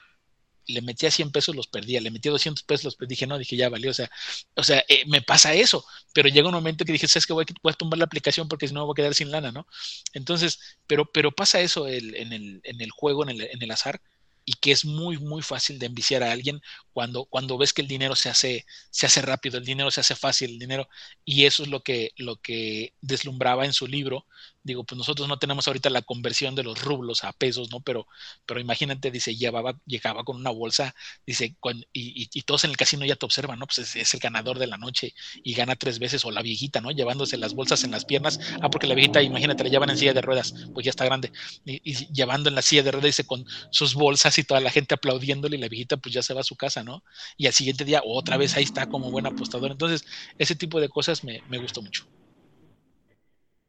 le 0.66 0.82
metía 0.82 1.10
100 1.10 1.32
pesos, 1.32 1.56
los 1.56 1.66
perdía, 1.66 2.00
le 2.02 2.10
metía 2.10 2.30
200 2.30 2.62
pesos, 2.64 2.84
los 2.84 2.96
perdí, 2.96 3.10
dije, 3.14 3.26
no, 3.26 3.38
dije, 3.38 3.56
ya 3.56 3.70
valió, 3.70 3.90
o 3.90 3.94
sea, 3.94 4.10
o 4.54 4.62
sea 4.62 4.84
eh, 4.88 5.04
me 5.06 5.22
pasa 5.22 5.54
eso, 5.54 5.84
pero 6.12 6.28
llega 6.28 6.48
un 6.48 6.54
momento 6.54 6.84
que 6.84 6.92
dije, 6.92 7.08
sabes 7.08 7.26
que 7.26 7.32
voy, 7.32 7.46
a 7.64 7.72
tumbar 7.72 7.98
la 7.98 8.04
aplicación 8.04 8.48
porque 8.48 8.68
si 8.68 8.74
no 8.74 8.84
voy 8.84 8.92
a 8.92 8.96
quedar 8.96 9.14
sin 9.14 9.30
lana, 9.30 9.52
¿no? 9.52 9.66
Entonces, 10.12 10.60
pero, 10.86 11.10
pero 11.10 11.32
pasa 11.32 11.60
eso 11.60 11.88
en, 11.88 12.32
el, 12.32 12.60
en 12.64 12.80
el 12.80 12.90
juego, 12.90 13.22
en 13.22 13.30
el, 13.30 13.40
en 13.42 13.62
el 13.62 13.70
azar, 13.70 14.02
y 14.48 14.54
que 14.54 14.72
es 14.72 14.86
muy, 14.86 15.18
muy 15.18 15.42
fácil 15.42 15.78
de 15.78 15.86
enviciar 15.86 16.22
a 16.22 16.32
alguien 16.32 16.60
cuando, 16.94 17.26
cuando 17.26 17.58
ves 17.58 17.74
que 17.74 17.82
el 17.82 17.88
dinero 17.88 18.16
se 18.16 18.30
hace, 18.30 18.64
se 18.90 19.04
hace 19.04 19.20
rápido, 19.20 19.58
el 19.58 19.64
dinero 19.66 19.90
se 19.90 20.00
hace 20.00 20.16
fácil, 20.16 20.52
el 20.52 20.58
dinero, 20.58 20.88
y 21.22 21.44
eso 21.44 21.64
es 21.64 21.68
lo 21.68 21.82
que, 21.82 22.12
lo 22.16 22.36
que 22.38 22.94
deslumbraba 23.02 23.66
en 23.66 23.74
su 23.74 23.86
libro. 23.86 24.26
Digo, 24.62 24.84
pues 24.84 24.98
nosotros 24.98 25.28
no 25.28 25.38
tenemos 25.38 25.66
ahorita 25.66 25.88
la 25.90 26.02
conversión 26.02 26.54
de 26.54 26.62
los 26.62 26.82
rublos 26.82 27.24
a 27.24 27.32
pesos, 27.32 27.70
¿no? 27.70 27.80
Pero, 27.80 28.06
pero 28.46 28.60
imagínate, 28.60 29.10
dice, 29.10 29.34
llevaba, 29.36 29.78
llegaba 29.86 30.24
con 30.24 30.36
una 30.36 30.50
bolsa, 30.50 30.94
dice, 31.26 31.56
con, 31.60 31.78
y, 31.92 32.28
y, 32.32 32.42
todos 32.42 32.64
en 32.64 32.70
el 32.70 32.76
casino 32.76 33.04
ya 33.06 33.16
te 33.16 33.24
observan, 33.24 33.58
¿no? 33.58 33.66
Pues 33.66 33.78
es, 33.78 33.96
es, 33.96 34.14
el 34.14 34.20
ganador 34.20 34.58
de 34.58 34.66
la 34.66 34.76
noche 34.76 35.14
y 35.42 35.54
gana 35.54 35.76
tres 35.76 35.98
veces, 35.98 36.24
o 36.24 36.30
la 36.30 36.42
viejita, 36.42 36.80
¿no? 36.80 36.90
Llevándose 36.90 37.36
las 37.38 37.54
bolsas 37.54 37.84
en 37.84 37.92
las 37.92 38.04
piernas, 38.04 38.40
ah, 38.60 38.68
porque 38.70 38.86
la 38.86 38.94
viejita, 38.94 39.22
imagínate, 39.22 39.64
la 39.64 39.70
llevan 39.70 39.90
en 39.90 39.98
silla 39.98 40.12
de 40.14 40.22
ruedas, 40.22 40.54
pues 40.74 40.84
ya 40.84 40.90
está 40.90 41.04
grande, 41.04 41.32
y, 41.64 41.80
y 41.84 42.12
llevando 42.12 42.48
en 42.48 42.54
la 42.54 42.62
silla 42.62 42.82
de 42.82 42.90
ruedas, 42.90 43.06
dice, 43.06 43.26
con 43.26 43.46
sus 43.70 43.94
bolsas 43.94 44.38
y 44.38 44.44
toda 44.44 44.60
la 44.60 44.70
gente 44.70 44.94
aplaudiéndole 44.94 45.56
y 45.56 45.60
la 45.60 45.68
viejita 45.68 45.96
pues 45.96 46.14
ya 46.14 46.22
se 46.22 46.34
va 46.34 46.40
a 46.40 46.44
su 46.44 46.56
casa, 46.56 46.82
¿no? 46.84 47.04
Y 47.36 47.46
al 47.46 47.52
siguiente 47.52 47.84
día 47.84 48.02
otra 48.04 48.36
vez 48.36 48.56
ahí 48.56 48.64
está 48.64 48.86
como 48.88 49.10
buen 49.10 49.26
apostador. 49.26 49.70
Entonces, 49.70 50.04
ese 50.38 50.56
tipo 50.56 50.80
de 50.80 50.88
cosas 50.88 51.24
me, 51.24 51.42
me 51.48 51.58
gustó 51.58 51.82
mucho. 51.82 52.06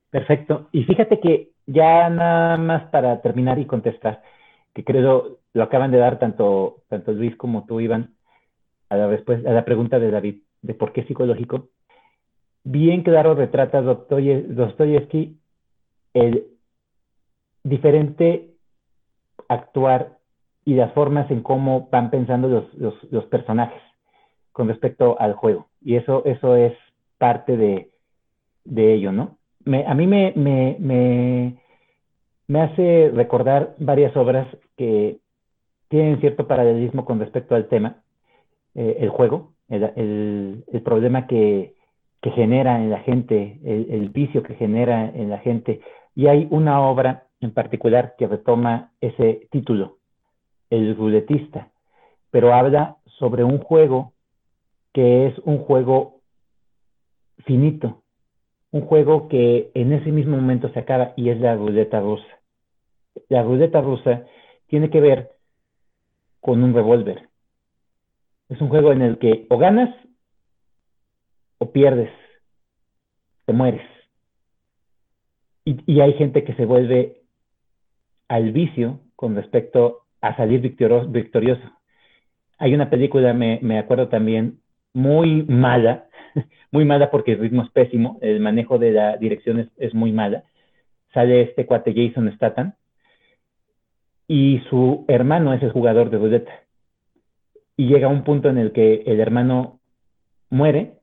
Perfecto. 0.09 0.69
Y 0.71 0.83
fíjate 0.83 1.19
que 1.19 1.51
ya 1.67 2.09
nada 2.09 2.57
más 2.57 2.89
para 2.89 3.21
terminar 3.21 3.59
y 3.59 3.65
contestar, 3.65 4.21
que 4.73 4.83
creo 4.83 5.39
lo 5.53 5.63
acaban 5.63 5.91
de 5.91 5.97
dar 5.97 6.19
tanto, 6.19 6.83
tanto 6.89 7.11
Luis 7.11 7.35
como 7.35 7.65
tú, 7.65 7.79
Iván, 7.79 8.15
a 8.89 8.97
la, 8.97 9.07
después, 9.07 9.45
a 9.45 9.51
la 9.51 9.65
pregunta 9.65 9.99
de 9.99 10.11
David, 10.11 10.43
de 10.61 10.73
por 10.73 10.93
qué 10.93 11.03
psicológico. 11.03 11.69
Bien 12.63 13.03
claro 13.03 13.35
retrata 13.35 13.81
Dostoyevsky 13.81 15.39
el 16.13 16.47
diferente 17.63 18.51
actuar 19.47 20.17
y 20.65 20.75
las 20.75 20.93
formas 20.93 21.29
en 21.31 21.41
cómo 21.41 21.89
van 21.91 22.09
pensando 22.09 22.47
los, 22.47 22.73
los, 22.75 22.95
los 23.11 23.25
personajes 23.25 23.81
con 24.51 24.67
respecto 24.67 25.19
al 25.19 25.33
juego. 25.33 25.69
Y 25.81 25.95
eso, 25.95 26.23
eso 26.25 26.55
es 26.55 26.73
parte 27.17 27.57
de, 27.57 27.91
de 28.65 28.93
ello, 28.93 29.11
¿no? 29.11 29.38
Me, 29.65 29.85
a 29.85 29.93
mí 29.93 30.07
me, 30.07 30.33
me, 30.35 30.77
me, 30.79 31.57
me, 32.47 32.61
hace 32.61 33.11
recordar 33.13 33.75
varias 33.77 34.15
obras 34.15 34.47
que 34.77 35.19
tienen 35.89 36.19
cierto 36.19 36.47
paralelismo 36.47 37.05
con 37.05 37.19
respecto 37.19 37.55
al 37.55 37.67
tema, 37.67 38.01
eh, 38.75 38.97
el 38.99 39.09
juego, 39.09 39.53
el, 39.67 40.63
el, 40.71 40.81
problema 40.81 41.27
que, 41.27 41.75
que, 42.21 42.31
genera 42.31 42.77
en 42.77 42.89
la 42.89 42.99
gente, 42.99 43.59
el, 43.63 43.87
el, 43.91 44.09
vicio 44.09 44.43
que 44.43 44.55
genera 44.55 45.09
en 45.09 45.29
la 45.29 45.39
gente. 45.39 45.81
Y 46.15 46.27
hay 46.27 46.47
una 46.51 46.81
obra 46.81 47.27
en 47.41 47.51
particular 47.51 48.15
que 48.17 48.27
retoma 48.27 48.91
ese 49.01 49.47
título, 49.51 49.97
El 50.69 50.95
ruletista, 50.95 51.69
pero 52.31 52.53
habla 52.53 52.97
sobre 53.17 53.43
un 53.43 53.59
juego 53.59 54.13
que 54.93 55.27
es 55.27 55.37
un 55.39 55.59
juego 55.59 56.21
finito, 57.45 57.98
un 58.71 58.81
juego 58.81 59.27
que 59.27 59.71
en 59.73 59.93
ese 59.93 60.11
mismo 60.11 60.37
momento 60.37 60.69
se 60.69 60.79
acaba 60.79 61.13
y 61.15 61.29
es 61.29 61.39
la 61.39 61.55
ruleta 61.55 61.99
rusa. 61.99 62.39
La 63.27 63.43
ruleta 63.43 63.81
rusa 63.81 64.25
tiene 64.67 64.89
que 64.89 65.01
ver 65.01 65.31
con 66.39 66.63
un 66.63 66.73
revólver. 66.73 67.29
Es 68.49 68.61
un 68.61 68.69
juego 68.69 68.91
en 68.91 69.01
el 69.01 69.17
que 69.17 69.45
o 69.49 69.57
ganas 69.57 69.93
o 71.57 71.71
pierdes, 71.71 72.11
te 73.45 73.53
mueres. 73.53 73.85
Y, 75.65 75.99
hay 75.99 76.13
gente 76.13 76.43
que 76.43 76.55
se 76.55 76.65
vuelve 76.65 77.21
al 78.27 78.51
vicio 78.51 79.01
con 79.15 79.35
respecto 79.35 80.05
a 80.21 80.35
salir 80.35 80.61
victorioso. 80.61 81.61
Hay 82.57 82.73
una 82.73 82.89
película, 82.89 83.33
me 83.33 83.77
acuerdo 83.77 84.07
también, 84.07 84.61
muy 84.93 85.43
mala, 85.43 86.08
muy 86.71 86.85
mala 86.85 87.11
porque 87.11 87.33
el 87.33 87.39
ritmo 87.39 87.63
es 87.63 87.69
pésimo, 87.71 88.19
el 88.21 88.39
manejo 88.39 88.77
de 88.77 88.91
la 88.91 89.17
dirección 89.17 89.59
es, 89.59 89.67
es 89.77 89.93
muy 89.93 90.11
mala. 90.11 90.43
Sale 91.13 91.41
este 91.41 91.65
cuate 91.65 91.93
Jason 91.93 92.31
Statham 92.35 92.73
y 94.27 94.61
su 94.69 95.05
hermano 95.07 95.53
es 95.53 95.63
el 95.63 95.71
jugador 95.71 96.09
de 96.09 96.17
ruleta. 96.17 96.51
Y 97.75 97.87
llega 97.87 98.07
un 98.07 98.23
punto 98.23 98.49
en 98.49 98.57
el 98.57 98.71
que 98.71 99.03
el 99.05 99.19
hermano 99.19 99.79
muere 100.49 100.93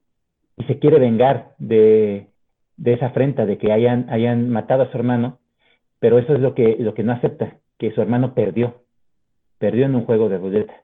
y 0.57 0.65
se 0.65 0.79
quiere 0.79 0.99
vengar 0.99 1.55
de, 1.59 2.29
de 2.77 2.93
esa 2.93 3.07
afrenta, 3.07 3.47
de 3.47 3.59
que 3.59 3.73
hayan, 3.73 4.09
hayan 4.11 4.51
matado 4.51 4.83
a 4.83 4.91
su 4.91 4.97
hermano, 4.97 5.39
pero 5.99 6.19
eso 6.19 6.35
es 6.35 6.41
lo 6.41 6.55
que, 6.55 6.77
lo 6.79 6.95
que 6.95 7.03
no 7.03 7.13
acepta, 7.13 7.59
que 7.79 7.93
su 7.93 8.01
hermano 8.01 8.35
perdió, 8.35 8.83
perdió 9.59 9.87
en 9.87 9.95
un 9.95 10.05
juego 10.05 10.29
de 10.29 10.39
ruleta. 10.39 10.75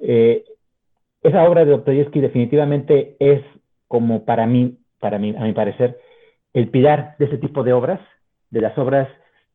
Eh, 0.00 0.44
esa 1.26 1.44
obra 1.44 1.64
de 1.64 1.72
Dostoyevsky 1.72 2.20
definitivamente 2.20 3.16
es 3.18 3.42
como 3.88 4.24
para 4.24 4.46
mí, 4.46 4.78
para 5.00 5.18
mí, 5.18 5.34
a 5.36 5.42
mi 5.42 5.52
parecer, 5.52 5.98
el 6.52 6.68
pilar 6.70 7.16
de 7.18 7.26
ese 7.26 7.38
tipo 7.38 7.62
de 7.62 7.72
obras, 7.72 8.00
de 8.50 8.60
las 8.60 8.76
obras 8.78 9.08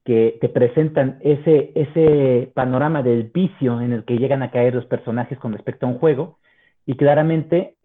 que 0.04 0.38
te 0.42 0.50
presentan 0.50 1.20
ese, 1.22 1.72
ese 1.76 2.52
panorama 2.54 3.04
del 3.04 3.24
vicio 3.24 3.82
en 3.82 3.94
el 3.94 4.04
que 4.04 4.18
llegan 4.18 4.44
a 4.44 4.52
caer 4.52 4.76
los 4.76 4.86
personajes 4.86 5.38
con 5.40 5.54
respecto 5.54 5.86
a 5.86 5.90
un 5.90 6.00
juego, 6.00 6.40
y 6.86 6.96
claramente 6.96 7.76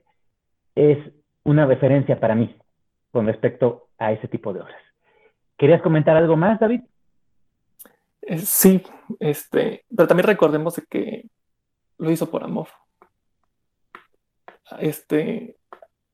es 0.75 0.99
una 1.45 1.67
referencia 1.67 2.19
para 2.19 2.35
mí 2.35 2.57
con 3.13 3.27
respecto 3.27 3.89
a 3.99 4.13
ese 4.13 4.29
tipo 4.29 4.53
de 4.53 4.61
obras. 4.61 4.81
¿Querías 5.57 5.83
comentar 5.83 6.17
algo 6.17 6.37
más, 6.37 6.59
David? 6.59 6.81
Eh, 8.23 8.39
sí, 8.39 8.83
este, 9.21 9.85
pero 9.95 10.09
también 10.09 10.27
recordemos 10.27 10.81
que 10.91 11.27
lo 11.99 12.11
hizo 12.11 12.31
por 12.31 12.43
amor 12.43 12.69
este, 14.79 15.57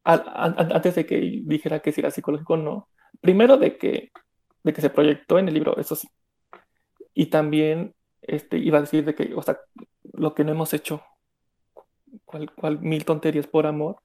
antes 0.05 0.95
de 0.95 1.07
que 1.07 1.43
dijera 1.45 1.81
que 1.81 1.93
si 1.93 2.01
era 2.01 2.11
psicológico 2.11 2.55
o 2.55 2.57
no, 2.57 2.89
primero 3.21 3.57
de 3.57 3.77
que, 3.79 4.11
de 4.63 4.73
que 4.73 4.81
se 4.81 4.91
proyectó 4.91 5.39
en 5.39 5.49
el 5.49 5.55
libro, 5.55 5.77
eso 5.79 5.97
sí. 5.97 6.09
Y 7.15 7.27
también 7.27 7.95
este, 8.23 8.59
iba 8.59 8.79
a 8.79 8.83
decir 8.83 9.05
de 9.05 9.15
que, 9.15 9.35
o 9.35 9.43
sea, 9.43 9.59
lo 10.13 10.35
que 10.35 10.45
no 10.45 10.53
hemos 10.53 10.73
hecho 10.75 11.03
cual, 12.25 12.81
mil 12.81 13.05
tonterías 13.05 13.47
por 13.47 13.67
amor 13.67 13.97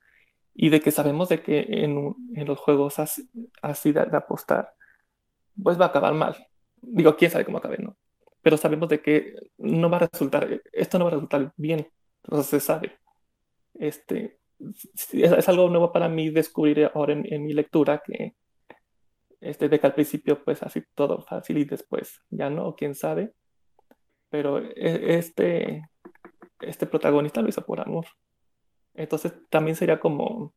y 0.54 0.70
de 0.70 0.82
que 0.82 0.92
sabemos 0.92 1.30
de 1.30 1.42
que 1.42 1.66
en, 1.70 2.16
en 2.36 2.48
los 2.48 2.60
juegos 2.60 3.00
así, 3.00 3.30
así 3.62 3.92
de, 3.92 4.02
apostar, 4.02 4.74
pues 5.62 5.80
va 5.80 5.86
a 5.86 5.88
acabar 5.90 6.14
mal. 6.14 6.36
Digo, 6.82 7.16
quién 7.16 7.32
sabe 7.32 7.46
cómo 7.46 7.60
acabe, 7.60 7.78
¿no? 7.78 7.96
Pero 8.42 8.58
sabemos 8.58 8.90
de 8.90 9.02
que 9.02 9.36
no 9.58 9.90
va 9.90 9.98
a 9.98 10.08
resultar, 10.12 10.62
esto 10.72 10.98
no 10.98 11.06
va 11.06 11.12
a 11.12 11.14
resultar 11.14 11.54
bien, 11.58 11.88
entonces 12.24 12.48
se 12.48 12.60
sabe. 12.60 12.98
Este, 13.76 14.37
es, 14.60 15.50
algo 15.50 15.70
nuevo 15.70 15.92
para 15.92 16.10
mí 16.10 16.30
descubrir 16.30 16.92
ahora 16.94 17.14
en, 17.14 17.46
mi 17.46 17.54
lectura 17.54 18.02
que 18.06 18.36
este, 19.40 19.70
de 19.70 19.80
que 19.80 19.88
al 19.88 19.94
principio 19.94 20.44
pues 20.44 20.64
así 20.64 20.84
todo 20.96 21.22
fácil 21.22 21.60
y 21.60 21.66
después 21.66 22.22
ya 22.30 22.50
no, 22.50 22.76
quién 22.76 22.96
sabe. 22.96 23.34
Pero 24.30 24.60
e, 24.60 25.18
este, 25.18 25.90
este 26.60 26.88
protagonista 26.88 27.42
lo 27.42 27.50
hizo 27.50 27.66
por 27.66 27.80
amor. 27.80 28.08
Entonces 28.94 29.34
también 29.50 29.76
sería 29.76 30.00
como 30.00 30.54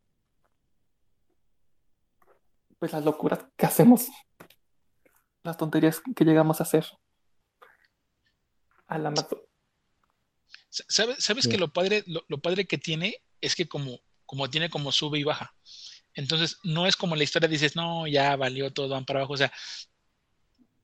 pues 2.78 2.92
las 2.92 3.04
locuras 3.04 3.46
que 3.56 3.66
hacemos, 3.66 4.08
las 5.42 5.58
tonterías 5.58 6.00
que 6.16 6.24
llegamos 6.24 6.60
a 6.60 6.64
hacer. 6.64 6.86
A 8.86 8.98
la 8.98 9.12
¿Sabes, 10.70 11.22
sabes 11.24 11.48
que 11.48 11.58
lo 11.58 11.72
padre, 11.72 12.04
lo, 12.06 12.38
padre 12.38 12.66
que 12.66 12.78
tiene 12.78 13.16
es 13.40 13.56
que 13.56 13.68
como, 13.68 14.00
como 14.24 14.48
tiene 14.48 14.70
como 14.70 14.92
sube 14.92 15.18
y 15.18 15.24
baja. 15.24 15.52
Entonces, 16.14 16.58
no 16.62 16.86
es 16.86 16.96
como 16.96 17.16
la 17.16 17.24
historia 17.24 17.48
dices, 17.48 17.74
no, 17.74 18.06
ya 18.06 18.36
valió 18.36 18.72
todo, 18.72 18.88
van 18.88 19.04
para 19.04 19.20
abajo. 19.20 19.32
O 19.32 19.36
sea, 19.36 19.52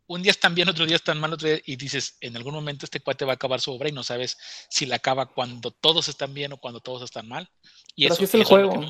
un 0.09 0.23
día 0.23 0.31
están 0.31 0.55
bien, 0.55 0.69
otro 0.69 0.87
día 0.87 0.97
están 0.97 1.19
mal, 1.19 1.33
otro 1.33 1.49
día, 1.49 1.61
y 1.65 1.77
dices, 1.77 2.17
en 2.21 2.37
algún 2.37 2.55
momento 2.55 2.87
este 2.87 3.01
cuate 3.01 3.25
va 3.25 3.33
a 3.33 3.35
acabar 3.35 3.61
su 3.61 3.73
obra 3.73 3.89
y 3.89 3.93
no 3.93 4.03
sabes 4.03 4.37
si 4.69 4.87
la 4.87 4.97
acaba 4.97 5.27
cuando 5.27 5.71
todos 5.71 6.09
están 6.09 6.33
bien 6.35 6.53
o 6.53 6.59
cuando 6.59 6.81
todos 6.81 7.03
están 7.03 7.29
mal. 7.29 7.49
Y 7.95 8.07
eso, 8.07 8.23
es 8.23 8.35
el 8.35 8.45
juego. 8.45 8.81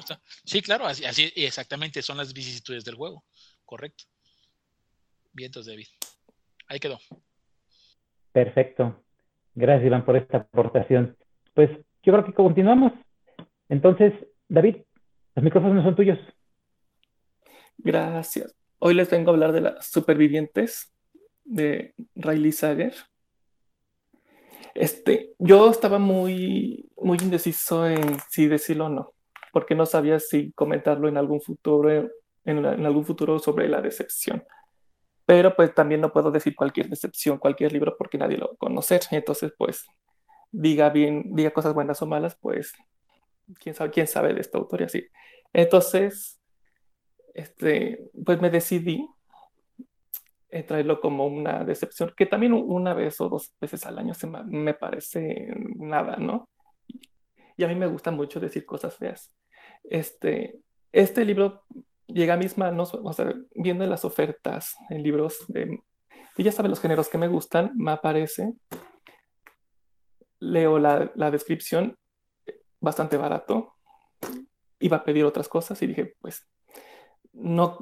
sí, 0.45 0.63
claro, 0.63 0.87
así, 0.87 1.05
así, 1.05 1.33
exactamente 1.37 2.03
son 2.03 2.17
las 2.17 2.33
vicisitudes 2.33 2.85
del 2.85 2.97
juego. 2.97 3.25
Correcto. 3.65 4.05
Vientos, 5.33 5.67
David. 5.67 5.87
Ahí 6.69 6.81
quedó. 6.81 6.99
Perfecto. 8.33 9.06
Gracias, 9.57 9.87
Iván, 9.87 10.05
por 10.05 10.17
esta 10.17 10.37
aportación. 10.37 11.17
Pues 11.55 11.71
yo 12.03 12.13
creo 12.13 12.25
que 12.27 12.35
continuamos. 12.35 12.93
Entonces, 13.71 14.13
David, 14.49 14.77
los 15.35 15.43
micrófonos 15.43 15.83
son 15.83 15.97
tuyos. 15.97 16.19
Gracias. 17.79 18.55
Hoy 18.79 18.93
les 18.93 19.11
vengo 19.11 19.31
a 19.31 19.35
hablar 19.35 19.53
de 19.53 19.63
las 19.63 19.87
supervivientes 19.87 20.93
de 21.43 21.95
Riley 22.15 22.53
Sager. 22.53 22.95
Este, 24.75 25.33
yo 25.39 25.71
estaba 25.71 25.99
muy, 25.99 26.91
muy 26.99 27.17
indeciso 27.23 27.89
en 27.89 28.19
si 28.29 28.49
decirlo 28.49 28.87
o 28.87 28.91
no, 28.91 29.15
porque 29.55 29.75
no 29.75 29.87
sabía 29.87 30.21
si 30.21 30.53
comentarlo 30.53 31.09
en 31.09 31.17
algún 31.17 31.41
futuro, 31.41 31.91
en, 31.91 32.11
en 32.45 32.85
algún 32.85 33.07
futuro 33.07 33.39
sobre 33.39 33.69
la 33.71 33.81
decepción. 33.81 34.45
Pero 35.27 35.55
pues 35.57 35.75
también 35.75 36.01
no 36.01 36.13
puedo 36.13 36.31
decir 36.31 36.55
cualquier 36.55 36.89
decepción, 36.89 37.39
cualquier 37.39 37.73
libro, 37.73 37.97
porque 37.99 38.17
nadie 38.19 38.39
lo 38.39 38.47
va 38.47 38.53
a 38.55 38.59
conocer. 38.59 39.01
Entonces, 39.11 39.53
pues, 39.59 39.85
diga 40.53 40.89
bien, 40.91 41.35
diga 41.35 41.51
cosas 41.51 41.75
buenas 41.75 42.01
o 42.01 42.07
malas, 42.07 42.37
pues, 42.41 42.73
quién 43.61 43.75
sabe, 43.75 43.91
quién 43.91 44.07
sabe 44.07 44.33
de 44.35 44.41
esta 44.41 44.59
autor 44.59 44.83
y 44.83 44.85
así. 44.85 45.07
Entonces, 45.53 46.41
este, 47.35 48.09
pues 48.25 48.41
me 48.41 48.51
decidí 48.51 49.07
traerlo 50.63 51.01
como 51.01 51.27
una 51.27 51.65
decepción, 51.65 52.13
que 52.17 52.27
también 52.27 52.53
una 52.53 52.95
vez 52.95 53.21
o 53.21 53.29
dos 53.29 53.55
veces 53.61 53.85
al 53.85 53.99
año 53.99 54.15
se 54.15 54.27
me, 54.27 54.75
parece 54.75 55.49
nada, 55.77 56.17
¿no? 56.17 56.49
Y 57.57 57.65
a 57.65 57.69
mí 57.69 57.75
me 57.75 57.87
gusta 57.87 58.11
mucho 58.11 58.41
decir 58.41 58.65
cosas 58.65 58.97
feas. 58.97 59.35
Este, 59.85 60.61
este 60.93 61.25
libro 61.25 61.65
llega 62.07 62.35
a 62.35 62.39
mis 62.39 62.57
manos, 62.59 62.95
o 62.95 63.13
sea, 63.13 63.35
viendo 63.55 63.87
las 63.87 64.05
ofertas 64.05 64.77
en 64.91 65.03
libros 65.03 65.39
y 66.37 66.43
ya 66.43 66.53
saben 66.53 66.71
los 66.71 66.81
géneros 66.81 67.09
que 67.09 67.19
me 67.19 67.29
gustan, 67.29 67.73
me 67.77 67.93
aparece, 67.93 68.53
leo 70.39 70.79
la, 70.79 71.11
la 71.15 71.31
descripción, 71.31 71.97
bastante 72.81 73.17
barato, 73.17 73.75
iba 74.79 74.99
a 74.99 75.05
pedir 75.05 75.25
otras 75.25 75.49
cosas 75.49 75.81
y 75.83 75.87
dije, 75.87 76.15
pues 76.21 76.47
no, 77.33 77.79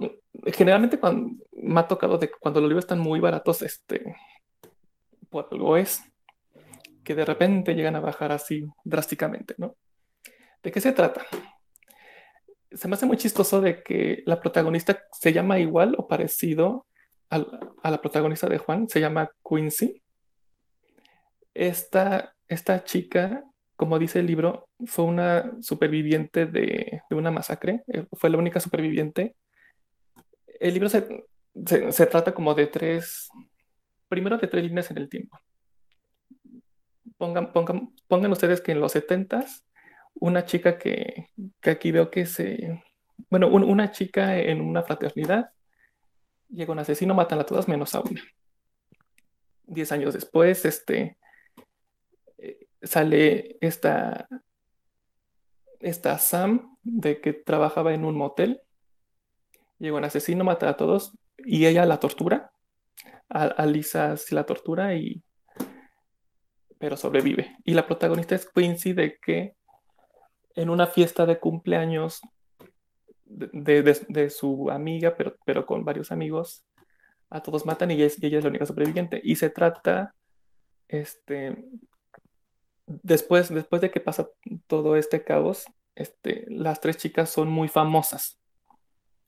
generalmente 0.47 0.99
me 1.53 1.81
ha 1.81 1.89
tocado 1.89 2.19
de 2.19 2.31
cuando 2.31 2.61
los 2.61 2.69
libros 2.69 2.85
están 2.85 3.01
muy 3.01 3.21
baratos, 3.21 3.63
este, 3.63 4.17
por 5.29 5.49
algo 5.51 5.77
es 5.77 6.03
que 7.03 7.15
de 7.15 7.25
repente 7.25 7.75
llegan 7.75 7.97
a 7.97 8.01
bajar 8.01 8.33
así 8.33 8.65
drásticamente, 8.85 9.55
¿no? 9.59 9.77
¿De 10.63 10.73
qué 10.73 10.81
se 10.81 10.93
trata? 10.93 11.27
Se 12.75 12.89
me 12.89 12.95
hace 12.95 13.07
muy 13.07 13.17
chistoso 13.17 13.61
de 13.61 13.83
que 13.83 14.23
la 14.27 14.41
protagonista 14.41 15.05
se 15.13 15.33
llama 15.33 15.59
igual 15.59 15.95
o 15.99 16.09
parecido 16.09 16.87
a, 17.31 17.39
la 17.91 18.01
protagonista 18.01 18.49
de 18.49 18.59
Juan, 18.59 18.89
se 18.89 19.01
llama 19.01 19.31
Quincy. 19.49 20.03
Esta, 21.55 22.35
esta 22.49 22.85
chica, 22.85 23.45
como 23.77 23.99
dice 23.99 24.21
el 24.21 24.27
libro, 24.27 24.69
fue 24.87 25.05
una 25.05 25.53
superviviente 25.61 26.47
de, 26.47 27.03
de 27.09 27.17
una 27.17 27.31
masacre, 27.31 27.85
eh, 27.89 28.07
fue 28.13 28.31
la 28.31 28.39
única 28.39 28.61
superviviente 28.61 29.37
el 30.61 30.75
libro 30.75 30.89
se, 30.89 31.27
se, 31.91 32.07
trata 32.07 32.33
como 32.33 32.55
de 32.55 32.67
tres, 32.67 33.29
primero 34.09 34.39
de 34.39 34.49
tres 34.49 34.65
líneas 34.65 34.91
en 34.91 34.99
el 34.99 35.09
tiempo. 35.09 35.39
Pongan, 37.17 37.53
pongan, 37.53 37.95
pongan 38.09 38.33
ustedes 38.33 38.61
que 38.61 38.73
en 38.73 38.81
los 38.81 38.93
70 38.93 39.45
una 40.15 40.45
chica 40.45 40.79
que, 40.79 41.31
que, 41.61 41.71
aquí 41.71 41.93
veo 41.93 42.11
que 42.11 42.27
se, 42.27 42.83
bueno, 43.31 43.49
una 43.49 43.91
chica 43.91 44.39
en 44.39 44.61
una 44.61 44.83
fraternidad, 44.83 45.51
llega 46.49 46.73
un 46.73 46.79
asesino, 46.79 47.15
matan 47.15 47.41
a 47.41 47.47
todas 47.47 47.69
menos 47.69 47.95
a 47.95 48.01
una. 48.01 48.23
Diez 49.67 49.93
años 49.93 50.15
después, 50.15 50.65
este, 50.65 51.19
eh, 52.39 52.67
sale 52.83 53.57
esta, 53.61 54.29
esta 55.81 56.19
Sam 56.19 56.77
de 56.83 57.21
que 57.21 57.33
trabajaba 57.33 57.95
en 57.95 58.05
un 58.05 58.17
motel 58.17 58.61
Llega 59.79 59.97
un 59.97 60.05
asesino, 60.05 60.45
mata 60.45 60.69
a 60.69 60.77
todos 60.77 61.13
y 61.39 61.67
ella 61.67 61.85
la 61.85 62.01
tortura. 62.01 62.53
A, 63.29 63.67
Lisa 63.67 64.17
sí 64.17 64.35
la 64.35 64.47
tortura 64.47 64.95
y... 64.95 65.23
pero 66.79 66.97
sobrevive. 66.97 67.57
Y 67.65 67.75
la 67.75 67.87
protagonista 67.87 68.35
es 68.35 68.49
Quincy 68.49 68.93
de 68.93 69.19
que 69.19 69.57
en 70.55 70.71
una 70.71 70.87
fiesta 70.87 71.27
de 71.27 71.39
cumpleaños 71.39 72.21
de, 73.25 74.31
su 74.31 74.71
amiga, 74.71 75.17
pero, 75.17 75.37
pero 75.45 75.67
con 75.67 75.85
varios 75.85 76.13
amigos, 76.13 76.65
a 77.31 77.43
todos 77.43 77.67
matan 77.67 77.91
y 77.91 77.95
ella, 77.95 78.07
es, 78.07 78.23
ella 78.23 78.39
es 78.39 78.45
la 78.45 78.51
única 78.51 78.67
sobreviviente. 78.67 79.21
Y 79.25 79.37
se 79.37 79.51
trata, 79.51 80.15
este, 80.89 81.65
después, 82.87 83.49
después 83.49 83.83
de 83.83 83.91
que 83.91 84.01
pasa 84.01 84.29
todo 84.67 84.97
este 84.97 85.25
caos, 85.25 85.65
este, 85.95 86.45
las 86.49 86.81
tres 86.81 86.97
chicas 86.97 87.31
son 87.31 87.49
muy 87.49 87.69
famosas 87.69 88.39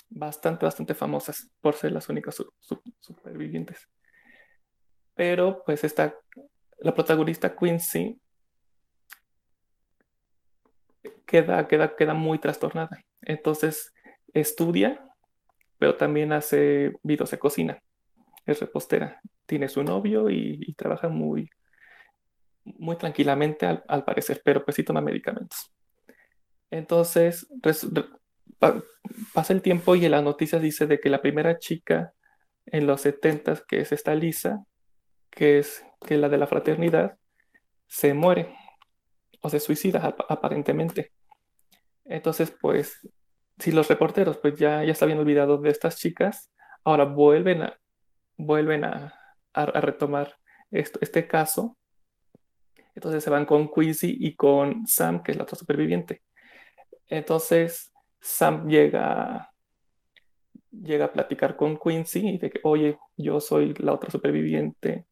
bastante, 0.09 0.65
bastante 0.65 0.95
famosas 0.95 1.51
por 1.61 1.75
ser 1.75 1.93
las 1.93 2.09
únicas 2.09 2.43
supervivientes. 3.01 3.89
Pero 5.15 5.63
pues 5.65 5.85
está 5.85 6.15
la 6.79 6.95
protagonista 6.95 7.57
Quincy 7.57 8.21
queda, 11.27 11.67
queda, 11.69 11.97
queda 11.97 12.15
muy 12.15 12.39
trastornada. 12.39 13.01
Entonces 13.23 13.93
estudia, 14.33 15.05
pero 15.79 15.97
también 15.97 16.33
hace 16.33 16.93
videos 17.03 17.31
de 17.31 17.39
cocina. 17.39 17.83
Es 18.47 18.61
repostera. 18.61 19.21
Tiene 19.47 19.69
su 19.69 19.83
novio 19.83 20.31
y, 20.31 20.75
trabaja 20.75 21.09
muy, 21.09 21.51
muy 22.65 22.97
tranquilamente 22.97 23.67
al, 23.67 24.05
parecer, 24.05 24.41
pero 24.45 24.65
pues 24.65 24.77
sí 24.77 24.85
toma 24.85 25.01
medicamentos. 25.01 25.73
Entonces, 26.71 27.47
pasa 29.33 29.53
el 29.53 29.63
tiempo 29.63 29.95
y 29.95 30.05
en 30.05 30.13
las 30.13 30.23
noticias 30.23 30.63
dice 30.63 30.87
de 30.87 30.99
que 30.99 31.11
la 31.11 31.23
primera 31.23 31.59
chica 31.59 32.13
en 32.67 32.87
los 32.87 33.03
70 33.03 33.63
que 33.69 33.81
es 33.81 33.93
esta 33.93 34.15
Lisa, 34.15 34.65
que 35.31 35.59
es 35.59 35.85
que 36.05 36.17
la 36.17 36.29
de 36.29 36.39
la 36.39 36.47
fraternidad, 36.47 37.19
se 37.87 38.15
muere 38.15 38.55
o 39.41 39.49
se 39.49 39.61
suicida 39.61 40.17
aparentemente. 40.29 41.13
Entonces, 42.09 42.55
pues, 42.61 43.09
si 43.59 43.73
los 43.73 43.89
reporteros 43.89 44.39
pues 44.39 44.59
ya, 44.59 44.85
ya 44.85 44.95
se 44.95 45.05
habían 45.05 45.19
olvidado 45.19 45.59
de 45.59 45.71
estas 45.71 45.97
chicas, 45.97 46.53
ahora 46.85 47.05
vuelven 47.05 47.63
a, 47.63 47.79
vuelven 48.37 48.85
a, 48.85 49.15
retomar 49.55 50.37
esto, 50.71 50.99
este 51.03 51.27
caso. 51.27 51.77
Entonces 52.95 53.25
se 53.25 53.31
van 53.31 53.47
con 53.47 53.71
Quincy 53.71 54.17
y 54.21 54.37
con 54.37 54.87
Sam, 54.87 55.23
que 55.23 55.33
es 55.33 55.39
la 55.39 55.45
otra 55.45 55.57
superviviente. 55.57 56.23
Entonces, 57.09 57.93
Sam 58.21 58.69
llega, 58.69 59.51
llega 60.71 61.07
a 61.07 61.13
platicar 61.13 61.57
con 61.57 61.79
Quincy 61.79 62.29
y 62.29 62.39
de 62.39 62.51
que, 62.51 62.61
oye, 62.65 62.99
yo 63.17 63.41
soy 63.41 63.75
la 63.75 63.93
otra 63.95 64.11
superviviente, 64.11 65.07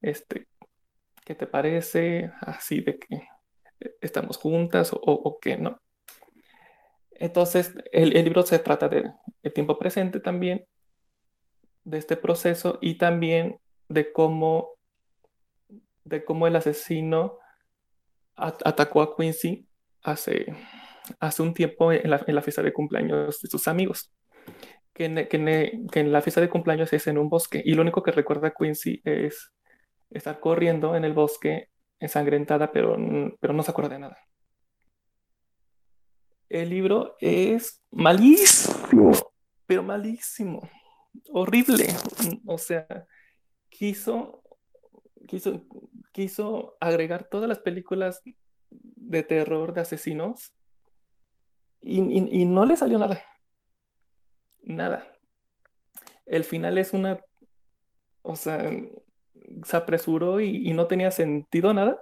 este, 0.00 0.48
¿qué 1.24 1.34
te 1.34 1.46
parece? 1.46 2.32
Así 2.40 2.80
de 2.80 2.98
que 2.98 3.28
estamos 4.00 4.36
juntas 4.36 4.92
o, 4.92 5.00
o 5.02 5.38
¿no? 5.58 5.80
Entonces, 7.16 7.74
el, 7.92 8.10
libro 8.10 8.42
se 8.42 8.58
trata 8.58 8.88
del 8.88 9.12
tiempo 9.54 9.78
presente 9.78 10.20
también, 10.20 10.66
de 11.84 11.98
este 11.98 12.16
proceso 12.16 12.78
y 12.80 12.96
también 12.96 13.58
de 13.88 14.12
cómo, 14.12 14.70
de 16.04 16.24
cómo 16.24 16.46
el 16.46 16.56
asesino 16.56 17.38
atacó 18.36 19.02
a 19.02 19.16
Quincy 19.16 19.68
hace, 20.02 20.46
hace 21.20 21.42
un 21.42 21.54
tiempo 21.54 21.92
en 21.92 22.10
la, 22.10 22.24
en 22.26 22.34
la, 22.34 22.42
fiesta 22.42 22.62
de 22.62 22.72
cumpleaños 22.72 23.40
de 23.40 23.48
sus 23.48 23.68
amigos. 23.68 24.12
Que 24.92 25.06
en, 25.06 25.28
que, 25.28 26.00
en, 26.00 26.12
la 26.12 26.22
fiesta 26.22 26.40
de 26.40 26.48
cumpleaños 26.48 26.92
es 26.92 27.06
en 27.06 27.18
un 27.18 27.28
bosque 27.28 27.62
y 27.64 27.74
lo 27.74 27.82
único 27.82 28.02
que 28.02 28.12
recuerda 28.12 28.48
a 28.48 28.54
Quincy 28.54 29.00
es 29.04 29.52
estar 30.10 30.40
corriendo 30.40 30.96
en 30.96 31.04
el 31.04 31.12
bosque 31.12 31.68
ensangrentada, 31.98 32.72
pero, 32.72 32.96
pero 33.40 33.52
no 33.52 33.62
se 33.62 33.70
acuerda 33.70 33.94
de 33.94 34.00
nada. 34.00 34.18
El 36.54 36.70
libro 36.70 37.16
es 37.18 37.82
malísimo, 37.90 39.10
pero 39.66 39.82
malísimo, 39.82 40.62
horrible. 41.32 41.88
O 42.46 42.58
sea, 42.58 42.86
quiso, 43.68 44.40
quiso, 45.26 45.66
quiso 46.12 46.76
agregar 46.78 47.24
todas 47.28 47.48
las 47.48 47.58
películas 47.58 48.22
de 48.70 49.24
terror 49.24 49.74
de 49.74 49.80
asesinos 49.80 50.54
y, 51.80 51.98
y 51.98 52.44
no 52.44 52.64
le 52.66 52.76
salió 52.76 53.00
nada. 53.00 53.20
Nada. 54.62 55.08
El 56.24 56.44
final 56.44 56.78
es 56.78 56.92
una, 56.92 57.18
o 58.22 58.36
sea, 58.36 58.70
se 59.64 59.76
apresuró 59.76 60.38
y, 60.38 60.72
no 60.72 60.86
tenía 60.86 61.10
sentido 61.10 61.74
nada. 61.74 62.00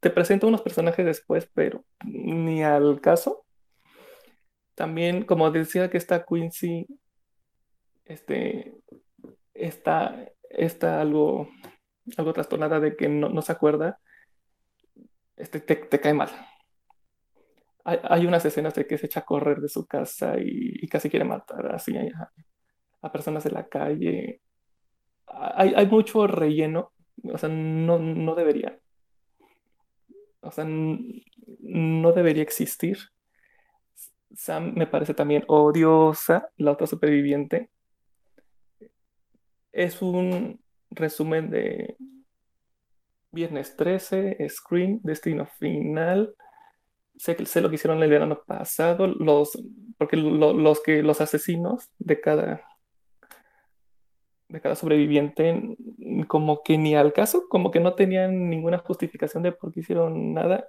Te 0.00 0.10
presento 0.10 0.48
unos 0.48 0.60
personajes 0.60 1.06
después, 1.06 1.48
pero 1.54 1.82
ni 2.04 2.62
al 2.62 3.00
caso. 3.00 3.46
También, 4.80 5.24
como 5.26 5.50
decía 5.50 5.90
que 5.90 5.98
está 5.98 6.24
Quincy, 6.24 6.86
este, 8.06 8.78
está, 9.52 10.26
está 10.48 11.02
algo, 11.02 11.50
algo 12.16 12.32
trastornada 12.32 12.80
de 12.80 12.96
que 12.96 13.06
no, 13.06 13.42
se 13.42 13.52
acuerda, 13.52 14.00
este, 15.36 15.60
te, 15.60 16.00
cae 16.00 16.14
mal. 16.14 16.30
Hay, 17.84 18.24
unas 18.24 18.42
escenas 18.46 18.74
de 18.74 18.86
que 18.86 18.96
se 18.96 19.04
echa 19.04 19.20
a 19.20 19.26
correr 19.26 19.60
de 19.60 19.68
su 19.68 19.86
casa 19.86 20.36
y, 20.38 20.88
casi 20.88 21.10
quiere 21.10 21.26
matar 21.26 21.74
así 21.74 21.94
a 23.02 23.12
personas 23.12 23.44
de 23.44 23.50
la 23.50 23.68
calle 23.68 24.40
hay, 25.26 25.86
mucho 25.88 26.26
relleno, 26.26 26.94
o 27.22 27.36
sea, 27.36 27.50
no, 27.50 27.98
no 27.98 28.34
debería. 28.34 28.80
O 30.40 30.50
sea, 30.50 30.64
no 30.66 32.12
debería 32.12 32.42
existir. 32.42 32.96
Sam 34.34 34.74
me 34.74 34.86
parece 34.86 35.14
también 35.14 35.44
odiosa, 35.48 36.50
la 36.56 36.72
otra 36.72 36.86
superviviente. 36.86 37.70
Es 39.72 40.02
un 40.02 40.60
resumen 40.90 41.50
de 41.50 41.96
Viernes 43.32 43.76
13, 43.76 44.36
Scream, 44.48 45.00
Destino 45.02 45.46
Final. 45.58 46.34
Sé, 47.16 47.44
sé 47.44 47.60
lo 47.60 47.68
que 47.68 47.74
hicieron 47.76 48.02
el 48.02 48.10
verano 48.10 48.42
pasado, 48.46 49.06
los, 49.06 49.62
porque 49.98 50.16
los, 50.16 50.80
que, 50.80 51.02
los 51.02 51.20
asesinos 51.20 51.90
de 51.98 52.20
cada 52.20 52.64
de 54.50 54.60
cada 54.60 54.74
sobreviviente 54.74 55.76
como 56.26 56.62
que 56.62 56.76
ni 56.76 56.96
al 56.96 57.12
caso, 57.12 57.44
como 57.48 57.70
que 57.70 57.80
no 57.80 57.94
tenían 57.94 58.50
ninguna 58.50 58.78
justificación 58.78 59.42
de 59.42 59.52
por 59.52 59.72
qué 59.72 59.80
hicieron 59.80 60.34
nada. 60.34 60.68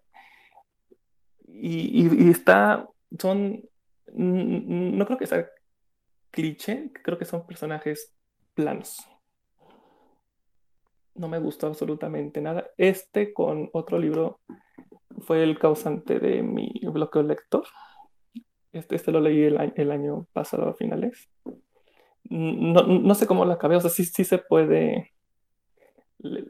Y, 1.48 2.30
está, 2.30 2.88
son, 3.20 3.64
no 4.14 5.06
creo 5.06 5.18
que 5.18 5.28
sea 5.28 5.50
cliché, 6.32 6.92
creo 7.04 7.18
que 7.18 7.26
son 7.26 7.46
personajes 7.46 8.16
planos. 8.54 9.08
No 11.16 11.28
me 11.28 11.40
gustó 11.40 11.68
absolutamente 11.68 12.42
nada. 12.42 12.70
Este 12.78 13.34
con 13.34 13.70
otro 13.74 14.00
libro 14.00 14.40
fue 15.20 15.44
el 15.44 15.60
causante 15.60 16.20
de 16.20 16.42
mi 16.42 16.72
bloqueo 16.84 17.24
lector. 17.24 17.66
Este, 18.72 18.96
este 18.96 19.12
lo 19.12 19.20
leí 19.20 19.44
el, 19.44 19.92
año 19.92 20.28
pasado 20.34 20.70
a 20.70 20.74
finales 20.74 21.30
no, 22.32 23.16
sé 23.16 23.28
cómo 23.28 23.46
la 23.46 23.56
acabé, 23.56 23.76
o 23.76 23.82
sea, 23.82 23.90
sí, 23.90 24.06
sí 24.06 24.24
se 24.24 24.38
puede, 24.38 25.12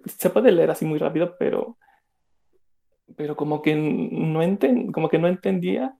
se 0.05 0.29
puede 0.29 0.51
leer 0.51 0.69
así 0.69 0.85
muy 0.85 0.99
rápido, 0.99 1.35
pero, 1.39 1.77
pero 3.15 3.35
como 3.35 3.61
que 3.61 3.75
no, 3.75 4.41
enten, 4.43 4.91
como 4.91 5.09
que 5.09 5.17
no 5.17 5.27
entendía, 5.27 5.97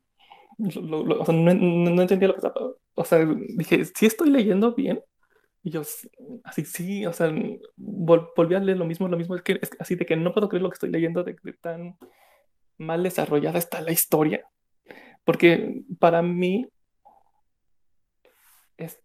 o 0.63 1.25
sea, 1.25 1.33
no, 1.33 2.01
entendía 2.01 2.27
lo 2.27 2.33
que 2.35 2.39
estaba, 2.39 2.71
o 2.95 3.05
sea, 3.05 3.25
dije, 3.57 3.85
sí 3.85 4.05
estoy 4.05 4.29
leyendo 4.29 4.73
bien, 4.73 5.01
y 5.63 5.71
yo, 5.71 5.81
así, 6.43 6.65
sí, 6.65 7.05
o 7.05 7.13
sea, 7.13 7.31
volví 7.77 8.55
a 8.55 8.59
leer 8.59 8.77
lo 8.77 8.85
mismo, 8.85 9.07
lo 9.07 9.17
mismo, 9.17 9.35
es 9.35 9.43
que, 9.43 9.59
es 9.61 9.71
así 9.79 9.95
de 9.95 10.05
que 10.05 10.15
no 10.15 10.33
puedo 10.33 10.49
creer 10.49 10.63
lo 10.63 10.69
que 10.69 10.75
estoy 10.75 10.89
leyendo, 10.89 11.23
de, 11.23 11.35
de 11.41 11.53
tan 11.53 11.97
mal 12.77 13.03
desarrollada 13.03 13.59
está 13.59 13.81
la 13.81 13.91
historia, 13.91 14.45
porque 15.23 15.83
para 15.99 16.21
mí, 16.21 16.67
es, 18.77 18.99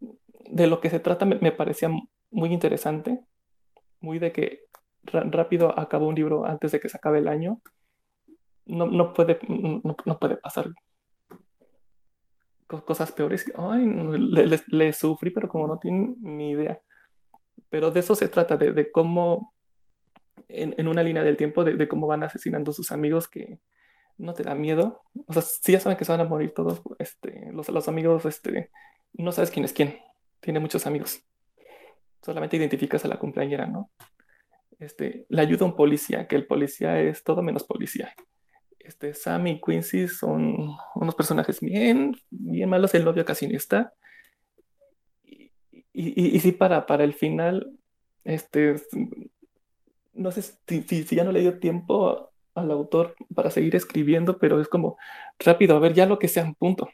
de 0.51 0.66
lo 0.66 0.81
que 0.81 0.91
se 0.91 1.01
trata 1.01 1.24
me, 1.24 1.53
parecía 1.53 1.91
muy 2.31 2.53
interesante, 2.53 3.20
muy 4.01 4.19
de 4.19 4.33
que 4.33 4.61
rápido 5.05 5.78
acabó 5.78 6.09
un 6.09 6.15
libro 6.15 6.45
antes 6.45 6.73
de 6.73 6.81
que 6.81 6.89
se 6.89 6.97
acabe 6.97 7.19
el 7.19 7.28
año. 7.28 7.61
No, 8.65 8.87
no 8.87 9.12
puede, 9.12 9.39
no, 9.49 10.19
puede 10.19 10.37
pasar 10.37 10.70
cosas 12.66 13.12
peores. 13.12 13.44
Ay, 13.56 13.86
le, 14.68 14.93
sufrí, 14.93 15.30
pero 15.30 15.48
como 15.48 15.66
no 15.66 15.78
tienen 15.78 16.16
ni 16.20 16.51
idea. 16.51 16.80
Pero 17.68 17.90
de 17.90 18.01
eso 18.01 18.14
se 18.14 18.28
trata, 18.28 18.56
de, 18.56 18.90
cómo, 18.90 19.55
en, 20.48 20.88
una 20.88 21.02
línea 21.02 21.22
del 21.22 21.36
tiempo, 21.36 21.64
de, 21.64 21.88
cómo 21.88 22.06
van 22.06 22.22
asesinando 22.22 22.72
sus 22.72 22.93
amigos 22.93 23.28
que 23.28 23.59
no 24.18 24.34
te 24.34 24.43
da 24.43 24.55
miedo. 24.55 25.02
O 25.26 25.32
sea, 25.32 25.43
si 25.43 25.72
ya 25.72 25.80
saben 25.80 25.98
que 25.98 26.05
se 26.05 26.12
van 26.12 26.20
a 26.20 26.24
morir 26.24 26.52
todos, 26.55 26.82
este, 26.98 27.51
los, 27.52 27.68
los 27.68 27.88
amigos, 27.88 28.24
este, 28.24 28.70
no 29.12 29.32
sabes 29.32 29.51
quién 29.51 29.64
es 29.64 29.72
quién 29.72 29.98
tiene 30.40 30.60
muchos 30.60 30.86
amigos. 30.86 31.22
Solamente 32.22 32.56
identificas 32.56 33.05
a 33.05 33.09
la 33.09 33.18
compañera, 33.18 33.66
¿no? 33.66 33.90
Este, 34.78 35.26
le 35.28 35.40
ayuda 35.40 35.64
un 35.64 35.76
policía, 35.76 36.26
que 36.26 36.36
el 36.36 36.47
policía 36.47 37.01
es 37.01 37.22
todo 37.22 37.43
menos 37.43 37.64
policía. 37.64 38.12
Este, 38.87 39.15
Sam 39.15 39.49
y 39.49 39.61
Quincy 39.61 40.07
son 40.07 40.77
unos 40.95 41.15
personajes 41.17 41.61
bien, 41.61 42.17
bien 42.31 42.69
malos, 42.69 42.95
el 42.95 43.05
novio 43.05 43.25
casi 43.25 43.49
no 43.49 43.57
está. 43.57 43.93
Y, 45.93 46.37
y, 46.37 46.39
sí, 46.41 46.53
para, 46.53 46.87
para 46.87 47.03
el 47.03 47.15
final, 47.15 47.73
este, 48.23 48.77
no 50.13 50.31
sé 50.31 50.43
si, 50.43 50.83
si, 50.83 51.17
ya 51.17 51.25
no 51.25 51.33
le 51.33 51.41
dio 51.41 51.59
tiempo 51.59 52.31
al 52.55 52.71
autor 52.71 53.17
para 53.35 53.51
seguir 53.51 53.75
escribiendo, 53.75 54.39
pero 54.39 54.61
es 54.61 54.69
como 54.69 54.99
rápido, 55.39 55.75
a 55.75 55.81
ver 55.81 55.95
ya 55.95 56.07
lo 56.07 56.19
que 56.19 56.29
sea, 56.29 56.45
un 56.45 56.55
punto. 56.55 56.89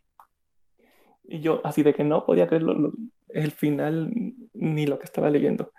Y 1.24 1.40
yo 1.40 1.60
así 1.64 1.82
de 1.82 1.92
que 1.92 2.04
no 2.04 2.24
podía 2.24 2.46
creerlo, 2.46 2.92
el 3.28 3.50
final 3.50 4.10
ni 4.54 4.86
lo 4.86 4.98
que 4.98 5.04
estaba 5.04 5.28
leyendo. 5.30 5.72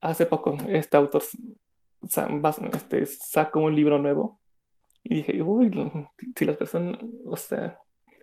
Hace 0.00 0.26
poco 0.26 0.56
este 0.68 0.96
autor 0.96 1.22
este, 2.02 3.06
sacó 3.06 3.60
un 3.60 3.76
libro 3.76 3.98
nuevo 3.98 4.40
y 5.04 5.16
dije, 5.16 5.42
uy, 5.42 5.70
si 6.34 6.44
las 6.46 6.56
personas, 6.56 6.98
o 7.26 7.36
sea, 7.36 7.78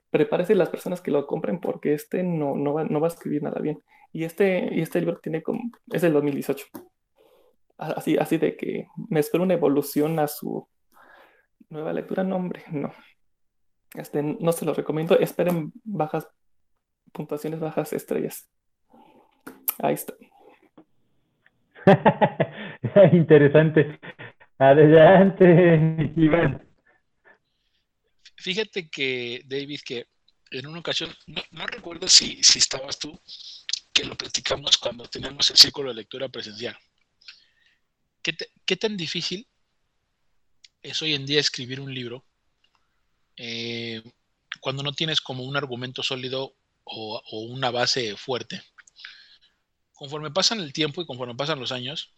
prepárese 0.09 0.55
las 0.55 0.69
personas 0.69 0.99
que 0.99 1.11
lo 1.11 1.27
compren 1.27 1.59
porque 1.59 1.93
este 1.93 2.23
no, 2.23 2.55
no, 2.55 2.73
va, 2.73 2.83
no 2.83 2.99
va 2.99 3.07
a 3.07 3.11
escribir 3.11 3.43
nada 3.43 3.61
bien. 3.61 3.81
Y 4.11 4.25
este, 4.25 4.67
y 4.73 4.81
este 4.81 4.99
libro 4.99 5.19
tiene 5.19 5.43
como, 5.43 5.71
es 5.91 6.01
del 6.01 6.13
2018. 6.13 6.65
Así, 7.77 8.17
así 8.17 8.37
de 8.37 8.57
que 8.57 8.87
me 9.09 9.19
espero 9.19 9.43
una 9.43 9.53
evolución 9.53 10.19
a 10.19 10.27
su 10.27 10.67
nueva 11.69 11.93
lectura. 11.93 12.23
No, 12.23 12.35
hombre, 12.35 12.63
no. 12.71 12.91
Este, 13.95 14.21
no 14.21 14.51
se 14.51 14.65
lo 14.65 14.73
recomiendo. 14.73 15.17
Esperen 15.17 15.71
bajas 15.83 16.27
puntuaciones, 17.11 17.59
bajas 17.59 17.93
estrellas. 17.93 18.49
Ahí 19.79 19.93
está. 19.93 20.13
Interesante. 23.13 23.99
Adelante, 24.57 26.13
Iván. 26.15 26.70
Fíjate 28.41 28.89
que, 28.89 29.43
David, 29.45 29.81
que 29.85 30.07
en 30.51 30.67
una 30.67 30.79
ocasión, 30.79 31.15
no, 31.51 31.67
recuerdo 31.67 32.07
si, 32.07 32.43
si 32.43 32.59
estabas 32.59 32.99
tú, 32.99 33.19
que 33.93 34.03
lo 34.03 34.17
platicamos 34.17 34.77
cuando 34.77 35.05
teníamos 35.05 35.49
el 35.51 35.57
círculo 35.57 35.89
de 35.89 35.95
lectura 35.95 36.27
presencial. 36.29 36.77
¿Qué, 38.21 38.35
¿Qué, 38.65 38.75
tan 38.77 38.97
difícil 38.97 39.47
es 40.81 41.01
hoy 41.01 41.13
en 41.13 41.25
día 41.25 41.39
escribir 41.39 41.79
un 41.79 41.93
libro 41.93 42.25
eh, 43.37 44.01
cuando 44.59 44.83
no 44.83 44.93
tienes 44.93 45.21
como 45.21 45.43
un 45.43 45.55
argumento 45.55 46.03
sólido 46.03 46.55
o, 46.83 47.21
o, 47.23 47.39
una 47.41 47.71
base 47.71 48.15
fuerte? 48.17 48.61
conforme 50.01 50.31
pasan 50.31 50.59
el 50.61 50.73
tiempo 50.73 50.99
y 50.99 51.05
conforme 51.05 51.35
pasan 51.35 51.59
los 51.59 51.71
años, 51.71 52.11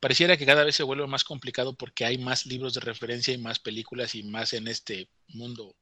pareciera 0.00 0.36
que 0.36 0.46
cada 0.46 0.64
vez 0.64 0.76
se 0.76 0.82
vuelve 0.82 1.06
más 1.06 1.24
complicado 1.24 1.74
porque 1.74 2.04
hay 2.04 2.18
más 2.18 2.46
libros 2.46 2.74
de 2.74 2.80
referencia 2.80 3.34
y 3.34 3.38
más 3.38 3.58
películas 3.58 4.14
y 4.14 4.22
más 4.22 4.54
en 4.54 4.66
este 4.66 5.10
mundo 5.28 5.76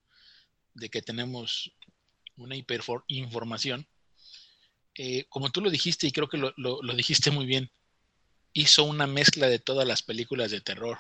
de 0.75 0.91
que 0.91 1.03
tenemos 1.03 1.73
una 2.37 2.57
hiperinformación. 2.57 3.87
Eh, 4.95 5.27
como 5.29 5.51
tú 5.51 5.61
lo 5.61 5.71
dijiste, 5.71 6.07
y 6.09 6.13
creo 6.13 6.29
que 6.29 6.39
lo, 6.39 6.95
dijiste 6.95 7.31
muy 7.31 7.47
bien, 7.47 7.71
hizo 8.53 8.85
una 8.85 9.07
mezcla 9.07 9.49
de 9.49 9.61
todas 9.61 9.87
las 9.87 10.03
películas 10.03 10.51
de 10.51 10.61
terror. 10.61 10.99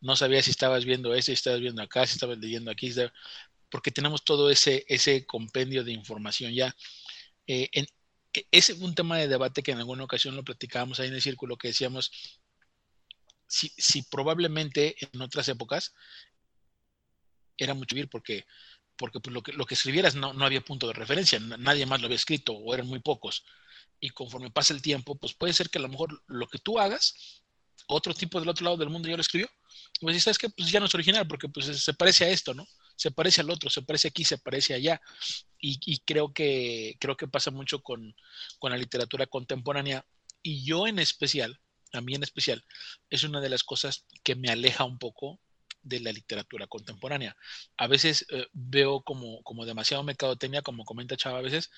No 0.00 0.16
sabía 0.16 0.42
si 0.42 0.50
estabas 0.50 0.84
viendo 0.84 1.14
ese, 1.14 1.26
si 1.26 1.32
estabas 1.34 1.60
viendo 1.60 1.82
acá, 1.82 2.06
si 2.06 2.14
estabas 2.14 2.38
leyendo 2.38 2.70
aquí, 2.70 2.92
porque 3.70 3.90
tenemos 3.92 4.24
todo 4.24 4.50
ese, 4.50 4.84
ese 4.88 5.26
compendio 5.26 5.84
de 5.84 5.92
información 5.92 6.52
ya. 6.52 6.74
Eh, 7.46 7.70
e, 7.72 7.86
ese 8.50 8.74
un 8.74 8.94
tema 8.94 9.18
de 9.18 9.28
debate 9.28 9.62
que 9.62 9.72
en 9.72 9.78
alguna 9.78 10.04
ocasión 10.04 10.36
lo 10.36 10.44
platicábamos 10.44 11.00
ahí 11.00 11.08
en 11.08 11.14
el 11.14 11.22
círculo, 11.22 11.56
que 11.56 11.68
decíamos, 11.68 12.12
si, 13.46 14.02
probablemente 14.10 14.96
en 15.00 15.20
otras 15.20 15.48
épocas 15.48 15.94
era 17.56 17.74
mucho 17.74 17.94
vivir 17.94 18.10
porque 18.10 18.44
porque 18.96 19.20
pues, 19.20 19.32
lo, 19.34 19.42
que, 19.42 19.52
lo 19.52 19.66
que 19.66 19.74
escribieras 19.74 20.14
no, 20.14 20.32
no 20.32 20.46
había 20.46 20.62
punto 20.62 20.86
de 20.86 20.94
referencia, 20.94 21.38
nadie 21.38 21.84
más 21.84 22.00
lo 22.00 22.06
había 22.06 22.16
escrito 22.16 22.54
o 22.54 22.72
eran 22.72 22.86
muy 22.86 23.00
pocos. 23.00 23.44
Y 24.00 24.08
conforme 24.08 24.50
pasa 24.50 24.72
el 24.72 24.80
tiempo, 24.80 25.16
pues 25.16 25.34
puede 25.34 25.52
ser 25.52 25.68
que 25.68 25.78
a 25.78 25.82
lo 25.82 25.88
mejor 25.88 26.22
lo 26.26 26.46
que 26.48 26.58
tú 26.58 26.78
hagas, 26.78 27.42
otro 27.88 28.14
tipo 28.14 28.40
del 28.40 28.48
otro 28.48 28.64
lado 28.64 28.76
del 28.76 28.90
mundo 28.90 29.08
ya 29.08 29.16
lo 29.16 29.20
escribió. 29.20 29.48
Y 30.00 30.04
pues 30.04 30.22
sabes 30.22 30.38
que 30.38 30.48
pues 30.48 30.70
ya 30.70 30.80
no 30.80 30.86
es 30.86 30.94
original 30.94 31.26
porque 31.26 31.48
pues 31.48 31.66
se 31.66 31.94
parece 31.94 32.24
a 32.24 32.30
esto, 32.30 32.54
¿no? 32.54 32.66
Se 32.96 33.10
parece 33.10 33.42
al 33.42 33.50
otro, 33.50 33.70
se 33.70 33.82
parece 33.82 34.08
aquí, 34.08 34.24
se 34.24 34.38
parece 34.38 34.74
allá. 34.74 35.00
Y, 35.58 35.78
y 35.84 35.98
creo, 36.00 36.32
que, 36.32 36.96
creo 36.98 37.16
que 37.16 37.28
pasa 37.28 37.50
mucho 37.50 37.82
con, 37.82 38.14
con 38.58 38.72
la 38.72 38.78
literatura 38.78 39.26
contemporánea. 39.26 40.04
Y 40.42 40.64
yo 40.64 40.86
en 40.86 40.98
especial, 40.98 41.60
a 41.92 42.00
mí 42.00 42.14
en 42.14 42.22
especial, 42.22 42.64
es 43.10 43.24
una 43.24 43.40
de 43.40 43.48
las 43.48 43.64
cosas 43.64 44.06
que 44.22 44.34
me 44.34 44.50
aleja 44.50 44.84
un 44.84 44.98
poco 44.98 45.40
de 45.82 46.00
la 46.00 46.12
literatura 46.12 46.66
contemporánea. 46.66 47.36
A 47.76 47.86
veces 47.86 48.26
eh, 48.30 48.46
veo 48.52 49.02
como, 49.02 49.42
como 49.42 49.64
demasiado 49.64 50.02
mercadotecnia, 50.02 50.62
como 50.62 50.84
comenta 50.84 51.16
Chava, 51.16 51.38
a 51.38 51.42
veces 51.42 51.70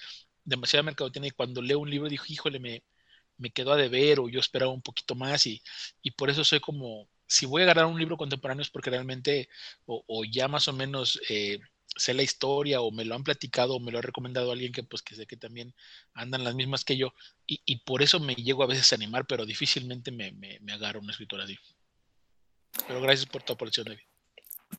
demasiada 0.45 0.83
mercadotecnia 0.83 1.29
y 1.29 1.33
cuando 1.33 1.61
leo 1.63 1.79
un 1.79 1.91
libro 1.91 2.09
digo, 2.09 2.25
híjole, 2.27 2.59
me, 2.59 2.83
me 3.37 3.51
quedó 3.51 3.73
a 3.73 3.77
deber 3.77 4.21
o 4.21 4.29
yo 4.29 4.41
esperaba 4.41 4.73
un 4.73 4.83
poquito 4.83 5.15
más 5.15 5.47
y, 5.47 5.63
y 6.03 6.13
por 6.13 6.31
eso 6.31 6.45
soy 6.45 6.61
como, 6.61 7.09
si 7.27 7.47
voy 7.47 7.63
a 7.63 7.65
agarrar 7.67 7.87
un 7.87 7.99
libro 7.99 8.17
contemporáneo 8.17 8.63
es 8.63 8.71
porque 8.71 8.91
realmente 8.91 9.49
o, 9.87 10.25
ya 10.25 10.49
más 10.49 10.67
o 10.69 10.73
menos 10.73 11.21
eh, 11.29 11.59
sé 11.99 12.15
la 12.15 12.23
historia 12.23 12.81
o 12.81 12.91
me 12.91 13.05
lo 13.05 13.15
han 13.15 13.25
platicado 13.25 13.77
o 13.77 13.81
me 13.81 13.93
lo 13.93 13.99
ha 13.99 14.03
recomendado 14.03 14.53
alguien 14.53 14.73
que 14.73 14.83
pues 14.83 15.03
que 15.03 15.15
sé 15.15 15.27
que 15.27 15.37
también 15.37 15.75
andan 16.15 16.45
las 16.45 16.55
mismas 16.55 16.85
que 16.85 16.97
yo 16.97 17.13
y, 17.47 17.61
y 17.65 17.81
por 17.85 18.03
eso 18.03 18.21
me 18.21 18.35
llego 18.35 18.63
a 18.63 18.67
veces 18.67 18.93
a 18.93 18.97
animar, 18.97 19.27
pero 19.27 19.45
difícilmente 19.45 20.11
me, 20.11 20.33
me, 20.33 20.59
me 20.61 20.73
agarro 20.73 21.01
una 21.01 21.13
escritora 21.13 21.45
así. 21.45 21.59
Pero 22.87 23.01
gracias 23.01 23.27
por 23.27 23.43
tu 23.43 23.53
aportación, 23.53 23.87
David. 23.87 24.03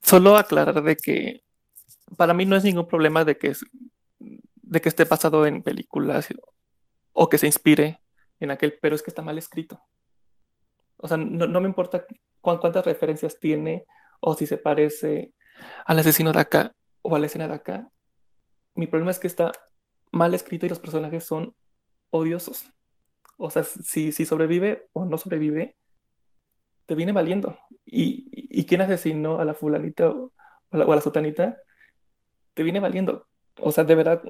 Solo 0.01 0.37
aclarar 0.37 0.81
de 0.83 0.95
que 0.95 1.43
para 2.15 2.33
mí 2.33 2.45
no 2.45 2.55
es 2.55 2.63
ningún 2.63 2.87
problema 2.87 3.25
de 3.25 3.37
que, 3.37 3.53
de 4.19 4.81
que 4.81 4.89
esté 4.89 5.05
basado 5.05 5.45
en 5.45 5.63
películas 5.63 6.27
o 7.13 7.29
que 7.29 7.37
se 7.37 7.47
inspire 7.47 8.01
en 8.39 8.51
aquel, 8.51 8.77
pero 8.81 8.95
es 8.95 9.03
que 9.03 9.11
está 9.11 9.21
mal 9.21 9.37
escrito. 9.37 9.81
O 10.97 11.07
sea, 11.07 11.17
no, 11.17 11.61
me 11.61 11.67
importa 11.67 12.05
cuántas 12.41 12.85
referencias 12.85 13.39
tiene 13.39 13.85
o 14.19 14.35
si 14.35 14.45
se 14.45 14.57
parece 14.57 15.33
al 15.85 15.99
asesino 15.99 16.31
de 16.31 16.39
acá 16.39 16.75
o 17.09 17.15
a 17.15 17.19
la 17.19 17.25
escena 17.25 17.47
de 17.47 17.55
acá. 17.55 17.89
Mi 18.75 18.87
problema 18.87 19.11
es 19.11 19.19
que 19.19 19.27
está 19.27 19.51
mal 20.11 20.33
escrito 20.33 20.65
y 20.65 20.69
los 20.69 20.79
personajes 20.79 21.25
son 21.25 21.55
odiosos. 22.09 22.71
O 23.37 23.49
sea, 23.49 23.63
si, 23.63 24.11
si 24.11 24.25
sobrevive 24.25 24.87
o 24.93 25.05
no 25.05 25.17
sobrevive, 25.17 25.77
te 26.85 26.95
viene 26.95 27.11
valiendo. 27.11 27.57
¿Y, 27.85 28.29
y 28.31 28.65
quién 28.65 28.81
asesinó 28.81 29.39
a 29.39 29.45
la 29.45 29.53
fulanita 29.53 30.09
o 30.09 30.33
a 30.71 30.77
la, 30.77 30.85
o 30.85 30.91
a 30.91 30.95
la 30.95 31.01
sotanita? 31.01 31.57
Te 32.53 32.63
viene 32.63 32.79
valiendo. 32.79 33.27
O 33.61 33.71
sea, 33.71 33.83
de 33.83 33.95
verdad, 33.95 34.21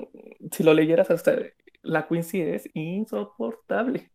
si 0.51 0.63
lo 0.63 0.73
leyeras 0.73 1.11
hasta 1.11 1.37
la 1.81 2.07
Quincy 2.07 2.41
es 2.41 2.69
insoportable. 2.73 4.11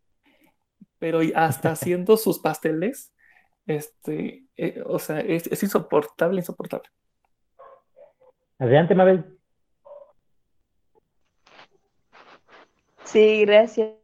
Pero 0.99 1.21
hasta 1.35 1.71
haciendo 1.73 2.17
sus 2.17 2.39
pasteles, 2.39 3.13
este, 3.67 4.47
eh, 4.57 4.83
o 4.87 4.99
sea, 4.99 5.21
es, 5.21 5.47
es, 5.47 5.63
insoportable, 5.63 6.41
insoportable. 6.41 6.89
Adelante, 8.59 8.95
Mabel. 8.95 9.39
Sí, 13.05 13.45
gracias. 13.45 13.95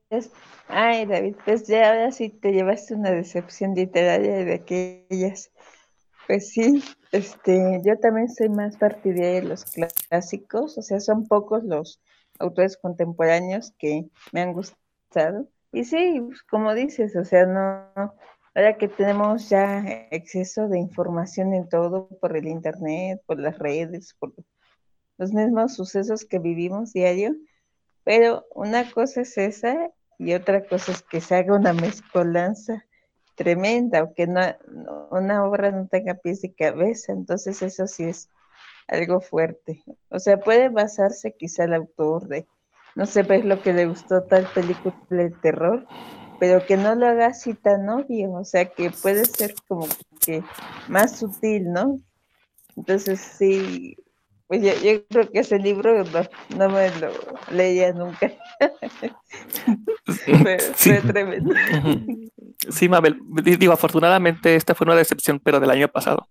Ay, 0.69 1.07
David, 1.07 1.37
pues 1.45 1.67
ya 1.67 1.89
ahora 1.89 2.13
sí 2.13 2.29
te 2.31 2.53
llevaste 2.53 2.95
una 2.95 3.11
decepción 3.11 3.75
literaria 3.75 4.45
de 4.45 4.55
aquellas. 4.55 5.51
Pues 6.27 6.51
sí, 6.51 6.83
este, 7.11 7.81
yo 7.85 7.99
también 7.99 8.29
soy 8.29 8.49
más 8.49 8.77
partidaria 8.77 9.41
de 9.41 9.43
los 9.43 9.65
clásicos, 9.65 10.79
o 10.79 10.83
sea, 10.83 11.01
son 11.01 11.27
pocos 11.27 11.65
los 11.65 12.01
autores 12.39 12.77
contemporáneos 12.77 13.73
que 13.79 14.07
me 14.33 14.43
han 14.43 14.53
gustado. 14.53 15.49
Y 15.73 15.85
sí, 15.85 16.21
pues, 16.25 16.43
como 16.45 16.75
dices, 16.75 17.17
o 17.17 17.25
sea, 17.25 17.47
no, 17.47 18.15
ahora 18.55 18.77
que 18.77 18.89
tenemos 18.89 19.49
ya 19.49 20.07
exceso 20.11 20.69
de 20.69 20.79
información 20.79 21.55
en 21.55 21.69
todo 21.69 22.09
por 22.21 22.37
el 22.37 22.47
internet, 22.47 23.23
por 23.27 23.39
las 23.39 23.59
redes, 23.59 24.15
por 24.19 24.33
los 25.19 25.33
mismos 25.33 25.75
sucesos 25.75 26.25
que 26.25 26.39
vivimos 26.39 26.93
diario, 26.93 27.35
pero 28.05 28.47
una 28.55 28.91
cosa 28.91 29.23
es 29.23 29.37
esa 29.39 29.91
y 30.19 30.35
otra 30.35 30.67
cosa 30.67 30.93
es 30.93 31.03
que 31.03 31.21
se 31.21 31.35
haga 31.35 31.55
una 31.55 31.73
mezcolanza 31.73 32.85
tremenda 33.41 34.03
o 34.03 34.13
que 34.13 34.27
no, 34.27 34.41
una 35.11 35.45
obra 35.47 35.71
no 35.71 35.89
tenga 35.89 36.15
pies 36.15 36.45
y 36.45 36.53
cabeza. 36.53 37.13
Entonces 37.13 37.63
eso 37.63 37.87
sí 37.87 38.05
es 38.05 38.29
algo 38.87 39.23
fuerte. 39.23 39.83
O 40.11 40.19
sea, 40.19 40.39
puede 40.39 40.69
basarse 40.69 41.35
quizá 41.39 41.65
el 41.65 41.73
autor 41.73 42.29
de, 42.29 42.47
no 42.97 43.07
sé, 43.07 43.23
ves 43.23 43.47
lo 43.47 43.63
que 43.63 43.73
le 43.73 43.87
gustó 43.87 44.25
tal 44.25 44.47
película 44.53 44.95
de 45.09 45.31
terror, 45.31 45.87
pero 46.41 46.65
que 46.67 46.77
no 46.77 46.95
lo 46.95 47.07
haga 47.07 47.27
así 47.27 47.55
tan 47.55 47.89
obvio, 47.89 48.33
o 48.33 48.45
sea, 48.45 48.65
que 48.65 48.91
puede 48.91 49.27
ser 49.27 49.55
como 49.69 49.87
que 50.25 50.43
más 50.89 51.19
sutil, 51.19 51.71
¿no? 51.71 52.01
Entonces 52.77 53.21
sí, 53.21 53.97
pues 54.47 54.63
yo, 54.63 55.05
creo 55.09 55.31
que 55.31 55.39
ese 55.39 55.59
libro 55.59 56.03
no, 56.57 56.69
me 56.71 56.91
lo 56.99 57.13
leía 57.53 57.93
nunca. 57.93 58.33
fue, 60.43 60.59
sí. 60.75 60.93
tremendo. 61.07 61.55
Sí, 62.71 62.89
Mabel, 62.89 63.21
digo, 63.45 63.73
afortunadamente 63.73 64.57
esta 64.57 64.75
fue 64.75 64.87
una 64.87 64.97
decepción, 64.97 65.39
pero 65.39 65.61
del 65.61 65.71
año 65.71 65.89
pasado. 65.89 66.27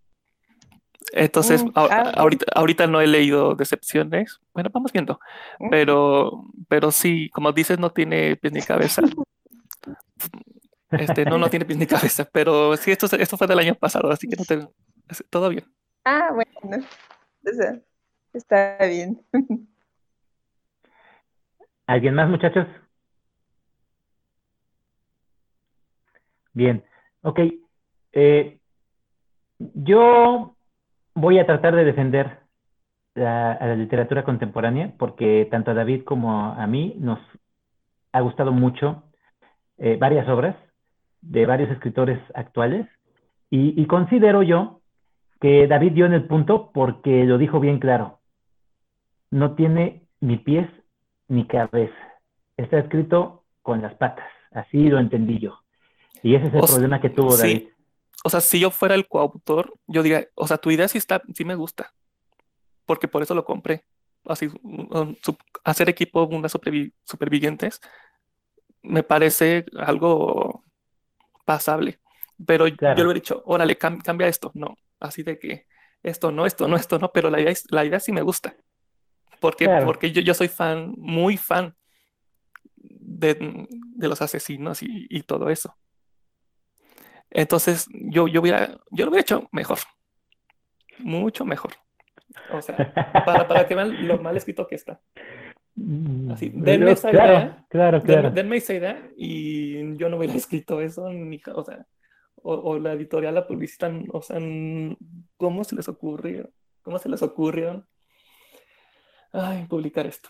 Entonces, 1.14 1.64
mm, 1.64 1.72
ah, 1.76 2.11
ahorita, 2.15 2.45
ahorita 2.56 2.88
no 2.88 2.99
he 2.99 3.07
leído 3.07 3.56
decepciones. 3.56 4.40
Bueno, 4.53 4.69
vamos 4.73 4.91
viendo. 4.91 5.19
Mm. 5.60 5.69
Pero, 5.69 6.45
pero 6.68 6.91
sí, 6.91 7.30
como 7.30 7.52
dices, 7.52 7.80
no 7.80 7.91
tiene 7.91 8.36
pies 8.36 8.53
ni 8.53 8.61
cabeza. 8.61 9.02
Este, 10.91 11.26
no, 11.26 11.38
no 11.38 11.50
tiene 11.50 11.66
pies 11.66 11.80
ni 11.80 11.86
cabeza. 11.88 12.28
Pero 12.32 12.76
sí, 12.78 12.91
esto, 12.91 13.08
esto 13.18 13.38
fue 13.38 13.48
del 13.48 13.60
año 13.60 13.76
pasado, 13.76 14.12
así 14.12 14.28
que 14.28 14.36
no 14.36 14.46
te, 14.46 14.68
todo 15.30 15.50
bien. 15.50 15.66
Ah, 16.06 16.32
bueno. 16.34 16.86
O 17.46 17.54
sea, 17.54 17.80
Está 18.34 18.78
bien. 18.86 19.22
¿Alguien 21.88 22.14
más, 22.14 22.30
muchachos? 22.30 22.68
Bien, 26.54 26.84
ok. 27.22 27.40
Eh, 28.12 28.60
yo 29.58 30.56
voy 31.16 31.40
a 31.40 31.46
tratar 31.46 31.76
de 31.76 31.84
defender 31.86 32.40
la, 33.16 33.54
a 33.54 33.68
la 33.68 33.76
literatura 33.76 34.24
contemporánea 34.24 34.94
porque 34.98 35.48
tanto 35.50 35.72
a 35.72 35.74
David 35.74 36.04
como 36.04 36.54
a 36.54 36.68
mí 36.68 36.96
nos 37.00 37.20
ha 38.12 38.22
gustado 38.22 38.52
mucho 38.52 39.04
eh, 39.80 39.98
varias 40.00 40.28
obras 40.28 40.56
de 41.22 41.46
varios 41.46 41.70
escritores 41.72 42.20
actuales 42.34 42.88
y, 43.50 43.82
y 43.82 43.86
considero 43.88 44.44
yo 44.44 44.82
que 45.42 45.68
David 45.68 45.94
dio 45.94 46.06
en 46.06 46.14
el 46.14 46.26
punto 46.26 46.72
porque 46.74 47.26
lo 47.26 47.38
dijo 47.38 47.60
bien 47.60 47.80
claro 47.80 48.20
no 49.32 49.56
tiene 49.56 50.08
ni 50.20 50.38
pies 50.38 50.68
ni 51.28 51.46
cabeza. 51.48 51.96
Está 52.58 52.80
escrito 52.80 53.46
con 53.62 53.82
las 53.82 53.94
patas. 53.96 54.28
Así 54.52 54.90
lo 54.90 55.00
entendí 55.00 55.40
yo. 55.40 55.60
Y 56.24 56.36
ese 56.36 56.48
es 56.48 56.54
el 56.54 56.62
problema 56.62 57.00
que 57.00 57.10
tuvo 57.10 57.38
David. 57.38 57.68
O 58.24 58.30
sea, 58.30 58.42
si 58.42 58.60
yo 58.60 58.72
fuera 58.72 58.96
el 58.96 59.08
coautor, 59.08 59.74
yo 59.88 60.04
diría, 60.04 60.28
o 60.36 60.48
sea, 60.48 60.58
tu 60.58 60.72
idea 60.72 60.88
sí 60.88 60.98
está, 60.98 61.22
sí 61.34 61.46
me 61.46 61.56
gusta. 61.56 61.94
Porque 62.86 63.08
por 63.08 63.22
eso 63.22 63.36
lo 63.36 63.46
compré. 63.46 63.86
Así, 64.26 64.50
hacer 65.64 65.88
equipo 65.88 66.26
unas 66.26 66.52
supervivientes 66.52 67.80
me 68.84 69.04
parece 69.04 69.66
algo 69.78 70.64
pasable. 71.46 72.00
Pero 72.46 72.68
yo 72.68 73.04
lo 73.04 73.12
he 73.12 73.16
dicho, 73.16 73.42
órale, 73.46 73.78
cambia 73.78 74.28
esto. 74.28 74.52
No, 74.54 74.78
así 75.00 75.24
de 75.24 75.38
que 75.38 75.68
esto 76.04 76.32
no, 76.32 76.46
esto 76.46 76.68
no, 76.68 76.76
esto 76.78 76.98
no, 77.00 77.12
pero 77.12 77.30
la 77.30 77.42
idea, 77.42 77.54
la 77.70 77.86
idea 77.86 78.00
sí 78.00 78.12
me 78.12 78.22
gusta. 78.22 78.56
Porque, 79.40 79.70
porque 79.86 80.12
yo, 80.12 80.22
yo 80.22 80.34
soy 80.34 80.48
fan, 80.48 80.94
muy 80.98 81.38
fan 81.38 81.76
de, 82.76 83.68
de 83.96 84.08
los 84.08 84.22
asesinos 84.22 84.84
y, 84.84 85.08
y, 85.10 85.24
todo 85.24 85.50
eso. 85.50 85.76
Entonces, 87.30 87.88
yo, 87.92 88.28
yo, 88.28 88.42
hubiera, 88.42 88.78
yo 88.92 89.06
lo 89.06 89.12
hubiera 89.12 89.22
hecho 89.22 89.48
mejor. 89.52 89.80
Mucho 91.00 91.46
mejor. 91.46 91.74
O 92.52 92.62
sea, 92.62 92.94
para, 93.26 93.48
para 93.48 93.68
que 93.68 93.76
vean 93.76 94.08
lo 94.08 94.18
mal 94.20 94.36
escrito 94.36 94.68
que 94.68 94.76
está. 94.76 95.00
Así, 96.32 96.50
Mm, 96.50 96.64
denme 96.64 96.92
esa 96.92 97.10
claro, 97.12 97.34
idea. 97.34 97.66
claro, 97.70 98.02
claro. 98.02 98.32
denme 98.32 98.58
esa 98.58 98.74
idea 98.74 99.10
y 99.16 99.96
yo 99.98 100.10
no 100.10 100.18
hubiera 100.18 100.34
escrito 100.46 100.82
eso, 100.82 101.10
ni, 101.10 101.40
o 101.54 101.64
sea, 101.64 101.86
o, 102.42 102.54
o 102.56 102.80
la 102.80 102.94
editorial, 102.94 103.36
la 103.36 103.48
publicitan, 103.48 104.06
o 104.12 104.22
sea, 104.22 104.40
¿cómo 105.38 105.64
se 105.64 105.76
les 105.76 105.88
ocurrió? 105.88 106.50
¿Cómo 106.82 106.98
se 107.00 107.10
les 107.10 107.22
ocurrió? 107.22 107.86
Ay, 109.32 109.66
publicar 109.68 110.08
esto. 110.08 110.30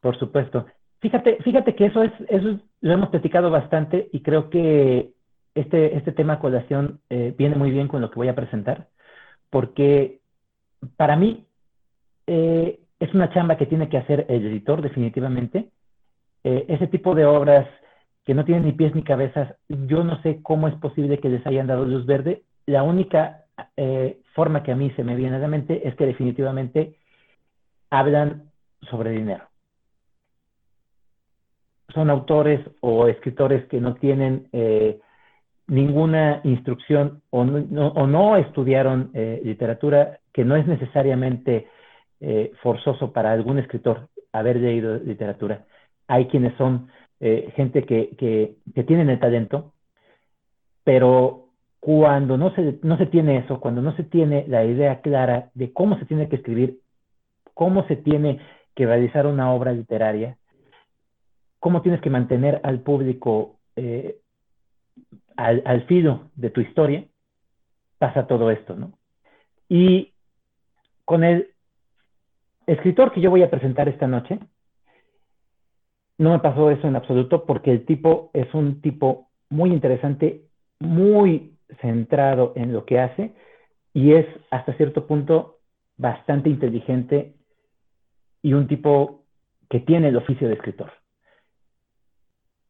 Por 0.00 0.18
supuesto. 0.18 0.66
Fíjate, 1.00 1.38
fíjate 1.42 1.74
que 1.74 1.86
eso 1.86 2.02
es, 2.02 2.12
eso 2.28 2.50
es- 2.50 2.60
lo 2.80 2.92
hemos 2.94 3.10
platicado 3.10 3.50
bastante 3.50 4.08
y 4.12 4.22
creo 4.22 4.50
que 4.50 5.12
este, 5.54 5.96
este 5.96 6.12
tema 6.12 6.38
colación 6.40 7.00
eh, 7.10 7.34
viene 7.36 7.56
muy 7.56 7.70
bien 7.70 7.88
con 7.88 8.00
lo 8.00 8.10
que 8.10 8.16
voy 8.16 8.28
a 8.28 8.34
presentar, 8.34 8.88
porque 9.50 10.20
para 10.96 11.16
mí 11.16 11.46
eh, 12.26 12.80
es 13.02 13.12
una 13.14 13.30
chamba 13.30 13.56
que 13.56 13.66
tiene 13.66 13.88
que 13.88 13.98
hacer 13.98 14.26
el 14.28 14.46
editor 14.46 14.80
definitivamente. 14.80 15.70
Eh, 16.44 16.66
ese 16.68 16.86
tipo 16.86 17.16
de 17.16 17.24
obras 17.24 17.66
que 18.24 18.32
no 18.32 18.44
tienen 18.44 18.64
ni 18.64 18.72
pies 18.72 18.94
ni 18.94 19.02
cabezas, 19.02 19.56
yo 19.68 20.04
no 20.04 20.22
sé 20.22 20.40
cómo 20.40 20.68
es 20.68 20.74
posible 20.76 21.18
que 21.18 21.28
les 21.28 21.44
hayan 21.44 21.66
dado 21.66 21.84
luz 21.84 22.06
verde. 22.06 22.42
La 22.64 22.84
única 22.84 23.42
eh, 23.76 24.20
forma 24.34 24.62
que 24.62 24.70
a 24.70 24.76
mí 24.76 24.92
se 24.92 25.02
me 25.02 25.16
viene 25.16 25.34
a 25.34 25.40
la 25.40 25.48
mente 25.48 25.88
es 25.88 25.96
que 25.96 26.06
definitivamente 26.06 26.94
hablan 27.90 28.44
sobre 28.88 29.10
dinero 29.10 29.44
son 31.92 32.08
autores 32.08 32.58
o 32.80 33.06
escritores 33.06 33.66
que 33.66 33.78
no 33.78 33.96
tienen 33.96 34.48
eh, 34.52 34.98
ninguna 35.66 36.40
instrucción 36.42 37.20
o 37.28 37.44
no, 37.44 38.36
estudiaron 38.38 39.10
literatura, 39.12 40.20
que 40.32 40.42
no 40.42 40.56
es 40.56 40.66
necesariamente 40.66 41.66
eh, 42.24 42.52
forzoso 42.62 43.12
para 43.12 43.32
algún 43.32 43.58
escritor 43.58 44.08
haber 44.32 44.56
leído 44.56 44.96
literatura. 44.98 45.66
Hay 46.06 46.26
quienes 46.28 46.56
son 46.56 46.88
eh, 47.18 47.52
gente 47.56 47.82
que, 47.84 48.10
que, 48.16 48.54
que 48.72 48.84
tienen 48.84 49.10
el 49.10 49.18
talento, 49.18 49.72
pero 50.84 51.48
cuando 51.80 52.38
no 52.38 52.54
se, 52.54 52.78
no 52.82 52.96
se 52.96 53.06
tiene 53.06 53.38
eso, 53.38 53.58
cuando 53.58 53.82
no 53.82 53.96
se 53.96 54.04
tiene 54.04 54.44
la 54.46 54.64
idea 54.64 55.00
clara 55.00 55.50
de 55.54 55.72
cómo 55.72 55.98
se 55.98 56.06
tiene 56.06 56.28
que 56.28 56.36
escribir, 56.36 56.78
cómo 57.54 57.86
se 57.88 57.96
tiene 57.96 58.38
que 58.76 58.86
realizar 58.86 59.26
una 59.26 59.52
obra 59.52 59.72
literaria, 59.72 60.38
cómo 61.58 61.82
tienes 61.82 62.00
que 62.00 62.10
mantener 62.10 62.60
al 62.62 62.80
público 62.82 63.56
eh, 63.74 64.18
al, 65.36 65.62
al 65.66 65.86
filo 65.86 66.30
de 66.36 66.50
tu 66.50 66.60
historia, 66.60 67.04
pasa 67.98 68.28
todo 68.28 68.52
esto, 68.52 68.76
¿no? 68.76 68.92
Y 69.68 70.12
con 71.04 71.24
el 71.24 71.51
escritor 72.66 73.12
que 73.12 73.20
yo 73.20 73.30
voy 73.30 73.42
a 73.42 73.50
presentar 73.50 73.88
esta 73.88 74.06
noche, 74.06 74.38
no 76.18 76.30
me 76.30 76.38
pasó 76.38 76.70
eso 76.70 76.86
en 76.86 76.96
absoluto 76.96 77.44
porque 77.44 77.70
el 77.72 77.84
tipo 77.84 78.30
es 78.32 78.52
un 78.54 78.80
tipo 78.80 79.28
muy 79.50 79.70
interesante, 79.70 80.42
muy 80.78 81.54
centrado 81.80 82.52
en 82.56 82.72
lo 82.72 82.84
que 82.84 83.00
hace 83.00 83.34
y 83.92 84.12
es 84.12 84.26
hasta 84.50 84.74
cierto 84.74 85.06
punto 85.06 85.58
bastante 85.96 86.48
inteligente 86.48 87.34
y 88.42 88.54
un 88.54 88.66
tipo 88.66 89.24
que 89.68 89.80
tiene 89.80 90.08
el 90.08 90.16
oficio 90.16 90.48
de 90.48 90.54
escritor. 90.54 90.92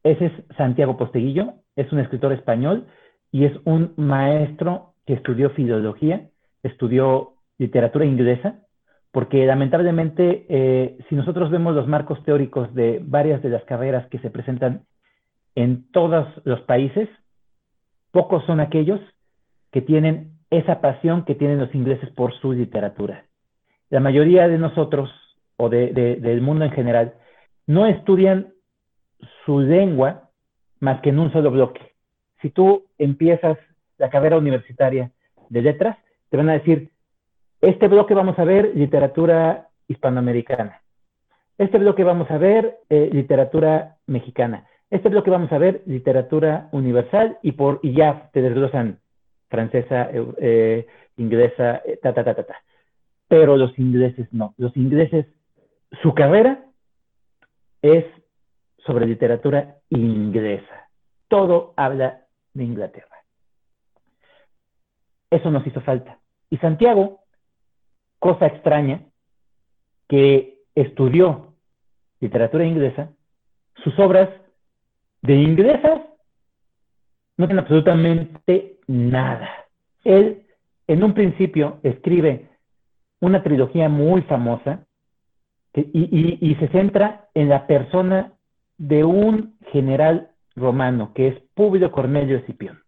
Ese 0.02 0.26
es 0.26 0.32
Santiago 0.56 0.96
Posteguillo, 0.96 1.54
es 1.76 1.90
un 1.92 2.00
escritor 2.00 2.32
español 2.32 2.86
y 3.30 3.44
es 3.44 3.52
un 3.64 3.92
maestro 3.96 4.94
que 5.06 5.14
estudió 5.14 5.50
filología, 5.50 6.28
estudió 6.62 7.34
literatura 7.58 8.04
inglesa, 8.04 8.60
porque 9.12 9.44
lamentablemente 9.46 10.46
eh, 10.48 10.98
si 11.08 11.14
nosotros 11.14 11.50
vemos 11.50 11.74
los 11.74 11.86
marcos 11.86 12.22
teóricos 12.24 12.74
de 12.74 13.00
varias 13.04 13.42
de 13.42 13.50
las 13.50 13.62
carreras 13.64 14.06
que 14.08 14.18
se 14.18 14.30
presentan 14.30 14.86
en 15.54 15.90
todos 15.92 16.26
los 16.44 16.62
países, 16.62 17.08
pocos 18.10 18.44
son 18.46 18.60
aquellos 18.60 19.00
que 19.70 19.82
tienen 19.82 20.32
esa 20.50 20.80
pasión 20.80 21.24
que 21.24 21.34
tienen 21.34 21.58
los 21.58 21.74
ingleses 21.74 22.10
por 22.10 22.32
su 22.40 22.52
literatura. 22.52 23.26
La 23.90 24.00
mayoría 24.00 24.48
de 24.48 24.58
nosotros, 24.58 25.10
o 25.56 25.68
de, 25.68 25.92
de, 25.92 26.16
del 26.16 26.40
mundo 26.40 26.64
en 26.64 26.72
general, 26.72 27.14
no 27.66 27.86
estudian 27.86 28.54
su 29.44 29.60
lengua 29.60 30.30
más 30.80 31.00
que 31.02 31.10
en 31.10 31.18
un 31.18 31.32
solo 31.32 31.50
bloque. 31.50 31.92
Si 32.40 32.50
tú 32.50 32.86
empiezas 32.98 33.58
la 33.98 34.08
carrera 34.08 34.38
universitaria 34.38 35.12
de 35.50 35.62
letras, 35.62 35.96
te 36.30 36.36
van 36.38 36.48
a 36.48 36.54
decir, 36.54 36.91
este 37.62 37.88
bloque 37.88 38.12
vamos 38.12 38.38
a 38.38 38.44
ver 38.44 38.72
literatura 38.74 39.68
hispanoamericana, 39.88 40.82
este 41.56 41.78
bloque 41.78 42.04
vamos 42.04 42.30
a 42.30 42.36
ver 42.36 42.76
eh, 42.90 43.08
literatura 43.10 43.96
mexicana, 44.06 44.66
este 44.90 45.08
bloque 45.08 45.30
vamos 45.30 45.50
a 45.52 45.58
ver 45.58 45.82
literatura 45.86 46.68
universal 46.72 47.38
y, 47.40 47.52
por, 47.52 47.80
y 47.82 47.94
ya 47.94 48.28
te 48.34 48.42
desglosan 48.42 48.98
francesa, 49.48 50.10
eh, 50.12 50.86
inglesa, 51.16 51.82
eh, 51.86 51.98
ta, 52.02 52.12
ta, 52.12 52.24
ta, 52.24 52.34
ta, 52.34 52.44
ta. 52.44 52.56
Pero 53.28 53.56
los 53.56 53.78
ingleses 53.78 54.30
no. 54.32 54.54
Los 54.58 54.76
ingleses, 54.76 55.26
su 56.02 56.12
carrera 56.14 56.64
es 57.80 58.04
sobre 58.84 59.06
literatura 59.06 59.76
inglesa. 59.88 60.88
Todo 61.28 61.72
habla 61.76 62.26
de 62.52 62.64
Inglaterra. 62.64 63.16
Eso 65.30 65.50
nos 65.50 65.66
hizo 65.66 65.80
falta. 65.80 66.18
Y 66.50 66.58
Santiago, 66.58 67.21
cosa 68.22 68.46
extraña, 68.46 69.00
que 70.08 70.60
estudió 70.76 71.54
literatura 72.20 72.64
inglesa, 72.64 73.10
sus 73.82 73.98
obras 73.98 74.28
de 75.22 75.34
inglesas 75.34 76.02
no 77.36 77.46
tienen 77.48 77.64
absolutamente 77.64 78.76
nada. 78.86 79.50
Él, 80.04 80.46
en 80.86 81.02
un 81.02 81.14
principio, 81.14 81.80
escribe 81.82 82.48
una 83.20 83.42
trilogía 83.42 83.88
muy 83.88 84.22
famosa 84.22 84.86
y 85.74 86.56
se 86.60 86.68
centra 86.68 87.28
en 87.34 87.48
la 87.48 87.66
persona 87.66 88.34
de 88.78 89.02
un 89.02 89.56
general 89.72 90.30
romano, 90.54 91.12
que 91.12 91.26
es 91.26 91.40
Publio 91.54 91.90
Cornelio 91.90 92.38
Escipión. 92.38 92.82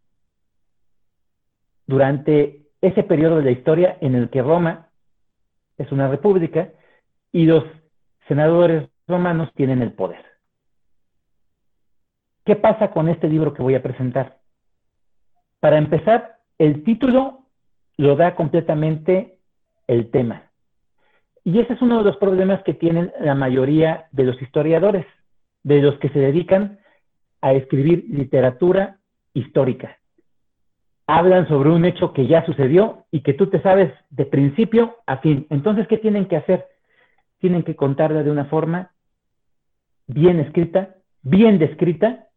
Durante 1.88 2.68
ese 2.80 3.02
periodo 3.02 3.38
de 3.38 3.44
la 3.44 3.50
historia 3.50 3.98
en 4.00 4.14
el 4.14 4.30
que 4.30 4.40
Roma 4.40 4.83
es 5.78 5.90
una 5.92 6.08
república 6.08 6.70
y 7.32 7.46
los 7.46 7.64
senadores 8.28 8.88
romanos 9.06 9.50
tienen 9.54 9.82
el 9.82 9.92
poder. 9.92 10.24
¿Qué 12.44 12.56
pasa 12.56 12.90
con 12.90 13.08
este 13.08 13.28
libro 13.28 13.54
que 13.54 13.62
voy 13.62 13.74
a 13.74 13.82
presentar? 13.82 14.38
Para 15.60 15.78
empezar, 15.78 16.38
el 16.58 16.84
título 16.84 17.46
lo 17.96 18.16
da 18.16 18.34
completamente 18.34 19.38
el 19.86 20.10
tema. 20.10 20.50
Y 21.42 21.60
ese 21.60 21.74
es 21.74 21.82
uno 21.82 21.98
de 21.98 22.04
los 22.04 22.16
problemas 22.16 22.62
que 22.62 22.74
tienen 22.74 23.12
la 23.20 23.34
mayoría 23.34 24.06
de 24.12 24.24
los 24.24 24.40
historiadores, 24.40 25.06
de 25.62 25.80
los 25.80 25.98
que 25.98 26.08
se 26.10 26.18
dedican 26.18 26.78
a 27.40 27.52
escribir 27.52 28.04
literatura 28.08 28.98
histórica. 29.34 29.98
Hablan 31.06 31.46
sobre 31.48 31.70
un 31.70 31.84
hecho 31.84 32.12
que 32.12 32.26
ya 32.26 32.44
sucedió 32.46 33.04
y 33.10 33.20
que 33.20 33.34
tú 33.34 33.48
te 33.48 33.60
sabes 33.60 33.92
de 34.10 34.24
principio 34.24 34.96
a 35.06 35.18
fin. 35.18 35.46
Entonces, 35.50 35.86
¿qué 35.86 35.98
tienen 35.98 36.26
que 36.26 36.36
hacer? 36.36 36.66
Tienen 37.40 37.62
que 37.62 37.76
contarla 37.76 38.22
de 38.22 38.30
una 38.30 38.46
forma 38.46 38.90
bien 40.06 40.40
escrita, 40.40 40.94
bien 41.22 41.58
descrita 41.58 42.28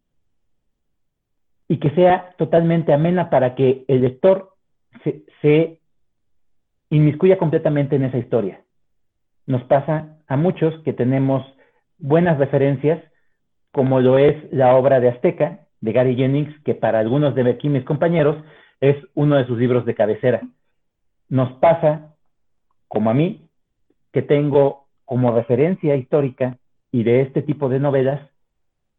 y 1.68 1.78
que 1.78 1.92
sea 1.92 2.34
totalmente 2.38 2.94
amena 2.94 3.30
para 3.30 3.56
que 3.56 3.86
el 3.88 4.02
lector 4.02 4.54
se, 5.04 5.24
se 5.42 5.80
inmiscuya 6.90 7.38
completamente 7.38 7.96
en 7.96 8.04
esa 8.04 8.18
historia. 8.18 8.62
Nos 9.46 9.64
pasa 9.64 10.18
a 10.28 10.38
muchos 10.38 10.78
que 10.84 10.94
tenemos 10.94 11.46
buenas 11.98 12.38
referencias, 12.38 13.04
como 13.72 14.00
lo 14.00 14.18
es 14.18 14.36
la 14.52 14.76
obra 14.76 15.00
de 15.00 15.10
Azteca, 15.10 15.67
de 15.82 15.92
Gary 15.92 16.16
Jennings, 16.16 16.54
que 16.64 16.76
para 16.76 17.00
algunos 17.00 17.36
de 17.36 17.50
aquí 17.50 17.70
mis 17.70 17.84
compañeros 17.84 18.38
es 18.82 18.96
uno 19.14 19.36
de 19.36 19.46
sus 19.46 19.58
libros 19.58 19.86
de 19.86 19.96
cabecera. 19.96 20.42
Nos 21.30 21.54
pasa, 21.54 22.16
como 22.88 23.10
a 23.10 23.14
mí, 23.14 23.48
que 24.12 24.22
tengo 24.22 24.88
como 25.06 25.34
referencia 25.36 25.96
histórica 25.96 26.58
y 26.92 27.04
de 27.04 27.22
este 27.22 27.42
tipo 27.42 27.70
de 27.70 27.80
novelas 27.80 28.22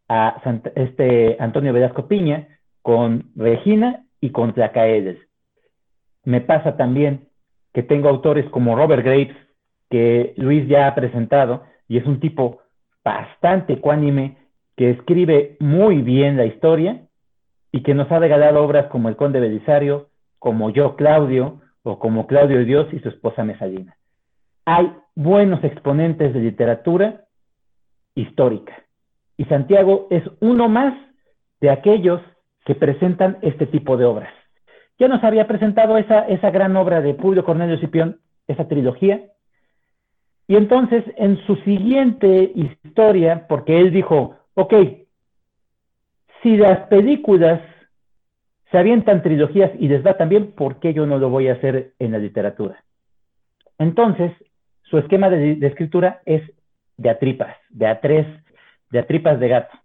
a 0.08 0.40
este 0.74 1.36
Antonio 1.38 1.72
Velasco 1.72 2.08
Piña 2.08 2.48
con 2.82 3.30
Regina 3.36 4.04
y 4.20 4.30
con 4.30 4.54
Tlacaedes. 4.54 5.18
Me 6.24 6.40
pasa 6.40 6.76
también 6.76 7.28
que 7.72 7.82
tengo 7.82 8.08
autores 8.08 8.48
como 8.50 8.76
Robert 8.76 9.04
Graves, 9.04 9.36
que 9.90 10.34
Luis 10.36 10.66
ya 10.68 10.86
ha 10.86 10.94
presentado, 10.94 11.64
y 11.88 11.98
es 11.98 12.06
un 12.06 12.20
tipo 12.20 12.60
bastante 13.04 13.74
ecuánime, 13.74 14.36
que 14.78 14.90
escribe 14.90 15.56
muy 15.58 16.02
bien 16.02 16.36
la 16.36 16.46
historia, 16.46 17.02
y 17.72 17.82
que 17.82 17.94
nos 17.94 18.10
ha 18.12 18.20
regalado 18.20 18.62
obras 18.62 18.86
como 18.86 19.08
El 19.08 19.16
Conde 19.16 19.40
Belisario, 19.40 20.08
como 20.38 20.70
Yo 20.70 20.94
Claudio, 20.94 21.60
o 21.82 21.98
como 21.98 22.28
Claudio 22.28 22.64
Dios 22.64 22.86
y 22.92 23.00
su 23.00 23.08
esposa 23.08 23.42
Mesalina. 23.42 23.96
Hay 24.66 24.92
buenos 25.16 25.64
exponentes 25.64 26.32
de 26.32 26.40
literatura 26.40 27.24
histórica. 28.14 28.84
Y 29.36 29.46
Santiago 29.46 30.06
es 30.10 30.22
uno 30.38 30.68
más 30.68 30.94
de 31.60 31.70
aquellos 31.70 32.20
que 32.64 32.76
presentan 32.76 33.38
este 33.42 33.66
tipo 33.66 33.96
de 33.96 34.04
obras. 34.04 34.32
Ya 34.96 35.08
nos 35.08 35.24
había 35.24 35.48
presentado 35.48 35.98
esa, 35.98 36.20
esa 36.28 36.50
gran 36.52 36.76
obra 36.76 37.00
de 37.00 37.14
Publio 37.14 37.44
Cornelio 37.44 37.78
Cipión, 37.78 38.20
esa 38.46 38.68
trilogía, 38.68 39.24
y 40.46 40.54
entonces 40.54 41.02
en 41.16 41.36
su 41.46 41.56
siguiente 41.56 42.52
historia, 42.54 43.46
porque 43.48 43.80
él 43.80 43.90
dijo, 43.90 44.37
ok, 44.58 44.74
si 46.42 46.56
las 46.56 46.88
películas 46.88 47.60
se 48.72 48.78
avientan 48.78 49.22
trilogías 49.22 49.70
y 49.78 49.86
les 49.86 50.04
va 50.04 50.16
también, 50.16 50.50
¿por 50.50 50.80
qué 50.80 50.92
yo 50.92 51.06
no 51.06 51.18
lo 51.18 51.30
voy 51.30 51.46
a 51.46 51.52
hacer 51.52 51.92
en 52.00 52.10
la 52.10 52.18
literatura? 52.18 52.82
Entonces, 53.78 54.32
su 54.82 54.98
esquema 54.98 55.30
de, 55.30 55.64
escritura 55.64 56.22
es 56.26 56.42
de 56.96 57.08
atripas, 57.08 57.56
de 57.70 57.86
a 57.86 58.00
tres, 58.00 58.26
de 58.90 58.98
atripas 58.98 59.38
de 59.38 59.48
gato. 59.48 59.78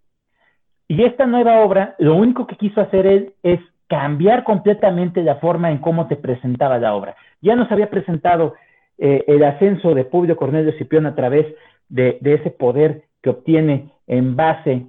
Y 0.88 1.04
esta 1.04 1.24
nueva 1.24 1.60
obra, 1.60 1.94
lo 2.00 2.16
único 2.16 2.48
que 2.48 2.56
quiso 2.56 2.80
hacer 2.80 3.06
él 3.06 3.32
es 3.44 3.60
cambiar 3.86 4.42
completamente 4.42 5.22
la 5.22 5.36
forma 5.36 5.70
en 5.70 5.78
cómo 5.78 6.08
te 6.08 6.16
presentaba 6.16 6.78
la 6.78 6.96
obra. 6.96 7.14
Ya 7.40 7.54
nos 7.54 7.70
había 7.70 7.90
presentado 7.90 8.54
eh, 8.98 9.22
el 9.28 9.44
ascenso 9.44 9.94
de 9.94 10.04
Publio 10.04 10.36
Cornelio 10.36 10.72
Cipión 10.78 11.06
a 11.06 11.14
través 11.14 11.46
de 11.88 12.18
ese 12.22 12.50
poder 12.50 13.04
que 13.22 13.30
obtiene 13.30 13.93
en 14.06 14.36
base 14.36 14.86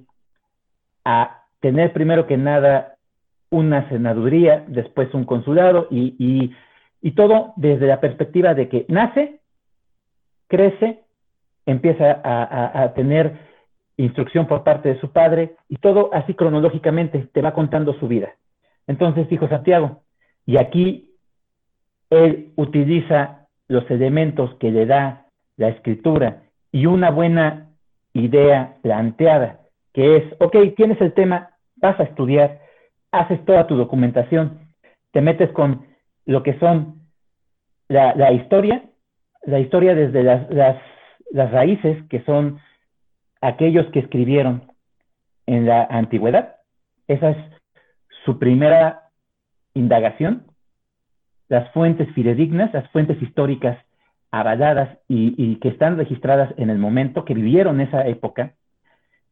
a 1.04 1.44
tener 1.60 1.92
primero 1.92 2.26
que 2.26 2.36
nada 2.36 2.96
una 3.50 3.88
senaduría, 3.88 4.64
después 4.66 5.12
un 5.14 5.24
consulado 5.24 5.88
y, 5.90 6.54
todo 7.14 7.52
desde 7.56 7.86
la 7.86 8.00
perspectiva 8.00 8.54
de 8.54 8.68
que 8.68 8.84
nace, 8.88 9.40
crece, 10.48 11.04
empieza 11.64 12.20
a, 12.22 12.92
tener 12.94 13.38
instrucción 13.96 14.46
por 14.46 14.64
parte 14.64 14.90
de 14.90 15.00
su 15.00 15.12
padre 15.12 15.56
y 15.68 15.76
todo 15.76 16.10
así 16.12 16.34
cronológicamente 16.34 17.28
te 17.32 17.40
va 17.40 17.54
contando 17.54 17.94
su 17.94 18.08
vida. 18.08 18.34
Entonces 18.86 19.28
dijo 19.28 19.48
Santiago, 19.48 20.02
y 20.44 20.58
aquí 20.58 21.12
él 22.10 22.52
utiliza 22.56 23.46
los 23.68 23.88
elementos 23.90 24.54
que 24.56 24.70
le 24.70 24.86
da 24.86 25.26
la 25.56 25.68
escritura 25.68 26.42
y 26.72 26.86
una 26.86 27.10
buena 27.10 27.65
idea 28.24 28.76
planteada, 28.82 29.60
que 29.92 30.16
es, 30.16 30.24
ok, 30.40 30.56
tienes 30.76 31.00
el 31.00 31.12
tema, 31.12 31.50
vas 31.76 31.98
a 32.00 32.04
estudiar, 32.04 32.60
haces 33.12 33.44
toda 33.44 33.66
tu 33.66 33.76
documentación, 33.76 34.60
te 35.12 35.20
metes 35.20 35.50
con 35.52 35.86
lo 36.24 36.42
que 36.42 36.58
son 36.58 37.02
la, 37.88 38.32
historia, 38.32 38.82
la 39.44 39.60
historia 39.60 39.94
desde 39.94 40.22
las, 40.22 40.50
las, 40.50 41.50
raíces, 41.52 42.02
que 42.08 42.22
son 42.24 42.58
aquellos 43.40 43.86
que 43.92 44.00
escribieron 44.00 44.70
en 45.46 45.66
la 45.66 45.84
antigüedad. 45.84 46.56
Esa 47.06 47.30
es 47.30 47.36
su 48.24 48.38
primera 48.38 49.10
indagación. 49.74 50.46
Las 51.48 51.70
fuentes 51.72 52.12
fidedignas, 52.12 52.74
las 52.74 52.90
fuentes 52.90 53.22
históricas 53.22 53.78
avaladas 54.30 54.98
y, 55.08 55.56
que 55.56 55.68
están 55.68 55.96
registradas 55.96 56.52
en 56.56 56.70
el 56.70 56.78
momento, 56.78 57.24
que 57.24 57.34
vivieron 57.34 57.80
esa 57.80 58.06
época, 58.06 58.52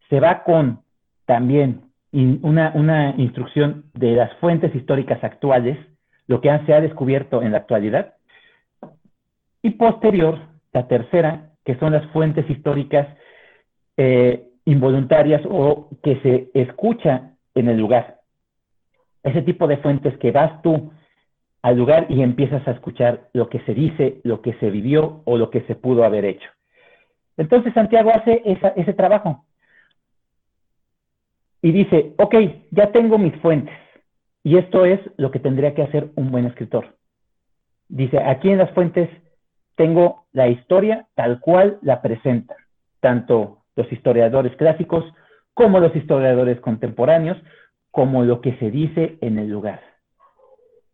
se 0.09 0.21
va 0.21 0.45
con 0.45 0.81
también 1.27 1.83
una, 2.13 2.73
una 2.75 3.15
instrucción 3.17 3.85
de 3.95 4.13
las 4.13 4.33
fuentes 4.37 4.75
históricas 4.75 5.23
actuales, 5.25 5.79
lo 6.27 6.41
que 6.41 6.57
se 6.67 6.75
ha 6.75 6.81
descubierto 6.81 7.43
en 7.43 7.53
la 7.53 7.59
actualidad, 7.59 8.15
y 9.63 9.71
posterior, 9.71 10.39
la 10.73 10.87
tercera, 10.87 11.51
que 11.65 11.77
son 11.77 11.93
las 11.93 12.07
fuentes 12.13 12.49
históricas 12.51 13.09
eh, 13.97 14.45
involuntarias 14.65 15.43
o 15.49 15.89
que 16.03 16.21
se 16.21 16.51
escucha 16.53 17.33
en 17.55 17.69
el 17.69 17.79
lugar. 17.79 18.21
Ese 19.23 19.43
tipo 19.43 19.67
de 19.67 19.79
fuentes 19.79 20.17
que 20.19 20.33
vas 20.33 20.61
tú 20.63 20.93
al 21.65 21.79
lugar 21.79 22.05
y 22.11 22.21
empiezas 22.21 22.69
a 22.69 22.73
escuchar 22.73 23.31
lo 23.33 23.49
que 23.49 23.59
se 23.61 23.73
dice, 23.73 24.21
lo 24.23 24.43
que 24.43 24.53
se 24.61 24.69
vivió 24.69 25.23
o 25.25 25.39
lo 25.39 25.49
que 25.49 25.63
se 25.63 25.75
pudo 25.75 26.05
haber 26.05 26.27
hecho. 26.27 26.51
Entonces 27.39 27.73
Santiago 27.73 28.11
hace 28.15 28.43
ese 28.45 28.93
trabajo 28.93 29.47
y 31.63 31.73
dice, 31.73 32.13
ok, 32.19 32.35
ya 32.71 32.93
tengo 32.93 33.17
mis 33.17 33.35
fuentes. 33.37 33.75
Y 34.43 34.59
esto 34.59 34.85
es 34.85 35.01
lo 35.17 35.31
que 35.31 35.39
tendría 35.39 35.75
que 35.75 35.81
hacer 35.81 36.11
un 36.17 36.31
buen 36.31 36.45
escritor. 36.45 36.99
Dice, 37.89 38.19
aquí 38.19 38.51
en 38.51 38.59
las 38.59 38.71
fuentes 38.73 39.09
tengo 39.75 40.27
la 40.33 40.49
historia 40.49 41.07
tal 41.15 41.41
cual 41.41 41.79
la 41.81 42.03
presentan, 42.03 42.59
tanto 43.01 43.63
los 43.75 43.91
historiadores 43.91 44.55
clásicos 44.57 45.03
como 45.55 45.81
los 45.81 45.97
historiadores 45.97 46.61
contemporáneos, 46.61 47.39
como 47.91 48.23
lo 48.23 48.43
que 48.43 48.55
se 48.59 48.71
dice 48.71 49.17
en 49.23 49.39
el 49.39 49.49
lugar. 49.49 49.94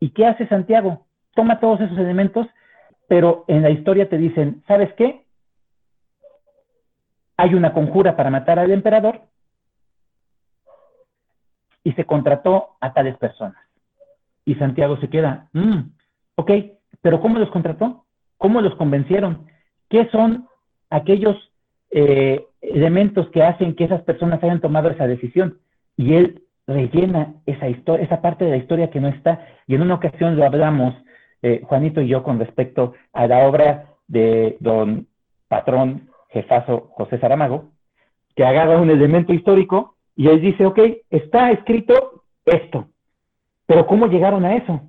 ¿Y 0.01 0.11
qué 0.11 0.27
hace 0.27 0.49
Santiago? 0.49 1.07
Toma 1.35 1.61
todos 1.61 1.81
esos 1.81 1.99
elementos, 1.99 2.47
pero 3.09 3.45
en 3.47 3.63
la 3.63 3.71
historia 3.71 4.09
te 4.09 4.19
dicen, 4.19 4.65
¿sabes 4.67 4.93
qué? 4.95 5.25
Hay 7.37 7.55
una 7.55 7.73
conjura 7.73 8.17
para 8.17 8.31
matar 8.31 8.59
al 8.59 8.73
emperador, 8.73 9.23
y 11.85 11.93
se 11.93 12.05
contrató 12.05 12.77
a 12.81 12.93
tales 12.93 13.17
personas. 13.17 13.63
Y 14.45 14.55
Santiago 14.57 14.97
se 14.99 15.09
queda, 15.09 15.49
mm, 15.53 15.81
ok, 16.37 16.51
pero 17.01 17.21
¿cómo 17.21 17.39
los 17.39 17.51
contrató? 17.51 18.05
¿Cómo 18.37 18.61
los 18.61 18.75
convencieron? 18.77 19.47
¿Qué 19.89 20.09
son 20.11 20.49
aquellos 20.91 21.37
eh, 21.91 22.47
elementos 22.61 23.29
que 23.31 23.43
hacen 23.43 23.75
que 23.75 23.85
esas 23.85 24.03
personas 24.03 24.43
hayan 24.43 24.61
tomado 24.61 24.91
esa 24.91 25.07
decisión? 25.07 25.59
Y 25.97 26.15
él 26.15 26.43
rellena 26.71 27.35
esa 27.47 27.69
historia, 27.69 28.05
esa 28.05 28.23
parte 28.23 28.45
de 28.45 28.53
la 28.53 28.57
historia 28.57 28.91
que 28.91 29.01
no 29.01 29.09
está. 29.09 29.47
Y 29.67 29.75
en 29.75 29.83
una 29.83 29.95
ocasión 29.95 30.37
lo 30.37 30.45
hablamos, 30.45 30.95
eh, 31.43 31.63
Juanito 31.65 32.01
y 32.01 32.09
yo, 32.09 32.23
con 32.23 32.39
respecto 32.39 32.95
a 33.13 33.27
la 33.27 33.47
obra 33.47 33.87
de 34.09 34.57
don 34.61 35.07
patrón 35.49 36.09
jefazo 36.31 36.91
José 36.93 37.19
Saramago, 37.19 37.71
que 38.35 38.45
agarra 38.45 38.81
un 38.81 38.91
elemento 38.91 39.33
histórico 39.33 39.97
y 40.17 40.29
él 40.29 40.41
dice, 40.41 40.65
ok, 40.65 40.79
está 41.11 41.51
escrito 41.51 42.25
esto, 42.45 42.89
pero 43.67 43.87
¿cómo 43.87 44.07
llegaron 44.07 44.45
a 44.45 44.57
eso? 44.57 44.81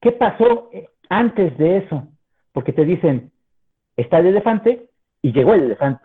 ¿Qué 0.00 0.12
pasó 0.12 0.70
antes 1.08 1.56
de 1.58 1.78
eso? 1.78 2.08
Porque 2.52 2.72
te 2.72 2.84
dicen, 2.84 3.30
está 3.96 4.18
el 4.18 4.26
elefante 4.26 4.88
y 5.22 5.32
llegó 5.32 5.54
el 5.54 5.64
elefante. 5.64 6.04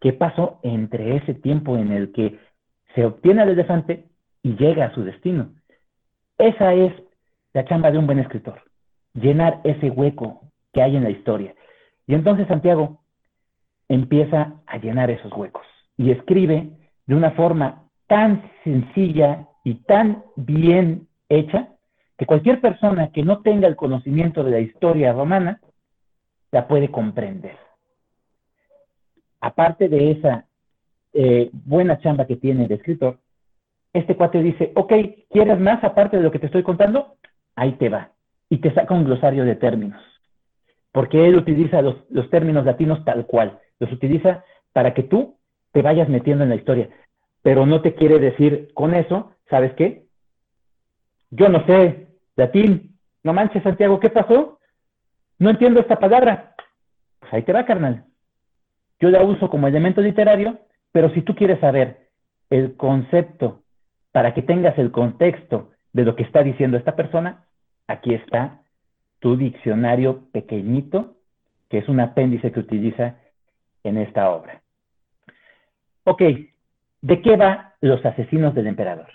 ¿Qué 0.00 0.12
pasó 0.12 0.58
entre 0.62 1.16
ese 1.16 1.34
tiempo 1.34 1.76
en 1.76 1.92
el 1.92 2.12
que 2.12 2.38
se 2.94 3.04
obtiene 3.04 3.42
el 3.42 3.50
elefante 3.50 4.04
y 4.46 4.54
llega 4.54 4.84
a 4.84 4.94
su 4.94 5.02
destino? 5.02 5.50
Esa 6.38 6.72
es 6.72 6.92
la 7.52 7.64
chamba 7.64 7.90
de 7.90 7.98
un 7.98 8.06
buen 8.06 8.20
escritor, 8.20 8.62
llenar 9.12 9.60
ese 9.64 9.90
hueco 9.90 10.40
que 10.72 10.82
hay 10.82 10.94
en 10.94 11.02
la 11.02 11.10
historia. 11.10 11.52
Y 12.06 12.14
entonces 12.14 12.46
Santiago 12.46 13.00
empieza 13.88 14.60
a 14.66 14.78
llenar 14.78 15.10
esos 15.10 15.32
huecos 15.32 15.66
y 15.96 16.12
escribe 16.12 16.70
de 17.06 17.14
una 17.16 17.32
forma 17.32 17.88
tan 18.06 18.48
sencilla 18.62 19.48
y 19.64 19.74
tan 19.82 20.22
bien 20.36 21.08
hecha 21.28 21.70
que 22.16 22.26
cualquier 22.26 22.60
persona 22.60 23.10
que 23.10 23.24
no 23.24 23.42
tenga 23.42 23.66
el 23.66 23.74
conocimiento 23.74 24.44
de 24.44 24.50
la 24.52 24.60
historia 24.60 25.12
romana 25.12 25.60
la 26.52 26.68
puede 26.68 26.88
comprender. 26.92 27.56
Aparte 29.40 29.88
de 29.88 30.12
esa 30.12 30.46
eh, 31.14 31.50
buena 31.52 31.98
chamba 31.98 32.26
que 32.28 32.36
tiene 32.36 32.66
el 32.66 32.72
escritor, 32.72 33.18
este 33.96 34.16
cuate 34.16 34.42
dice, 34.42 34.72
ok, 34.74 34.92
¿quieres 35.30 35.58
más 35.58 35.82
aparte 35.82 36.16
de 36.16 36.22
lo 36.22 36.30
que 36.30 36.38
te 36.38 36.46
estoy 36.46 36.62
contando? 36.62 37.16
Ahí 37.54 37.72
te 37.72 37.88
va. 37.88 38.12
Y 38.48 38.58
te 38.58 38.72
saca 38.74 38.94
un 38.94 39.04
glosario 39.04 39.44
de 39.44 39.56
términos. 39.56 40.02
Porque 40.92 41.26
él 41.26 41.36
utiliza 41.36 41.82
los, 41.82 41.96
términos 42.30 42.64
latinos 42.64 43.04
tal 43.04 43.26
cual. 43.26 43.58
Los 43.78 43.92
utiliza 43.92 44.44
para 44.72 44.94
que 44.94 45.02
tú 45.02 45.38
te 45.72 45.82
vayas 45.82 46.08
metiendo 46.08 46.44
en 46.44 46.50
la 46.50 46.56
historia. 46.56 46.88
Pero 47.42 47.66
no 47.66 47.82
te 47.82 47.94
quiere 47.94 48.18
decir 48.18 48.68
con 48.74 48.94
eso, 48.94 49.32
¿sabes 49.48 49.72
qué? 49.74 50.04
Yo 51.30 51.48
no 51.48 51.64
sé 51.66 52.08
latín. 52.36 52.98
No 53.22 53.32
manches, 53.32 53.62
Santiago, 53.62 54.00
¿qué 54.00 54.10
pasó? 54.10 54.58
No 55.38 55.50
entiendo 55.50 55.80
esta 55.80 55.98
palabra. 55.98 56.54
Pues 57.20 57.32
ahí 57.32 57.42
te 57.42 57.52
va, 57.52 57.64
carnal. 57.64 58.04
Yo 59.00 59.10
la 59.10 59.22
uso 59.22 59.50
como 59.50 59.68
elemento 59.68 60.00
literario, 60.00 60.60
pero 60.92 61.10
si 61.10 61.22
tú 61.22 61.34
quieres 61.34 61.60
saber 61.60 62.08
el 62.48 62.76
concepto 62.76 63.62
para 64.16 64.32
que 64.32 64.40
tengas 64.40 64.78
el 64.78 64.92
contexto 64.92 65.72
de 65.92 66.06
lo 66.06 66.16
que 66.16 66.22
está 66.22 66.42
diciendo 66.42 66.78
esta 66.78 66.96
persona, 66.96 67.44
aquí 67.86 68.14
está 68.14 68.62
tu 69.18 69.36
diccionario 69.36 70.22
pequeñito, 70.32 71.16
que 71.68 71.76
es 71.76 71.88
un 71.90 72.00
apéndice 72.00 72.50
que 72.50 72.60
utiliza 72.60 73.16
en 73.84 73.98
esta 73.98 74.30
obra. 74.30 74.62
Ok, 76.04 76.22
¿de 77.02 77.20
qué 77.20 77.36
va 77.36 77.74
los 77.82 78.02
asesinos 78.06 78.54
del 78.54 78.68
emperador? 78.68 79.08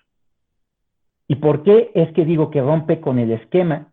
¿Y 1.27 1.37
por 1.37 1.63
qué 1.63 1.89
es 1.95 2.13
que 2.13 2.23
digo 2.23 2.51
que 2.51 2.61
rompe 2.61 3.01
con 3.01 3.17
el 3.17 3.31
esquema 3.31 3.87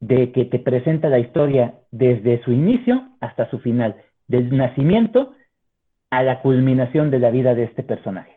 de 0.00 0.32
que 0.32 0.44
te 0.44 0.58
presenta 0.58 1.08
la 1.08 1.18
historia 1.18 1.76
desde 1.90 2.42
su 2.42 2.52
inicio 2.52 3.08
hasta 3.22 3.48
su 3.48 3.58
final, 3.58 3.96
del 4.28 4.54
nacimiento 4.54 5.32
a 6.10 6.22
la 6.22 6.42
culminación 6.42 7.10
de 7.10 7.20
la 7.20 7.30
vida 7.30 7.54
de 7.54 7.64
este 7.64 7.82
personaje? 7.82 8.33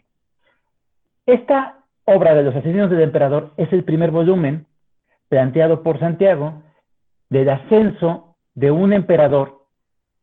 Esta 1.27 1.83
obra 2.05 2.33
de 2.35 2.43
los 2.43 2.55
asesinos 2.55 2.89
del 2.89 3.01
emperador 3.01 3.51
es 3.57 3.71
el 3.73 3.83
primer 3.83 4.11
volumen 4.11 4.65
planteado 5.27 5.83
por 5.83 5.99
Santiago 5.99 6.63
del 7.29 7.49
ascenso 7.49 8.37
de 8.55 8.71
un 8.71 8.93
emperador 8.93 9.65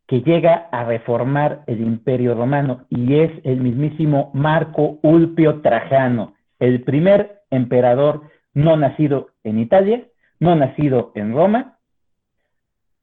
que 0.06 0.22
llega 0.22 0.70
a 0.72 0.84
reformar 0.84 1.62
el 1.66 1.82
imperio 1.82 2.34
romano 2.34 2.86
y 2.88 3.18
es 3.18 3.30
el 3.44 3.60
mismísimo 3.60 4.30
Marco 4.32 4.98
Ulpio 5.02 5.60
Trajano, 5.60 6.36
el 6.58 6.82
primer 6.84 7.42
emperador 7.50 8.22
no 8.54 8.78
nacido 8.78 9.28
en 9.42 9.58
Italia, 9.58 10.06
no 10.40 10.56
nacido 10.56 11.12
en 11.14 11.34
Roma, 11.34 11.76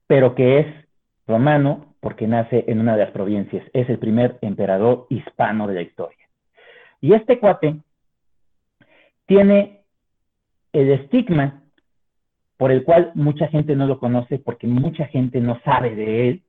pero 0.07 0.33
que 0.33 0.57
es 0.57 0.67
romano 1.27 1.93
porque 1.99 2.25
nace 2.25 2.65
en 2.67 2.79
una 2.79 2.93
de 2.97 3.03
las 3.05 3.11
provincias. 3.11 3.63
Es 3.73 3.87
el 3.89 3.99
primer 3.99 4.39
emperador 4.41 5.05
hispano 5.09 5.67
de 5.67 5.75
la 5.75 5.81
historia. 5.83 6.17
Y 6.99 7.13
este 7.13 7.39
cuate 7.39 7.75
tiene 9.25 9.83
el 10.73 10.91
estigma 10.91 11.63
por 12.57 12.71
el 12.71 12.83
cual 12.83 13.11
mucha 13.15 13.47
gente 13.47 13.75
no 13.75 13.87
lo 13.87 13.99
conoce 13.99 14.37
porque 14.37 14.67
mucha 14.67 15.07
gente 15.07 15.41
no 15.41 15.59
sabe 15.65 15.95
de 15.95 16.29
él, 16.29 16.43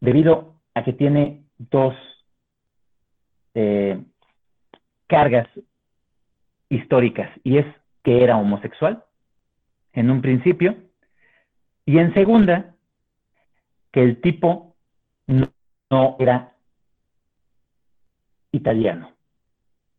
debido 0.00 0.62
a 0.74 0.82
que 0.82 0.94
tiene 0.94 1.44
dos 1.58 1.94
eh, 3.54 4.02
cargas 5.06 5.46
históricas, 6.70 7.30
y 7.44 7.58
es 7.58 7.66
que 8.02 8.24
era 8.24 8.38
homosexual, 8.38 9.04
en 9.92 10.10
un 10.10 10.22
principio, 10.22 10.76
y 11.84 11.98
en 11.98 12.14
segunda, 12.14 12.74
que 13.92 14.02
el 14.02 14.20
tipo 14.20 14.76
no, 15.26 15.52
no 15.90 16.16
era 16.18 16.54
italiano. 18.52 19.12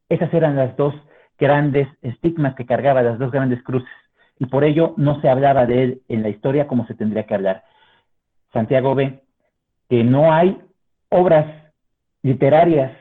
Esas 0.10 0.34
eran 0.34 0.56
las 0.56 0.76
dos 0.78 0.96
grandes 1.42 1.90
estigmas 2.04 2.56
que 2.56 2.68
cargaba, 2.68 3.02
las 3.02 3.18
dos 3.20 3.32
grandes 3.32 3.62
cruces 3.64 3.90
y 4.38 4.46
por 4.46 4.64
ello 4.64 4.94
no 4.98 5.20
se 5.22 5.30
hablaba 5.30 5.66
de 5.66 5.84
él 5.84 6.02
en 6.08 6.22
la 6.22 6.30
historia 6.30 6.68
como 6.68 6.88
se 6.88 6.96
tendría 6.96 7.26
que 7.26 7.36
hablar. 7.36 7.64
Santiago 8.54 8.96
ve 8.96 9.22
que 9.90 10.04
no 10.04 10.32
hay 10.34 10.60
obras 11.10 11.46
literarias 12.24 12.92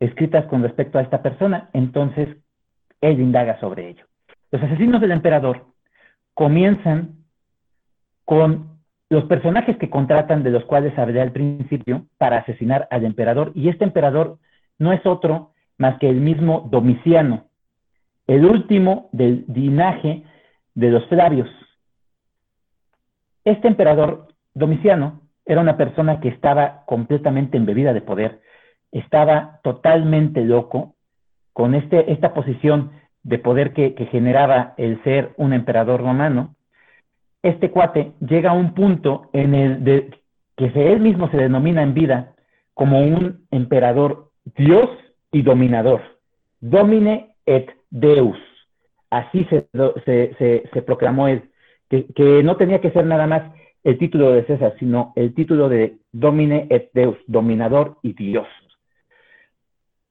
escritas 0.00 0.44
con 0.46 0.62
respecto 0.62 0.98
a 0.98 1.02
esta 1.02 1.22
persona, 1.22 1.70
entonces 1.72 2.36
él 3.00 3.20
indaga 3.20 3.58
sobre 3.60 3.90
ello. 3.90 4.06
Los 4.50 4.62
asesinos 4.62 5.00
del 5.00 5.12
emperador 5.12 5.66
comienzan 6.34 7.18
con 8.24 8.78
los 9.08 9.24
personajes 9.24 9.76
que 9.76 9.90
contratan, 9.90 10.42
de 10.42 10.50
los 10.50 10.64
cuales 10.64 10.98
hablé 10.98 11.20
al 11.20 11.32
principio, 11.32 12.06
para 12.18 12.38
asesinar 12.38 12.88
al 12.90 13.04
emperador, 13.04 13.52
y 13.54 13.68
este 13.68 13.84
emperador 13.84 14.38
no 14.78 14.92
es 14.92 15.04
otro 15.04 15.52
más 15.78 15.98
que 15.98 16.08
el 16.08 16.20
mismo 16.20 16.68
Domiciano, 16.72 17.51
el 18.26 18.44
último 18.44 19.08
del 19.12 19.44
linaje 19.48 20.24
de 20.74 20.90
los 20.90 21.06
Flavios. 21.06 21.48
Este 23.44 23.68
emperador 23.68 24.28
Domiciano 24.54 25.22
era 25.44 25.60
una 25.60 25.76
persona 25.76 26.20
que 26.20 26.28
estaba 26.28 26.84
completamente 26.86 27.56
embebida 27.56 27.92
de 27.92 28.02
poder, 28.02 28.40
estaba 28.92 29.60
totalmente 29.62 30.44
loco 30.44 30.94
con 31.52 31.74
este, 31.74 32.12
esta 32.12 32.34
posición 32.34 32.92
de 33.22 33.38
poder 33.38 33.72
que, 33.72 33.94
generaba 34.10 34.74
el 34.76 35.02
ser 35.04 35.32
un 35.36 35.52
emperador 35.52 36.00
romano. 36.00 36.54
Este 37.42 37.70
cuate 37.70 38.12
llega 38.20 38.50
a 38.50 38.54
un 38.54 38.74
punto 38.74 39.30
en 39.32 39.54
el 39.54 40.16
que 40.56 40.72
él 40.74 41.00
mismo 41.00 41.28
se 41.30 41.36
denomina 41.36 41.82
en 41.82 41.94
vida 41.94 42.34
como 42.74 43.00
un 43.00 43.46
emperador 43.50 44.30
Dios 44.56 44.88
y 45.30 45.42
dominador. 45.42 46.00
Domine 46.60 47.34
et 47.46 47.70
Deus 47.92 48.38
así 49.12 49.44
se, 49.44 50.82
proclamó 50.86 51.28
él, 51.28 51.50
que, 51.90 52.42
no 52.42 52.56
tenía 52.56 52.80
que 52.80 52.90
ser 52.92 53.04
nada 53.04 53.26
más 53.26 53.42
el 53.84 53.98
título 53.98 54.32
de 54.32 54.44
César, 54.44 54.74
sino 54.78 55.12
el 55.16 55.34
título 55.34 55.68
de 55.68 55.98
Domine 56.12 56.66
et 56.70 56.90
Deus, 56.94 57.18
dominador 57.26 57.98
y 58.02 58.14
Dios. 58.14 58.46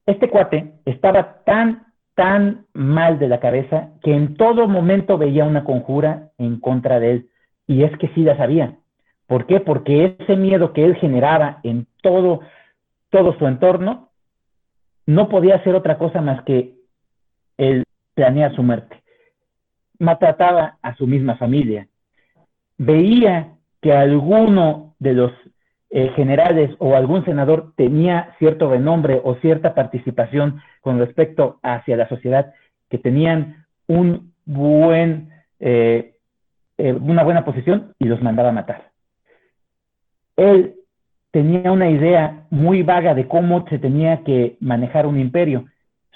Este 0.06 0.28
cuate 0.28 0.74
estaba 0.84 1.42
tan, 1.44 1.86
tan 2.14 2.66
mal 2.74 3.18
de 3.18 3.28
la 3.28 3.40
cabeza 3.40 3.90
que 4.02 4.14
en 4.14 4.36
todo 4.36 4.68
momento 4.68 5.18
veía 5.18 5.44
una 5.44 5.64
conjura 5.64 6.30
en 6.38 6.60
contra 6.60 7.00
de 7.00 7.10
él. 7.10 7.28
Y 7.66 7.82
es 7.82 7.96
que 7.98 8.08
sí 8.08 8.22
la 8.22 8.36
sabía. 8.36 8.76
¿Por 9.26 9.46
qué? 9.46 9.60
Porque 9.60 10.16
ese 10.18 10.36
miedo 10.36 10.72
que 10.72 10.84
él 10.84 10.94
generaba 10.96 11.58
en 11.64 11.86
todo, 12.02 12.40
todo 13.10 13.36
su 13.38 13.46
entorno 13.46 14.10
no 15.06 15.28
podía 15.28 15.62
ser 15.64 15.74
otra 15.74 15.98
cosa 15.98 16.20
más 16.20 16.42
que 16.44 16.81
el 17.56 17.84
planear 18.14 18.54
su 18.54 18.62
muerte. 18.62 19.02
Maltrataba 19.98 20.78
a 20.82 20.94
su 20.96 21.06
misma 21.06 21.36
familia. 21.36 21.88
Veía 22.78 23.54
que 23.80 23.92
alguno 23.92 24.94
de 24.98 25.12
los 25.14 25.32
eh, 25.90 26.10
generales 26.16 26.70
o 26.78 26.96
algún 26.96 27.24
senador 27.24 27.74
tenía 27.76 28.34
cierto 28.38 28.70
renombre 28.70 29.20
o 29.22 29.34
cierta 29.36 29.74
participación 29.74 30.62
con 30.80 30.98
respecto 30.98 31.58
hacia 31.62 31.96
la 31.96 32.08
sociedad, 32.08 32.54
que 32.88 32.98
tenían 32.98 33.66
un 33.86 34.32
buen, 34.46 35.30
eh, 35.60 36.14
eh, 36.78 36.92
una 36.94 37.22
buena 37.24 37.44
posición 37.44 37.94
y 37.98 38.06
los 38.06 38.22
mandaba 38.22 38.48
a 38.48 38.52
matar. 38.52 38.90
Él 40.36 40.76
tenía 41.30 41.70
una 41.72 41.90
idea 41.90 42.46
muy 42.50 42.82
vaga 42.82 43.14
de 43.14 43.28
cómo 43.28 43.66
se 43.68 43.78
tenía 43.78 44.22
que 44.24 44.56
manejar 44.60 45.06
un 45.06 45.18
imperio 45.20 45.66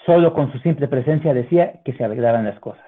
Solo 0.07 0.33
con 0.33 0.53
su 0.53 0.59
simple 0.61 0.87
presencia 0.87 1.35
decía 1.35 1.81
que 1.85 1.93
se 1.95 2.05
arreglaban 2.05 2.45
las 2.45 2.59
cosas. 2.61 2.85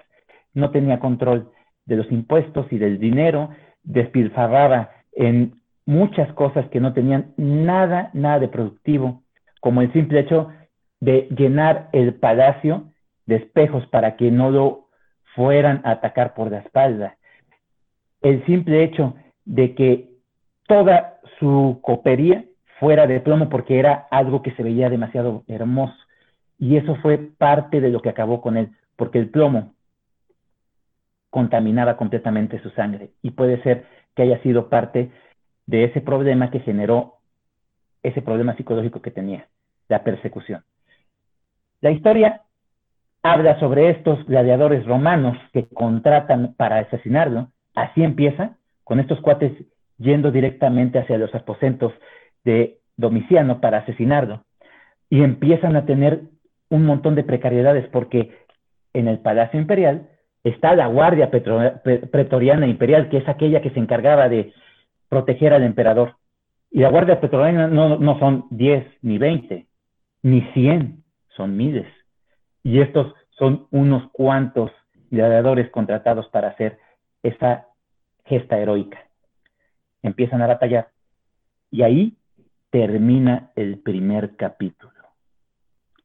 No 0.54 0.70
tenía 0.70 1.00
control 1.00 1.50
de 1.84 1.96
los 1.96 2.10
impuestos 2.12 2.66
y 2.70 2.78
del 2.78 2.98
dinero, 2.98 3.50
despilfarraba 3.82 4.90
en 5.12 5.54
muchas 5.84 6.32
cosas 6.34 6.68
que 6.68 6.80
no 6.80 6.92
tenían 6.92 7.32
nada, 7.36 8.10
nada 8.12 8.38
de 8.38 8.48
productivo, 8.48 9.22
como 9.60 9.82
el 9.82 9.92
simple 9.92 10.20
hecho 10.20 10.48
de 11.00 11.28
llenar 11.36 11.88
el 11.92 12.14
palacio 12.14 12.92
de 13.26 13.36
espejos 13.36 13.86
para 13.88 14.16
que 14.16 14.30
no 14.30 14.50
lo 14.50 14.88
fueran 15.34 15.80
a 15.84 15.92
atacar 15.92 16.34
por 16.34 16.50
la 16.50 16.58
espalda. 16.58 17.16
El 18.22 18.44
simple 18.46 18.84
hecho 18.84 19.14
de 19.44 19.74
que 19.74 20.08
toda 20.66 21.18
su 21.38 21.80
copería 21.82 22.44
fuera 22.78 23.06
de 23.06 23.20
plomo 23.20 23.48
porque 23.48 23.78
era 23.78 24.06
algo 24.10 24.42
que 24.42 24.52
se 24.52 24.62
veía 24.62 24.88
demasiado 24.88 25.42
hermoso. 25.48 25.96
Y 26.58 26.76
eso 26.76 26.96
fue 26.96 27.18
parte 27.18 27.80
de 27.80 27.90
lo 27.90 28.00
que 28.00 28.08
acabó 28.08 28.40
con 28.40 28.56
él, 28.56 28.70
porque 28.96 29.18
el 29.18 29.30
plomo 29.30 29.74
contaminaba 31.30 31.96
completamente 31.96 32.60
su 32.62 32.70
sangre 32.70 33.10
y 33.22 33.30
puede 33.32 33.62
ser 33.62 33.86
que 34.14 34.22
haya 34.22 34.42
sido 34.42 34.68
parte 34.68 35.10
de 35.66 35.84
ese 35.84 36.00
problema 36.00 36.50
que 36.50 36.60
generó 36.60 37.14
ese 38.02 38.22
problema 38.22 38.56
psicológico 38.56 39.02
que 39.02 39.10
tenía, 39.10 39.46
la 39.88 40.02
persecución. 40.02 40.64
La 41.80 41.90
historia 41.90 42.42
habla 43.22 43.58
sobre 43.60 43.90
estos 43.90 44.24
gladiadores 44.26 44.84
romanos 44.86 45.36
que 45.52 45.66
contratan 45.66 46.54
para 46.54 46.78
asesinarlo. 46.78 47.48
Así 47.74 48.02
empieza, 48.02 48.56
con 48.84 49.00
estos 49.00 49.20
cuates 49.20 49.52
yendo 49.98 50.30
directamente 50.30 50.98
hacia 50.98 51.18
los 51.18 51.34
aposentos 51.34 51.92
de 52.44 52.78
Domiciano 52.96 53.60
para 53.60 53.78
asesinarlo. 53.78 54.44
Y 55.10 55.22
empiezan 55.22 55.76
a 55.76 55.86
tener 55.86 56.22
un 56.70 56.84
montón 56.84 57.14
de 57.14 57.24
precariedades 57.24 57.88
porque 57.88 58.32
en 58.92 59.08
el 59.08 59.18
Palacio 59.18 59.60
Imperial 59.60 60.08
está 60.44 60.74
la 60.74 60.86
Guardia 60.86 61.30
Pretoriana 61.30 62.66
Imperial, 62.66 63.08
que 63.08 63.18
es 63.18 63.28
aquella 63.28 63.62
que 63.62 63.70
se 63.70 63.80
encargaba 63.80 64.28
de 64.28 64.52
proteger 65.08 65.52
al 65.52 65.64
emperador. 65.64 66.16
Y 66.70 66.80
la 66.80 66.90
Guardia 66.90 67.20
Pretoriana 67.20 67.68
no, 67.68 68.18
son 68.18 68.46
10 68.50 68.86
ni 69.02 69.18
20, 69.18 69.66
ni 70.22 70.42
100, 70.52 71.02
son 71.36 71.56
miles. 71.56 71.86
Y 72.62 72.80
estos 72.80 73.14
son 73.30 73.66
unos 73.70 74.10
cuantos 74.12 74.70
gladiadores 75.10 75.70
contratados 75.70 76.28
para 76.28 76.48
hacer 76.48 76.78
esa 77.22 77.66
gesta 78.24 78.58
heroica. 78.58 78.98
Empiezan 80.02 80.42
a 80.42 80.46
batallar. 80.46 80.88
Y 81.70 81.82
ahí 81.82 82.16
termina 82.70 83.50
el 83.56 83.78
primer 83.78 84.36
capítulo 84.36 84.97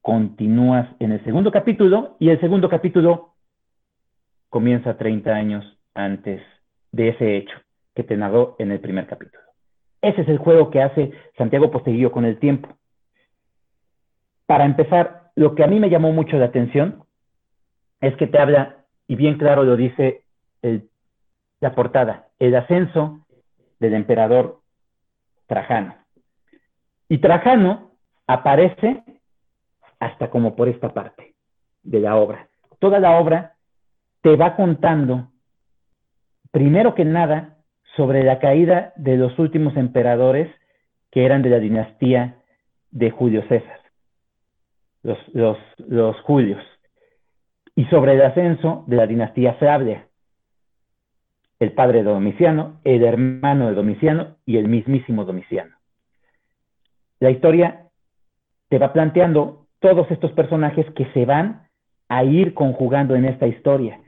continúas 0.03 0.87
en 0.99 1.13
el 1.13 1.23
segundo 1.23 1.49
capítulo 1.49 2.17
y 2.19 2.29
el 2.29 2.39
segundo 2.41 2.69
capítulo 2.69 3.35
comienza 4.49 4.97
30 4.97 5.31
años 5.31 5.79
antes 5.95 6.41
de 6.91 7.07
ese 7.07 7.37
hecho 7.37 7.55
que 7.95 8.03
te 8.03 8.17
narró 8.17 8.57
en 8.59 8.71
el 8.73 8.81
primer 8.81 9.07
capítulo. 9.07 9.41
Ese 10.01 10.21
es 10.21 10.27
el 10.27 10.39
juego 10.39 10.69
que 10.71 10.81
hace 10.81 11.13
Santiago 11.37 11.71
Posteguillo 11.71 12.11
con 12.11 12.25
el 12.25 12.37
tiempo. 12.37 12.67
Para 14.45 14.65
empezar, 14.65 15.31
lo 15.35 15.55
que 15.55 15.63
a 15.63 15.67
mí 15.67 15.79
me 15.79 15.89
llamó 15.89 16.11
mucho 16.11 16.37
la 16.37 16.47
atención 16.47 17.05
es 18.01 18.13
que 18.17 18.27
te 18.27 18.39
habla, 18.39 18.83
y 19.07 19.15
bien 19.15 19.37
claro 19.37 19.63
lo 19.63 19.77
dice 19.77 20.25
la 21.61 21.73
portada, 21.73 22.27
el 22.39 22.53
ascenso 22.55 23.25
del 23.79 23.93
emperador 23.93 24.59
Trajano. 25.47 25.95
Y 27.07 27.19
Trajano 27.19 27.91
aparece 28.27 29.01
hasta 30.05 30.29
como 30.29 30.55
por 30.55 30.69
esta 30.69 30.93
parte 30.93 31.35
de 31.83 31.99
la 31.99 32.15
obra. 32.15 32.49
Toda 32.79 32.99
la 32.99 33.17
obra 33.17 33.55
te 34.21 34.35
va 34.35 34.55
contando, 34.55 35.29
primero 36.51 36.95
que 36.95 37.05
nada, 37.05 37.57
sobre 37.95 38.23
la 38.23 38.39
caída 38.39 38.93
de 38.95 39.17
los 39.17 39.37
últimos 39.39 39.75
emperadores 39.77 40.49
que 41.11 41.25
eran 41.25 41.41
de 41.41 41.49
la 41.49 41.59
dinastía 41.59 42.37
de 42.91 43.11
Julio 43.11 43.43
César, 43.47 43.79
los, 45.03 45.17
los, 45.33 46.19
Julios, 46.21 46.63
y 47.75 47.85
sobre 47.85 48.13
el 48.13 48.21
ascenso 48.21 48.83
de 48.87 48.95
la 48.97 49.07
dinastía 49.07 49.53
Flavia, 49.55 50.07
el 51.59 51.73
padre 51.73 51.99
de 52.03 52.11
Domiciano, 52.11 52.79
el 52.83 53.03
hermano 53.03 53.67
de 53.67 53.75
Domiciano 53.75 54.37
y 54.45 54.57
el 54.57 54.67
mismísimo 54.67 55.23
Domiciano. 55.23 55.75
La 57.19 57.29
historia 57.29 57.87
te 58.69 58.79
va 58.79 58.91
planteando 58.91 59.62
todos 59.83 60.09
estos 60.11 60.31
personajes 60.31 60.85
que 60.95 61.05
se 61.13 61.25
van 61.25 61.67
a 62.07 62.23
ir 62.23 62.53
conjugando 62.53 63.17
en 63.17 63.25
esta 63.25 63.47
historia. 63.47 63.99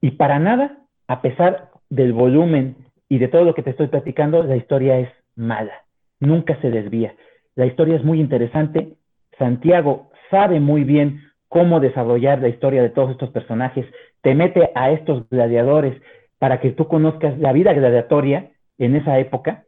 Y 0.00 0.10
para 0.10 0.40
nada, 0.40 0.78
a 1.06 1.22
pesar 1.22 1.70
del 1.88 2.12
volumen 2.12 2.74
y 3.08 3.18
de 3.18 3.28
todo 3.28 3.44
lo 3.44 3.54
que 3.54 3.62
te 3.62 3.70
estoy 3.70 3.86
platicando, 3.86 4.42
la 4.42 4.56
historia 4.56 4.98
es 4.98 5.08
mala, 5.36 5.84
nunca 6.18 6.60
se 6.60 6.72
desvía. 6.72 7.14
La 7.54 7.66
historia 7.66 7.94
es 7.94 8.04
muy 8.04 8.18
interesante. 8.18 8.94
Santiago 9.38 10.10
sabe 10.28 10.58
muy 10.58 10.82
bien 10.82 11.20
cómo 11.46 11.78
desarrollar 11.78 12.40
la 12.40 12.48
historia 12.48 12.82
de 12.82 12.90
todos 12.90 13.12
estos 13.12 13.30
personajes, 13.30 13.86
te 14.22 14.34
mete 14.34 14.72
a 14.74 14.90
estos 14.90 15.28
gladiadores 15.28 16.02
para 16.40 16.58
que 16.58 16.72
tú 16.72 16.88
conozcas 16.88 17.38
la 17.38 17.52
vida 17.52 17.72
gladiatoria 17.74 18.50
en 18.76 18.96
esa 18.96 19.20
época 19.20 19.62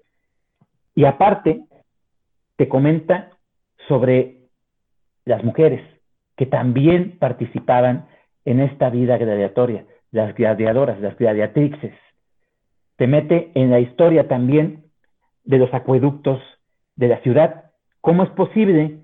y 0.96 1.04
aparte 1.04 1.62
te 2.56 2.66
comenta 2.66 3.30
sobre 3.86 4.43
las 5.24 5.42
mujeres 5.44 5.82
que 6.36 6.46
también 6.46 7.18
participaban 7.18 8.06
en 8.44 8.60
esta 8.60 8.90
vida 8.90 9.16
gladiatoria, 9.16 9.84
las 10.10 10.34
gladiadoras, 10.34 11.00
las 11.00 11.16
gladiatrixes. 11.16 11.94
Te 12.96 13.06
mete 13.06 13.50
en 13.54 13.70
la 13.70 13.80
historia 13.80 14.28
también 14.28 14.84
de 15.44 15.58
los 15.58 15.72
acueductos 15.72 16.40
de 16.96 17.08
la 17.08 17.20
ciudad. 17.20 17.70
¿Cómo 18.00 18.22
es 18.22 18.30
posible 18.30 19.00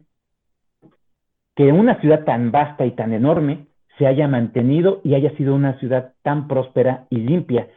que 1.56 1.72
una 1.72 2.01
ciudad 2.01 2.24
tan 2.24 2.51
vasta 2.52 2.86
y 2.86 2.92
tan 2.92 3.12
enorme 3.12 3.66
se 3.98 4.06
haya 4.06 4.28
mantenido 4.28 5.01
y 5.05 5.14
haya 5.14 5.30
sido 5.36 5.55
una 5.55 5.78
ciudad 5.78 6.14
tan 6.22 6.48
próspera 6.48 7.06
y 7.10 7.16
limpia, 7.16 7.68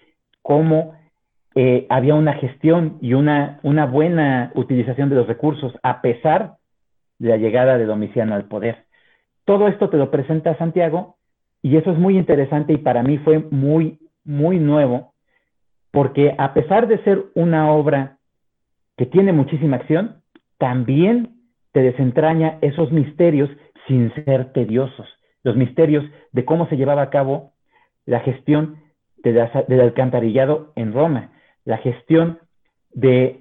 como 0.42 0.94
eh, 1.56 1.86
había 1.90 2.16
una 2.16 2.34
gestión 2.34 2.98
y 3.02 3.14
una, 3.14 3.60
una 3.64 3.86
buena 3.86 4.52
utilización 4.56 5.10
de 5.10 5.16
los 5.16 5.28
recursos 5.28 5.74
a 5.84 6.02
pesar 6.02 6.56
la 7.20 7.38
llegada 7.38 7.78
de 7.78 7.86
Domiciano 7.86 8.36
al 8.36 8.46
poder. 8.46 8.86
Todo 9.46 9.68
esto 9.68 9.90
te 9.90 9.98
lo 9.98 10.12
presenta 10.12 10.58
Santiago 10.58 11.18
y 11.62 11.78
eso 11.78 11.92
es 11.92 11.98
muy 11.98 12.18
interesante 12.18 12.74
y 12.74 12.78
para 12.78 13.04
mí 13.04 13.18
fue 13.20 13.40
muy, 13.40 14.00
muy 14.24 14.60
nuevo, 14.60 15.14
porque 15.92 16.36
a 16.38 16.54
pesar 16.54 16.88
de 16.88 17.04
ser 17.04 17.26
una 17.36 17.72
obra 17.72 18.18
que 18.98 19.06
tiene 19.06 19.34
muchísima 19.34 19.78
acción, 19.78 20.22
también 20.58 21.36
te 21.72 21.82
desentraña 21.82 22.58
esos 22.62 22.92
misterios 22.92 23.50
sin 23.88 24.14
ser 24.14 24.54
tediosos. 24.54 25.08
Los 25.44 25.56
misterios 25.56 26.06
de 26.32 26.46
cómo 26.46 26.68
se 26.68 26.78
llevaba 26.78 27.02
a 27.02 27.10
cabo 27.10 27.54
la 28.06 28.20
gestión 28.22 28.78
del 29.24 29.82
alcantarillado 29.82 30.74
en 30.76 30.94
Roma, 30.94 31.32
la 31.66 31.78
gestión 31.78 32.40
de 32.92 33.40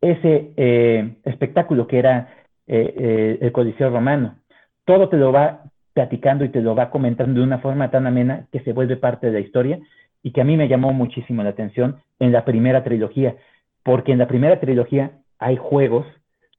ese 0.00 0.52
eh, 0.56 1.16
espectáculo 1.24 1.86
que 1.86 1.98
era 1.98 2.28
eh, 2.66 2.94
eh, 2.96 3.38
el 3.40 3.52
Coliseo 3.52 3.90
Romano. 3.90 4.36
Todo 4.84 5.08
te 5.08 5.16
lo 5.16 5.32
va 5.32 5.62
platicando 5.92 6.44
y 6.44 6.48
te 6.48 6.60
lo 6.60 6.74
va 6.74 6.90
comentando 6.90 7.40
de 7.40 7.46
una 7.46 7.58
forma 7.58 7.90
tan 7.90 8.06
amena 8.06 8.46
que 8.52 8.60
se 8.60 8.72
vuelve 8.72 8.96
parte 8.96 9.28
de 9.28 9.32
la 9.32 9.40
historia 9.40 9.78
y 10.22 10.32
que 10.32 10.40
a 10.40 10.44
mí 10.44 10.56
me 10.56 10.68
llamó 10.68 10.92
muchísimo 10.92 11.42
la 11.42 11.50
atención 11.50 12.00
en 12.18 12.32
la 12.32 12.44
primera 12.44 12.82
trilogía, 12.82 13.36
porque 13.82 14.12
en 14.12 14.18
la 14.18 14.26
primera 14.26 14.60
trilogía 14.60 15.12
hay 15.38 15.56
juegos 15.56 16.06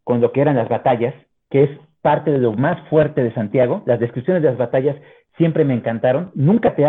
con 0.04 0.22
lo 0.22 0.32
que 0.32 0.42
eran 0.42 0.56
las 0.56 0.70
batallas, 0.70 1.14
que 1.50 1.64
es 1.64 1.70
parte 2.02 2.32
de 2.32 2.38
lo 2.38 2.54
más 2.54 2.80
fuerte 2.90 3.24
de 3.24 3.34
Santiago. 3.34 3.82
Las 3.88 4.00
descripciones 4.00 4.44
de 4.44 4.50
las 4.50 4.58
batallas 4.58 4.96
siempre 5.38 5.66
me 5.66 5.74
encantaron. 5.74 6.32
Nunca 6.36 6.76
te 6.76 6.86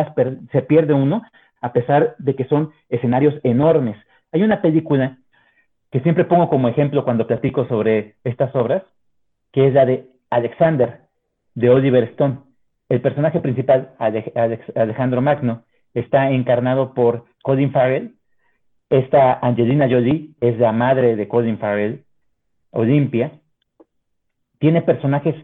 se 0.52 0.62
pierde 0.62 0.93
uno, 0.93 1.22
a 1.62 1.72
pesar 1.72 2.14
de 2.18 2.36
que 2.36 2.44
son 2.44 2.70
escenarios 2.90 3.34
enormes. 3.43 3.97
Hay 4.32 4.43
una 4.43 4.60
película 4.60 5.16
que 5.90 6.01
siempre 6.01 6.24
pongo 6.24 6.51
como 6.51 6.68
ejemplo 6.68 7.05
cuando 7.05 7.26
platico 7.26 7.66
sobre 7.66 8.16
estas 8.24 8.55
obras, 8.55 8.82
que 9.57 9.69
es 9.69 9.73
la 9.73 9.87
de 9.87 10.11
Alexander, 10.28 11.01
de 11.55 11.70
Oliver 11.70 12.05
Stone. 12.11 12.41
El 12.91 13.01
personaje 13.01 13.41
principal, 13.41 13.95
Alejandro 14.74 15.23
Magno, 15.23 15.65
está 15.95 16.31
encarnado 16.31 16.93
por 16.93 17.24
Colin 17.43 17.73
Farrell. 17.73 18.16
Esta 18.91 19.39
Angelina 19.41 19.89
Jolie 19.89 20.35
es 20.43 20.59
la 20.59 20.73
madre 20.73 21.16
de 21.16 21.27
Colin 21.27 21.57
Farrell, 21.57 22.05
Olimpia 22.70 23.33
tiene 24.59 24.83
personajes 24.83 25.35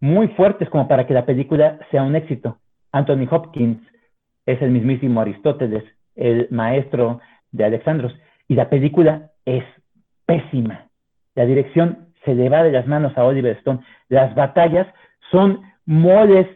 muy 0.00 0.26
fuertes 0.28 0.68
como 0.68 0.88
para 0.88 1.06
que 1.06 1.14
la 1.14 1.24
película 1.24 1.78
sea 1.92 2.02
un 2.02 2.16
éxito. 2.16 2.58
Anthony 2.90 3.28
Hopkins 3.30 3.80
es 4.44 4.60
el 4.60 4.72
mismísimo 4.72 5.20
Aristóteles, 5.20 5.84
el 6.16 6.48
maestro 6.50 7.20
de 7.52 7.64
Alexandros, 7.64 8.12
y 8.48 8.56
la 8.56 8.68
película 8.68 9.30
es 9.44 9.62
pésima. 10.26 10.88
La 11.36 11.46
dirección 11.46 12.11
se 12.24 12.34
le 12.34 12.48
va 12.48 12.62
de 12.62 12.72
las 12.72 12.86
manos 12.86 13.16
a 13.16 13.24
Oliver 13.24 13.56
Stone. 13.58 13.80
Las 14.08 14.34
batallas 14.34 14.86
son 15.30 15.62
moles 15.86 16.46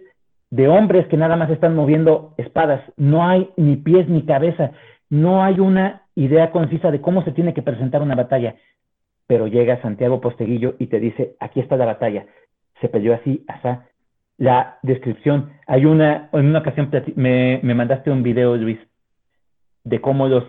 de 0.51 0.69
hombres 0.69 1.07
que 1.09 1.17
nada 1.17 1.37
más 1.37 1.51
están 1.51 1.75
moviendo 1.75 2.35
espadas. 2.37 2.81
No 2.97 3.27
hay 3.27 3.51
ni 3.57 3.77
pies 3.77 4.09
ni 4.09 4.23
cabeza. 4.23 4.71
No 5.11 5.43
hay 5.43 5.61
una 5.61 6.03
idea 6.15 6.51
concisa 6.51 6.91
de 6.91 7.01
cómo 7.01 7.23
se 7.25 7.33
tiene 7.33 7.55
que 7.55 7.63
presentar 7.63 8.03
una 8.03 8.15
batalla 8.15 8.57
pero 9.27 9.47
llega 9.47 9.81
Santiago 9.83 10.21
Posteguillo 10.21 10.75
y 10.79 10.87
te 10.87 11.01
dice, 11.01 11.37
aquí 11.41 11.61
está 11.61 11.77
la 11.77 11.87
batalla, 11.87 12.27
se 12.81 12.89
peleó 12.89 13.15
así, 13.15 13.45
asá. 13.49 13.87
La 14.39 14.79
descripción, 14.83 15.53
hay 15.67 15.87
una, 15.87 16.29
en 16.33 16.47
una 16.47 16.61
ocasión 16.61 16.91
me, 17.17 17.61
me 17.63 17.75
mandaste 17.75 18.11
un 18.11 18.23
video, 18.23 18.57
Luis, 18.57 18.79
de 19.85 20.01
cómo 20.01 20.29
los, 20.29 20.45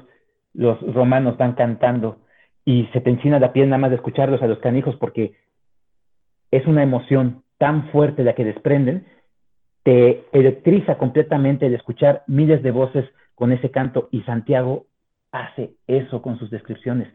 los 0.53 0.79
romanos 0.93 1.37
van 1.37 1.53
cantando 1.53 2.17
y 2.67 2.85
se 2.91 2.99
te 2.99 3.09
encina 3.09 3.39
la 3.39 3.53
piel 3.53 3.69
nada 3.69 3.77
más 3.77 3.91
de 3.91 3.95
escucharlos 3.95 4.41
a 4.41 4.47
los 4.47 4.59
canijos 4.59 4.97
porque 4.97 5.35
es 6.51 6.67
una 6.67 6.83
emoción 6.83 7.43
tan 7.57 7.89
fuerte 7.91 8.25
la 8.25 8.35
que 8.35 8.43
desprenden, 8.43 9.07
te 9.83 10.25
electriza 10.33 10.97
completamente 10.97 11.67
el 11.67 11.75
escuchar 11.75 12.23
miles 12.27 12.61
de 12.63 12.71
voces 12.71 13.05
con 13.35 13.53
ese 13.53 13.71
canto 13.71 14.09
y 14.11 14.21
Santiago 14.23 14.85
hace 15.31 15.75
eso 15.87 16.21
con 16.21 16.37
sus 16.39 16.49
descripciones 16.49 17.07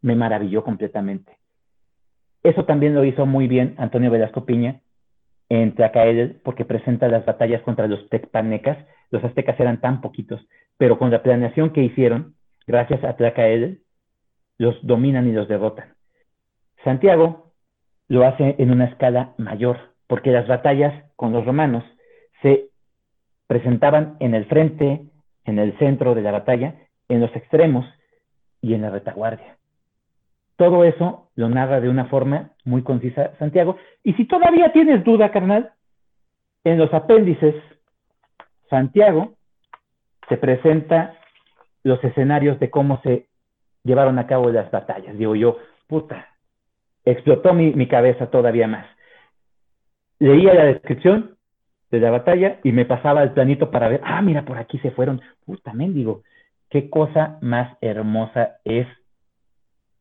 me 0.00 0.14
maravilló 0.14 0.62
completamente. 0.62 1.38
Eso 2.44 2.64
también 2.64 2.94
lo 2.94 3.04
hizo 3.04 3.26
muy 3.26 3.48
bien 3.48 3.74
Antonio 3.78 4.12
Velasco 4.12 4.44
Piña 4.44 4.80
en 5.48 5.74
Tlacael, 5.74 6.40
porque 6.44 6.64
presenta 6.64 7.08
las 7.08 7.26
batallas 7.26 7.62
contra 7.62 7.88
los 7.88 8.08
tecpanecas. 8.10 8.78
Los 9.10 9.24
aztecas 9.24 9.58
eran 9.58 9.80
tan 9.80 10.02
poquitos, 10.02 10.40
pero 10.78 11.00
con 11.00 11.10
la 11.10 11.24
planeación 11.24 11.70
que 11.70 11.82
hicieron, 11.82 12.36
gracias 12.68 13.02
a 13.02 13.16
Tlacael, 13.16 13.82
los 14.60 14.76
dominan 14.86 15.26
y 15.26 15.32
los 15.32 15.48
derrotan. 15.48 15.94
Santiago 16.84 17.50
lo 18.08 18.26
hace 18.26 18.56
en 18.58 18.70
una 18.70 18.84
escala 18.84 19.32
mayor, 19.38 19.78
porque 20.06 20.32
las 20.32 20.46
batallas 20.46 20.92
con 21.16 21.32
los 21.32 21.46
romanos 21.46 21.82
se 22.42 22.66
presentaban 23.46 24.18
en 24.20 24.34
el 24.34 24.44
frente, 24.44 25.06
en 25.46 25.58
el 25.58 25.78
centro 25.78 26.14
de 26.14 26.20
la 26.20 26.32
batalla, 26.32 26.74
en 27.08 27.22
los 27.22 27.34
extremos 27.34 27.86
y 28.60 28.74
en 28.74 28.82
la 28.82 28.90
retaguardia. 28.90 29.56
Todo 30.56 30.84
eso 30.84 31.30
lo 31.36 31.48
narra 31.48 31.80
de 31.80 31.88
una 31.88 32.04
forma 32.04 32.50
muy 32.66 32.82
concisa 32.82 33.32
Santiago. 33.38 33.78
Y 34.04 34.12
si 34.12 34.26
todavía 34.26 34.72
tienes 34.74 35.02
duda, 35.04 35.30
carnal, 35.30 35.72
en 36.64 36.76
los 36.76 36.92
apéndices, 36.92 37.54
Santiago 38.68 39.32
te 40.28 40.36
presenta 40.36 41.14
los 41.82 42.04
escenarios 42.04 42.60
de 42.60 42.68
cómo 42.68 43.00
se 43.00 43.29
llevaron 43.84 44.18
a 44.18 44.26
cabo 44.26 44.50
las 44.50 44.70
batallas. 44.70 45.16
Digo 45.16 45.34
yo, 45.34 45.58
puta, 45.86 46.28
explotó 47.04 47.54
mi, 47.54 47.86
cabeza 47.88 48.30
todavía 48.30 48.66
más. 48.66 48.86
Leía 50.18 50.54
la 50.54 50.64
descripción 50.64 51.36
de 51.90 52.00
la 52.00 52.10
batalla 52.10 52.60
y 52.62 52.72
me 52.72 52.84
pasaba 52.84 53.22
el 53.22 53.32
planito 53.32 53.70
para 53.70 53.88
ver, 53.88 54.00
ah, 54.04 54.22
mira, 54.22 54.44
por 54.44 54.58
aquí 54.58 54.78
se 54.78 54.90
fueron. 54.90 55.20
Puta, 55.44 55.72
mendigo, 55.72 56.22
qué 56.68 56.90
cosa 56.90 57.38
más 57.40 57.76
hermosa 57.80 58.58
es 58.64 58.86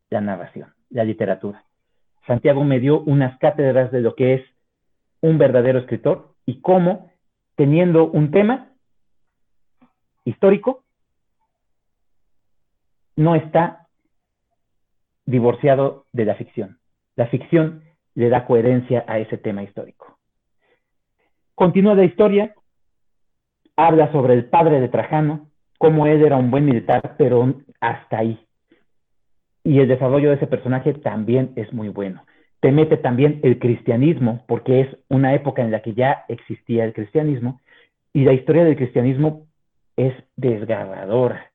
la 0.10 0.22
narración, 0.22 0.74
la 0.90 1.04
literatura. 1.04 1.64
Santiago 2.28 2.64
me 2.64 2.80
dio 2.80 3.02
unas 3.02 3.38
cátedras 3.40 3.92
de 3.92 4.02
lo 4.02 4.16
que 4.16 4.36
es 4.36 4.42
un 5.22 5.38
verdadero 5.38 5.80
escritor 5.80 6.34
y 6.46 6.62
cómo 6.62 7.12
teniendo 7.56 8.10
un 8.10 8.32
tema 8.32 8.70
histórico, 10.26 10.84
no 13.20 13.36
está 13.36 13.88
divorciado 15.26 16.06
de 16.14 16.24
la 16.24 16.36
ficción. 16.36 16.78
La 17.18 17.28
ficción 17.28 17.84
le 18.16 18.30
da 18.30 18.46
coherencia 18.46 19.04
a 19.10 19.20
ese 19.20 19.38
tema 19.38 19.62
histórico. 19.62 20.18
Continúa 21.54 21.96
la 21.96 22.06
historia, 22.06 22.56
habla 23.76 24.10
sobre 24.14 24.36
el 24.36 24.46
padre 24.46 24.80
de 24.80 24.88
Trajano, 24.88 25.50
cómo 25.78 26.08
él 26.08 26.24
era 26.24 26.38
un 26.38 26.50
buen 26.50 26.64
militar, 26.64 27.16
pero 27.18 27.56
hasta 27.82 28.20
ahí. 28.20 28.40
Y 29.66 29.80
el 29.80 29.90
desarrollo 29.90 30.30
de 30.30 30.38
ese 30.38 30.48
personaje 30.48 30.94
también 30.94 31.52
es 31.58 31.74
muy 31.74 31.90
bueno. 31.90 32.24
Te 32.62 32.72
mete 32.72 32.96
también 32.96 33.42
el 33.44 33.60
cristianismo, 33.60 34.46
porque 34.48 34.80
es 34.80 34.98
una 35.10 35.34
época 35.34 35.62
en 35.62 35.72
la 35.72 35.82
que 35.82 35.94
ya 35.94 36.24
existía 36.30 36.86
el 36.86 36.94
cristianismo, 36.94 37.60
y 38.14 38.24
la 38.24 38.32
historia 38.32 38.64
del 38.64 38.78
cristianismo 38.78 39.46
es 39.98 40.14
desgarradora, 40.38 41.49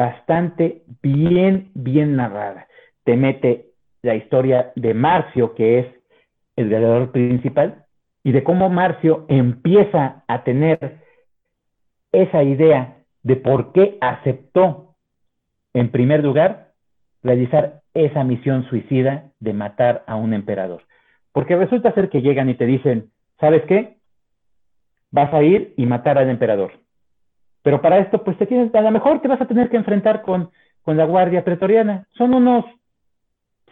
bastante 0.00 0.82
bien, 1.02 1.72
bien 1.74 2.16
narrada. 2.16 2.66
Te 3.04 3.18
mete 3.18 3.66
la 4.00 4.14
historia 4.14 4.72
de 4.74 4.94
Marcio, 4.94 5.54
que 5.54 5.80
es 5.80 5.86
el 6.56 6.70
gladiador 6.70 7.12
principal, 7.12 7.84
y 8.24 8.32
de 8.32 8.42
cómo 8.42 8.70
Marcio 8.70 9.26
empieza 9.28 10.24
a 10.26 10.42
tener 10.42 11.00
esa 12.12 12.42
idea 12.42 12.96
de 13.22 13.36
por 13.36 13.72
qué 13.72 13.98
aceptó, 14.00 14.96
en 15.74 15.90
primer 15.90 16.24
lugar, 16.24 16.70
realizar 17.22 17.82
esa 17.92 18.24
misión 18.24 18.66
suicida 18.70 19.26
de 19.38 19.52
matar 19.52 20.02
a 20.06 20.16
un 20.16 20.32
emperador. 20.32 20.82
Porque 21.32 21.56
resulta 21.56 21.92
ser 21.92 22.08
que 22.08 22.22
llegan 22.22 22.48
y 22.48 22.54
te 22.54 22.64
dicen, 22.64 23.10
¿sabes 23.38 23.64
qué? 23.66 23.98
Vas 25.10 25.30
a 25.34 25.42
ir 25.42 25.74
y 25.76 25.84
matar 25.84 26.16
al 26.16 26.30
emperador. 26.30 26.72
Pero 27.62 27.82
para 27.82 27.98
esto, 27.98 28.24
pues 28.24 28.38
te 28.38 28.46
tienes, 28.46 28.74
a 28.74 28.80
lo 28.80 28.90
mejor 28.90 29.20
te 29.20 29.28
vas 29.28 29.40
a 29.40 29.46
tener 29.46 29.68
que 29.68 29.76
enfrentar 29.76 30.22
con, 30.22 30.50
con 30.82 30.96
la 30.96 31.04
guardia 31.04 31.44
pretoriana. 31.44 32.06
Son 32.12 32.34
unos 32.34 32.64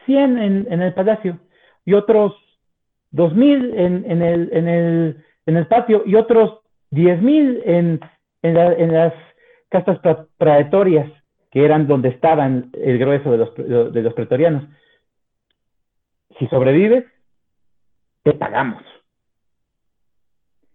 100 0.05 0.39
en, 0.39 0.67
en 0.71 0.83
el 0.83 0.95
palacio 0.95 1.39
y 1.85 1.95
otros 1.95 2.35
2000 3.13 3.75
en, 3.75 4.11
en, 4.11 4.23
el, 4.23 4.51
en, 4.53 4.69
el, 4.69 5.25
en 5.47 5.57
el 5.57 5.67
patio 5.67 6.03
y 6.05 6.15
otros 6.15 6.61
10.000 6.91 7.63
en, 7.65 8.01
en, 8.43 8.57
en 8.57 8.93
las 8.93 9.15
castas 9.69 9.99
praetorias, 10.37 11.11
que 11.51 11.65
eran 11.65 11.87
donde 11.87 12.11
estaban 12.11 12.71
el 12.75 12.99
grueso 12.99 13.31
de 13.31 13.39
los, 13.39 13.55
de 13.93 14.03
los 14.03 14.15
pretorianos. 14.15 14.65
Si 16.39 16.47
sobrevives, 16.49 17.05
te 18.23 18.33
pagamos. 18.35 18.83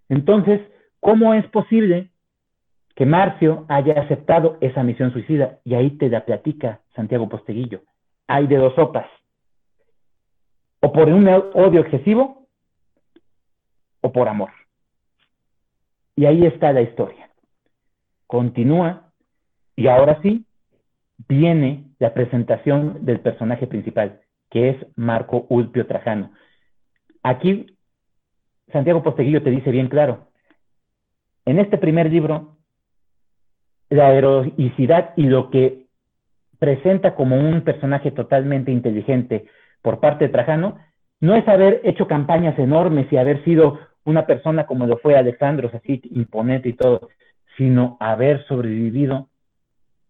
Entonces, 0.10 0.62
¿cómo 1.00 1.34
es 1.34 1.46
posible 1.48 2.10
que 2.96 3.06
Marcio 3.06 3.66
haya 3.70 4.00
aceptado 4.00 4.58
esa 4.62 4.84
misión 4.84 5.12
suicida? 5.12 5.60
Y 5.64 5.76
ahí 5.76 5.92
te 5.92 6.10
la 6.10 6.26
platica 6.26 6.82
Santiago 6.96 7.30
Posteguillo. 7.30 7.82
Hay 8.28 8.48
de 8.48 8.58
dos 8.58 8.76
sopas. 8.76 9.08
O 10.82 10.92
por 10.92 11.08
un 11.10 11.28
odio 11.28 11.82
excesivo, 11.82 12.48
o 14.02 14.12
por 14.12 14.28
amor. 14.28 14.52
Y 16.16 16.26
ahí 16.26 16.46
está 16.46 16.74
la 16.74 16.82
historia 16.82 17.24
continúa 18.34 19.12
y 19.76 19.86
ahora 19.86 20.20
sí 20.24 20.48
viene 21.28 21.84
la 22.00 22.16
presentación 22.16 23.06
del 23.06 23.20
personaje 23.20 23.68
principal, 23.68 24.22
que 24.50 24.70
es 24.70 24.78
Marco 24.96 25.46
Ulpio 25.50 25.86
Trajano. 25.86 26.32
Aquí 27.22 27.78
Santiago 28.72 29.04
Posteguillo 29.04 29.44
te 29.44 29.52
dice 29.52 29.70
bien 29.70 29.88
claro, 29.88 30.30
en 31.46 31.60
este 31.60 31.78
primer 31.78 32.10
libro, 32.10 32.58
la 33.90 34.14
heroicidad 34.14 35.12
y 35.16 35.24
lo 35.24 35.50
que 35.50 35.86
presenta 36.60 37.16
como 37.16 37.38
un 37.38 37.62
personaje 37.62 38.12
totalmente 38.12 38.72
inteligente 38.72 39.46
por 39.82 40.00
parte 40.00 40.26
de 40.26 40.32
Trajano, 40.32 40.78
no 41.20 41.36
es 41.36 41.48
haber 41.48 41.82
hecho 41.84 42.08
campañas 42.08 42.58
enormes 42.58 43.12
y 43.12 43.18
haber 43.18 43.44
sido 43.44 43.80
una 44.06 44.26
persona 44.26 44.66
como 44.66 44.88
lo 44.88 44.98
fue 44.98 45.18
Alejandro, 45.18 45.70
así 45.74 46.02
imponente 46.12 46.70
y 46.70 46.74
todo, 46.74 47.10
sino 47.58 47.98
haber 48.00 48.46
sobrevivido 48.48 49.28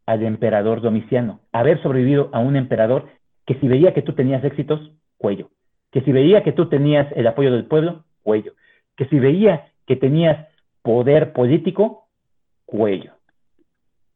al 0.06 0.24
emperador 0.24 0.82
Domiciano, 0.82 1.40
haber 1.52 1.82
sobrevivido 1.82 2.30
a 2.34 2.40
un 2.40 2.56
emperador 2.56 3.08
que 3.46 3.56
si 3.56 3.68
veía 3.68 3.94
que 3.94 4.02
tú 4.02 4.14
tenías 4.14 4.44
éxitos, 4.44 4.92
cuello, 5.18 5.50
que 5.92 6.02
si 6.02 6.12
veía 6.12 6.44
que 6.44 6.52
tú 6.52 6.70
tenías 6.70 7.08
el 7.16 7.28
apoyo 7.28 7.52
del 7.52 7.66
pueblo, 7.66 8.04
cuello, 8.24 8.54
que 8.96 9.06
si 9.06 9.20
veía 9.20 9.68
que 9.86 9.96
tenías 9.96 10.48
poder 10.82 11.34
político, 11.34 12.08
cuello. 12.66 13.14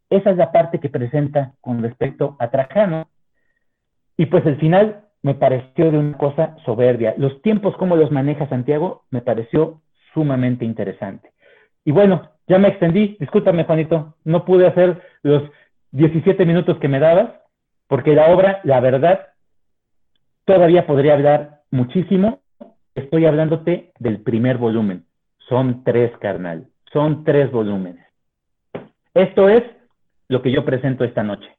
Esa 0.10 0.32
es 0.32 0.38
la 0.38 0.52
parte 0.52 0.80
que 0.80 0.90
presenta 0.90 1.54
con 1.62 1.82
respecto 1.82 2.36
a 2.40 2.50
Trajano. 2.50 3.10
Y 4.16 4.28
pues 4.28 4.46
el 4.46 4.58
final 4.58 5.04
me 5.22 5.36
pareció 5.36 5.92
de 5.92 5.98
una 5.98 6.18
cosa 6.18 6.56
soberbia. 6.66 7.14
Los 7.18 7.42
tiempos 7.42 7.76
como 7.78 7.96
los 7.96 8.12
maneja 8.12 8.48
Santiago 8.48 9.04
me 9.12 9.22
pareció 9.22 9.82
sumamente 10.14 10.66
interesante. 10.66 11.32
Y 11.84 11.92
bueno, 11.92 12.30
ya 12.48 12.58
me 12.58 12.70
extendí, 12.70 13.18
discúlpame 13.20 13.66
Juanito, 13.66 14.16
no 14.24 14.46
pude 14.46 14.68
hacer 14.68 15.02
los 15.24 15.44
17 15.92 16.46
minutos 16.46 16.78
que 16.80 16.88
me 16.88 17.00
dabas, 17.00 17.32
porque 17.88 18.16
la 18.16 18.28
obra, 18.28 18.62
la 18.64 18.80
verdad, 18.80 19.28
todavía 20.46 20.86
podría 20.88 21.14
hablar 21.14 21.62
muchísimo. 21.72 22.40
Estoy 22.96 23.26
hablándote 23.26 23.92
del 24.00 24.22
primer 24.22 24.58
volumen. 24.58 25.06
Son 25.50 25.84
tres, 25.84 26.12
carnal. 26.20 26.68
Son 26.92 27.24
tres 27.24 27.52
volúmenes. 27.52 28.06
Esto 29.14 29.50
es 29.50 29.64
lo 30.28 30.41
que 30.41 30.52
yo 30.52 30.66
presento 30.66 31.04
esta 31.04 31.24
noche. 31.24 31.58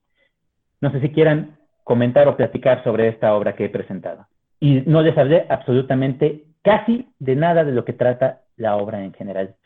No 0.81 0.91
sé 0.93 1.01
si 1.01 1.11
quieran 1.11 1.59
comentar 1.85 2.29
o 2.29 2.37
platicar 2.37 2.85
sobre 2.85 3.09
esta 3.09 3.35
obra 3.35 3.55
que 3.55 3.67
he 3.67 3.71
presentado. 3.71 4.27
Y 4.61 4.83
no 4.87 5.03
les 5.03 5.17
hablé 5.17 5.47
absolutamente 5.49 6.45
casi 6.63 7.09
de 7.19 7.37
nada 7.37 7.65
de 7.65 7.73
lo 7.73 7.85
que 7.85 7.93
trata 7.93 8.43
la 8.57 8.77
obra 8.77 9.03
en 9.03 9.13
general. 9.15 9.57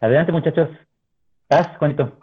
Adelante, 0.00 0.32
muchachos. 0.32 0.68
¿Estás, 1.48 1.76
Juanito? 1.76 2.18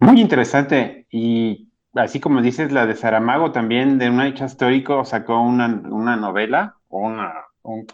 Muy 0.00 0.20
interesante. 0.20 1.06
Y 1.10 1.68
así 1.94 2.18
como 2.18 2.40
dices, 2.40 2.72
la 2.72 2.86
de 2.86 2.94
Saramago 2.94 3.52
también, 3.52 3.98
de 3.98 4.08
un 4.08 4.22
hecho 4.22 4.46
histórico, 4.46 5.04
sacó 5.04 5.40
una, 5.40 5.68
novela 5.68 6.76
o 6.88 7.00
una, 7.00 7.34
un, 7.62 7.86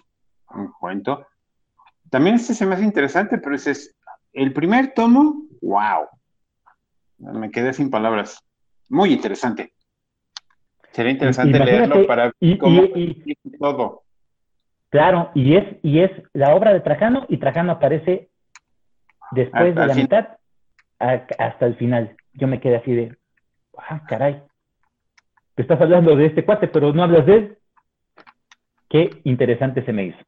cuento. 0.78 1.26
También 2.14 2.36
este 2.36 2.54
se 2.54 2.64
me 2.64 2.76
hace 2.76 2.84
interesante, 2.84 3.38
pero 3.38 3.56
ese 3.56 3.72
es 3.72 3.92
el 4.32 4.52
primer 4.52 4.94
tomo, 4.94 5.48
wow. 5.60 6.06
Me 7.18 7.50
quedé 7.50 7.72
sin 7.72 7.90
palabras. 7.90 8.38
Muy 8.88 9.12
interesante. 9.12 9.72
Sería 10.92 11.10
interesante 11.10 11.58
leerlo 11.58 12.06
para 12.06 12.30
ver 12.40 12.58
cómo 12.58 12.84
y, 12.84 13.36
todo. 13.58 14.04
Claro, 14.90 15.32
y 15.34 15.56
es, 15.56 15.64
y 15.82 16.02
es 16.02 16.12
la 16.34 16.54
obra 16.54 16.72
de 16.72 16.82
Trajano, 16.82 17.26
y 17.28 17.38
Trajano 17.38 17.72
aparece 17.72 18.30
Después 19.32 19.74
de 19.74 19.86
la 19.86 19.94
mitad 19.96 20.28
hasta 21.00 21.66
el 21.66 21.74
final. 21.74 22.16
Yo 22.34 22.46
me 22.46 22.60
quedé 22.60 22.76
así 22.76 22.94
de, 22.94 23.16
ah, 23.76 24.04
caray. 24.06 24.40
Te 25.56 25.62
estás 25.62 25.80
hablando 25.80 26.14
de 26.14 26.26
este 26.26 26.44
cuate, 26.44 26.68
pero 26.68 26.92
no 26.92 27.02
hablas 27.02 27.26
de 27.26 27.34
él. 27.34 27.58
Qué 28.88 29.20
interesante 29.24 29.84
se 29.84 29.92
me 29.92 30.04
hizo. 30.04 30.18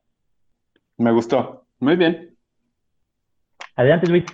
Me 0.99 1.13
gustó. 1.13 1.66
Muy 1.79 1.97
bien. 1.97 2.37
Adelante, 3.75 4.07
Luis. 4.07 4.25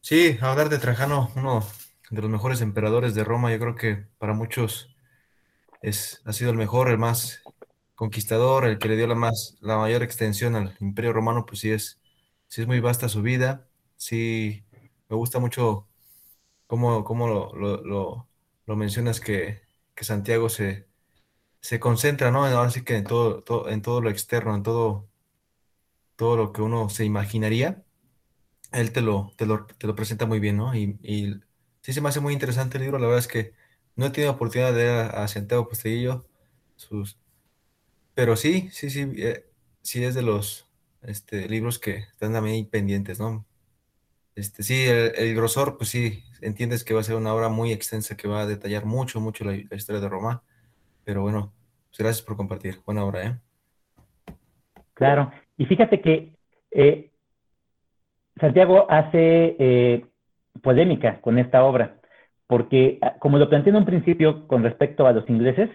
Sí, 0.00 0.38
hablar 0.40 0.68
de 0.68 0.78
Trajano, 0.78 1.30
uno 1.36 1.64
de 2.10 2.22
los 2.22 2.30
mejores 2.30 2.60
emperadores 2.60 3.14
de 3.14 3.24
Roma, 3.24 3.50
yo 3.50 3.58
creo 3.58 3.74
que 3.74 4.06
para 4.18 4.34
muchos 4.34 4.94
es, 5.82 6.22
ha 6.24 6.32
sido 6.32 6.50
el 6.50 6.56
mejor, 6.56 6.88
el 6.88 6.98
más 6.98 7.42
conquistador, 7.96 8.66
el 8.66 8.78
que 8.78 8.88
le 8.88 8.96
dio 8.96 9.06
la, 9.06 9.14
más, 9.14 9.56
la 9.60 9.78
mayor 9.78 10.02
extensión 10.02 10.54
al 10.54 10.76
Imperio 10.80 11.12
Romano, 11.12 11.46
pues 11.46 11.60
sí 11.60 11.70
es, 11.70 12.00
sí 12.46 12.62
es 12.62 12.66
muy 12.68 12.80
vasta 12.80 13.08
su 13.08 13.22
vida. 13.22 13.68
Sí, 13.96 14.64
me 15.08 15.16
gusta 15.16 15.38
mucho 15.40 15.88
cómo, 16.66 17.04
cómo 17.04 17.28
lo, 17.28 17.52
lo, 18.66 18.76
mencionas 18.76 19.20
que, 19.20 19.62
que 19.94 20.04
Santiago 20.04 20.48
se, 20.48 20.86
se, 21.68 21.80
concentra, 21.80 22.30
¿no? 22.30 22.44
Ahora 22.46 22.70
sí 22.70 22.82
que 22.82 22.96
en 22.96 23.04
todo, 23.04 23.68
en 23.68 23.82
todo 23.82 24.00
lo 24.00 24.10
externo, 24.10 24.54
en 24.54 24.62
todo, 24.62 25.08
todo 26.16 26.36
lo 26.36 26.52
que 26.52 26.62
uno 26.62 26.88
se 26.90 27.04
imaginaría, 27.04 27.84
él 28.72 28.92
te 28.92 29.00
lo, 29.02 29.32
te 29.36 29.46
lo, 29.46 29.66
te 29.66 29.86
lo 29.86 29.94
presenta 29.94 30.26
muy 30.26 30.40
bien, 30.40 30.56
¿no? 30.56 30.74
Y, 30.74 30.98
y, 31.02 31.40
sí 31.82 31.92
se 31.92 32.00
me 32.00 32.08
hace 32.08 32.20
muy 32.20 32.32
interesante 32.34 32.78
el 32.78 32.84
libro, 32.84 32.98
la 32.98 33.06
verdad 33.06 33.20
es 33.20 33.28
que 33.28 33.54
no 33.96 34.06
he 34.06 34.10
tenido 34.10 34.32
oportunidad 34.32 34.72
de 34.72 34.78
leer 34.78 35.14
a, 35.14 35.28
Santiago 35.28 35.68
Posteguillo, 35.68 36.26
sus, 36.76 37.18
pero 38.14 38.36
sí, 38.36 38.68
sí, 38.72 38.90
sí, 38.90 39.06
eh, 39.16 39.46
sí 39.82 40.04
es 40.04 40.14
de 40.14 40.22
los 40.22 40.68
este, 41.02 41.48
libros 41.48 41.78
que 41.78 41.96
están 41.98 42.32
también 42.32 42.68
pendientes, 42.68 43.20
¿no? 43.20 43.46
Este, 44.36 44.62
sí, 44.62 44.84
el, 44.86 45.34
grosor, 45.34 45.78
pues 45.78 45.90
sí, 45.90 46.22
entiendes 46.42 46.84
que 46.84 46.94
va 46.94 47.00
a 47.00 47.04
ser 47.04 47.16
una 47.16 47.34
obra 47.34 47.48
muy 47.48 47.72
extensa 47.72 48.16
que 48.16 48.28
va 48.28 48.42
a 48.42 48.46
detallar 48.46 48.84
mucho, 48.84 49.20
mucho 49.20 49.44
la, 49.44 49.54
historia 49.54 50.00
de 50.00 50.08
Roma, 50.10 50.42
pero 51.06 51.22
bueno, 51.22 51.54
Gracias 51.98 52.22
por 52.22 52.36
compartir. 52.36 52.76
Buena 52.84 53.04
obra, 53.04 53.22
¿eh? 53.24 53.34
Claro. 54.94 55.30
Y 55.56 55.66
fíjate 55.66 56.00
que 56.00 56.32
eh, 56.70 57.10
Santiago 58.38 58.86
hace 58.90 59.56
eh, 59.58 60.06
polémica 60.62 61.20
con 61.20 61.38
esta 61.38 61.64
obra, 61.64 61.96
porque 62.46 62.98
ah, 63.00 63.14
como 63.18 63.38
lo 63.38 63.48
planteé 63.48 63.70
en 63.70 63.76
un 63.76 63.84
principio 63.84 64.46
con 64.46 64.62
respecto 64.62 65.06
a 65.06 65.12
los 65.12 65.28
ingleses, 65.30 65.70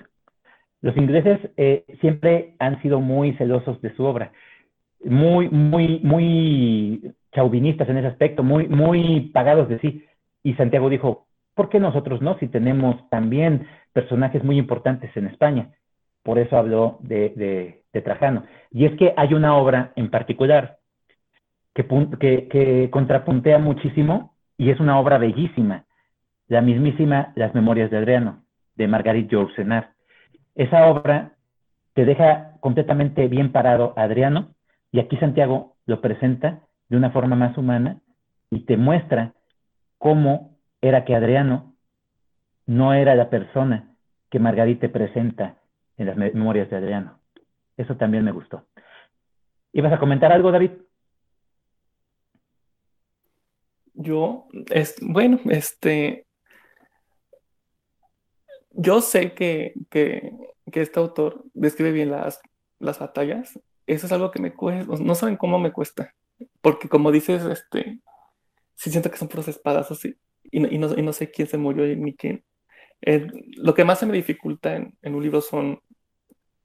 los 0.81 0.95
ingleses 0.97 1.39
eh, 1.57 1.85
siempre 2.01 2.55
han 2.59 2.81
sido 2.81 2.99
muy 2.99 3.33
celosos 3.33 3.81
de 3.81 3.95
su 3.95 4.03
obra, 4.03 4.31
muy, 5.03 5.49
muy, 5.49 5.99
muy 6.03 7.13
chauvinistas 7.33 7.89
en 7.89 7.97
ese 7.97 8.07
aspecto, 8.07 8.43
muy, 8.43 8.67
muy 8.67 9.31
pagados 9.33 9.69
de 9.69 9.79
sí. 9.79 10.05
Y 10.43 10.53
Santiago 10.53 10.89
dijo, 10.89 11.27
¿por 11.55 11.69
qué 11.69 11.79
nosotros 11.79 12.21
no? 12.21 12.37
Si 12.39 12.47
tenemos 12.47 13.09
también 13.09 13.67
personajes 13.93 14.43
muy 14.43 14.57
importantes 14.57 15.15
en 15.15 15.27
España. 15.27 15.69
Por 16.23 16.39
eso 16.39 16.57
habló 16.57 16.97
de, 17.01 17.83
Trajano. 18.03 18.45
Y 18.71 18.85
es 18.85 18.97
que 18.97 19.13
hay 19.17 19.33
una 19.33 19.55
obra 19.55 19.91
en 19.95 20.09
particular 20.09 20.77
que, 21.73 21.85
que, 22.49 22.89
contrapuntea 22.89 23.59
muchísimo 23.59 24.35
y 24.57 24.69
es 24.69 24.79
una 24.79 24.99
obra 24.99 25.17
bellísima, 25.17 25.85
la 26.47 26.61
mismísima 26.61 27.33
Las 27.35 27.53
Memorias 27.53 27.91
de 27.91 27.97
Adriano, 27.97 28.43
de 28.75 28.87
Marguerite 28.87 29.33
Yourcenar. 29.33 29.91
Esa 30.55 30.87
obra 30.87 31.33
te 31.93 32.05
deja 32.05 32.53
completamente 32.59 33.27
bien 33.27 33.51
parado 33.51 33.93
Adriano 33.97 34.53
y 34.91 34.99
aquí 34.99 35.17
Santiago 35.17 35.75
lo 35.85 36.01
presenta 36.01 36.61
de 36.89 36.97
una 36.97 37.11
forma 37.11 37.35
más 37.35 37.57
humana 37.57 37.99
y 38.49 38.61
te 38.65 38.77
muestra 38.77 39.33
cómo 39.97 40.57
era 40.81 41.05
que 41.05 41.15
Adriano 41.15 41.70
no 42.71 42.93
era 42.93 43.15
la 43.15 43.29
persona 43.29 43.93
que 44.29 44.39
Margarita 44.39 44.87
presenta 44.87 45.57
en 45.97 46.05
las 46.05 46.15
memorias 46.15 46.69
de 46.69 46.77
Adriano. 46.77 47.19
Eso 47.75 47.97
también 47.97 48.23
me 48.23 48.31
gustó. 48.31 48.65
¿Ibas 49.73 49.91
a 49.91 49.99
comentar 49.99 50.31
algo, 50.31 50.53
David? 50.53 50.71
Yo, 53.93 54.47
es, 54.69 54.95
bueno, 55.01 55.41
este, 55.49 56.25
yo 58.69 59.01
sé 59.01 59.33
que, 59.33 59.73
que, 59.89 60.31
este 60.71 60.99
autor 61.01 61.43
describe 61.53 61.91
bien 61.91 62.11
las, 62.11 62.39
las 62.79 62.99
batallas. 62.99 63.59
Eso 63.85 64.05
es 64.05 64.11
algo 64.13 64.31
que 64.31 64.41
me 64.41 64.53
cuesta, 64.53 64.95
no 64.97 65.15
saben 65.15 65.35
cómo 65.35 65.59
me 65.59 65.73
cuesta. 65.73 66.15
Porque 66.61 66.87
como 66.87 67.11
dices, 67.11 67.43
este, 67.43 67.99
sí 68.75 68.91
siento 68.91 69.11
que 69.11 69.17
son 69.17 69.27
puras 69.27 69.49
espadas 69.49 69.91
así. 69.91 70.15
Y, 70.43 70.73
y, 70.73 70.77
no, 70.77 70.97
y 70.97 71.01
no 71.01 71.11
sé 71.11 71.29
quién 71.29 71.49
se 71.49 71.57
murió 71.57 71.85
ni 71.97 72.15
quién. 72.15 72.45
Eh, 73.01 73.27
lo 73.57 73.73
que 73.73 73.85
más 73.85 73.99
se 73.99 74.05
me 74.05 74.13
dificulta 74.13 74.75
en, 74.75 75.15
un 75.15 75.23
libro 75.23 75.41
son, 75.41 75.81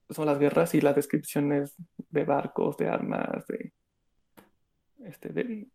son 0.09 0.25
las 0.25 0.39
guerras 0.39 0.75
y 0.75 0.81
las 0.81 0.95
descripciones 0.95 1.75
de 2.09 2.23
barcos, 2.23 2.77
de 2.77 2.87
armas, 2.87 3.45
de, 3.47 3.73
este, 5.05 5.67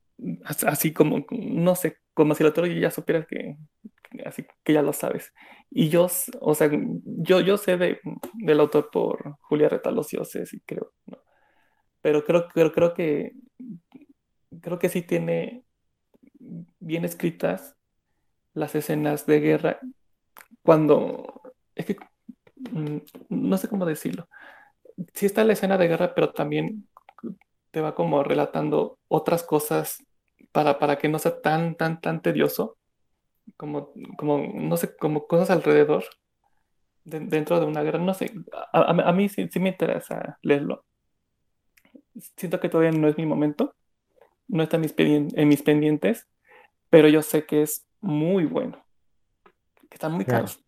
así 0.45 0.93
como, 0.93 1.25
no 1.31 1.75
sé, 1.75 1.99
como 2.15 2.35
si 2.35 2.43
el 2.43 2.49
autor 2.49 2.69
ya 2.69 2.91
supiera 2.91 3.27
que, 3.27 3.57
así 4.25 4.45
que 4.63 4.73
ya 4.73 4.83
lo 4.83 4.93
sabes. 4.93 5.33
Y 5.71 5.89
yo, 5.89 6.09
o 6.41 6.55
sea, 6.55 6.71
yo, 7.05 7.41
yo 7.41 7.57
sé 7.57 7.77
de, 7.77 8.01
del 8.35 8.61
autor 8.61 8.91
por 8.93 9.37
Julia 9.41 9.69
Retalocioses 9.69 10.53
y 10.55 10.61
creo, 10.61 10.93
¿no? 11.07 11.19
Pero 12.03 12.25
creo, 12.25 12.49
creo, 12.49 12.73
creo 12.73 12.95
que 12.95 13.33
creo 14.61 14.79
que 14.79 14.89
sí 14.89 15.03
tiene 15.03 15.65
bien 16.79 17.05
escritas 17.05 17.77
las 18.55 18.75
escenas 18.75 19.27
de 19.27 19.41
guerra 19.41 19.81
cuando 20.63 21.43
es 21.75 21.87
que 21.87 21.97
mm, 22.71 22.99
no 23.31 23.57
sé 23.59 23.69
cómo 23.69 23.87
decirlo. 23.87 24.29
Sí 25.15 25.27
está 25.27 25.45
la 25.45 25.55
escena 25.55 25.79
de 25.79 25.89
guerra, 25.89 26.15
pero 26.15 26.33
también 26.33 26.89
te 27.71 27.81
va 27.81 27.95
como 27.95 28.23
relatando 28.23 28.99
otras 29.09 29.43
cosas 29.43 30.05
para, 30.53 30.79
para 30.79 30.99
que 30.99 31.09
no 31.09 31.19
sea 31.19 31.41
tan, 31.41 31.75
tan, 31.75 32.01
tan 32.01 32.21
tedioso, 32.21 32.77
como, 33.57 33.93
como, 34.19 34.39
no 34.39 34.77
sé, 34.77 34.95
como 34.97 35.27
cosas 35.27 35.51
alrededor, 35.51 36.05
dentro 37.05 37.59
de 37.59 37.67
una 37.67 37.83
guerra, 37.83 37.99
no 37.99 38.15
sé, 38.15 38.33
a, 38.73 39.13
mí 39.13 39.29
sí, 39.29 39.49
me 39.59 39.71
interesa 39.71 40.39
leerlo. 40.43 40.85
Siento 42.37 42.61
que 42.61 42.69
todavía 42.69 42.93
no 42.93 43.09
es 43.09 43.17
mi 43.17 43.27
momento, 43.27 43.75
no 44.47 44.63
está 44.63 44.77
en 44.77 44.83
mis, 44.83 44.95
en 44.99 45.49
mis 45.49 45.63
pendientes, 45.63 46.29
pero 46.91 47.09
yo 47.09 47.23
sé 47.23 47.47
que 47.47 47.63
es 47.63 47.87
muy 48.01 48.45
bueno, 48.45 48.85
están 50.03 50.17
muy 50.17 50.25
caros, 50.25 50.61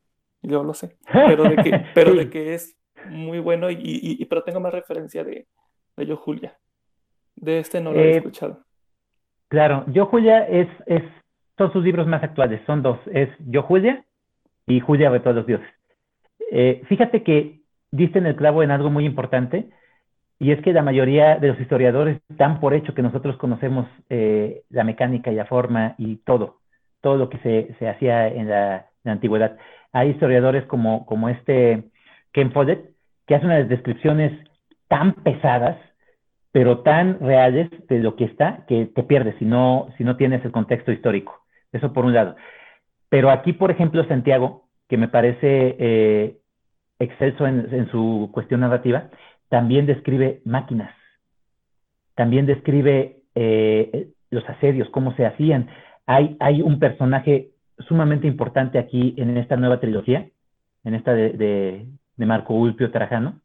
yo 0.42 0.62
lo 0.62 0.74
sé, 0.74 0.96
pero 1.12 1.42
de 1.44 1.56
que, 1.56 1.84
pero 1.92 2.14
de 2.14 2.30
que 2.30 2.54
es 2.54 2.76
muy 3.10 3.40
bueno 3.40 3.68
y, 3.68 3.78
y, 3.80 4.24
pero 4.26 4.44
tengo 4.44 4.60
más 4.60 4.72
referencia 4.72 5.24
de, 5.24 5.46
de 5.96 6.06
Yo 6.06 6.16
Julia. 6.16 6.56
De 7.34 7.58
este 7.58 7.80
no 7.80 7.92
lo 7.92 7.98
he 7.98 8.12
eh, 8.12 8.16
escuchado. 8.18 8.60
Claro, 9.48 9.84
Yo 9.88 10.06
Julia 10.06 10.46
es, 10.46 10.68
es, 10.86 11.02
son 11.58 11.72
sus 11.72 11.82
libros 11.84 12.06
más 12.06 12.22
actuales, 12.22 12.60
son 12.64 12.82
dos, 12.82 12.98
es 13.12 13.28
Yo 13.40 13.62
Julia 13.62 14.04
y 14.66 14.78
Julia 14.78 15.10
de 15.10 15.20
todos 15.20 15.36
los 15.36 15.46
dioses. 15.46 15.68
Eh, 16.52 16.82
fíjate 16.88 17.24
que 17.24 17.60
diste 17.90 18.20
en 18.20 18.26
el 18.26 18.36
clavo 18.36 18.62
en 18.62 18.70
algo 18.70 18.90
muy 18.90 19.04
importante, 19.04 19.68
y 20.38 20.52
es 20.52 20.62
que 20.62 20.72
la 20.72 20.82
mayoría 20.82 21.36
de 21.38 21.48
los 21.48 21.60
historiadores 21.60 22.20
dan 22.28 22.60
por 22.60 22.74
hecho 22.74 22.94
que 22.94 23.02
nosotros 23.02 23.36
conocemos 23.36 23.86
eh, 24.10 24.62
la 24.70 24.84
mecánica 24.84 25.32
y 25.32 25.34
la 25.34 25.46
forma 25.46 25.94
y 25.98 26.16
todo, 26.16 26.60
todo 27.00 27.16
lo 27.16 27.28
que 27.28 27.38
se, 27.38 27.74
se 27.78 27.88
hacía 27.88 28.28
en 28.28 28.48
la, 28.48 28.86
antigüedad. 29.12 29.56
Hay 29.92 30.10
historiadores 30.10 30.64
como, 30.66 31.06
como 31.06 31.28
este 31.28 31.84
Ken 32.32 32.52
Follett, 32.52 32.90
que 33.26 33.34
hace 33.34 33.46
unas 33.46 33.68
descripciones 33.68 34.32
tan 34.88 35.14
pesadas 35.14 35.76
pero 36.54 36.82
tan 36.82 37.18
reales 37.18 37.68
de 37.88 37.98
lo 37.98 38.14
que 38.14 38.26
está 38.26 38.64
que 38.68 38.86
te 38.86 39.02
pierdes 39.02 39.34
si 39.40 39.44
no, 39.44 39.88
si 39.98 40.04
no 40.04 40.16
tienes 40.16 40.44
el 40.44 40.52
contexto 40.52 40.92
histórico. 40.92 41.44
Eso 41.72 41.92
por 41.92 42.04
un 42.04 42.14
lado. 42.14 42.36
Pero 43.08 43.32
aquí, 43.32 43.52
por 43.52 43.72
ejemplo, 43.72 44.04
Santiago, 44.04 44.68
que 44.88 44.96
me 44.96 45.08
parece 45.08 45.74
eh, 45.80 46.36
excelso 47.00 47.48
en, 47.48 47.88
su 47.90 48.30
cuestión 48.32 48.60
narrativa, 48.60 49.10
también 49.48 49.84
describe 49.84 50.42
máquinas, 50.44 50.94
también 52.14 52.46
describe 52.46 53.16
eh, 53.34 54.10
los 54.30 54.48
asedios, 54.48 54.88
cómo 54.90 55.12
se 55.16 55.26
hacían. 55.26 55.68
Hay, 56.06 56.36
hay 56.38 56.62
un 56.62 56.78
personaje 56.78 57.48
sumamente 57.88 58.26
importante 58.26 58.78
aquí 58.78 59.14
en 59.16 59.36
esta 59.36 59.56
nueva 59.56 59.80
trilogía, 59.80 60.28
en 60.84 60.94
esta 60.94 61.14
de, 61.14 61.86
Marco 62.16 62.54
Ulpio 62.54 62.90
Trajano, 62.90 63.40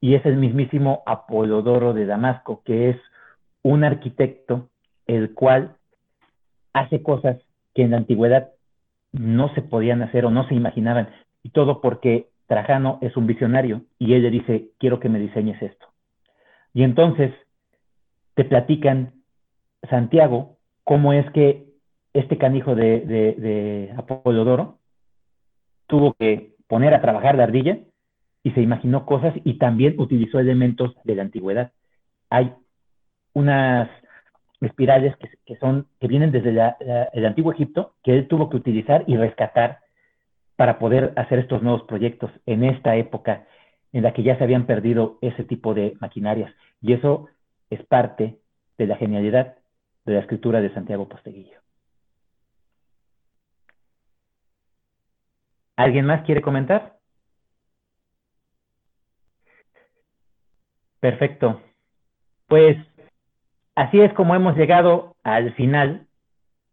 y 0.00 0.14
es 0.14 0.24
el 0.26 0.36
mismísimo 0.36 1.02
Apolodoro 1.06 1.92
de 1.94 2.06
Damasco, 2.06 2.62
que 2.64 2.90
es 2.90 2.96
un 3.62 3.84
arquitecto 3.84 4.68
el 5.06 5.34
cual 5.34 5.76
hace 6.72 7.02
cosas 7.02 7.38
que 7.74 7.82
en 7.82 7.92
la 7.92 7.98
antigüedad 7.98 8.50
no 9.12 9.52
se 9.54 9.62
podían 9.62 10.02
hacer 10.02 10.24
o 10.24 10.30
no 10.30 10.46
se 10.48 10.54
imaginaban, 10.54 11.08
y 11.42 11.50
todo 11.50 11.80
porque 11.80 12.28
Trajano 12.46 12.98
es 13.00 13.16
un 13.16 13.26
visionario 13.26 13.82
y 13.98 14.14
él 14.14 14.22
le 14.22 14.30
dice, 14.30 14.70
quiero 14.78 14.98
que 14.98 15.08
me 15.08 15.20
diseñes 15.20 15.60
esto. 15.62 15.86
Y 16.74 16.82
entonces 16.82 17.32
te 18.34 18.44
platican, 18.44 19.12
Santiago, 19.88 20.56
cómo 20.84 21.12
es 21.12 21.28
que 21.30 21.69
este 22.12 22.38
canijo 22.38 22.74
de, 22.74 23.92
Apolodoro 23.96 24.78
tuvo 25.86 26.14
que 26.14 26.54
poner 26.68 26.94
a 26.94 27.00
trabajar 27.00 27.34
la 27.34 27.44
ardilla 27.44 27.78
y 28.42 28.52
se 28.52 28.62
imaginó 28.62 29.06
cosas 29.06 29.34
y 29.44 29.58
también 29.58 29.98
utilizó 29.98 30.38
elementos 30.38 30.94
de 31.04 31.14
la 31.14 31.22
antigüedad. 31.22 31.72
Hay 32.30 32.52
unas 33.32 33.88
espirales 34.60 35.14
que, 35.46 35.56
son, 35.56 35.86
que 36.00 36.08
vienen 36.08 36.32
desde 36.32 36.50
el 37.12 37.26
antiguo 37.26 37.52
Egipto 37.52 37.94
que 38.02 38.16
él 38.16 38.28
tuvo 38.28 38.50
que 38.50 38.56
utilizar 38.56 39.04
y 39.06 39.16
rescatar 39.16 39.80
para 40.56 40.78
poder 40.78 41.12
hacer 41.16 41.38
estos 41.38 41.62
nuevos 41.62 41.82
proyectos 41.84 42.30
en 42.46 42.64
esta 42.64 42.96
época 42.96 43.46
en 43.92 44.02
la 44.02 44.12
que 44.12 44.22
ya 44.22 44.36
se 44.36 44.44
habían 44.44 44.66
perdido 44.66 45.18
ese 45.22 45.44
tipo 45.44 45.74
de 45.74 45.96
maquinarias. 46.00 46.52
Y 46.80 46.92
eso 46.92 47.28
es 47.70 47.82
parte 47.86 48.38
de 48.78 48.86
la 48.86 48.96
genialidad 48.96 49.56
de 50.04 50.14
la 50.14 50.20
escritura 50.20 50.60
de 50.60 50.72
Santiago 50.72 51.08
Posteguillo. 51.08 51.60
¿Alguien 55.80 56.04
más 56.04 56.22
quiere 56.26 56.42
comentar? 56.42 56.98
Perfecto. 61.00 61.62
Pues 62.48 62.76
así 63.74 63.98
es 63.98 64.12
como 64.12 64.34
hemos 64.34 64.58
llegado 64.58 65.16
al 65.22 65.54
final 65.54 66.06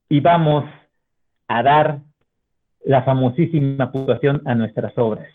y 0.10 0.20
vamos 0.20 0.66
a 1.48 1.64
dar 1.64 2.00
la 2.84 3.04
famosísima 3.04 3.94
puntuación 3.94 4.42
a 4.46 4.56
nuestras 4.56 4.98
obras. 4.98 5.30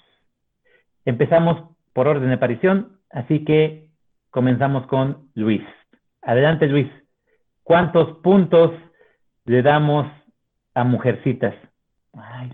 Empezamos 1.06 1.74
por 1.94 2.08
orden 2.08 2.28
de 2.28 2.34
aparición, 2.34 2.98
así 3.08 3.42
que 3.42 3.88
comenzamos 4.28 4.86
con 4.86 5.30
Luis. 5.34 5.62
Adelante, 6.20 6.66
Luis. 6.66 6.90
¿Cuántos 7.62 8.18
puntos 8.18 8.72
le 9.46 9.62
damos 9.62 10.06
a 10.74 10.84
Mujercitas? 10.84 11.54
Ay, 12.12 12.52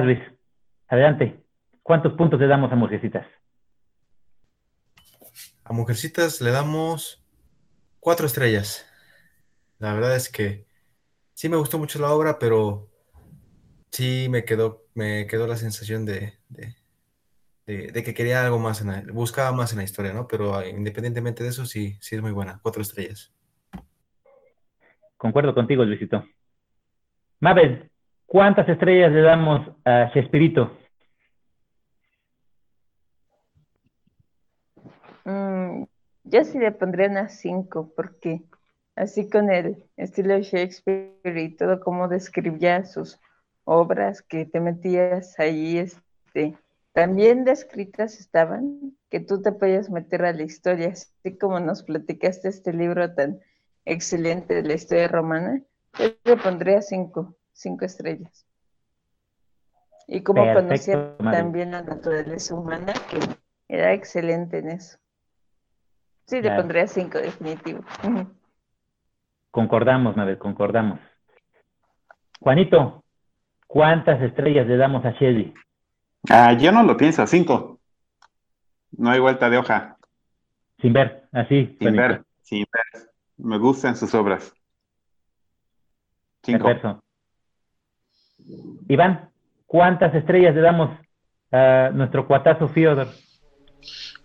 Luis, 0.00 0.20
adelante. 0.88 1.38
¿Cuántos 1.82 2.14
puntos 2.14 2.40
le 2.40 2.46
damos 2.46 2.72
a 2.72 2.76
Mujercitas? 2.76 3.26
A 5.64 5.72
Mujercitas 5.72 6.40
le 6.40 6.50
damos 6.50 7.24
cuatro 8.00 8.26
estrellas. 8.26 8.86
La 9.78 9.92
verdad 9.92 10.16
es 10.16 10.28
que 10.30 10.66
sí 11.34 11.48
me 11.48 11.56
gustó 11.56 11.78
mucho 11.78 11.98
la 11.98 12.12
obra, 12.12 12.38
pero 12.38 12.88
sí 13.90 14.28
me 14.30 14.44
quedó, 14.44 14.86
me 14.94 15.26
quedó 15.26 15.46
la 15.46 15.56
sensación 15.56 16.04
de, 16.04 16.38
de, 17.66 18.02
que 18.02 18.14
quería 18.14 18.44
algo 18.44 18.58
más, 18.58 18.80
en 18.80 19.06
buscaba 19.12 19.52
más 19.52 19.72
en 19.72 19.78
la 19.78 19.84
historia, 19.84 20.12
¿no? 20.12 20.26
Pero 20.26 20.56
ah, 20.56 20.66
independientemente 20.66 21.42
de 21.42 21.50
eso, 21.50 21.66
sí, 21.66 21.96
sí 22.00 22.16
es 22.16 22.22
muy 22.22 22.32
buena. 22.32 22.60
Cuatro 22.62 22.82
estrellas. 22.82 23.34
Concuerdo 25.16 25.54
contigo, 25.54 25.84
Luisito. 25.84 26.24
Mabel, 27.40 27.91
¿cuántas 28.32 28.66
estrellas 28.66 29.12
le 29.12 29.20
damos 29.20 29.60
a 29.84 30.10
Chespirito? 30.14 30.72
Mm, 35.26 35.84
yo 36.24 36.44
sí 36.44 36.58
le 36.58 36.72
pondría 36.72 37.10
unas 37.10 37.38
cinco, 37.38 37.92
porque 37.94 38.40
así 38.96 39.28
con 39.28 39.50
el 39.50 39.84
estilo 39.98 40.32
de 40.32 40.44
Shakespeare 40.44 41.36
y 41.36 41.54
todo 41.54 41.78
cómo 41.80 42.08
describía 42.08 42.86
sus 42.86 43.20
obras 43.64 44.22
que 44.22 44.46
te 44.46 44.60
metías 44.60 45.38
ahí, 45.38 45.76
este, 45.76 46.56
también 46.94 47.44
descritas 47.44 48.18
estaban, 48.18 48.96
que 49.10 49.20
tú 49.20 49.42
te 49.42 49.52
podías 49.52 49.90
meter 49.90 50.24
a 50.24 50.32
la 50.32 50.42
historia, 50.42 50.88
así 50.88 51.36
como 51.36 51.60
nos 51.60 51.82
platicaste 51.82 52.48
este 52.48 52.72
libro 52.72 53.12
tan 53.12 53.40
excelente 53.84 54.54
de 54.54 54.62
la 54.62 54.72
historia 54.72 55.08
romana, 55.08 55.60
yo 55.98 56.06
le 56.24 56.36
pondría 56.38 56.80
cinco, 56.80 57.36
cinco 57.52 57.84
estrellas. 57.84 58.46
Y 60.06 60.22
como 60.22 60.52
conocía 60.52 61.16
también 61.18 61.70
la 61.70 61.82
naturaleza 61.82 62.54
humana, 62.54 62.92
que 63.08 63.18
era 63.68 63.92
excelente 63.92 64.58
en 64.58 64.70
eso. 64.70 64.98
Sí, 66.26 66.40
le 66.40 66.50
pondría 66.52 66.86
cinco, 66.86 67.18
definitivo. 67.18 67.84
Concordamos, 69.50 70.16
Mabel, 70.16 70.38
concordamos. 70.38 70.98
Juanito, 72.40 73.04
¿cuántas 73.66 74.20
estrellas 74.22 74.66
le 74.66 74.76
damos 74.76 75.04
a 75.04 75.12
Shelly? 75.12 75.54
Ah, 76.30 76.52
yo 76.54 76.72
no 76.72 76.82
lo 76.82 76.96
pienso, 76.96 77.26
cinco. 77.26 77.80
No 78.92 79.10
hay 79.10 79.20
vuelta 79.20 79.48
de 79.48 79.58
hoja. 79.58 79.96
Sin 80.80 80.92
ver, 80.92 81.28
así. 81.32 81.76
Sin 81.78 81.96
ver, 81.96 82.24
sin 82.42 82.64
ver. 82.72 83.10
Me 83.36 83.58
gustan 83.58 83.96
sus 83.96 84.14
obras. 84.14 84.52
Cinco. 86.42 86.70
Iván, 88.88 89.30
¿cuántas 89.66 90.14
estrellas 90.14 90.54
le 90.54 90.60
damos 90.60 90.90
a 91.50 91.90
nuestro 91.92 92.26
cuatazo 92.26 92.68
Fiodor? 92.68 93.08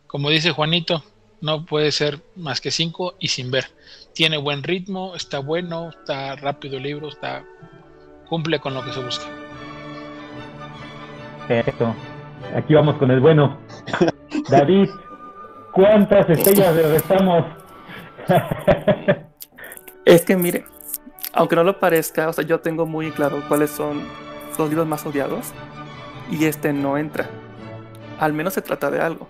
Como 0.08 0.30
dice 0.30 0.52
Juanito, 0.52 1.04
no 1.42 1.66
puede 1.66 1.92
ser 1.92 2.20
más 2.36 2.62
que 2.62 2.72
cinco 2.72 3.16
y 3.20 3.28
sin 3.28 3.52
ver. 3.52 3.66
Tiene 4.14 4.38
buen 4.38 4.64
ritmo, 4.64 5.16
está 5.16 5.40
bueno, 5.40 5.90
está 5.90 6.36
rápido 6.36 6.78
el 6.78 6.84
libro, 6.84 7.10
está 7.10 7.44
cumple 8.28 8.60
con 8.60 8.74
lo 8.74 8.84
que 8.84 8.92
se 8.92 9.04
busca. 9.04 9.26
Perfecto. 11.48 11.96
Aquí 12.56 12.74
vamos 12.74 12.96
con 12.96 13.12
el 13.12 13.20
bueno. 13.20 13.58
David, 14.50 14.90
¿cuántas 15.74 16.30
estrellas 16.30 16.76
le 16.76 16.92
restamos? 16.94 17.46
es 20.06 20.26
que 20.26 20.36
mire, 20.36 20.66
aunque 21.38 21.56
no 21.56 21.64
lo 21.64 21.80
parezca, 21.80 22.28
o 22.28 22.34
sea, 22.34 22.44
yo 22.44 22.60
tengo 22.60 22.86
muy 22.88 23.12
claro 23.12 23.44
cuáles 23.48 23.70
son 23.70 24.02
los 24.58 24.70
libros 24.70 24.88
más 24.88 25.06
odiados 25.06 25.54
y 26.32 26.46
este 26.46 26.74
no 26.74 26.98
entra. 26.98 27.30
Al 28.20 28.34
menos 28.34 28.56
se 28.56 28.64
trata 28.64 28.90
de 28.90 29.00
algo 29.00 29.30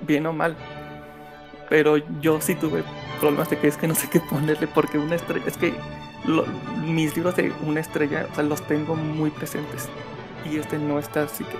bien 0.00 0.26
o 0.26 0.32
mal. 0.34 0.54
Pero 1.70 1.96
yo 2.20 2.40
sí 2.40 2.54
tuve 2.54 2.84
problemas 3.20 3.48
de 3.48 3.58
que 3.58 3.68
es 3.68 3.76
que 3.76 3.88
no 3.88 3.94
sé 3.94 4.10
qué 4.10 4.20
ponerle 4.20 4.66
porque 4.66 4.98
una 4.98 5.14
estrella, 5.14 5.46
es 5.46 5.56
que 5.56 5.72
mis 6.84 7.16
libros 7.16 7.36
de 7.36 7.52
una 7.66 7.80
estrella, 7.80 8.26
o 8.30 8.34
sea, 8.34 8.44
los 8.44 8.60
tengo 8.66 8.96
muy 8.96 9.30
presentes. 9.30 9.88
Y 10.44 10.58
este 10.58 10.78
no 10.78 10.98
está, 10.98 11.22
así 11.22 11.44
que 11.44 11.56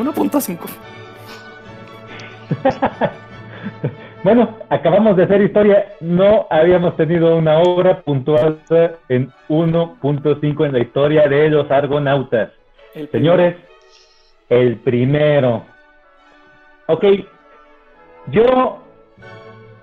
1.5. 0.00 0.58
bueno, 4.24 4.56
acabamos 4.70 5.16
de 5.16 5.24
hacer 5.24 5.42
historia. 5.42 5.92
No 6.00 6.46
habíamos 6.50 6.96
tenido 6.96 7.36
una 7.36 7.58
obra 7.58 8.00
puntual 8.00 8.58
en 9.10 9.30
1.5 9.48 10.66
en 10.66 10.72
la 10.72 10.78
historia 10.78 11.28
de 11.28 11.50
los 11.50 11.70
argonautas. 11.70 12.50
Señores, 13.12 13.56
el 14.48 14.76
primero. 14.76 15.62
Ok, 16.86 17.04
yo 18.28 18.78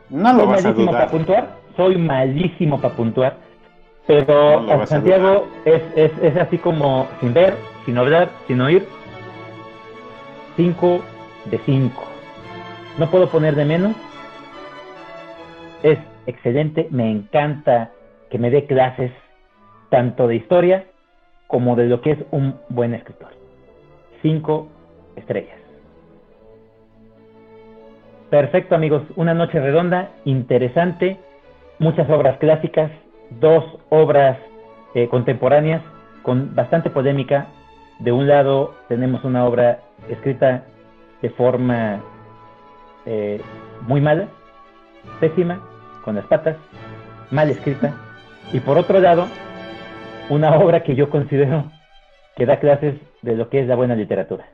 no 0.10 0.34
lo 0.34 0.40
soy 0.40 0.48
malísimo 0.48 0.92
para 0.92 1.08
puntuar, 1.08 1.48
soy 1.78 1.98
malísimo 1.98 2.82
para 2.82 2.96
puntuar, 2.96 3.38
pero 4.08 4.86
Santiago 4.88 5.48
es, 5.66 5.82
es, 5.96 6.12
es, 6.22 6.36
así 6.38 6.58
como 6.58 7.08
sin 7.20 7.34
ver, 7.34 7.56
sin 7.86 7.98
hablar, 7.98 8.30
sin 8.48 8.60
oír, 8.62 8.86
5 10.58 11.02
de 11.46 11.58
5. 11.60 12.04
No 12.98 13.10
puedo 13.10 13.30
poner 13.30 13.56
de 13.56 13.66
menos. 13.66 13.96
Es 15.84 15.98
excelente, 16.28 16.88
me 16.92 17.10
encanta 17.10 17.92
que 18.30 18.38
me 18.38 18.52
dé 18.52 18.66
clases 18.66 19.12
tanto 19.90 20.28
de 20.28 20.36
historia 20.36 20.86
como 21.48 21.76
de 21.76 21.88
lo 21.88 22.02
que 22.02 22.12
es 22.12 22.20
un 22.32 22.56
buen 22.70 22.94
escritor. 22.94 23.30
5 24.22 24.68
estrellas. 25.16 25.58
Perfecto 28.30 28.76
amigos, 28.76 29.04
una 29.18 29.34
noche 29.34 29.60
redonda, 29.60 30.12
interesante, 30.24 31.20
muchas 31.80 32.10
obras 32.10 32.38
clásicas, 32.38 32.90
dos 33.42 33.66
obras 33.90 34.38
eh, 34.96 35.10
contemporáneas 35.10 35.82
con 36.22 36.56
bastante 36.56 36.90
polémica. 36.90 37.48
De 38.00 38.12
un 38.12 38.28
lado 38.28 38.76
tenemos 38.88 39.24
una 39.26 39.46
obra 39.46 39.82
escrita 40.08 40.64
de 41.22 41.30
forma 41.32 42.02
eh, 43.06 43.42
muy 43.82 44.00
mala, 44.00 44.28
pésima, 45.20 45.62
con 46.04 46.16
las 46.16 46.26
patas, 46.26 46.58
mal 47.30 47.50
escrita. 47.50 47.94
Y 48.54 48.60
por 48.60 48.78
otro 48.78 49.00
lado, 49.00 49.28
una 50.30 50.56
obra 50.56 50.84
que 50.84 50.96
yo 50.96 51.10
considero 51.10 51.72
que 52.36 52.46
da 52.46 52.60
clases 52.60 52.96
de 53.22 53.36
lo 53.36 53.50
que 53.50 53.62
es 53.62 53.68
la 53.68 53.76
buena 53.76 53.96
literatura. 53.96 54.50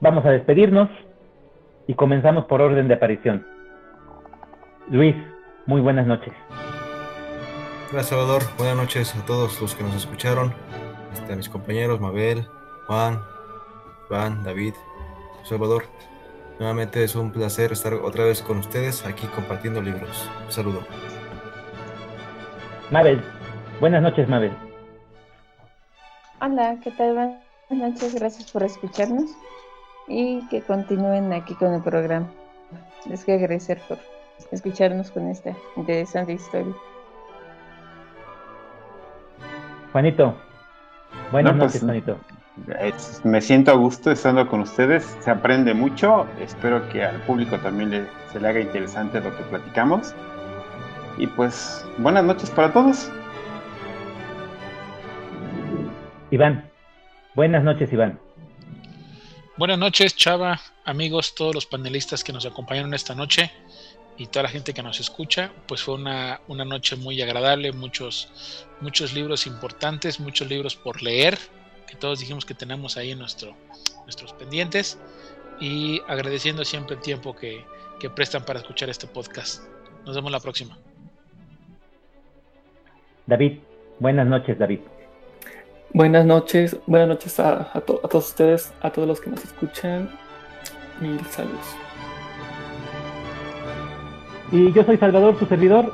Vamos 0.00 0.24
a 0.24 0.30
despedirnos 0.30 0.88
y 1.86 1.94
comenzamos 1.94 2.44
por 2.44 2.60
orden 2.60 2.86
de 2.86 2.94
aparición. 2.94 3.46
Luis, 4.90 5.16
muy 5.66 5.80
buenas 5.80 6.06
noches. 6.06 6.32
Gracias, 7.90 8.08
Salvador. 8.08 8.42
Buenas 8.58 8.76
noches 8.76 9.16
a 9.16 9.24
todos 9.24 9.60
los 9.60 9.74
que 9.74 9.82
nos 9.82 9.94
escucharon. 9.94 10.52
Este, 11.14 11.32
a 11.32 11.36
mis 11.36 11.48
compañeros, 11.48 12.00
Mabel, 12.00 12.46
Juan, 12.86 13.18
Juan, 14.08 14.44
David, 14.44 14.74
Salvador. 15.44 15.84
Nuevamente 16.58 17.04
es 17.04 17.14
un 17.14 17.30
placer 17.30 17.70
estar 17.70 17.94
otra 17.94 18.24
vez 18.24 18.42
con 18.42 18.58
ustedes 18.58 19.06
aquí 19.06 19.26
compartiendo 19.28 19.80
libros. 19.80 20.28
Un 20.44 20.52
saludo. 20.52 20.82
Mabel, 22.90 23.22
buenas 23.80 24.02
noches, 24.02 24.28
Mabel. 24.28 24.52
Hola, 26.40 26.76
¿qué 26.82 26.90
tal? 26.90 27.14
Buenas 27.68 27.92
noches, 27.92 28.14
gracias 28.14 28.50
por 28.50 28.64
escucharnos 28.64 29.30
y 30.08 30.46
que 30.48 30.62
continúen 30.62 31.32
aquí 31.32 31.54
con 31.54 31.74
el 31.74 31.82
programa. 31.82 32.28
Les 33.06 33.24
quiero 33.24 33.40
agradecer 33.40 33.80
por 33.86 33.98
escucharnos 34.50 35.12
con 35.12 35.28
esta 35.28 35.54
interesante 35.76 36.32
historia. 36.32 36.74
Juanito, 39.92 40.34
buenas 41.30 41.52
pues, 41.52 41.62
noches, 41.62 41.82
Juanito. 41.82 42.18
Me 43.24 43.40
siento 43.40 43.70
a 43.70 43.74
gusto 43.74 44.10
estando 44.10 44.46
con 44.48 44.60
ustedes, 44.60 45.16
se 45.20 45.30
aprende 45.30 45.74
mucho, 45.74 46.26
espero 46.40 46.88
que 46.88 47.04
al 47.04 47.20
público 47.22 47.58
también 47.58 48.06
se 48.32 48.40
le 48.40 48.48
haga 48.48 48.60
interesante 48.60 49.20
lo 49.20 49.36
que 49.36 49.42
platicamos. 49.44 50.14
Y 51.16 51.26
pues, 51.26 51.84
buenas 51.98 52.24
noches 52.24 52.50
para 52.50 52.72
todos. 52.72 53.10
Iván, 56.30 56.70
buenas 57.34 57.64
noches, 57.64 57.92
Iván. 57.92 58.18
Buenas 59.56 59.78
noches, 59.78 60.14
Chava, 60.14 60.60
amigos, 60.84 61.34
todos 61.34 61.52
los 61.52 61.66
panelistas 61.66 62.22
que 62.22 62.32
nos 62.32 62.46
acompañaron 62.46 62.94
esta 62.94 63.16
noche 63.16 63.50
y 64.16 64.26
toda 64.26 64.44
la 64.44 64.48
gente 64.48 64.72
que 64.72 64.84
nos 64.84 65.00
escucha. 65.00 65.50
Pues 65.66 65.82
fue 65.82 65.94
una, 65.94 66.40
noche 66.48 66.94
muy 66.94 67.20
agradable, 67.22 67.72
muchos, 67.72 68.66
muchos 68.80 69.14
libros 69.14 69.48
importantes, 69.48 70.20
muchos 70.20 70.48
libros 70.48 70.76
por 70.76 71.02
leer, 71.02 71.38
que 71.88 71.96
todos 71.96 72.20
dijimos 72.20 72.44
que 72.44 72.54
tenemos 72.54 72.96
ahí 72.96 73.10
en 73.10 73.18
nuestro, 73.18 73.54
nuestros 74.04 74.32
pendientes. 74.34 74.98
Y 75.60 76.00
agradeciendo 76.06 76.64
siempre 76.64 76.94
el 76.94 77.02
tiempo 77.02 77.34
que, 77.34 77.64
que 77.98 78.08
prestan 78.08 78.44
para 78.44 78.60
escuchar 78.60 78.88
este 78.88 79.08
podcast. 79.08 79.64
Nos 80.04 80.14
vemos 80.14 80.30
la 80.30 80.38
próxima. 80.38 80.78
David, 83.26 83.58
buenas 83.98 84.26
noches, 84.26 84.56
David. 84.56 84.80
Buenas 85.92 86.24
noches, 86.26 86.76
buenas 86.86 87.08
noches 87.08 87.40
a, 87.40 87.70
a 87.72 87.80
todos 87.80 88.28
ustedes, 88.28 88.72
a 88.82 88.90
todos 88.90 89.08
los 89.08 89.20
que 89.20 89.30
nos 89.30 89.42
escuchan. 89.42 90.10
Mil 91.00 91.20
saludos. 91.26 91.66
Y 94.52 94.72
yo 94.72 94.84
soy 94.84 94.96
Salvador, 94.96 95.38
su 95.38 95.46
servidor. 95.46 95.92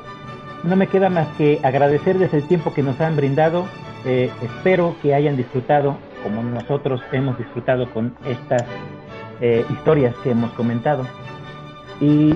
No 0.63 0.75
me 0.75 0.87
queda 0.87 1.09
más 1.09 1.27
que 1.37 1.59
agradecerles 1.63 2.33
el 2.33 2.47
tiempo 2.47 2.73
que 2.73 2.83
nos 2.83 2.99
han 3.01 3.15
brindado. 3.15 3.67
Eh, 4.05 4.31
espero 4.41 4.95
que 5.01 5.15
hayan 5.15 5.35
disfrutado, 5.35 5.97
como 6.23 6.43
nosotros 6.43 7.01
hemos 7.11 7.37
disfrutado 7.37 7.89
con 7.91 8.15
estas 8.25 8.63
eh, 9.41 9.65
historias 9.69 10.15
que 10.23 10.31
hemos 10.31 10.51
comentado. 10.51 11.05
Y 11.99 12.35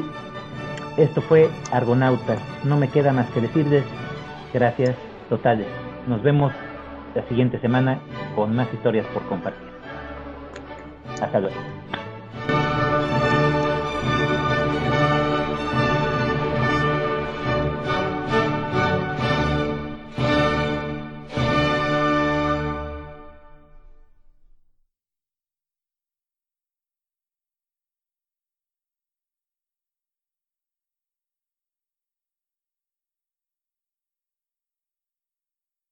esto 0.97 1.21
fue 1.21 1.49
Argonautas. 1.71 2.39
No 2.63 2.77
me 2.77 2.89
queda 2.89 3.13
más 3.13 3.29
que 3.31 3.41
decirles 3.41 3.83
gracias 4.53 4.95
totales. 5.29 5.67
Nos 6.07 6.21
vemos 6.23 6.51
la 7.13 7.23
siguiente 7.27 7.59
semana 7.59 7.99
con 8.35 8.55
más 8.55 8.73
historias 8.73 9.05
por 9.07 9.23
compartir. 9.27 9.69
Hasta 11.21 11.39
luego. 11.39 11.78